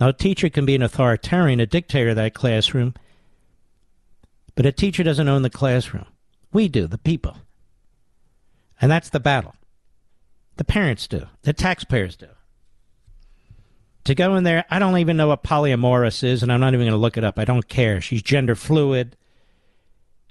Now, 0.01 0.09
a 0.09 0.13
teacher 0.13 0.49
can 0.49 0.65
be 0.65 0.75
an 0.75 0.83
authoritarian, 0.83 1.61
a 1.61 1.67
dictator 1.67 2.11
of 2.11 2.17
that 2.17 2.35
classroom, 2.35 2.95
but 4.55 4.67
a 4.67 4.73
teacher 4.73 5.03
doesn't 5.03 5.29
own 5.29 5.43
the 5.43 5.51
classroom. 5.51 6.07
We 6.53 6.69
do, 6.69 6.87
the 6.87 6.99
people. 6.99 7.37
And 8.81 8.91
that's 8.91 9.11
the 9.11 9.21
battle. 9.21 9.55
The 10.57 10.65
parents 10.65 11.07
do, 11.07 11.27
the 11.43 11.53
taxpayers 11.53 12.17
do. 12.17 12.29
To 14.05 14.15
go 14.15 14.37
in 14.37 14.45
there, 14.45 14.65
I 14.71 14.79
don't 14.79 14.97
even 14.99 15.17
know 15.17 15.29
what 15.29 15.43
polyamorous 15.43 16.25
is, 16.25 16.43
and 16.43 16.53
I'm 16.53 16.61
not 16.61 16.73
even 16.73 16.87
going 16.87 16.93
to 16.93 16.97
look 16.97 17.19
it 17.19 17.25
up. 17.25 17.39
I 17.39 17.45
don't 17.45 17.69
care. 17.69 18.01
She's 18.01 18.23
gender 18.23 18.55
fluid. 18.55 19.17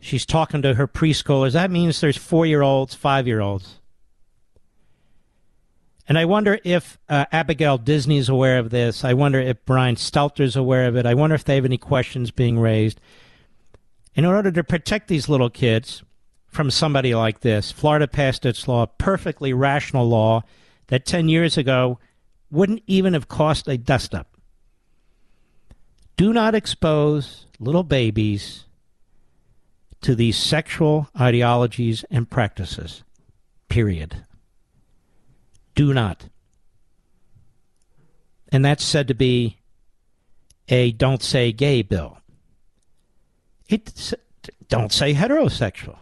She's 0.02 0.26
talking 0.26 0.62
to 0.64 0.74
her 0.74 0.88
preschoolers. 0.88 1.54
That 1.54 1.72
means 1.72 2.02
there's 2.02 2.18
four 2.18 2.46
year 2.46 2.62
olds, 2.62 2.96
five 2.96 3.28
year 3.28 3.40
olds. 3.40 3.80
And 6.08 6.18
I 6.18 6.26
wonder 6.26 6.58
if 6.64 6.98
uh, 7.10 7.26
Abigail 7.32 7.82
is 7.86 8.30
aware 8.30 8.60
of 8.60 8.70
this. 8.70 9.04
I 9.04 9.14
wonder 9.14 9.40
if 9.40 9.66
Brian 9.66 9.96
Stelter 9.96 10.42
is 10.42 10.56
aware 10.56 10.88
of 10.88 10.96
it. 10.96 11.06
I 11.06 11.14
wonder 11.14 11.36
if 11.36 11.44
they 11.44 11.56
have 11.56 11.66
any 11.66 11.78
questions 11.78 12.32
being 12.32 12.58
raised. 12.60 13.02
In 14.16 14.24
order 14.24 14.52
to 14.52 14.64
protect 14.64 15.10
these 15.10 15.28
little 15.28 15.50
kids 15.50 16.04
from 16.48 16.72
somebody 16.72 17.14
like 17.14 17.42
this, 17.42 17.72
Florida 17.72 18.08
passed 18.08 18.46
its 18.46 18.68
law, 18.68 18.86
perfectly 18.86 19.52
rational 19.52 20.08
law 20.08 20.44
that 20.88 21.06
10 21.06 21.28
years 21.28 21.58
ago 21.58 22.00
wouldn't 22.50 22.84
even 22.88 23.14
have 23.14 23.28
cost 23.28 23.68
a 23.68 23.78
dust 23.78 24.16
up. 24.16 24.38
Do 26.16 26.32
not 26.32 26.56
expose 26.56 27.46
little 27.60 27.84
babies 27.84 28.66
to 30.02 30.16
these 30.16 30.38
sexual 30.38 31.10
ideologies 31.20 32.06
and 32.10 32.30
practices. 32.30 33.04
Period. 33.68 34.24
Do 35.78 35.94
not. 35.94 36.28
And 38.52 38.66
that's 38.66 38.84
said 38.84 39.08
to 39.10 39.14
be 39.14 39.60
a 40.68 40.92
don't 40.92 41.22
say 41.22 41.52
gay 41.52 41.84
bill. 41.84 42.18
It 43.70 44.14
don't 44.70 44.92
say 44.92 45.14
heterosexual. 45.14 46.00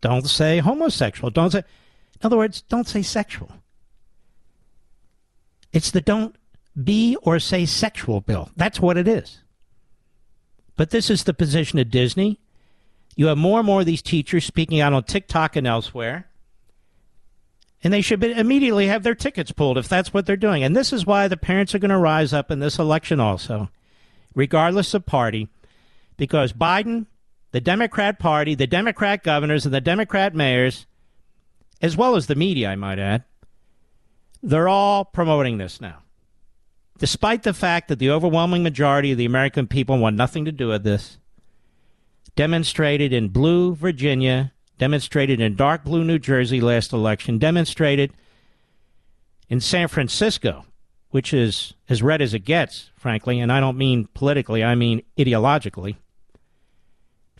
Don't 0.00 0.26
say 0.28 0.58
homosexual. 0.58 1.30
Don't 1.30 1.52
say 1.52 1.58
in 1.58 2.26
other 2.26 2.36
words, 2.36 2.62
don't 2.62 2.88
say 2.88 3.02
sexual. 3.02 3.52
It's 5.72 5.92
the 5.92 6.00
don't 6.00 6.34
be 6.82 7.16
or 7.22 7.38
say 7.38 7.66
sexual 7.66 8.20
bill. 8.20 8.50
That's 8.56 8.80
what 8.80 8.96
it 8.96 9.06
is. 9.06 9.38
But 10.74 10.90
this 10.90 11.10
is 11.10 11.22
the 11.22 11.34
position 11.34 11.78
of 11.78 11.90
Disney. 11.90 12.40
You 13.14 13.26
have 13.26 13.38
more 13.38 13.60
and 13.60 13.66
more 13.66 13.80
of 13.80 13.86
these 13.86 14.02
teachers 14.02 14.44
speaking 14.44 14.80
out 14.80 14.92
on 14.92 15.04
TikTok 15.04 15.54
and 15.54 15.66
elsewhere. 15.66 16.29
And 17.82 17.92
they 17.92 18.02
should 18.02 18.22
immediately 18.22 18.88
have 18.88 19.02
their 19.02 19.14
tickets 19.14 19.52
pulled 19.52 19.78
if 19.78 19.88
that's 19.88 20.12
what 20.12 20.26
they're 20.26 20.36
doing. 20.36 20.62
And 20.62 20.76
this 20.76 20.92
is 20.92 21.06
why 21.06 21.28
the 21.28 21.36
parents 21.36 21.74
are 21.74 21.78
going 21.78 21.90
to 21.90 21.98
rise 21.98 22.32
up 22.32 22.50
in 22.50 22.60
this 22.60 22.78
election 22.78 23.20
also, 23.20 23.70
regardless 24.34 24.92
of 24.92 25.06
party, 25.06 25.48
because 26.18 26.52
Biden, 26.52 27.06
the 27.52 27.60
Democrat 27.60 28.18
Party, 28.18 28.54
the 28.54 28.66
Democrat 28.66 29.22
governors, 29.22 29.64
and 29.64 29.74
the 29.74 29.80
Democrat 29.80 30.34
mayors, 30.34 30.86
as 31.80 31.96
well 31.96 32.16
as 32.16 32.26
the 32.26 32.34
media, 32.34 32.68
I 32.68 32.76
might 32.76 32.98
add, 32.98 33.24
they're 34.42 34.68
all 34.68 35.04
promoting 35.04 35.58
this 35.58 35.80
now. 35.80 36.02
Despite 36.98 37.44
the 37.44 37.54
fact 37.54 37.88
that 37.88 37.98
the 37.98 38.10
overwhelming 38.10 38.62
majority 38.62 39.12
of 39.12 39.18
the 39.18 39.24
American 39.24 39.66
people 39.66 39.96
want 39.96 40.16
nothing 40.16 40.44
to 40.44 40.52
do 40.52 40.68
with 40.68 40.84
this, 40.84 41.18
demonstrated 42.36 43.12
in 43.12 43.28
blue 43.28 43.74
Virginia, 43.74 44.52
demonstrated 44.80 45.40
in 45.42 45.54
dark 45.56 45.84
blue 45.84 46.02
New 46.02 46.18
Jersey 46.18 46.58
last 46.58 46.94
election, 46.94 47.36
demonstrated 47.36 48.14
in 49.50 49.60
San 49.60 49.88
Francisco, 49.88 50.64
which 51.10 51.34
is 51.34 51.74
as 51.90 52.02
red 52.02 52.22
as 52.22 52.32
it 52.32 52.46
gets, 52.46 52.90
frankly, 52.96 53.40
and 53.40 53.52
I 53.52 53.60
don't 53.60 53.76
mean 53.76 54.08
politically, 54.14 54.64
I 54.64 54.74
mean 54.74 55.02
ideologically, 55.18 55.96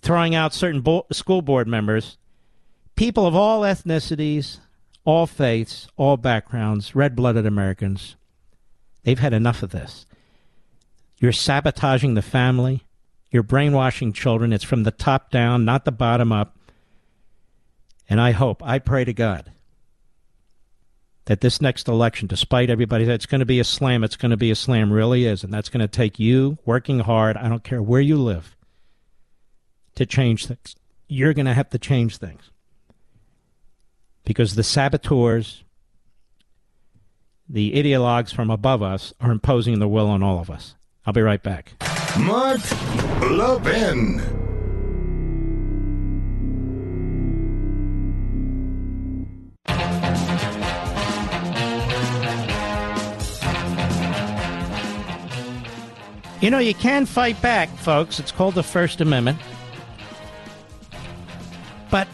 throwing 0.03 0.35
out 0.35 0.53
certain 0.53 0.83
bo- 0.83 1.07
school 1.13 1.41
board 1.41 1.67
members, 1.67 2.19
people 2.95 3.27
of 3.27 3.35
all 3.35 3.63
ethnicities, 3.63 4.59
all 5.07 5.27
faiths, 5.27 5.89
all 5.97 6.19
backgrounds, 6.19 6.95
red 6.95 7.17
blooded 7.17 7.47
Americans. 7.47 8.17
They've 9.03 9.19
had 9.19 9.33
enough 9.33 9.63
of 9.63 9.71
this. 9.71 10.05
You're 11.17 11.33
sabotaging 11.33 12.13
the 12.13 12.23
family. 12.23 12.83
You're 13.31 13.43
brainwashing 13.43 14.13
children. 14.13 14.53
It's 14.53 14.63
from 14.63 14.83
the 14.83 14.91
top 14.91 15.31
down, 15.31 15.65
not 15.65 15.87
the 15.87 15.93
bottom 15.93 16.33
up. 16.33 16.55
And 18.11 18.21
I 18.21 18.33
hope, 18.33 18.61
I 18.65 18.81
pray 18.81 19.05
to 19.05 19.13
God 19.13 19.53
that 21.27 21.41
this 21.41 21.61
next 21.61 21.87
election, 21.87 22.27
despite 22.27 22.69
everybody 22.69 23.05
that 23.05 23.15
it's 23.15 23.27
going 23.27 23.39
to 23.39 23.47
be 23.47 23.61
a 23.61 23.65
slam, 23.65 24.03
it's 24.03 24.17
going 24.17 24.33
to 24.33 24.37
be 24.37 24.51
a 24.51 24.57
slam, 24.57 24.93
really 24.93 25.27
is. 25.27 25.45
And 25.45 25.55
that's 25.55 25.69
going 25.69 25.81
to 25.81 25.89
take 25.89 26.19
you 26.19 26.59
working 26.65 26.99
hard, 26.99 27.37
I 27.37 27.49
don't 27.49 27.63
care 27.63 27.81
where 27.81 28.01
you 28.01 28.17
live, 28.17 28.57
to 29.95 30.05
change 30.05 30.47
things. 30.47 30.75
You're 31.07 31.35
going 31.35 31.47
to 31.47 31.55
have 31.55 31.71
to 31.71 31.79
change 31.79 32.17
things. 32.17 32.51
Because 34.25 34.57
the 34.57 34.65
saboteurs, 34.65 35.63
the 37.49 37.73
ideologues 37.75 38.35
from 38.35 38.51
above 38.51 38.83
us, 38.83 39.15
are 39.21 39.31
imposing 39.31 39.79
their 39.79 39.89
will 39.89 40.09
on 40.09 40.23
all 40.23 40.41
of 40.41 40.51
us. 40.51 40.75
I'll 41.07 41.13
be 41.13 41.23
right 41.23 41.43
back. 41.43 41.75
Mark 42.19 42.61
Levin. 43.23 44.40
You 56.41 56.51
know, 56.51 56.59
you 56.59 56.75
can 56.75 57.05
fight 57.05 57.41
back, 57.43 57.69
folks. 57.79 58.19
It's 58.19 58.33
called 58.33 58.55
the 58.55 58.63
First 58.63 59.01
Amendment. 59.03 59.39
But 61.91 62.09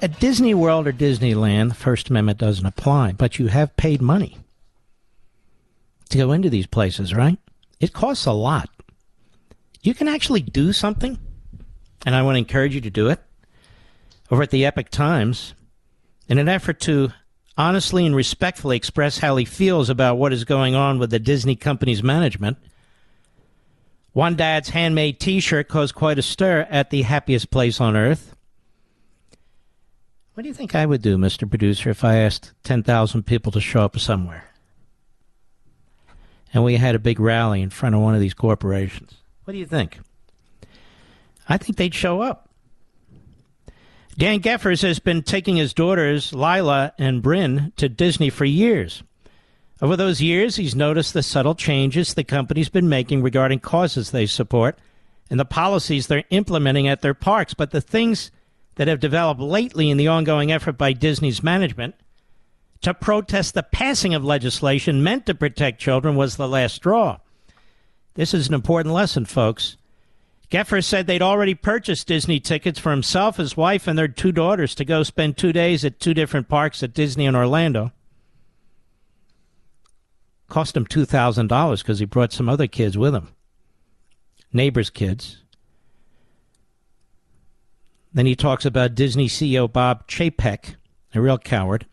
at 0.00 0.20
Disney 0.20 0.54
World 0.54 0.86
or 0.86 0.92
Disneyland, 0.92 1.70
the 1.70 1.74
First 1.74 2.08
Amendment 2.08 2.38
doesn't 2.38 2.64
apply, 2.66 3.12
but 3.12 3.38
you 3.38 3.48
have 3.48 3.76
paid 3.76 4.00
money. 4.00 4.38
to 6.10 6.18
go 6.18 6.32
into 6.32 6.50
these 6.50 6.66
places, 6.66 7.12
right? 7.14 7.38
It 7.80 7.92
costs 7.92 8.26
a 8.26 8.32
lot. 8.32 8.68
You 9.82 9.94
can 9.94 10.06
actually 10.06 10.42
do 10.42 10.72
something, 10.72 11.18
and 12.06 12.14
I 12.14 12.22
want 12.22 12.36
to 12.36 12.38
encourage 12.38 12.74
you 12.74 12.80
to 12.82 12.90
do 12.90 13.08
it 13.08 13.18
over 14.30 14.42
at 14.42 14.50
the 14.50 14.64
Epoch 14.64 14.90
Times 14.90 15.54
in 16.28 16.38
an 16.38 16.48
effort 16.48 16.78
to 16.80 17.10
honestly 17.58 18.06
and 18.06 18.14
respectfully 18.14 18.76
express 18.76 19.18
how 19.18 19.34
he 19.36 19.44
feels 19.44 19.90
about 19.90 20.16
what 20.16 20.32
is 20.32 20.44
going 20.44 20.74
on 20.76 20.98
with 20.98 21.10
the 21.10 21.18
Disney 21.18 21.56
company's 21.56 22.02
management. 22.02 22.58
One 24.14 24.36
dad's 24.36 24.68
handmade 24.68 25.18
t 25.18 25.40
shirt 25.40 25.68
caused 25.68 25.96
quite 25.96 26.20
a 26.20 26.22
stir 26.22 26.68
at 26.70 26.90
the 26.90 27.02
happiest 27.02 27.50
place 27.50 27.80
on 27.80 27.96
earth. 27.96 28.36
What 30.34 30.44
do 30.44 30.48
you 30.48 30.54
think 30.54 30.74
I 30.74 30.86
would 30.86 31.02
do, 31.02 31.18
Mr. 31.18 31.48
Producer, 31.48 31.90
if 31.90 32.04
I 32.04 32.16
asked 32.16 32.52
10,000 32.62 33.24
people 33.24 33.50
to 33.52 33.60
show 33.60 33.82
up 33.82 33.98
somewhere? 33.98 34.52
And 36.52 36.62
we 36.62 36.76
had 36.76 36.94
a 36.94 37.00
big 37.00 37.18
rally 37.18 37.60
in 37.60 37.70
front 37.70 37.96
of 37.96 38.00
one 38.00 38.14
of 38.14 38.20
these 38.20 38.34
corporations. 38.34 39.14
What 39.44 39.52
do 39.52 39.58
you 39.58 39.66
think? 39.66 39.98
I 41.48 41.58
think 41.58 41.76
they'd 41.76 41.94
show 41.94 42.20
up. 42.20 42.48
Dan 44.16 44.38
Geffers 44.38 44.82
has 44.82 45.00
been 45.00 45.22
taking 45.24 45.56
his 45.56 45.74
daughters, 45.74 46.32
Lila 46.32 46.92
and 46.98 47.20
Bryn, 47.20 47.72
to 47.76 47.88
Disney 47.88 48.30
for 48.30 48.44
years. 48.44 49.02
Over 49.84 49.96
those 49.96 50.22
years, 50.22 50.56
he's 50.56 50.74
noticed 50.74 51.12
the 51.12 51.22
subtle 51.22 51.54
changes 51.54 52.14
the 52.14 52.24
company's 52.24 52.70
been 52.70 52.88
making 52.88 53.20
regarding 53.20 53.58
causes 53.58 54.12
they 54.12 54.24
support 54.24 54.78
and 55.28 55.38
the 55.38 55.44
policies 55.44 56.06
they're 56.06 56.24
implementing 56.30 56.88
at 56.88 57.02
their 57.02 57.12
parks. 57.12 57.52
But 57.52 57.70
the 57.70 57.82
things 57.82 58.30
that 58.76 58.88
have 58.88 58.98
developed 58.98 59.42
lately 59.42 59.90
in 59.90 59.98
the 59.98 60.08
ongoing 60.08 60.50
effort 60.50 60.78
by 60.78 60.94
Disney's 60.94 61.42
management 61.42 61.96
to 62.80 62.94
protest 62.94 63.52
the 63.52 63.62
passing 63.62 64.14
of 64.14 64.24
legislation 64.24 65.02
meant 65.02 65.26
to 65.26 65.34
protect 65.34 65.82
children 65.82 66.16
was 66.16 66.36
the 66.36 66.48
last 66.48 66.76
straw. 66.76 67.18
This 68.14 68.32
is 68.32 68.48
an 68.48 68.54
important 68.54 68.94
lesson, 68.94 69.26
folks. 69.26 69.76
Geffer 70.50 70.82
said 70.82 71.06
they'd 71.06 71.20
already 71.20 71.54
purchased 71.54 72.06
Disney 72.06 72.40
tickets 72.40 72.78
for 72.78 72.90
himself, 72.90 73.36
his 73.36 73.54
wife, 73.54 73.86
and 73.86 73.98
their 73.98 74.08
two 74.08 74.32
daughters 74.32 74.74
to 74.76 74.86
go 74.86 75.02
spend 75.02 75.36
two 75.36 75.52
days 75.52 75.84
at 75.84 76.00
two 76.00 76.14
different 76.14 76.48
parks 76.48 76.82
at 76.82 76.94
Disney 76.94 77.26
and 77.26 77.36
Orlando. 77.36 77.92
Cost 80.54 80.76
him 80.76 80.86
$2,000 80.86 81.78
because 81.78 81.98
he 81.98 82.04
brought 82.04 82.32
some 82.32 82.48
other 82.48 82.68
kids 82.68 82.96
with 82.96 83.12
him, 83.12 83.34
neighbors' 84.52 84.88
kids. 84.88 85.42
Then 88.12 88.26
he 88.26 88.36
talks 88.36 88.64
about 88.64 88.94
Disney 88.94 89.26
CEO 89.26 89.66
Bob 89.72 90.06
Chapek, 90.06 90.76
a 91.12 91.20
real 91.20 91.38
coward. 91.38 91.86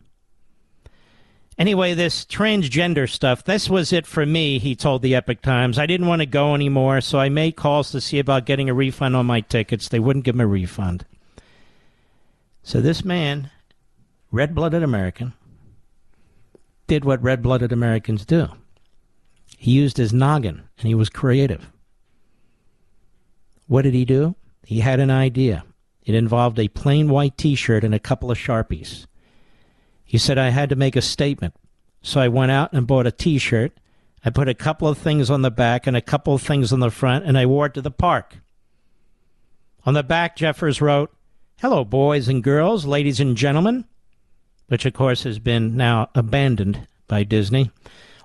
Anyway, 1.58 1.92
this 1.94 2.24
transgender 2.24 3.10
stuff, 3.10 3.42
this 3.42 3.68
was 3.68 3.92
it 3.92 4.06
for 4.06 4.24
me, 4.24 4.60
he 4.60 4.76
told 4.76 5.02
the 5.02 5.16
Epoch 5.16 5.42
Times. 5.42 5.76
I 5.76 5.86
didn't 5.86 6.06
want 6.06 6.22
to 6.22 6.26
go 6.26 6.54
anymore, 6.54 7.00
so 7.00 7.18
I 7.18 7.30
made 7.30 7.56
calls 7.56 7.90
to 7.90 8.00
see 8.00 8.20
about 8.20 8.46
getting 8.46 8.70
a 8.70 8.74
refund 8.74 9.16
on 9.16 9.26
my 9.26 9.40
tickets. 9.40 9.88
They 9.88 9.98
wouldn't 9.98 10.24
give 10.24 10.36
me 10.36 10.44
a 10.44 10.46
refund. 10.46 11.04
So 12.62 12.80
this 12.80 13.04
man, 13.04 13.50
red 14.30 14.54
blooded 14.54 14.84
American, 14.84 15.32
did 16.86 17.04
what 17.04 17.22
red 17.22 17.42
blooded 17.42 17.72
Americans 17.72 18.24
do. 18.24 18.48
He 19.56 19.70
used 19.70 19.96
his 19.96 20.12
noggin 20.12 20.62
and 20.78 20.88
he 20.88 20.94
was 20.94 21.08
creative. 21.08 21.70
What 23.66 23.82
did 23.82 23.94
he 23.94 24.04
do? 24.04 24.34
He 24.66 24.80
had 24.80 25.00
an 25.00 25.10
idea. 25.10 25.64
It 26.04 26.14
involved 26.14 26.58
a 26.58 26.68
plain 26.68 27.08
white 27.08 27.36
t 27.36 27.54
shirt 27.54 27.84
and 27.84 27.94
a 27.94 28.00
couple 28.00 28.30
of 28.30 28.38
Sharpies. 28.38 29.06
He 30.04 30.18
said 30.18 30.36
I 30.36 30.50
had 30.50 30.68
to 30.68 30.76
make 30.76 30.96
a 30.96 31.02
statement. 31.02 31.54
So 32.02 32.20
I 32.20 32.28
went 32.28 32.50
out 32.50 32.72
and 32.72 32.86
bought 32.86 33.06
a 33.06 33.12
t 33.12 33.38
shirt. 33.38 33.72
I 34.24 34.30
put 34.30 34.48
a 34.48 34.54
couple 34.54 34.88
of 34.88 34.98
things 34.98 35.30
on 35.30 35.42
the 35.42 35.50
back 35.50 35.86
and 35.86 35.96
a 35.96 36.00
couple 36.00 36.34
of 36.34 36.42
things 36.42 36.72
on 36.72 36.80
the 36.80 36.90
front, 36.90 37.24
and 37.24 37.38
I 37.38 37.46
wore 37.46 37.66
it 37.66 37.74
to 37.74 37.82
the 37.82 37.90
park. 37.90 38.38
On 39.84 39.94
the 39.94 40.02
back, 40.02 40.36
Jeffers 40.36 40.80
wrote, 40.80 41.12
Hello, 41.58 41.84
boys 41.84 42.28
and 42.28 42.42
girls, 42.42 42.84
ladies 42.84 43.20
and 43.20 43.36
gentlemen, 43.36 43.84
which 44.72 44.86
of 44.86 44.94
course 44.94 45.24
has 45.24 45.38
been 45.38 45.76
now 45.76 46.08
abandoned 46.14 46.86
by 47.06 47.22
Disney. 47.22 47.70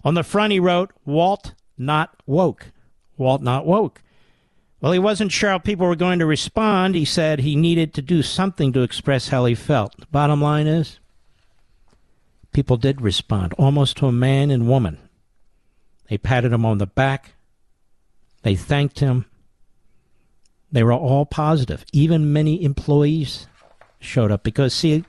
On 0.05 0.13
the 0.13 0.23
front, 0.23 0.53
he 0.53 0.61
wrote, 0.61 0.93
Walt 1.03 1.53
not 1.77 2.15
woke. 2.25 2.71
Walt 3.17 3.41
not 3.41 3.65
woke. 3.65 4.01
Well, 4.79 4.93
he 4.93 4.99
wasn't 4.99 5.33
sure 5.33 5.49
how 5.49 5.57
people 5.57 5.85
were 5.85 5.97
going 5.97 6.19
to 6.19 6.25
respond. 6.25 6.95
He 6.95 7.03
said 7.03 7.39
he 7.39 7.57
needed 7.57 7.93
to 7.95 8.01
do 8.01 8.23
something 8.23 8.71
to 8.71 8.81
express 8.81 9.27
how 9.27 9.43
he 9.43 9.55
felt. 9.55 10.09
Bottom 10.09 10.41
line 10.41 10.67
is, 10.67 11.01
people 12.53 12.77
did 12.77 13.01
respond, 13.01 13.53
almost 13.57 13.97
to 13.97 14.07
a 14.07 14.13
man 14.13 14.49
and 14.49 14.69
woman. 14.69 14.99
They 16.09 16.17
patted 16.17 16.53
him 16.53 16.65
on 16.65 16.77
the 16.77 16.87
back. 16.87 17.33
They 18.43 18.55
thanked 18.55 19.01
him. 19.01 19.25
They 20.71 20.83
were 20.83 20.93
all 20.93 21.25
positive. 21.25 21.83
Even 21.91 22.31
many 22.31 22.63
employees 22.63 23.47
showed 23.99 24.31
up 24.31 24.43
because, 24.43 24.73
see, 24.73 25.03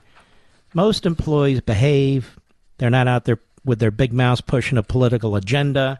most 0.73 1.05
employees 1.05 1.61
behave. 1.61 2.39
They're 2.77 2.89
not 2.89 3.07
out 3.07 3.25
there 3.25 3.39
with 3.65 3.79
their 3.79 3.91
big 3.91 4.13
mouths 4.13 4.41
pushing 4.41 4.77
a 4.77 4.83
political 4.83 5.35
agenda. 5.35 5.99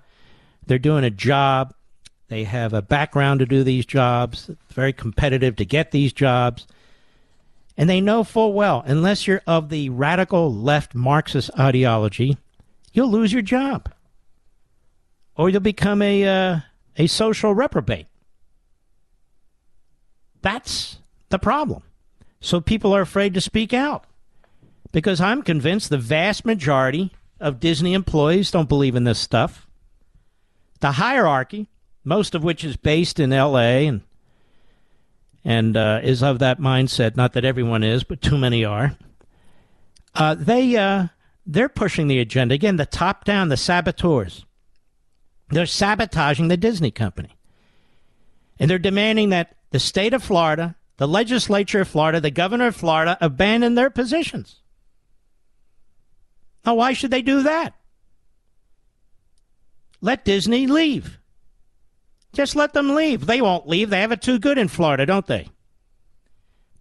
They're 0.65 0.79
doing 0.79 1.03
a 1.03 1.09
job. 1.09 1.73
They 2.27 2.43
have 2.43 2.73
a 2.73 2.81
background 2.81 3.39
to 3.39 3.45
do 3.45 3.63
these 3.63 3.85
jobs. 3.85 4.49
It's 4.49 4.73
very 4.73 4.93
competitive 4.93 5.55
to 5.57 5.65
get 5.65 5.91
these 5.91 6.13
jobs. 6.13 6.67
And 7.75 7.89
they 7.89 8.01
know 8.01 8.23
full 8.23 8.53
well, 8.53 8.83
unless 8.85 9.25
you're 9.25 9.41
of 9.47 9.69
the 9.69 9.89
radical 9.89 10.53
left 10.53 10.93
Marxist 10.93 11.49
ideology, 11.57 12.37
you'll 12.93 13.09
lose 13.09 13.33
your 13.33 13.41
job. 13.41 13.91
Or 15.35 15.49
you'll 15.49 15.61
become 15.61 16.01
a, 16.01 16.23
uh, 16.25 16.59
a 16.97 17.07
social 17.07 17.55
reprobate. 17.55 18.07
That's 20.41 20.97
the 21.29 21.39
problem. 21.39 21.83
So 22.41 22.61
people 22.61 22.93
are 22.93 23.01
afraid 23.01 23.33
to 23.33 23.41
speak 23.41 23.73
out. 23.73 24.05
Because 24.91 25.22
I'm 25.22 25.44
convinced 25.44 25.90
the 25.90 25.98
vast 25.98 26.45
majority 26.45 27.11
of 27.40 27.60
Disney 27.60 27.94
employees 27.94 28.52
don't 28.52 28.70
believe 28.70 28.95
in 28.95 29.03
this 29.03 29.20
stuff. 29.20 29.68
The 30.80 30.94
hierarchy, 30.94 31.68
most 32.03 32.36
of 32.36 32.44
which 32.44 32.64
is 32.64 32.78
based 32.78 33.20
in 33.20 33.34
L.A. 33.34 33.88
and 33.88 34.02
and 35.45 35.78
uh, 35.78 36.02
is 36.03 36.22
of 36.22 36.40
that 36.40 36.60
mindset. 36.60 37.16
Not 37.16 37.34
that 37.34 37.45
everyone 37.45 37.84
is, 37.84 38.03
but 38.03 38.22
too 38.22 38.38
many 38.38 38.66
are. 38.66 38.98
Uh, 40.16 40.36
they 40.36 40.76
uh, 40.76 41.07
they're 41.45 41.70
pushing 41.70 42.07
the 42.07 42.20
agenda 42.20 42.56
again. 42.56 42.78
The 42.78 42.86
top 42.86 43.26
down, 43.26 43.49
the 43.49 43.57
saboteurs. 43.57 44.45
They're 45.49 45.66
sabotaging 45.66 46.48
the 46.48 46.57
Disney 46.57 46.91
company, 46.91 47.36
and 48.60 48.70
they're 48.70 48.78
demanding 48.78 49.30
that 49.30 49.56
the 49.72 49.80
state 49.80 50.14
of 50.14 50.24
Florida, 50.24 50.76
the 50.98 51.07
legislature 51.07 51.82
of 51.82 51.88
Florida, 51.88 52.20
the 52.20 52.32
governor 52.32 52.68
of 52.68 52.76
Florida 52.76 53.18
abandon 53.22 53.76
their 53.76 53.90
positions. 53.90 54.61
Now, 56.65 56.76
why 56.76 56.94
should 56.94 57.11
they 57.11 57.22
do 57.22 57.44
that? 57.44 57.73
Let 60.02 60.26
Disney 60.26 60.68
leave. 60.68 61.19
Just 62.34 62.56
let 62.56 62.73
them 62.73 62.95
leave. 62.95 63.26
They 63.26 63.41
won't 63.41 63.68
leave. 63.68 63.90
They 63.90 64.02
have 64.02 64.11
it 64.11 64.22
too 64.22 64.40
good 64.40 64.57
in 64.57 64.68
Florida, 64.68 65.06
don't 65.06 65.26
they? 65.26 65.49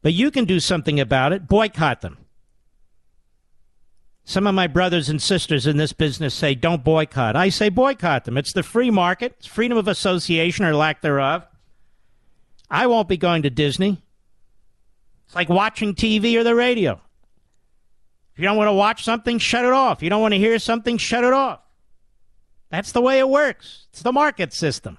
But 0.02 0.12
you 0.12 0.30
can 0.30 0.44
do 0.44 0.60
something 0.60 1.00
about 1.00 1.32
it. 1.32 1.48
Boycott 1.48 2.00
them. 2.00 2.18
Some 4.24 4.46
of 4.46 4.54
my 4.54 4.66
brothers 4.66 5.08
and 5.08 5.22
sisters 5.22 5.66
in 5.66 5.78
this 5.78 5.94
business 5.94 6.34
say 6.34 6.54
don't 6.54 6.84
boycott. 6.84 7.34
I 7.34 7.48
say 7.48 7.70
boycott 7.70 8.26
them. 8.26 8.36
It's 8.36 8.52
the 8.52 8.62
free 8.62 8.90
market, 8.90 9.36
it's 9.38 9.46
freedom 9.46 9.78
of 9.78 9.88
association 9.88 10.66
or 10.66 10.74
lack 10.74 11.00
thereof. 11.00 11.46
I 12.70 12.88
won't 12.88 13.08
be 13.08 13.16
going 13.16 13.42
to 13.44 13.50
Disney. 13.50 14.02
It's 15.24 15.34
like 15.34 15.48
watching 15.48 15.94
TV 15.94 16.36
or 16.36 16.44
the 16.44 16.54
radio. 16.54 17.00
If 18.38 18.42
you 18.42 18.46
don't 18.46 18.56
want 18.56 18.68
to 18.68 18.72
watch 18.72 19.02
something, 19.02 19.40
shut 19.40 19.64
it 19.64 19.72
off. 19.72 20.00
You 20.00 20.10
don't 20.10 20.22
want 20.22 20.32
to 20.32 20.38
hear 20.38 20.60
something, 20.60 20.96
shut 20.96 21.24
it 21.24 21.32
off. 21.32 21.58
That's 22.70 22.92
the 22.92 23.00
way 23.00 23.18
it 23.18 23.28
works. 23.28 23.88
It's 23.90 24.02
the 24.02 24.12
market 24.12 24.52
system. 24.52 24.96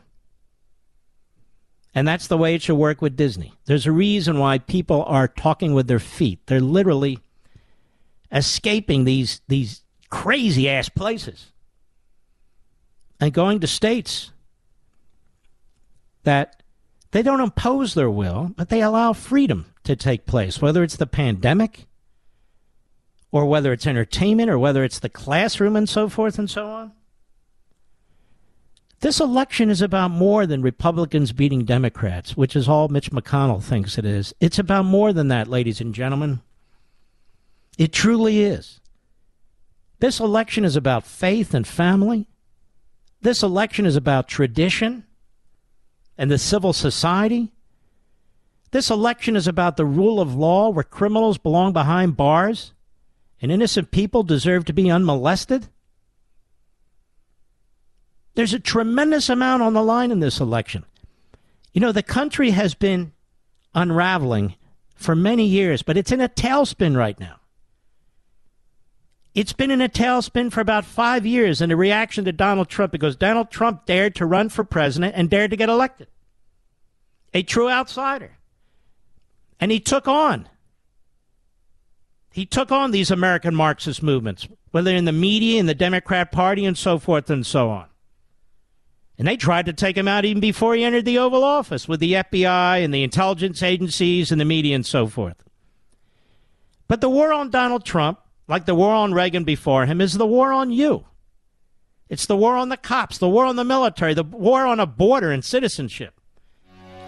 And 1.96 2.06
that's 2.06 2.28
the 2.28 2.36
way 2.36 2.54
it 2.54 2.64
should 2.64 2.76
work 2.76 3.02
with 3.02 3.16
Disney. 3.16 3.54
There's 3.64 3.86
a 3.86 3.94
reason 3.94 4.40
why 4.40 4.58
people 4.58 5.06
are 5.06 5.30
talking 5.30 5.74
with 5.74 5.88
their 5.88 6.00
feet. 6.00 6.48
They're 6.48 6.60
literally 6.60 7.20
escaping 8.30 9.06
these 9.06 9.40
these 9.48 9.84
crazy 10.10 10.68
ass 10.68 10.90
places 10.90 11.54
and 13.22 13.32
going 13.32 13.62
to 13.62 13.68
states 13.68 14.34
that 16.24 16.62
they 17.12 17.22
don't 17.22 17.40
impose 17.40 17.94
their 17.94 18.10
will, 18.10 18.52
but 18.58 18.68
they 18.68 18.82
allow 18.82 19.14
freedom 19.14 19.68
to 19.86 19.96
take 19.96 20.26
place, 20.26 20.62
whether 20.62 20.84
it's 20.84 20.98
the 20.98 21.08
pandemic 21.08 21.86
or 23.32 23.46
whether 23.46 23.72
it's 23.72 23.88
entertainment 23.88 24.50
or 24.50 24.58
whether 24.58 24.84
it's 24.84 25.00
the 25.00 25.10
classroom 25.10 25.76
and 25.76 25.88
so 25.88 26.10
forth 26.10 26.40
and 26.40 26.50
so 26.50 26.68
on. 26.68 26.92
This 29.02 29.20
election 29.20 29.70
is 29.70 29.82
about 29.82 30.12
more 30.12 30.46
than 30.46 30.62
Republicans 30.62 31.32
beating 31.32 31.64
Democrats, 31.64 32.36
which 32.36 32.56
is 32.56 32.68
all 32.68 32.90
Mitch 32.90 33.12
McConnell 33.12 33.64
thinks 33.64 33.98
it 33.98 34.06
is. 34.06 34.34
It's 34.42 34.60
about 34.60 34.84
more 34.84 35.14
than 35.14 35.30
that, 35.30 35.48
ladies 35.48 35.80
and 35.80 35.94
gentlemen. 35.94 36.42
It 37.78 37.94
truly 37.94 38.42
is. 38.42 38.82
This 40.00 40.20
election 40.20 40.66
is 40.66 40.76
about 40.76 41.06
faith 41.06 41.54
and 41.54 41.66
family, 41.66 42.28
this 43.22 43.44
election 43.44 43.86
is 43.86 43.96
about 43.96 44.28
tradition 44.28 45.04
and 46.18 46.32
the 46.32 46.38
civil 46.38 46.74
society. 46.74 47.52
This 48.72 48.90
election 48.90 49.36
is 49.36 49.48
about 49.48 49.78
the 49.78 49.86
rule 49.86 50.22
of 50.22 50.36
law 50.36 50.70
where 50.70 50.84
criminals 50.84 51.38
belong 51.38 51.74
behind 51.74 52.16
bars 52.16 52.74
and 53.42 53.52
innocent 53.52 53.92
people 53.92 54.24
deserve 54.24 54.66
to 54.66 54.74
be 54.74 54.90
unmolested. 54.90 55.68
There's 58.36 58.54
a 58.54 58.60
tremendous 58.60 59.30
amount 59.30 59.64
on 59.64 59.74
the 59.74 59.84
line 59.84 60.12
in 60.12 60.20
this 60.20 60.40
election. 60.40 60.86
You 61.74 61.82
know, 61.82 61.92
the 61.92 62.04
country 62.04 62.52
has 62.52 62.74
been 62.74 63.12
unraveling 63.76 64.56
for 64.96 65.16
many 65.16 65.46
years, 65.46 65.82
but 65.82 65.98
it's 65.98 66.12
in 66.12 66.22
a 66.22 66.30
tailspin 66.30 66.98
right 66.98 67.20
now. 67.20 67.40
It's 69.36 69.54
been 69.54 69.72
in 69.72 69.82
a 69.82 69.90
tailspin 69.90 70.52
for 70.52 70.60
about 70.60 70.86
five 70.86 71.26
years 71.26 71.62
in 71.62 71.72
a 71.72 71.76
reaction 71.76 72.26
to 72.26 72.32
Donald 72.32 72.68
Trump 72.68 72.92
because 72.92 73.16
Donald 73.16 73.52
Trump 73.52 73.86
dared 73.86 74.16
to 74.16 74.26
run 74.26 74.50
for 74.50 74.64
president 74.64 75.16
and 75.16 75.30
dared 75.30 75.52
to 75.52 75.58
get 75.58 75.70
elected. 75.70 76.08
A 77.34 77.44
true 77.44 77.70
outsider. 77.70 78.38
And 79.60 79.72
he 79.72 79.80
took 79.80 80.08
on. 80.08 80.50
He 82.40 82.46
took 82.46 82.72
on 82.72 82.92
these 82.92 83.12
American 83.12 83.54
Marxist 83.54 84.02
movements, 84.02 84.48
whether 84.72 84.96
in 84.96 85.04
the 85.04 85.12
media, 85.12 85.60
in 85.60 85.66
the 85.66 85.76
Democrat 85.76 86.32
Party, 86.32 86.64
and 86.64 86.78
so 86.78 86.98
forth 86.98 87.30
and 87.30 87.46
so 87.46 87.70
on. 87.70 87.88
And 89.18 89.28
they 89.28 89.36
tried 89.36 89.66
to 89.66 89.74
take 89.74 89.98
him 89.98 90.08
out 90.08 90.24
even 90.24 90.40
before 90.40 90.74
he 90.74 90.86
entered 90.86 91.04
the 91.04 91.18
Oval 91.18 91.44
Office 91.44 91.90
with 91.90 92.00
the 92.00 92.14
FBI 92.14 92.82
and 92.82 92.94
the 92.94 93.04
intelligence 93.04 93.62
agencies 93.62 94.32
and 94.32 94.40
the 94.40 94.46
media 94.46 94.74
and 94.74 94.86
so 94.86 95.08
forth. 95.08 95.44
But 96.88 97.02
the 97.02 97.10
war 97.10 97.34
on 97.34 97.50
Donald 97.50 97.84
Trump, 97.84 98.22
like 98.48 98.66
the 98.66 98.74
war 98.74 98.94
on 98.94 99.14
Reagan 99.14 99.44
before 99.44 99.86
him, 99.86 100.00
is 100.00 100.14
the 100.14 100.26
war 100.26 100.54
on 100.54 100.72
you. 100.72 101.04
It's 102.08 102.26
the 102.26 102.38
war 102.38 102.56
on 102.56 102.70
the 102.70 102.78
cops, 102.78 103.18
the 103.18 103.28
war 103.28 103.44
on 103.44 103.58
the 103.58 103.66
military, 103.66 104.14
the 104.14 104.24
war 104.24 104.66
on 104.66 104.80
a 104.80 104.86
border 104.86 105.34
and 105.34 105.44
citizenship. 105.44 106.14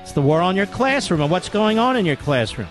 It's 0.02 0.12
the 0.12 0.22
war 0.22 0.42
on 0.42 0.58
your 0.58 0.66
classroom 0.66 1.22
and 1.22 1.32
what's 1.32 1.48
going 1.48 1.80
on 1.80 1.96
in 1.96 2.06
your 2.06 2.18
classroom. 2.18 2.68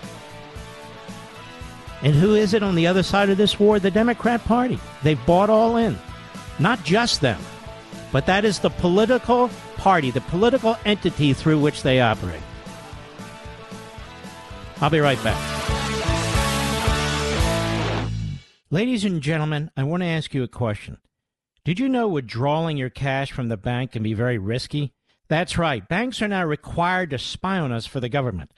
And 2.03 2.15
who 2.15 2.35
is 2.35 2.53
it 2.53 2.63
on 2.63 2.75
the 2.75 2.87
other 2.87 3.03
side 3.03 3.29
of 3.29 3.37
this 3.37 3.59
war? 3.59 3.79
The 3.79 3.91
Democrat 3.91 4.43
Party. 4.45 4.79
They've 5.03 5.23
bought 5.25 5.49
all 5.49 5.77
in. 5.77 5.97
Not 6.57 6.83
just 6.83 7.21
them. 7.21 7.39
But 8.11 8.25
that 8.25 8.43
is 8.43 8.59
the 8.59 8.69
political 8.69 9.49
party, 9.77 10.11
the 10.11 10.21
political 10.21 10.77
entity 10.83 11.33
through 11.33 11.59
which 11.59 11.83
they 11.83 12.01
operate. 12.01 12.41
I'll 14.81 14.89
be 14.89 14.99
right 14.99 15.23
back. 15.23 15.61
Ladies 18.71 19.05
and 19.05 19.21
gentlemen, 19.21 19.69
I 19.77 19.83
want 19.83 20.01
to 20.01 20.07
ask 20.07 20.33
you 20.33 20.43
a 20.43 20.47
question. 20.47 20.97
Did 21.63 21.79
you 21.79 21.87
know 21.87 22.07
withdrawing 22.07 22.77
your 22.77 22.89
cash 22.89 23.31
from 23.31 23.49
the 23.49 23.57
bank 23.57 23.91
can 23.91 24.01
be 24.01 24.13
very 24.13 24.39
risky? 24.39 24.93
That's 25.27 25.57
right. 25.57 25.87
Banks 25.87 26.21
are 26.21 26.27
now 26.27 26.45
required 26.45 27.11
to 27.11 27.19
spy 27.19 27.59
on 27.59 27.71
us 27.71 27.85
for 27.85 27.99
the 27.99 28.09
government, 28.09 28.51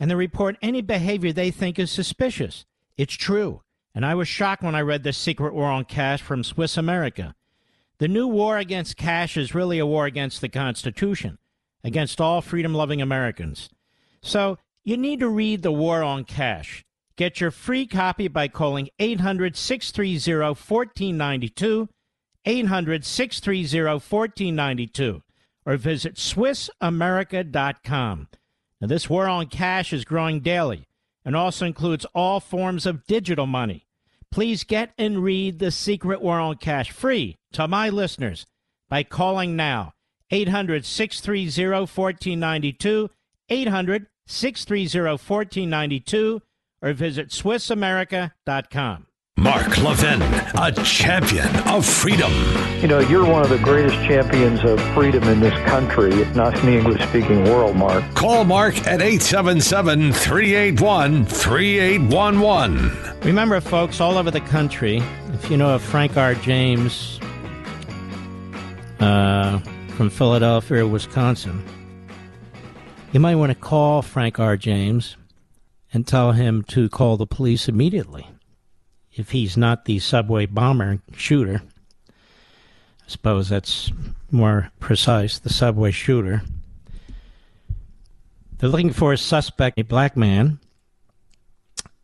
and 0.00 0.10
they 0.10 0.14
report 0.14 0.56
any 0.62 0.80
behavior 0.80 1.32
they 1.32 1.50
think 1.50 1.78
is 1.78 1.90
suspicious. 1.90 2.64
It's 2.96 3.14
true. 3.14 3.62
And 3.94 4.04
I 4.04 4.14
was 4.14 4.28
shocked 4.28 4.62
when 4.62 4.74
I 4.74 4.80
read 4.80 5.02
The 5.02 5.12
Secret 5.12 5.54
War 5.54 5.70
on 5.70 5.84
Cash 5.84 6.22
from 6.22 6.44
Swiss 6.44 6.76
America. 6.76 7.34
The 7.98 8.08
new 8.08 8.26
war 8.26 8.58
against 8.58 8.96
cash 8.96 9.36
is 9.36 9.54
really 9.54 9.78
a 9.78 9.86
war 9.86 10.04
against 10.04 10.40
the 10.40 10.50
Constitution, 10.50 11.38
against 11.82 12.20
all 12.20 12.42
freedom 12.42 12.74
loving 12.74 13.00
Americans. 13.00 13.70
So 14.20 14.58
you 14.84 14.96
need 14.96 15.20
to 15.20 15.28
read 15.28 15.62
The 15.62 15.72
War 15.72 16.02
on 16.02 16.24
Cash. 16.24 16.84
Get 17.16 17.40
your 17.40 17.50
free 17.50 17.86
copy 17.86 18.28
by 18.28 18.48
calling 18.48 18.90
800 18.98 19.56
630 19.56 20.50
1492, 20.50 21.88
800 22.44 23.04
630 23.04 23.84
1492, 23.84 25.22
or 25.64 25.76
visit 25.78 26.16
SwissAmerica.com. 26.16 28.28
Now, 28.80 28.86
this 28.86 29.08
war 29.08 29.26
on 29.26 29.46
cash 29.46 29.94
is 29.94 30.04
growing 30.04 30.40
daily 30.40 30.85
and 31.26 31.36
also 31.36 31.66
includes 31.66 32.06
all 32.14 32.38
forms 32.38 32.86
of 32.86 33.04
digital 33.06 33.46
money. 33.46 33.84
Please 34.30 34.64
get 34.64 34.92
and 34.96 35.22
read 35.22 35.58
The 35.58 35.72
Secret 35.72 36.22
War 36.22 36.38
on 36.38 36.56
Cash 36.56 36.92
free 36.92 37.36
to 37.52 37.66
my 37.66 37.88
listeners 37.88 38.46
by 38.88 39.02
calling 39.02 39.56
now 39.56 39.92
800 40.30 40.84
630 40.84 41.70
1492, 41.70 43.10
800 43.48 44.06
630 44.26 45.10
1492, 45.10 46.42
or 46.80 46.92
visit 46.92 47.28
SwissAmerica.com. 47.30 49.05
Mark 49.38 49.76
Levin, 49.78 50.22
a 50.58 50.72
champion 50.82 51.46
of 51.68 51.84
freedom. 51.84 52.32
You 52.80 52.88
know, 52.88 53.00
you're 53.00 53.26
one 53.26 53.42
of 53.42 53.50
the 53.50 53.58
greatest 53.58 53.94
champions 53.96 54.64
of 54.64 54.80
freedom 54.94 55.22
in 55.24 55.40
this 55.40 55.52
country, 55.68 56.24
not 56.34 56.58
in 56.58 56.66
the 56.66 56.78
English 56.78 57.06
speaking 57.06 57.44
world, 57.44 57.76
Mark. 57.76 58.02
Call 58.14 58.44
Mark 58.44 58.78
at 58.86 59.02
877 59.02 60.14
381 60.14 61.26
3811. 61.26 63.20
Remember, 63.20 63.60
folks, 63.60 64.00
all 64.00 64.16
over 64.16 64.30
the 64.30 64.40
country, 64.40 65.02
if 65.34 65.50
you 65.50 65.58
know 65.58 65.74
of 65.74 65.82
Frank 65.82 66.16
R. 66.16 66.34
James 66.34 67.20
uh, 69.00 69.58
from 69.90 70.08
Philadelphia, 70.08 70.86
Wisconsin, 70.86 71.62
you 73.12 73.20
might 73.20 73.36
want 73.36 73.52
to 73.52 73.58
call 73.58 74.00
Frank 74.00 74.40
R. 74.40 74.56
James 74.56 75.18
and 75.92 76.06
tell 76.06 76.32
him 76.32 76.62
to 76.68 76.88
call 76.88 77.18
the 77.18 77.26
police 77.26 77.68
immediately 77.68 78.26
if 79.16 79.30
he's 79.30 79.56
not 79.56 79.84
the 79.84 79.98
subway 79.98 80.46
bomber 80.46 81.00
shooter. 81.16 81.62
I 82.08 83.08
suppose 83.08 83.48
that's 83.48 83.90
more 84.30 84.70
precise, 84.80 85.38
the 85.38 85.52
subway 85.52 85.90
shooter. 85.90 86.42
They're 88.58 88.70
looking 88.70 88.92
for 88.92 89.12
a 89.12 89.18
suspect, 89.18 89.78
a 89.78 89.82
black 89.82 90.16
man. 90.16 90.58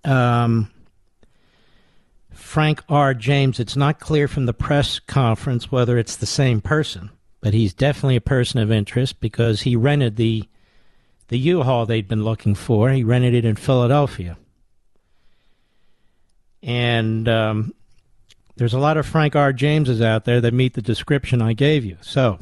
Um, 0.05 0.70
Frank 2.32 2.82
R. 2.89 3.14
James, 3.14 3.60
it's 3.60 3.76
not 3.76 4.01
clear 4.01 4.28
from 4.28 4.47
the 4.47 4.52
press 4.52 4.98
conference 4.98 5.70
whether 5.72 5.98
it's 5.98 6.16
the 6.16 6.26
same 6.26 6.60
person, 6.60 7.10
but 7.40 7.55
he's 7.55 7.74
definitely 7.74 8.16
a 8.16 8.20
person 8.20 8.60
of 8.60 8.70
interest 8.70 9.20
because 9.20 9.62
he 9.62 9.76
rented 9.76 10.16
the 10.16 10.48
the 11.28 11.39
U-Haul 11.39 11.86
they'd 11.86 12.09
been 12.09 12.24
looking 12.24 12.55
for. 12.55 12.90
He 12.90 13.02
rented 13.02 13.32
it 13.32 13.47
in 13.47 13.56
Philadelphia. 13.56 14.36
And 16.62 17.28
um, 17.28 17.74
there's 18.56 18.74
a 18.74 18.78
lot 18.78 18.97
of 18.97 19.06
Frank 19.06 19.34
R. 19.34 19.52
Jameses 19.52 20.01
out 20.01 20.24
there 20.24 20.40
that 20.40 20.55
meet 20.55 20.74
the 20.74 20.82
description 20.82 21.43
I 21.43 21.52
gave 21.52 21.84
you. 21.84 21.97
So 22.01 22.39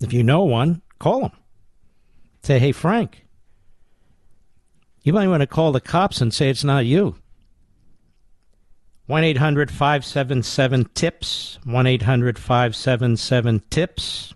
if 0.00 0.12
you 0.12 0.22
know 0.22 0.42
one, 0.42 0.82
call 0.98 1.20
them. 1.20 1.32
Say, 2.42 2.58
hey, 2.58 2.72
Frank, 2.72 3.26
you 5.02 5.12
might 5.12 5.28
want 5.28 5.40
to 5.42 5.46
call 5.46 5.72
the 5.72 5.80
cops 5.80 6.20
and 6.20 6.32
say 6.32 6.50
it's 6.50 6.64
not 6.64 6.86
you. 6.86 7.16
1 9.06 9.22
800 9.22 9.70
577 9.70 10.86
TIPS. 10.94 11.58
1 11.64 11.86
800 11.86 12.38
577 12.38 13.62
TIPS. 13.70 14.34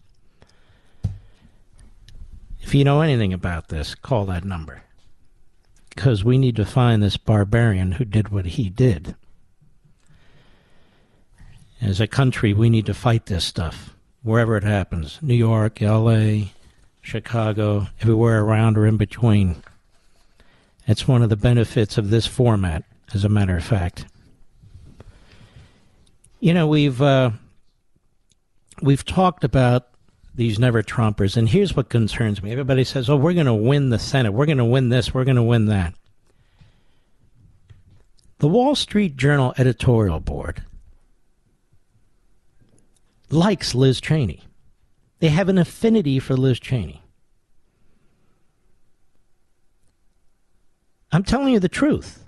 If 2.60 2.74
you 2.74 2.84
know 2.84 3.00
anything 3.00 3.32
about 3.32 3.68
this, 3.68 3.96
call 3.96 4.26
that 4.26 4.44
number. 4.44 4.82
Because 5.90 6.24
we 6.24 6.38
need 6.38 6.56
to 6.56 6.64
find 6.64 7.02
this 7.02 7.16
barbarian 7.16 7.92
who 7.92 8.04
did 8.04 8.28
what 8.28 8.46
he 8.46 8.70
did. 8.70 9.14
As 11.80 12.00
a 12.00 12.06
country, 12.06 12.52
we 12.52 12.70
need 12.70 12.86
to 12.86 12.94
fight 12.94 13.26
this 13.26 13.44
stuff 13.44 13.94
wherever 14.22 14.56
it 14.56 14.64
happens 14.64 15.18
New 15.22 15.34
York, 15.34 15.80
LA, 15.80 16.50
Chicago, 17.00 17.88
everywhere 18.00 18.42
around 18.42 18.76
or 18.76 18.86
in 18.86 18.96
between. 18.96 19.62
That's 20.86 21.08
one 21.08 21.22
of 21.22 21.30
the 21.30 21.36
benefits 21.36 21.98
of 21.98 22.10
this 22.10 22.26
format, 22.26 22.84
as 23.14 23.24
a 23.24 23.28
matter 23.28 23.56
of 23.56 23.64
fact. 23.64 24.06
You 26.40 26.54
know, 26.54 26.66
we've 26.66 27.00
uh, 27.00 27.30
we've 28.82 29.04
talked 29.04 29.44
about 29.44 29.89
these 30.34 30.58
never 30.58 30.82
Trumpers, 30.82 31.36
and 31.36 31.48
here's 31.48 31.74
what 31.74 31.88
concerns 31.88 32.42
me. 32.42 32.52
Everybody 32.52 32.84
says, 32.84 33.10
"Oh, 33.10 33.16
we're 33.16 33.34
going 33.34 33.46
to 33.46 33.54
win 33.54 33.90
the 33.90 33.98
Senate. 33.98 34.32
We're 34.32 34.46
going 34.46 34.58
to 34.58 34.64
win 34.64 34.88
this. 34.88 35.12
We're 35.12 35.24
going 35.24 35.36
to 35.36 35.42
win 35.42 35.66
that." 35.66 35.94
The 38.38 38.48
Wall 38.48 38.74
Street 38.74 39.16
Journal 39.16 39.52
editorial 39.58 40.20
board 40.20 40.62
likes 43.30 43.74
Liz 43.74 44.00
Cheney. 44.00 44.44
They 45.18 45.28
have 45.28 45.48
an 45.48 45.58
affinity 45.58 46.18
for 46.18 46.36
Liz 46.36 46.58
Cheney. 46.58 47.02
I'm 51.12 51.24
telling 51.24 51.52
you 51.52 51.60
the 51.60 51.68
truth. 51.68 52.24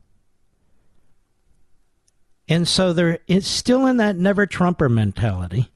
And 2.49 2.67
so 2.69 2.93
there 2.93 3.21
is 3.27 3.47
still 3.47 3.87
in 3.87 3.97
that 3.99 4.17
never 4.17 4.47
Trumper 4.47 4.89
mentality. 4.89 5.71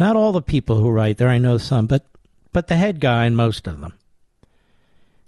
Not 0.00 0.16
all 0.16 0.32
the 0.32 0.40
people 0.40 0.80
who 0.80 0.90
write 0.90 1.18
there, 1.18 1.28
I 1.28 1.36
know 1.36 1.58
some, 1.58 1.86
but 1.86 2.06
but 2.52 2.68
the 2.68 2.76
head 2.76 3.00
guy 3.00 3.26
and 3.26 3.36
most 3.36 3.66
of 3.66 3.82
them. 3.82 3.92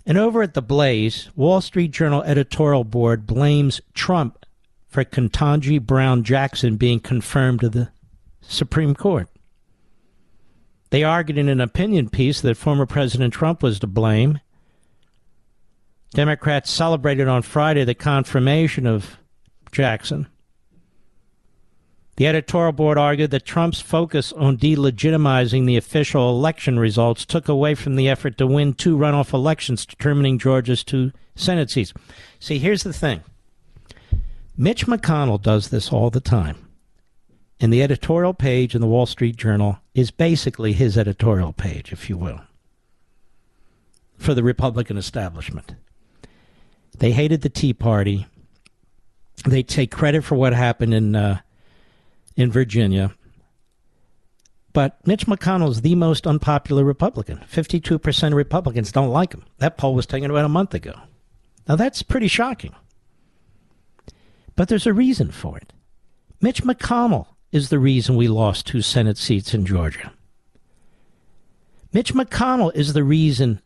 And 0.07 0.16
over 0.16 0.43
at 0.43 0.55
the 0.55 0.62
Blaze, 0.62 1.28
Wall 1.36 1.61
Street 1.61 1.90
Journal 1.93 2.23
editorial 2.23 2.82
board 2.82 3.27
blames 3.27 3.82
Trump 3.93 4.44
for 4.89 5.05
Ketanji 5.05 5.81
Brown 5.81 6.24
Jackson 6.24 6.77
being 6.77 7.01
confirmed 7.01 7.61
to 7.61 7.69
the 7.69 7.90
Supreme 8.40 8.94
Court. 8.94 9.28
They 10.89 11.05
argued 11.05 11.39
in 11.39 11.49
an 11.49 11.61
opinion 11.61 12.09
piece 12.09 12.40
that 12.40 12.57
former 12.57 12.86
President 12.86 13.32
Trump 13.35 13.62
was 13.62 13.78
to 13.81 13.86
blame. 13.86 14.40
Democrats 16.15 16.70
celebrated 16.70 17.28
on 17.28 17.43
Friday 17.43 17.85
the 17.85 17.94
confirmation 17.94 18.86
of 18.86 19.19
Jackson. 19.70 20.27
The 22.16 22.26
editorial 22.26 22.72
board 22.72 22.98
argued 22.98 23.30
that 23.30 23.47
Trump's 23.47 23.80
focus 23.80 24.32
on 24.32 24.59
delegitimizing 24.59 25.66
the 25.66 25.78
official 25.78 26.30
election 26.30 26.78
results 26.78 27.24
took 27.24 27.48
away 27.48 27.74
from 27.74 27.97
the 27.97 28.09
effort 28.09 28.36
to 28.39 28.47
win 28.47 28.74
two 28.74 28.97
runoff 28.97 29.32
elections 29.32 29.86
determining 29.86 30.39
Georgia's 30.39 30.84
two 30.84 31.12
Senate 31.34 31.70
seats. 31.70 31.94
See, 32.39 32.59
here's 32.59 32.82
the 32.82 32.93
thing 32.93 33.22
Mitch 34.56 34.86
McConnell 34.86 35.40
does 35.40 35.70
this 35.70 35.90
all 35.93 36.10
the 36.10 36.20
time. 36.20 36.68
And 37.59 37.72
the 37.72 37.82
editorial 37.82 38.34
page 38.34 38.74
in 38.74 38.80
the 38.80 38.89
Wall 38.89 39.06
Street 39.06 39.36
Journal 39.36 39.78
is 39.94 40.10
basically 40.10 40.72
his 40.72 40.98
editorial 40.98 41.52
page, 41.52 41.93
if 41.93 42.10
you 42.10 42.16
will, 42.16 42.40
for 44.18 44.34
the 44.34 44.43
Republican 44.43 44.98
establishment. 44.98 45.76
They 46.98 47.12
hated 47.12 47.43
the 47.43 47.48
Tea 47.48 47.72
Party. 47.72 48.26
They 49.47 49.62
take 49.62 49.93
credit 49.93 50.24
for 50.24 50.34
what 50.34 50.52
happened 50.52 50.93
in 50.93 51.14
uh, 51.14 51.40
in 52.36 52.50
Virginia. 52.50 53.14
But 54.72 55.06
Mitch 55.06 55.26
McConnell 55.26 55.70
is 55.70 55.82
the 55.82 55.94
most 55.94 56.26
unpopular 56.26 56.84
Republican. 56.84 57.44
52% 57.50 58.26
of 58.28 58.32
Republicans 58.32 58.90
don't 58.90 59.10
like 59.10 59.34
him. 59.34 59.44
That 59.59 59.76
poll 59.76 59.94
was 59.94 60.06
taken 60.06 60.30
about 60.30 60.44
a 60.44 60.48
month 60.48 60.72
ago. 60.74 60.94
Now, 61.68 61.76
that's 61.76 62.02
pretty 62.02 62.28
shocking. 62.28 62.74
But 64.56 64.68
there's 64.68 64.86
a 64.86 64.92
reason 64.92 65.30
for 65.30 65.56
it. 65.59 65.72
Mitch 66.40 66.62
McConnell 66.64 67.26
is 67.52 67.68
the 67.68 67.78
reason 67.78 68.16
we 68.16 68.28
lost 68.28 68.66
two 68.66 68.82
Senate 68.82 69.18
seats 69.18 69.54
in 69.54 69.66
Georgia. 69.66 70.12
Mitch 71.92 72.14
McConnell 72.14 72.74
is 72.74 72.94
the 72.94 73.04
reason 73.04 73.60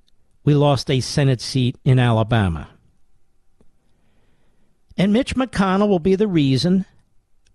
we 0.44 0.55
lost 0.55 0.90
a 0.90 1.01
Senate 1.01 1.40
seat 1.40 1.76
in 1.84 1.98
Alabama. 1.98 2.68
And 4.97 5.12
Mitch 5.12 5.36
McConnell 5.36 5.88
will 5.88 5.98
be 6.01 6.16
the 6.16 6.28
reason 6.28 6.86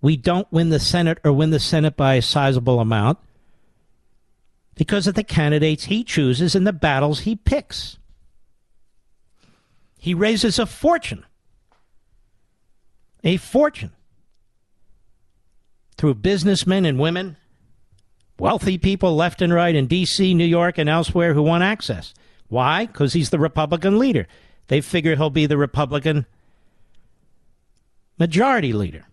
we 0.02 0.18
don't 0.18 0.52
win 0.52 0.70
the 0.70 0.80
Senate 0.80 1.20
or 1.24 1.32
win 1.32 1.52
the 1.52 1.60
Senate 1.60 1.96
by 1.96 2.16
a 2.16 2.22
sizable 2.22 2.80
amount 2.80 3.20
because 4.76 5.06
of 5.06 5.14
the 5.14 5.24
candidates 5.24 5.86
he 5.86 6.04
chooses 6.04 6.56
and 6.56 6.66
the 6.66 6.74
battles 6.74 7.22
he 7.22 7.36
picks. 7.36 7.98
He 9.98 10.16
raises 10.16 10.58
a 10.58 10.66
fortune, 10.66 11.26
a 13.24 13.38
fortune, 13.38 13.92
through 15.98 16.16
businessmen 16.16 16.84
and 16.84 16.98
women, 16.98 17.38
wealthy 18.40 18.80
people 18.80 19.16
left 19.16 19.40
and 19.40 19.54
right 19.54 19.76
in 19.76 19.86
D.C., 19.86 20.34
New 20.34 20.46
York, 20.46 20.80
and 20.80 20.90
elsewhere 20.90 21.36
who 21.36 21.44
want 21.44 21.64
access. 21.64 22.16
Why? 22.48 22.88
Because 22.88 23.14
he's 23.14 23.30
the 23.30 23.38
Republican 23.38 24.00
leader. 24.00 24.28
They 24.68 24.82
figure 24.82 25.16
he'll 25.16 25.30
be 25.30 25.46
the 25.46 25.58
Republican 25.58 26.26
majority 28.18 28.74
leader. 28.74 29.06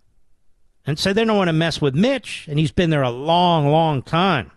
And 0.89 0.99
so 0.99 1.13
they 1.13 1.27
don't 1.27 1.37
want 1.37 1.49
to 1.49 1.53
mess 1.53 1.83
with 1.83 1.95
Mitch, 1.95 2.47
and 2.49 2.59
he's 2.59 2.73
been 2.73 2.89
there 2.89 3.03
a 3.03 3.11
long, 3.11 3.69
long 3.69 4.01
time. 4.01 4.51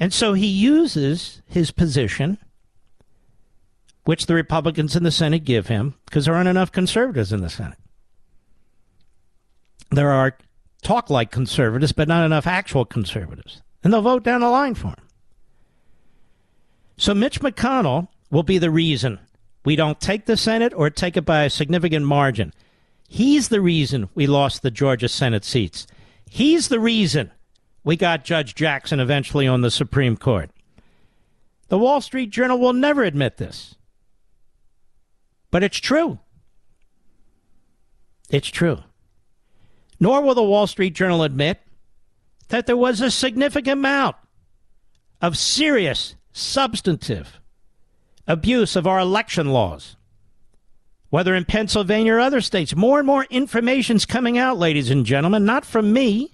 And 0.00 0.12
so 0.12 0.32
he 0.32 0.48
uses 0.48 1.42
his 1.46 1.70
position, 1.70 2.38
which 4.02 4.26
the 4.26 4.34
Republicans 4.34 4.96
in 4.96 5.04
the 5.04 5.12
Senate 5.12 5.44
give 5.44 5.68
him, 5.68 5.94
because 6.06 6.24
there 6.24 6.34
aren't 6.34 6.48
enough 6.48 6.72
conservatives 6.72 7.32
in 7.32 7.40
the 7.40 7.48
Senate. 7.48 7.78
There 9.92 10.10
are 10.10 10.36
talk 10.82 11.08
like 11.08 11.30
conservatives, 11.30 11.92
but 11.92 12.08
not 12.08 12.24
enough 12.26 12.48
actual 12.48 12.84
conservatives. 12.84 13.62
And 13.84 13.92
they'll 13.92 14.02
vote 14.02 14.24
down 14.24 14.40
the 14.40 14.50
line 14.50 14.74
for 14.74 14.88
him. 14.88 15.06
So 16.96 17.14
Mitch 17.14 17.40
McConnell 17.40 18.08
will 18.28 18.42
be 18.42 18.58
the 18.58 18.72
reason 18.72 19.20
we 19.64 19.76
don't 19.76 20.00
take 20.00 20.26
the 20.26 20.36
Senate 20.36 20.72
or 20.74 20.90
take 20.90 21.16
it 21.16 21.24
by 21.24 21.44
a 21.44 21.50
significant 21.50 22.06
margin. 22.06 22.52
He's 23.12 23.48
the 23.48 23.60
reason 23.60 24.08
we 24.14 24.28
lost 24.28 24.62
the 24.62 24.70
Georgia 24.70 25.08
Senate 25.08 25.44
seats. 25.44 25.84
He's 26.28 26.68
the 26.68 26.78
reason 26.78 27.32
we 27.82 27.96
got 27.96 28.24
Judge 28.24 28.54
Jackson 28.54 29.00
eventually 29.00 29.48
on 29.48 29.62
the 29.62 29.70
Supreme 29.72 30.16
Court. 30.16 30.48
The 31.70 31.76
Wall 31.76 32.00
Street 32.00 32.30
Journal 32.30 32.60
will 32.60 32.72
never 32.72 33.02
admit 33.02 33.36
this. 33.36 33.74
But 35.50 35.64
it's 35.64 35.78
true. 35.78 36.20
It's 38.30 38.48
true. 38.48 38.78
Nor 39.98 40.22
will 40.22 40.36
the 40.36 40.44
Wall 40.44 40.68
Street 40.68 40.94
Journal 40.94 41.24
admit 41.24 41.58
that 42.50 42.66
there 42.66 42.76
was 42.76 43.00
a 43.00 43.10
significant 43.10 43.80
amount 43.80 44.14
of 45.20 45.36
serious, 45.36 46.14
substantive 46.32 47.40
abuse 48.28 48.76
of 48.76 48.86
our 48.86 49.00
election 49.00 49.48
laws 49.48 49.96
whether 51.10 51.34
in 51.34 51.44
Pennsylvania 51.44 52.14
or 52.14 52.20
other 52.20 52.40
states. 52.40 52.74
More 52.74 52.98
and 52.98 53.06
more 53.06 53.24
information's 53.24 54.06
coming 54.06 54.38
out, 54.38 54.58
ladies 54.58 54.90
and 54.90 55.04
gentlemen, 55.04 55.44
not 55.44 55.66
from 55.66 55.92
me, 55.92 56.32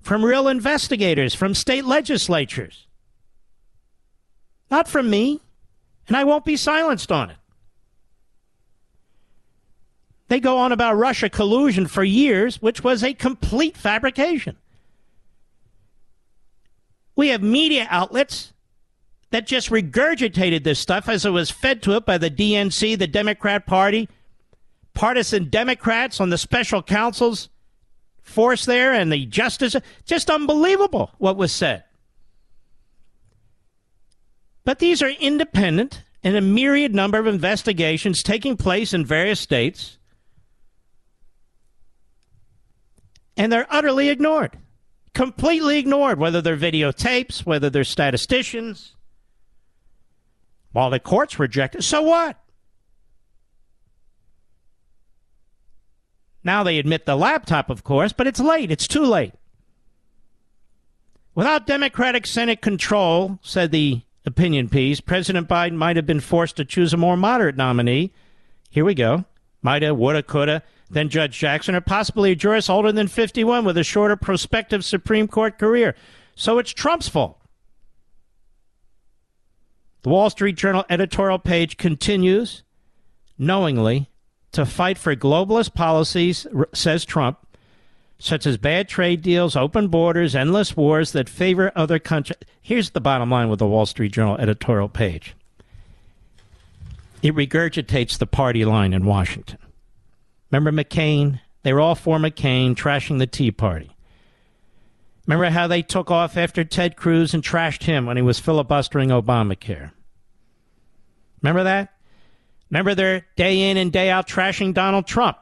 from 0.00 0.24
real 0.24 0.48
investigators, 0.48 1.34
from 1.34 1.54
state 1.54 1.84
legislatures. 1.84 2.86
Not 4.70 4.88
from 4.88 5.10
me, 5.10 5.40
and 6.08 6.16
I 6.16 6.24
won't 6.24 6.44
be 6.44 6.56
silenced 6.56 7.12
on 7.12 7.30
it. 7.30 7.36
They 10.28 10.40
go 10.40 10.56
on 10.58 10.72
about 10.72 10.96
Russia 10.96 11.28
collusion 11.28 11.86
for 11.86 12.02
years, 12.02 12.62
which 12.62 12.82
was 12.82 13.04
a 13.04 13.12
complete 13.12 13.76
fabrication. 13.76 14.56
We 17.14 17.28
have 17.28 17.42
media 17.42 17.86
outlets 17.90 18.53
that 19.34 19.48
just 19.48 19.70
regurgitated 19.70 20.62
this 20.62 20.78
stuff 20.78 21.08
as 21.08 21.26
it 21.26 21.30
was 21.30 21.50
fed 21.50 21.82
to 21.82 21.96
it 21.96 22.06
by 22.06 22.16
the 22.16 22.30
DNC, 22.30 22.96
the 22.96 23.08
Democrat 23.08 23.66
Party, 23.66 24.08
partisan 24.94 25.48
Democrats 25.48 26.20
on 26.20 26.30
the 26.30 26.38
special 26.38 26.80
counsel's 26.80 27.48
force 28.22 28.64
there, 28.64 28.92
and 28.92 29.10
the 29.10 29.26
justice. 29.26 29.74
Just 30.04 30.30
unbelievable 30.30 31.10
what 31.18 31.36
was 31.36 31.50
said. 31.50 31.82
But 34.64 34.78
these 34.78 35.02
are 35.02 35.10
independent 35.10 36.04
and 36.22 36.36
a 36.36 36.40
myriad 36.40 36.94
number 36.94 37.18
of 37.18 37.26
investigations 37.26 38.22
taking 38.22 38.56
place 38.56 38.94
in 38.94 39.04
various 39.04 39.40
states, 39.40 39.98
and 43.36 43.52
they're 43.52 43.66
utterly 43.68 44.10
ignored. 44.10 44.56
Completely 45.12 45.78
ignored, 45.78 46.20
whether 46.20 46.40
they're 46.40 46.56
videotapes, 46.56 47.44
whether 47.44 47.68
they're 47.68 47.82
statisticians, 47.82 48.94
while 50.74 50.90
the 50.90 50.98
courts 50.98 51.38
reject 51.38 51.76
it. 51.76 51.82
So 51.82 52.02
what? 52.02 52.36
Now 56.42 56.64
they 56.64 56.78
admit 56.78 57.06
the 57.06 57.16
laptop, 57.16 57.70
of 57.70 57.84
course, 57.84 58.12
but 58.12 58.26
it's 58.26 58.40
late. 58.40 58.72
It's 58.72 58.88
too 58.88 59.04
late. 59.04 59.32
Without 61.32 61.68
Democratic 61.68 62.26
Senate 62.26 62.60
control, 62.60 63.38
said 63.40 63.70
the 63.70 64.02
opinion 64.26 64.68
piece, 64.68 65.00
President 65.00 65.48
Biden 65.48 65.76
might 65.76 65.94
have 65.94 66.06
been 66.06 66.20
forced 66.20 66.56
to 66.56 66.64
choose 66.64 66.92
a 66.92 66.96
more 66.96 67.16
moderate 67.16 67.56
nominee. 67.56 68.12
Here 68.68 68.84
we 68.84 68.94
go. 68.94 69.24
Might 69.62 69.82
have, 69.82 69.96
woulda, 69.96 70.24
coulda, 70.24 70.64
than 70.90 71.08
Judge 71.08 71.38
Jackson, 71.38 71.76
or 71.76 71.82
possibly 71.82 72.32
a 72.32 72.34
jurist 72.34 72.68
older 72.68 72.90
than 72.90 73.06
51 73.06 73.64
with 73.64 73.78
a 73.78 73.84
shorter 73.84 74.16
prospective 74.16 74.84
Supreme 74.84 75.28
Court 75.28 75.56
career. 75.56 75.94
So 76.34 76.58
it's 76.58 76.72
Trump's 76.72 77.08
fault. 77.08 77.38
The 80.04 80.10
Wall 80.10 80.28
Street 80.28 80.56
Journal 80.56 80.84
editorial 80.90 81.38
page 81.38 81.78
continues 81.78 82.62
knowingly 83.38 84.10
to 84.52 84.66
fight 84.66 84.98
for 84.98 85.16
globalist 85.16 85.72
policies, 85.72 86.46
says 86.74 87.06
Trump, 87.06 87.38
such 88.18 88.44
as 88.44 88.58
bad 88.58 88.86
trade 88.86 89.22
deals, 89.22 89.56
open 89.56 89.88
borders, 89.88 90.34
endless 90.34 90.76
wars 90.76 91.12
that 91.12 91.30
favor 91.30 91.72
other 91.74 91.98
countries. 91.98 92.36
Here's 92.60 92.90
the 92.90 93.00
bottom 93.00 93.30
line 93.30 93.48
with 93.48 93.60
the 93.60 93.66
Wall 93.66 93.86
Street 93.86 94.12
Journal 94.12 94.36
editorial 94.36 94.90
page 94.90 95.34
it 97.22 97.34
regurgitates 97.34 98.18
the 98.18 98.26
party 98.26 98.66
line 98.66 98.92
in 98.92 99.06
Washington. 99.06 99.56
Remember 100.50 100.84
McCain? 100.84 101.40
They 101.62 101.72
were 101.72 101.80
all 101.80 101.94
for 101.94 102.18
McCain, 102.18 102.74
trashing 102.74 103.18
the 103.18 103.26
Tea 103.26 103.50
Party. 103.50 103.93
Remember 105.26 105.50
how 105.50 105.66
they 105.66 105.82
took 105.82 106.10
off 106.10 106.36
after 106.36 106.64
Ted 106.64 106.96
Cruz 106.96 107.32
and 107.32 107.42
trashed 107.42 107.84
him 107.84 108.06
when 108.06 108.16
he 108.16 108.22
was 108.22 108.38
filibustering 108.38 109.08
Obamacare? 109.08 109.92
Remember 111.42 111.64
that? 111.64 111.94
Remember 112.70 112.94
their 112.94 113.26
day 113.36 113.70
in 113.70 113.76
and 113.76 113.92
day 113.92 114.10
out 114.10 114.26
trashing 114.26 114.74
Donald 114.74 115.06
Trump 115.06 115.38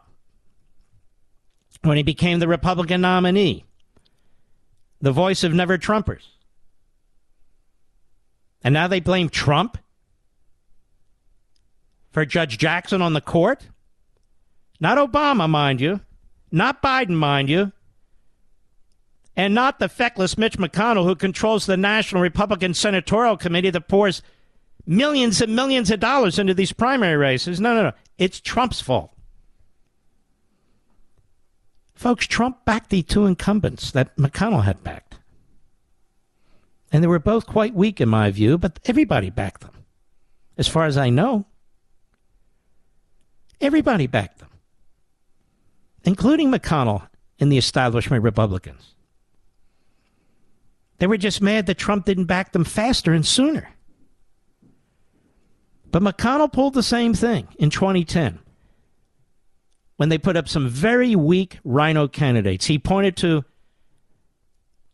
when 1.82 1.96
he 1.96 2.02
became 2.02 2.38
the 2.38 2.48
Republican 2.48 3.00
nominee, 3.00 3.64
the 5.00 5.12
voice 5.12 5.42
of 5.42 5.52
never 5.52 5.78
Trumpers. 5.78 6.22
And 8.62 8.72
now 8.72 8.86
they 8.86 9.00
blame 9.00 9.28
Trump 9.28 9.78
for 12.12 12.24
Judge 12.24 12.58
Jackson 12.58 13.02
on 13.02 13.14
the 13.14 13.20
court? 13.20 13.66
Not 14.78 14.98
Obama, 14.98 15.48
mind 15.48 15.80
you. 15.80 16.00
Not 16.52 16.82
Biden, 16.82 17.16
mind 17.16 17.48
you. 17.48 17.72
And 19.36 19.54
not 19.54 19.78
the 19.78 19.88
feckless 19.88 20.36
Mitch 20.36 20.58
McConnell 20.58 21.04
who 21.04 21.14
controls 21.14 21.66
the 21.66 21.76
National 21.76 22.22
Republican 22.22 22.74
Senatorial 22.74 23.36
Committee 23.36 23.70
that 23.70 23.88
pours 23.88 24.22
millions 24.86 25.40
and 25.40 25.54
millions 25.56 25.90
of 25.90 26.00
dollars 26.00 26.38
into 26.38 26.54
these 26.54 26.72
primary 26.72 27.16
races. 27.16 27.60
No, 27.60 27.74
no, 27.74 27.82
no. 27.84 27.92
It's 28.18 28.40
Trump's 28.40 28.80
fault. 28.80 29.10
Folks, 31.94 32.26
Trump 32.26 32.64
backed 32.64 32.90
the 32.90 33.02
two 33.02 33.26
incumbents 33.26 33.92
that 33.92 34.16
McConnell 34.16 34.64
had 34.64 34.82
backed. 34.82 35.16
And 36.90 37.02
they 37.02 37.06
were 37.06 37.18
both 37.18 37.46
quite 37.46 37.74
weak, 37.74 38.00
in 38.00 38.08
my 38.08 38.30
view, 38.30 38.58
but 38.58 38.80
everybody 38.84 39.30
backed 39.30 39.62
them. 39.62 39.70
As 40.58 40.68
far 40.68 40.84
as 40.84 40.98
I 40.98 41.08
know, 41.08 41.46
everybody 43.60 44.06
backed 44.06 44.40
them, 44.40 44.50
including 46.04 46.50
McConnell 46.50 47.08
and 47.40 47.50
the 47.50 47.56
establishment 47.56 48.22
Republicans. 48.22 48.91
They 51.02 51.08
were 51.08 51.16
just 51.16 51.42
mad 51.42 51.66
that 51.66 51.78
Trump 51.78 52.04
didn't 52.04 52.26
back 52.26 52.52
them 52.52 52.62
faster 52.62 53.12
and 53.12 53.26
sooner. 53.26 53.70
But 55.90 56.00
McConnell 56.00 56.52
pulled 56.52 56.74
the 56.74 56.82
same 56.84 57.12
thing 57.12 57.48
in 57.58 57.70
2010 57.70 58.38
when 59.96 60.10
they 60.10 60.16
put 60.18 60.36
up 60.36 60.48
some 60.48 60.68
very 60.68 61.16
weak 61.16 61.58
RINO 61.64 62.06
candidates. 62.06 62.66
He 62.66 62.78
pointed 62.78 63.16
to 63.16 63.44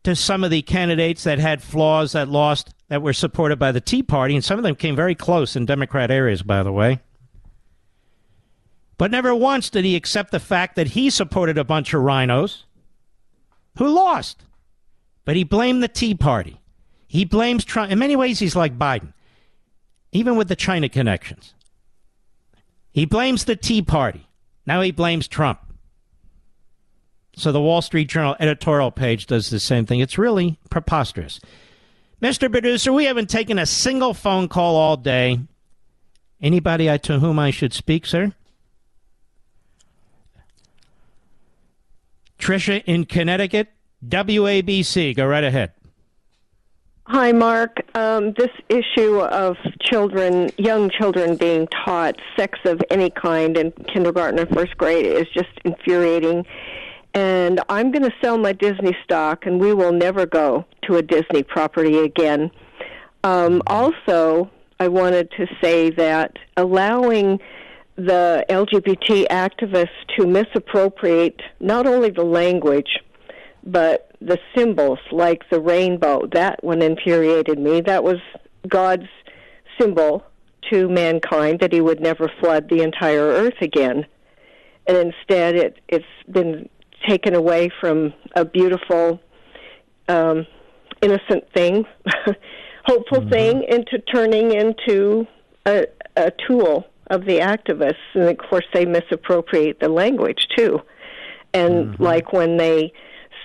to 0.04 0.16
some 0.16 0.44
of 0.44 0.50
the 0.50 0.62
candidates 0.62 1.24
that 1.24 1.38
had 1.40 1.62
flaws 1.62 2.12
that 2.12 2.30
lost 2.30 2.72
that 2.88 3.02
were 3.02 3.12
supported 3.12 3.58
by 3.58 3.70
the 3.70 3.80
Tea 3.82 4.02
Party, 4.02 4.34
and 4.34 4.42
some 4.42 4.58
of 4.58 4.62
them 4.62 4.76
came 4.76 4.96
very 4.96 5.14
close 5.14 5.56
in 5.56 5.66
Democrat 5.66 6.10
areas, 6.10 6.42
by 6.42 6.62
the 6.62 6.72
way. 6.72 7.00
But 8.96 9.10
never 9.10 9.34
once 9.34 9.68
did 9.68 9.84
he 9.84 9.94
accept 9.94 10.30
the 10.30 10.40
fact 10.40 10.74
that 10.76 10.86
he 10.86 11.10
supported 11.10 11.58
a 11.58 11.64
bunch 11.64 11.92
of 11.92 12.00
RINOs 12.00 12.62
who 13.76 13.88
lost. 13.88 14.46
But 15.28 15.36
he 15.36 15.44
blamed 15.44 15.82
the 15.82 15.88
Tea 15.88 16.14
Party. 16.14 16.58
He 17.06 17.26
blames 17.26 17.62
Trump. 17.62 17.92
In 17.92 17.98
many 17.98 18.16
ways, 18.16 18.38
he's 18.38 18.56
like 18.56 18.78
Biden, 18.78 19.12
even 20.10 20.36
with 20.36 20.48
the 20.48 20.56
China 20.56 20.88
connections. 20.88 21.52
He 22.92 23.04
blames 23.04 23.44
the 23.44 23.54
Tea 23.54 23.82
Party. 23.82 24.26
Now 24.64 24.80
he 24.80 24.90
blames 24.90 25.28
Trump. 25.28 25.60
So 27.36 27.52
the 27.52 27.60
Wall 27.60 27.82
Street 27.82 28.08
Journal 28.08 28.36
editorial 28.40 28.90
page 28.90 29.26
does 29.26 29.50
the 29.50 29.60
same 29.60 29.84
thing. 29.84 30.00
It's 30.00 30.16
really 30.16 30.58
preposterous. 30.70 31.40
Mr. 32.22 32.50
Producer, 32.50 32.90
we 32.90 33.04
haven't 33.04 33.28
taken 33.28 33.58
a 33.58 33.66
single 33.66 34.14
phone 34.14 34.48
call 34.48 34.76
all 34.76 34.96
day. 34.96 35.40
Anybody 36.40 36.90
I, 36.90 36.96
to 36.96 37.18
whom 37.18 37.38
I 37.38 37.50
should 37.50 37.74
speak, 37.74 38.06
sir? 38.06 38.32
Trisha 42.38 42.82
in 42.86 43.04
Connecticut, 43.04 43.68
WABC. 44.06 45.16
Go 45.16 45.26
right 45.26 45.44
ahead. 45.44 45.72
Hi, 47.10 47.32
Mark. 47.32 47.78
Um, 47.96 48.34
this 48.34 48.50
issue 48.68 49.20
of 49.20 49.56
children, 49.80 50.50
young 50.58 50.90
children 50.90 51.36
being 51.36 51.66
taught 51.68 52.16
sex 52.36 52.58
of 52.66 52.82
any 52.90 53.08
kind 53.08 53.56
in 53.56 53.72
kindergarten 53.92 54.38
or 54.38 54.46
first 54.46 54.76
grade 54.76 55.06
is 55.06 55.26
just 55.32 55.48
infuriating. 55.64 56.44
And 57.14 57.60
I'm 57.70 57.90
going 57.92 58.02
to 58.02 58.14
sell 58.22 58.36
my 58.36 58.52
Disney 58.52 58.94
stock, 59.02 59.46
and 59.46 59.58
we 59.58 59.72
will 59.72 59.92
never 59.92 60.26
go 60.26 60.66
to 60.82 60.96
a 60.96 61.02
Disney 61.02 61.42
property 61.42 61.98
again. 61.98 62.50
Um, 63.24 63.62
also, 63.66 64.50
I 64.78 64.88
wanted 64.88 65.30
to 65.38 65.46
say 65.62 65.88
that 65.90 66.36
allowing 66.58 67.40
the 67.96 68.44
LGBT 68.50 69.28
activists 69.28 69.88
to 70.16 70.26
misappropriate 70.26 71.40
not 71.58 71.86
only 71.86 72.10
the 72.10 72.24
language, 72.24 72.98
but 73.68 74.10
the 74.20 74.38
symbols 74.56 74.98
like 75.12 75.48
the 75.50 75.60
rainbow. 75.60 76.26
That 76.32 76.64
one 76.64 76.82
infuriated 76.82 77.58
me. 77.58 77.82
That 77.82 78.02
was 78.02 78.16
God's 78.66 79.08
symbol 79.78 80.24
to 80.72 80.88
mankind 80.88 81.60
that 81.60 81.72
he 81.72 81.80
would 81.80 82.00
never 82.00 82.30
flood 82.40 82.68
the 82.68 82.82
entire 82.82 83.26
earth 83.26 83.60
again. 83.60 84.06
And 84.86 84.96
instead, 84.96 85.54
it, 85.54 85.78
it's 85.88 86.04
been 86.30 86.68
taken 87.06 87.34
away 87.34 87.70
from 87.80 88.12
a 88.34 88.44
beautiful, 88.44 89.20
um, 90.08 90.46
innocent 91.02 91.44
thing, 91.54 91.84
hopeful 92.86 93.20
mm-hmm. 93.20 93.30
thing, 93.30 93.64
into 93.68 93.98
turning 94.12 94.52
into 94.52 95.26
a, 95.66 95.86
a 96.16 96.32
tool 96.46 96.86
of 97.10 97.26
the 97.26 97.38
activists. 97.38 97.96
And 98.14 98.24
of 98.24 98.38
course, 98.38 98.64
they 98.72 98.86
misappropriate 98.86 99.78
the 99.80 99.90
language 99.90 100.48
too. 100.56 100.80
And 101.52 101.92
mm-hmm. 101.92 102.02
like 102.02 102.32
when 102.32 102.56
they 102.56 102.92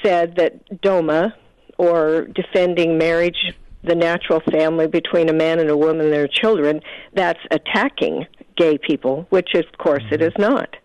said 0.03 0.35
that 0.35 0.81
DOMA, 0.81 1.33
or 1.77 2.27
defending 2.27 2.97
marriage, 2.97 3.53
the 3.83 3.95
natural 3.95 4.41
family 4.51 4.87
between 4.87 5.29
a 5.29 5.33
man 5.33 5.59
and 5.59 5.69
a 5.69 5.77
woman 5.77 6.01
and 6.01 6.13
their 6.13 6.27
children, 6.27 6.81
that's 7.13 7.39
attacking 7.51 8.25
gay 8.55 8.77
people, 8.77 9.25
which 9.29 9.53
of 9.55 9.65
course 9.77 10.03
mm-hmm. 10.03 10.15
it 10.15 10.21
is 10.21 10.33
not. 10.37 10.75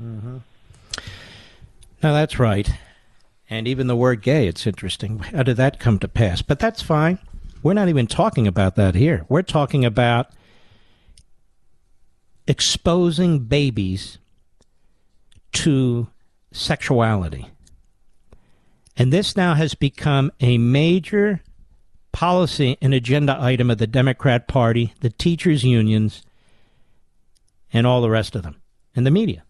Mm-hmm. 0.00 0.38
No, 2.02 2.12
that's 2.12 2.38
right. 2.38 2.70
And 3.50 3.66
even 3.66 3.86
the 3.86 3.96
word 3.96 4.22
gay, 4.22 4.46
it's 4.46 4.66
interesting. 4.66 5.18
How 5.18 5.42
did 5.42 5.56
that 5.56 5.80
come 5.80 5.98
to 6.00 6.08
pass? 6.08 6.42
But 6.42 6.58
that's 6.58 6.82
fine. 6.82 7.18
We're 7.62 7.74
not 7.74 7.88
even 7.88 8.06
talking 8.06 8.46
about 8.46 8.76
that 8.76 8.94
here. 8.94 9.24
We're 9.28 9.42
talking 9.42 9.84
about 9.84 10.30
exposing 12.46 13.40
babies 13.40 14.18
to 15.54 16.08
sexuality. 16.52 17.48
And 18.98 19.12
this 19.12 19.36
now 19.36 19.54
has 19.54 19.74
become 19.74 20.32
a 20.40 20.58
major 20.58 21.40
policy 22.10 22.76
and 22.82 22.92
agenda 22.92 23.38
item 23.40 23.70
of 23.70 23.78
the 23.78 23.86
Democrat 23.86 24.48
Party, 24.48 24.92
the 25.00 25.10
teachers' 25.10 25.62
unions, 25.62 26.24
and 27.72 27.86
all 27.86 28.02
the 28.02 28.10
rest 28.10 28.34
of 28.34 28.42
them, 28.42 28.60
and 28.96 29.06
the 29.06 29.12
media. 29.12 29.44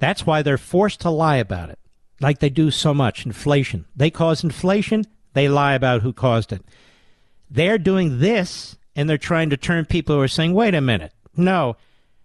That's 0.00 0.26
why 0.26 0.42
they're 0.42 0.58
forced 0.58 1.00
to 1.02 1.10
lie 1.10 1.36
about 1.36 1.70
it, 1.70 1.78
like 2.20 2.40
they 2.40 2.50
do 2.50 2.72
so 2.72 2.92
much. 2.92 3.24
Inflation. 3.24 3.84
They 3.94 4.10
cause 4.10 4.42
inflation, 4.42 5.04
they 5.32 5.48
lie 5.48 5.74
about 5.74 6.02
who 6.02 6.12
caused 6.12 6.52
it. 6.52 6.62
They're 7.48 7.78
doing 7.78 8.18
this, 8.18 8.76
and 8.96 9.08
they're 9.08 9.16
trying 9.16 9.50
to 9.50 9.56
turn 9.56 9.84
people 9.84 10.16
who 10.16 10.22
are 10.22 10.28
saying, 10.28 10.54
wait 10.54 10.74
a 10.74 10.80
minute. 10.80 11.12
No, 11.36 11.76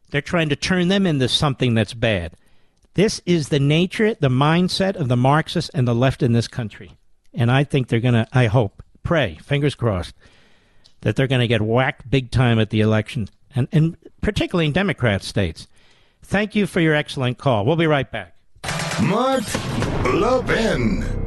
they're 0.09 0.21
trying 0.21 0.49
to 0.49 0.55
turn 0.55 0.87
them 0.87 1.05
into 1.05 1.29
something 1.29 1.75
that's 1.75 1.93
bad. 1.93 2.35
This 2.95 3.21
is 3.25 3.49
the 3.49 3.59
nature, 3.59 4.15
the 4.15 4.29
mindset 4.29 4.95
of 4.95 5.09
the 5.09 5.17
Marxists 5.17 5.69
and 5.73 5.85
the 5.85 5.93
left 5.93 6.23
in 6.23 6.31
this 6.31 6.47
country. 6.47 6.93
And 7.33 7.51
I 7.51 7.65
think 7.65 7.89
they're 7.89 7.99
going 7.99 8.13
to, 8.13 8.25
I 8.31 8.45
hope, 8.45 8.81
pray, 9.03 9.37
fingers 9.43 9.75
crossed, 9.75 10.15
that 11.01 11.17
they're 11.17 11.27
going 11.27 11.41
to 11.41 11.47
get 11.47 11.61
whacked 11.61 12.09
big 12.09 12.31
time 12.31 12.57
at 12.57 12.69
the 12.69 12.79
election, 12.79 13.27
and, 13.53 13.67
and 13.73 13.97
particularly 14.21 14.67
in 14.67 14.71
Democrat 14.71 15.23
states. 15.23 15.67
Thank 16.23 16.55
you 16.55 16.65
for 16.65 16.79
your 16.79 16.95
excellent 16.95 17.37
call. 17.37 17.65
We'll 17.65 17.75
be 17.75 17.85
right 17.85 18.09
back. 18.09 18.37
Mark 19.01 19.43
Levin. 20.05 21.24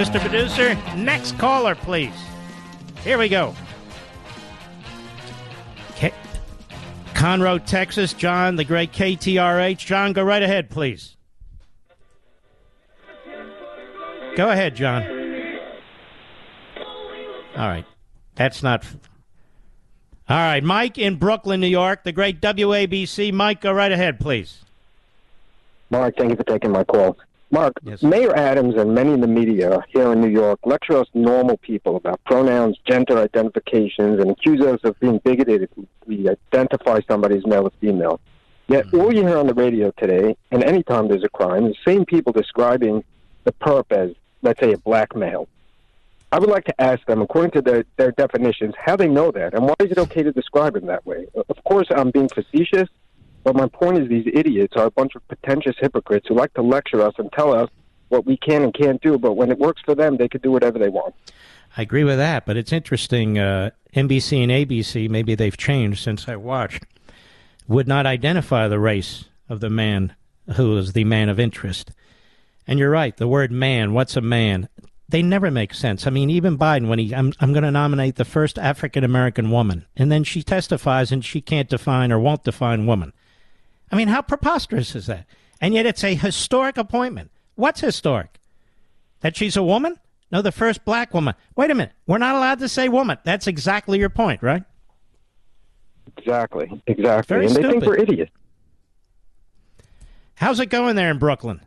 Mr. 0.00 0.18
Producer, 0.18 0.74
next 0.96 1.36
caller, 1.36 1.74
please. 1.74 2.14
Here 3.04 3.18
we 3.18 3.28
go. 3.28 3.54
K- 5.94 6.14
Conroe, 7.12 7.62
Texas. 7.62 8.14
John, 8.14 8.56
the 8.56 8.64
great 8.64 8.92
KTRH. 8.92 9.76
John, 9.76 10.14
go 10.14 10.22
right 10.22 10.42
ahead, 10.42 10.70
please. 10.70 11.18
Go 14.36 14.48
ahead, 14.48 14.74
John. 14.74 15.02
All 17.58 17.68
right. 17.68 17.84
That's 18.36 18.62
not. 18.62 18.86
All 20.30 20.36
right. 20.38 20.64
Mike 20.64 20.96
in 20.96 21.16
Brooklyn, 21.16 21.60
New 21.60 21.66
York, 21.66 22.04
the 22.04 22.12
great 22.12 22.40
WABC. 22.40 23.34
Mike, 23.34 23.60
go 23.60 23.70
right 23.70 23.92
ahead, 23.92 24.18
please. 24.18 24.64
Mark, 25.90 26.16
thank 26.16 26.30
you 26.30 26.36
for 26.36 26.44
taking 26.44 26.72
my 26.72 26.84
call. 26.84 27.18
Mark, 27.52 27.74
yes. 27.82 28.02
Mayor 28.02 28.34
Adams 28.36 28.76
and 28.76 28.94
many 28.94 29.12
in 29.12 29.20
the 29.20 29.26
media 29.26 29.84
here 29.88 30.12
in 30.12 30.20
New 30.20 30.28
York 30.28 30.60
lecture 30.64 30.96
us 30.96 31.08
normal 31.14 31.56
people 31.56 31.96
about 31.96 32.22
pronouns, 32.24 32.78
gender 32.86 33.18
identifications, 33.18 34.20
and 34.20 34.30
accuse 34.30 34.60
us 34.60 34.78
of 34.84 34.98
being 35.00 35.18
bigoted 35.18 35.62
if 35.62 35.70
we 36.06 36.28
identify 36.28 37.00
somebody 37.08 37.36
as 37.36 37.46
male 37.46 37.66
or 37.66 37.72
female. 37.80 38.20
Yet, 38.68 38.86
mm-hmm. 38.86 39.00
all 39.00 39.12
you 39.12 39.26
hear 39.26 39.36
on 39.36 39.48
the 39.48 39.54
radio 39.54 39.90
today, 39.98 40.36
and 40.52 40.62
anytime 40.62 41.08
there's 41.08 41.24
a 41.24 41.28
crime, 41.28 41.64
the 41.64 41.74
same 41.84 42.04
people 42.04 42.32
describing 42.32 43.02
the 43.42 43.52
perp 43.52 43.90
as, 43.90 44.12
let's 44.42 44.60
say, 44.60 44.72
a 44.72 44.78
black 44.78 45.16
male. 45.16 45.48
I 46.30 46.38
would 46.38 46.50
like 46.50 46.66
to 46.66 46.80
ask 46.80 47.04
them, 47.06 47.20
according 47.20 47.50
to 47.52 47.62
their, 47.62 47.84
their 47.96 48.12
definitions, 48.12 48.74
how 48.78 48.94
they 48.94 49.08
know 49.08 49.32
that, 49.32 49.54
and 49.54 49.64
why 49.64 49.74
is 49.80 49.90
it 49.90 49.98
okay 49.98 50.22
to 50.22 50.30
describe 50.30 50.76
him 50.76 50.86
that 50.86 51.04
way? 51.04 51.26
Of 51.48 51.64
course, 51.64 51.88
I'm 51.90 52.12
being 52.12 52.28
facetious, 52.28 52.88
but 53.42 53.56
my 53.56 53.66
point 53.68 53.98
is, 53.98 54.08
these 54.08 54.26
idiots 54.32 54.74
are 54.76 54.86
a 54.86 54.90
bunch 54.90 55.14
of 55.14 55.26
pretentious 55.28 55.76
hypocrites 55.80 56.26
who 56.28 56.34
like 56.34 56.52
to 56.54 56.62
lecture 56.62 57.00
us 57.00 57.14
and 57.18 57.32
tell 57.32 57.52
us 57.52 57.70
what 58.08 58.26
we 58.26 58.36
can 58.36 58.62
and 58.62 58.74
can't 58.74 59.00
do. 59.00 59.18
But 59.18 59.34
when 59.34 59.50
it 59.50 59.58
works 59.58 59.80
for 59.84 59.94
them, 59.94 60.16
they 60.16 60.28
could 60.28 60.42
do 60.42 60.50
whatever 60.50 60.78
they 60.78 60.88
want. 60.88 61.14
I 61.76 61.82
agree 61.82 62.04
with 62.04 62.18
that, 62.18 62.46
but 62.46 62.56
it's 62.56 62.72
interesting. 62.72 63.38
Uh, 63.38 63.70
NBC 63.94 64.42
and 64.42 64.50
ABC, 64.50 65.08
maybe 65.08 65.34
they've 65.34 65.56
changed 65.56 66.02
since 66.02 66.28
I 66.28 66.36
watched, 66.36 66.84
would 67.68 67.88
not 67.88 68.06
identify 68.06 68.68
the 68.68 68.80
race 68.80 69.24
of 69.48 69.60
the 69.60 69.70
man 69.70 70.14
who 70.56 70.76
is 70.76 70.92
the 70.92 71.04
man 71.04 71.28
of 71.28 71.38
interest. 71.38 71.92
And 72.66 72.78
you're 72.78 72.90
right, 72.90 73.16
the 73.16 73.28
word 73.28 73.52
man, 73.52 73.92
what's 73.94 74.16
a 74.16 74.20
man? 74.20 74.68
They 75.08 75.22
never 75.22 75.50
make 75.50 75.74
sense. 75.74 76.06
I 76.06 76.10
mean, 76.10 76.30
even 76.30 76.58
Biden, 76.58 76.88
when 76.88 76.98
he, 76.98 77.14
I'm, 77.14 77.32
I'm 77.40 77.52
going 77.52 77.64
to 77.64 77.70
nominate 77.70 78.16
the 78.16 78.24
first 78.24 78.58
African 78.58 79.02
American 79.02 79.50
woman, 79.50 79.86
and 79.96 80.10
then 80.10 80.22
she 80.22 80.42
testifies 80.42 81.10
and 81.10 81.24
she 81.24 81.40
can't 81.40 81.68
define 81.68 82.12
or 82.12 82.20
won't 82.20 82.44
define 82.44 82.86
woman. 82.86 83.12
I 83.90 83.96
mean, 83.96 84.08
how 84.08 84.22
preposterous 84.22 84.94
is 84.94 85.06
that? 85.06 85.26
And 85.60 85.74
yet 85.74 85.86
it's 85.86 86.04
a 86.04 86.14
historic 86.14 86.78
appointment. 86.78 87.30
What's 87.54 87.80
historic? 87.80 88.38
That 89.20 89.36
she's 89.36 89.56
a 89.56 89.62
woman? 89.62 89.96
No, 90.32 90.42
the 90.42 90.52
first 90.52 90.84
black 90.84 91.12
woman. 91.12 91.34
Wait 91.56 91.70
a 91.70 91.74
minute. 91.74 91.92
We're 92.06 92.18
not 92.18 92.36
allowed 92.36 92.60
to 92.60 92.68
say 92.68 92.88
woman. 92.88 93.18
That's 93.24 93.46
exactly 93.46 93.98
your 93.98 94.08
point, 94.08 94.42
right? 94.42 94.62
Exactly. 96.16 96.82
Exactly. 96.86 97.34
Very 97.34 97.46
and 97.46 97.56
they 97.56 97.62
think 97.62 97.82
stupid. 97.82 97.88
we're 97.88 97.96
idiots. 97.96 98.32
How's 100.34 100.60
it 100.60 100.66
going 100.66 100.96
there 100.96 101.10
in 101.10 101.18
Brooklyn? 101.18 101.60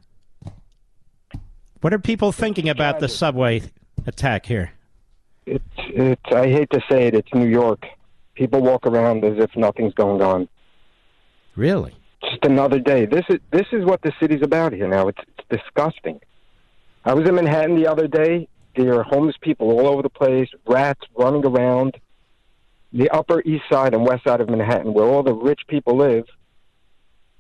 What 1.82 1.94
are 1.94 2.00
people 2.00 2.32
thinking 2.32 2.70
about 2.70 3.00
the 3.00 3.10
subway 3.10 3.64
attack 4.08 4.46
here? 4.46 4.72
It's, 5.46 5.64
it's, 5.78 6.22
I 6.32 6.48
hate 6.48 6.70
to 6.72 6.82
say 6.90 7.08
it, 7.08 7.14
it's 7.14 7.28
New 7.34 7.48
York. 7.48 7.86
People 8.36 8.62
walk 8.62 8.88
around 8.88 9.24
as 9.26 9.38
if 9.38 9.56
nothing's 9.56 9.94
going 9.94 10.22
on. 10.22 10.48
Really? 11.56 11.94
Just 12.24 12.46
another 12.46 12.80
day. 12.80 13.06
This 13.06 13.26
is 13.30 13.40
this 13.52 13.68
is 13.72 13.84
what 13.86 14.02
the 14.02 14.14
city's 14.20 14.42
about 14.42 14.74
here 14.74 14.88
now. 14.88 15.08
It's, 15.08 15.20
it's 15.38 15.62
disgusting. 15.62 16.20
I 17.06 17.14
was 17.14 17.28
in 17.28 17.36
Manhattan 17.36 17.76
the 17.76 17.88
other 17.88 18.08
day. 18.08 18.48
There 18.76 18.98
are 18.98 19.04
homeless 19.04 19.36
people 19.42 19.72
all 19.72 19.88
over 19.88 20.02
the 20.02 20.10
place, 20.10 20.50
rats 20.66 21.02
running 21.16 21.46
around. 21.46 21.98
The 22.92 23.10
Upper 23.10 23.42
East 23.42 23.64
Side 23.72 23.94
and 23.94 24.06
West 24.06 24.24
Side 24.24 24.40
of 24.40 24.50
Manhattan, 24.50 24.94
where 24.94 25.06
all 25.06 25.24
the 25.24 25.34
rich 25.34 25.62
people 25.68 25.98
live, 25.98 26.26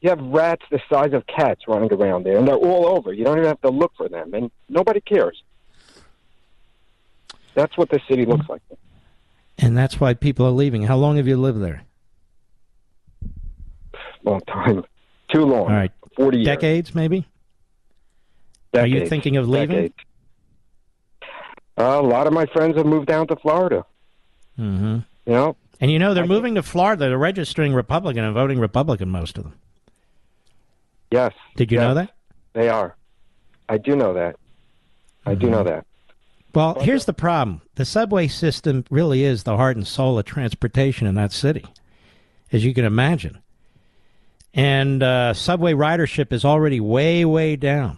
you 0.01 0.09
have 0.09 0.19
rats 0.19 0.63
the 0.69 0.81
size 0.91 1.13
of 1.13 1.25
cats 1.27 1.61
running 1.67 1.91
around 1.93 2.25
there, 2.25 2.37
and 2.37 2.47
they're 2.47 2.55
all 2.55 2.87
over. 2.87 3.13
You 3.13 3.23
don't 3.23 3.37
even 3.37 3.47
have 3.47 3.61
to 3.61 3.69
look 3.69 3.93
for 3.95 4.09
them, 4.09 4.33
and 4.33 4.51
nobody 4.67 4.99
cares. 4.99 5.41
That's 7.55 7.77
what 7.77 7.89
the 7.89 8.01
city 8.09 8.25
looks 8.25 8.49
like. 8.49 8.61
And 9.57 9.77
that's 9.77 9.99
why 9.99 10.13
people 10.13 10.45
are 10.45 10.51
leaving. 10.51 10.83
How 10.83 10.97
long 10.97 11.17
have 11.17 11.27
you 11.27 11.37
lived 11.37 11.61
there? 11.61 11.83
Long 14.23 14.41
time, 14.41 14.83
too 15.31 15.41
long. 15.45 15.63
All 15.63 15.67
right. 15.67 15.91
Forty 16.15 16.37
years. 16.39 16.45
Decades, 16.47 16.95
maybe? 16.95 17.27
Are 18.73 18.87
you 18.87 19.05
thinking 19.07 19.37
of 19.37 19.47
leaving? 19.49 19.75
Decades. 19.77 19.93
Uh, 21.77 21.99
a 21.99 22.01
lot 22.01 22.27
of 22.27 22.33
my 22.33 22.45
friends 22.47 22.77
have 22.77 22.85
moved 22.85 23.07
down 23.07 23.27
to 23.27 23.35
Florida. 23.35 23.83
Mm-hmm. 24.59 24.99
You 25.25 25.33
know, 25.33 25.55
And 25.81 25.89
you 25.91 25.97
know, 25.99 26.13
they're 26.13 26.27
moving 26.27 26.55
to 26.55 26.63
Florida. 26.63 27.05
They're 27.07 27.17
registering 27.17 27.73
Republican 27.73 28.23
and 28.23 28.33
voting 28.33 28.59
Republican, 28.59 29.09
most 29.09 29.37
of 29.37 29.43
them. 29.45 29.53
yes. 31.11 31.33
Did 31.55 31.71
you 31.71 31.77
yes, 31.79 31.83
know 31.87 31.93
that? 31.95 32.11
They 32.53 32.69
are. 32.69 32.95
I 33.69 33.77
do 33.77 33.95
know 33.95 34.13
that. 34.13 34.35
I 35.25 35.33
do 35.35 35.47
Mm-hmm. 35.47 35.55
know 35.55 35.63
that. 35.63 35.85
Well, 36.53 36.75
here's 36.81 37.05
the 37.05 37.13
problem. 37.13 37.61
The 37.75 37.85
subway 37.85 38.27
system 38.27 38.85
really 38.91 39.23
is 39.23 39.41
the 39.43 39.57
heart 39.57 39.75
and 39.75 39.87
soul 39.87 40.19
of 40.19 40.25
transportation 40.25 41.07
in 41.07 41.15
that 41.15 41.31
city, 41.31 41.65
as 42.51 42.63
you 42.63 42.75
can 42.75 42.85
imagine. 42.85 43.39
And 44.53 45.01
uh, 45.01 45.33
subway 45.33 45.73
ridership 45.73 46.31
is 46.31 46.45
already 46.45 46.79
way, 46.79 47.25
way 47.25 47.55
down. 47.55 47.97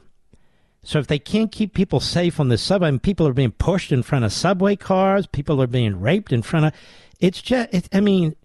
So 0.83 0.99
if 0.99 1.07
they 1.07 1.19
can't 1.19 1.51
keep 1.51 1.73
people 1.73 1.99
safe 1.99 2.39
on 2.39 2.49
the 2.49 2.57
subway, 2.57 2.89
and 2.89 3.01
people 3.01 3.27
are 3.27 3.33
being 3.33 3.51
pushed 3.51 3.91
in 3.91 4.03
front 4.03 4.23
of 4.23 4.31
subway 4.31 4.75
cars, 4.75 5.27
people 5.27 5.61
are 5.61 5.67
being 5.67 5.99
raped 5.99 6.31
in 6.31 6.41
front 6.41 6.67
of. 6.67 6.73
It's 7.19 7.41
just, 7.41 7.73
it, 7.73 7.89
I 7.91 7.99
mean, 8.01 8.35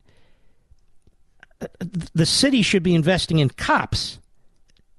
uh, 1.61 1.67
the 2.15 2.27
city 2.27 2.63
should 2.63 2.83
be 2.83 2.95
investing 2.95 3.39
in 3.39 3.51
cops 3.51 4.19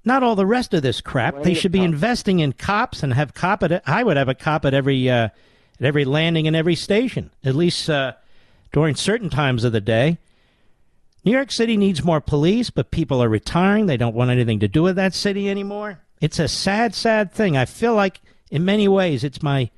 not 0.04 0.22
all 0.22 0.34
the 0.34 0.46
rest 0.46 0.74
of 0.74 0.82
this 0.82 1.00
crap. 1.00 1.34
They 1.34 1.40
Plenty 1.40 1.54
should 1.54 1.72
be 1.72 1.78
cops. 1.80 1.92
investing 1.92 2.38
in 2.40 2.52
cops 2.52 3.02
and 3.02 3.14
have 3.14 3.34
cop 3.34 3.62
at. 3.62 3.82
I 3.88 4.02
would 4.02 4.16
have 4.16 4.28
a 4.28 4.34
cop 4.34 4.64
at 4.64 4.74
every 4.74 5.08
uh, 5.08 5.26
at 5.26 5.32
every 5.80 6.04
landing 6.04 6.46
and 6.46 6.56
every 6.56 6.74
station, 6.74 7.30
at 7.44 7.54
least 7.54 7.88
uh, 7.88 8.12
during 8.72 8.94
certain 8.94 9.30
times 9.30 9.64
of 9.64 9.72
the 9.72 9.80
day. 9.80 10.18
New 11.24 11.32
York 11.32 11.52
City 11.52 11.76
needs 11.76 12.04
more 12.04 12.20
police, 12.20 12.70
but 12.70 12.90
people 12.90 13.22
are 13.22 13.28
retiring. 13.28 13.86
They 13.86 13.96
don't 13.96 14.14
want 14.14 14.30
anything 14.30 14.58
to 14.60 14.68
do 14.68 14.82
with 14.82 14.96
that 14.96 15.14
city 15.14 15.48
anymore. 15.48 16.00
It's 16.20 16.38
a 16.38 16.48
sad, 16.48 16.94
sad 16.94 17.32
thing. 17.32 17.56
I 17.56 17.64
feel 17.64 17.94
like, 17.94 18.20
in 18.50 18.64
many 18.64 18.88
ways, 18.88 19.24
it's 19.24 19.42
my 19.42 19.70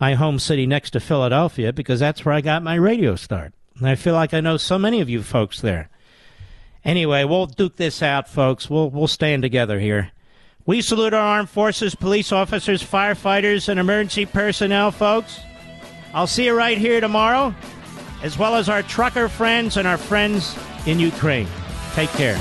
my 0.00 0.14
home 0.14 0.38
city 0.38 0.66
next 0.66 0.90
to 0.90 1.00
Philadelphia 1.00 1.72
because 1.72 2.00
that's 2.00 2.24
where 2.24 2.34
I 2.34 2.40
got 2.40 2.62
my 2.62 2.74
radio 2.74 3.14
start. 3.14 3.54
And 3.78 3.88
I 3.88 3.94
feel 3.94 4.14
like 4.14 4.34
I 4.34 4.40
know 4.40 4.56
so 4.56 4.78
many 4.78 5.00
of 5.00 5.08
you 5.08 5.22
folks 5.22 5.60
there. 5.60 5.88
Anyway, 6.84 7.24
we'll 7.24 7.46
duke 7.46 7.76
this 7.76 8.02
out, 8.02 8.28
folks. 8.28 8.68
We'll 8.68 8.90
we'll 8.90 9.08
stand 9.08 9.42
together 9.42 9.78
here. 9.78 10.12
We 10.66 10.80
salute 10.80 11.12
our 11.12 11.20
armed 11.20 11.50
forces, 11.50 11.94
police 11.94 12.32
officers, 12.32 12.82
firefighters, 12.82 13.68
and 13.68 13.78
emergency 13.78 14.24
personnel, 14.26 14.90
folks. 14.90 15.38
I'll 16.14 16.26
see 16.26 16.46
you 16.46 16.54
right 16.54 16.78
here 16.78 17.00
tomorrow, 17.00 17.54
as 18.24 18.38
well 18.38 18.54
as 18.54 18.70
our 18.70 18.82
trucker 18.82 19.28
friends 19.28 19.76
and 19.76 19.86
our 19.86 19.98
friends 19.98 20.58
in 20.86 20.98
Ukraine. 20.98 21.46
Take 21.92 22.08
care. 22.10 22.40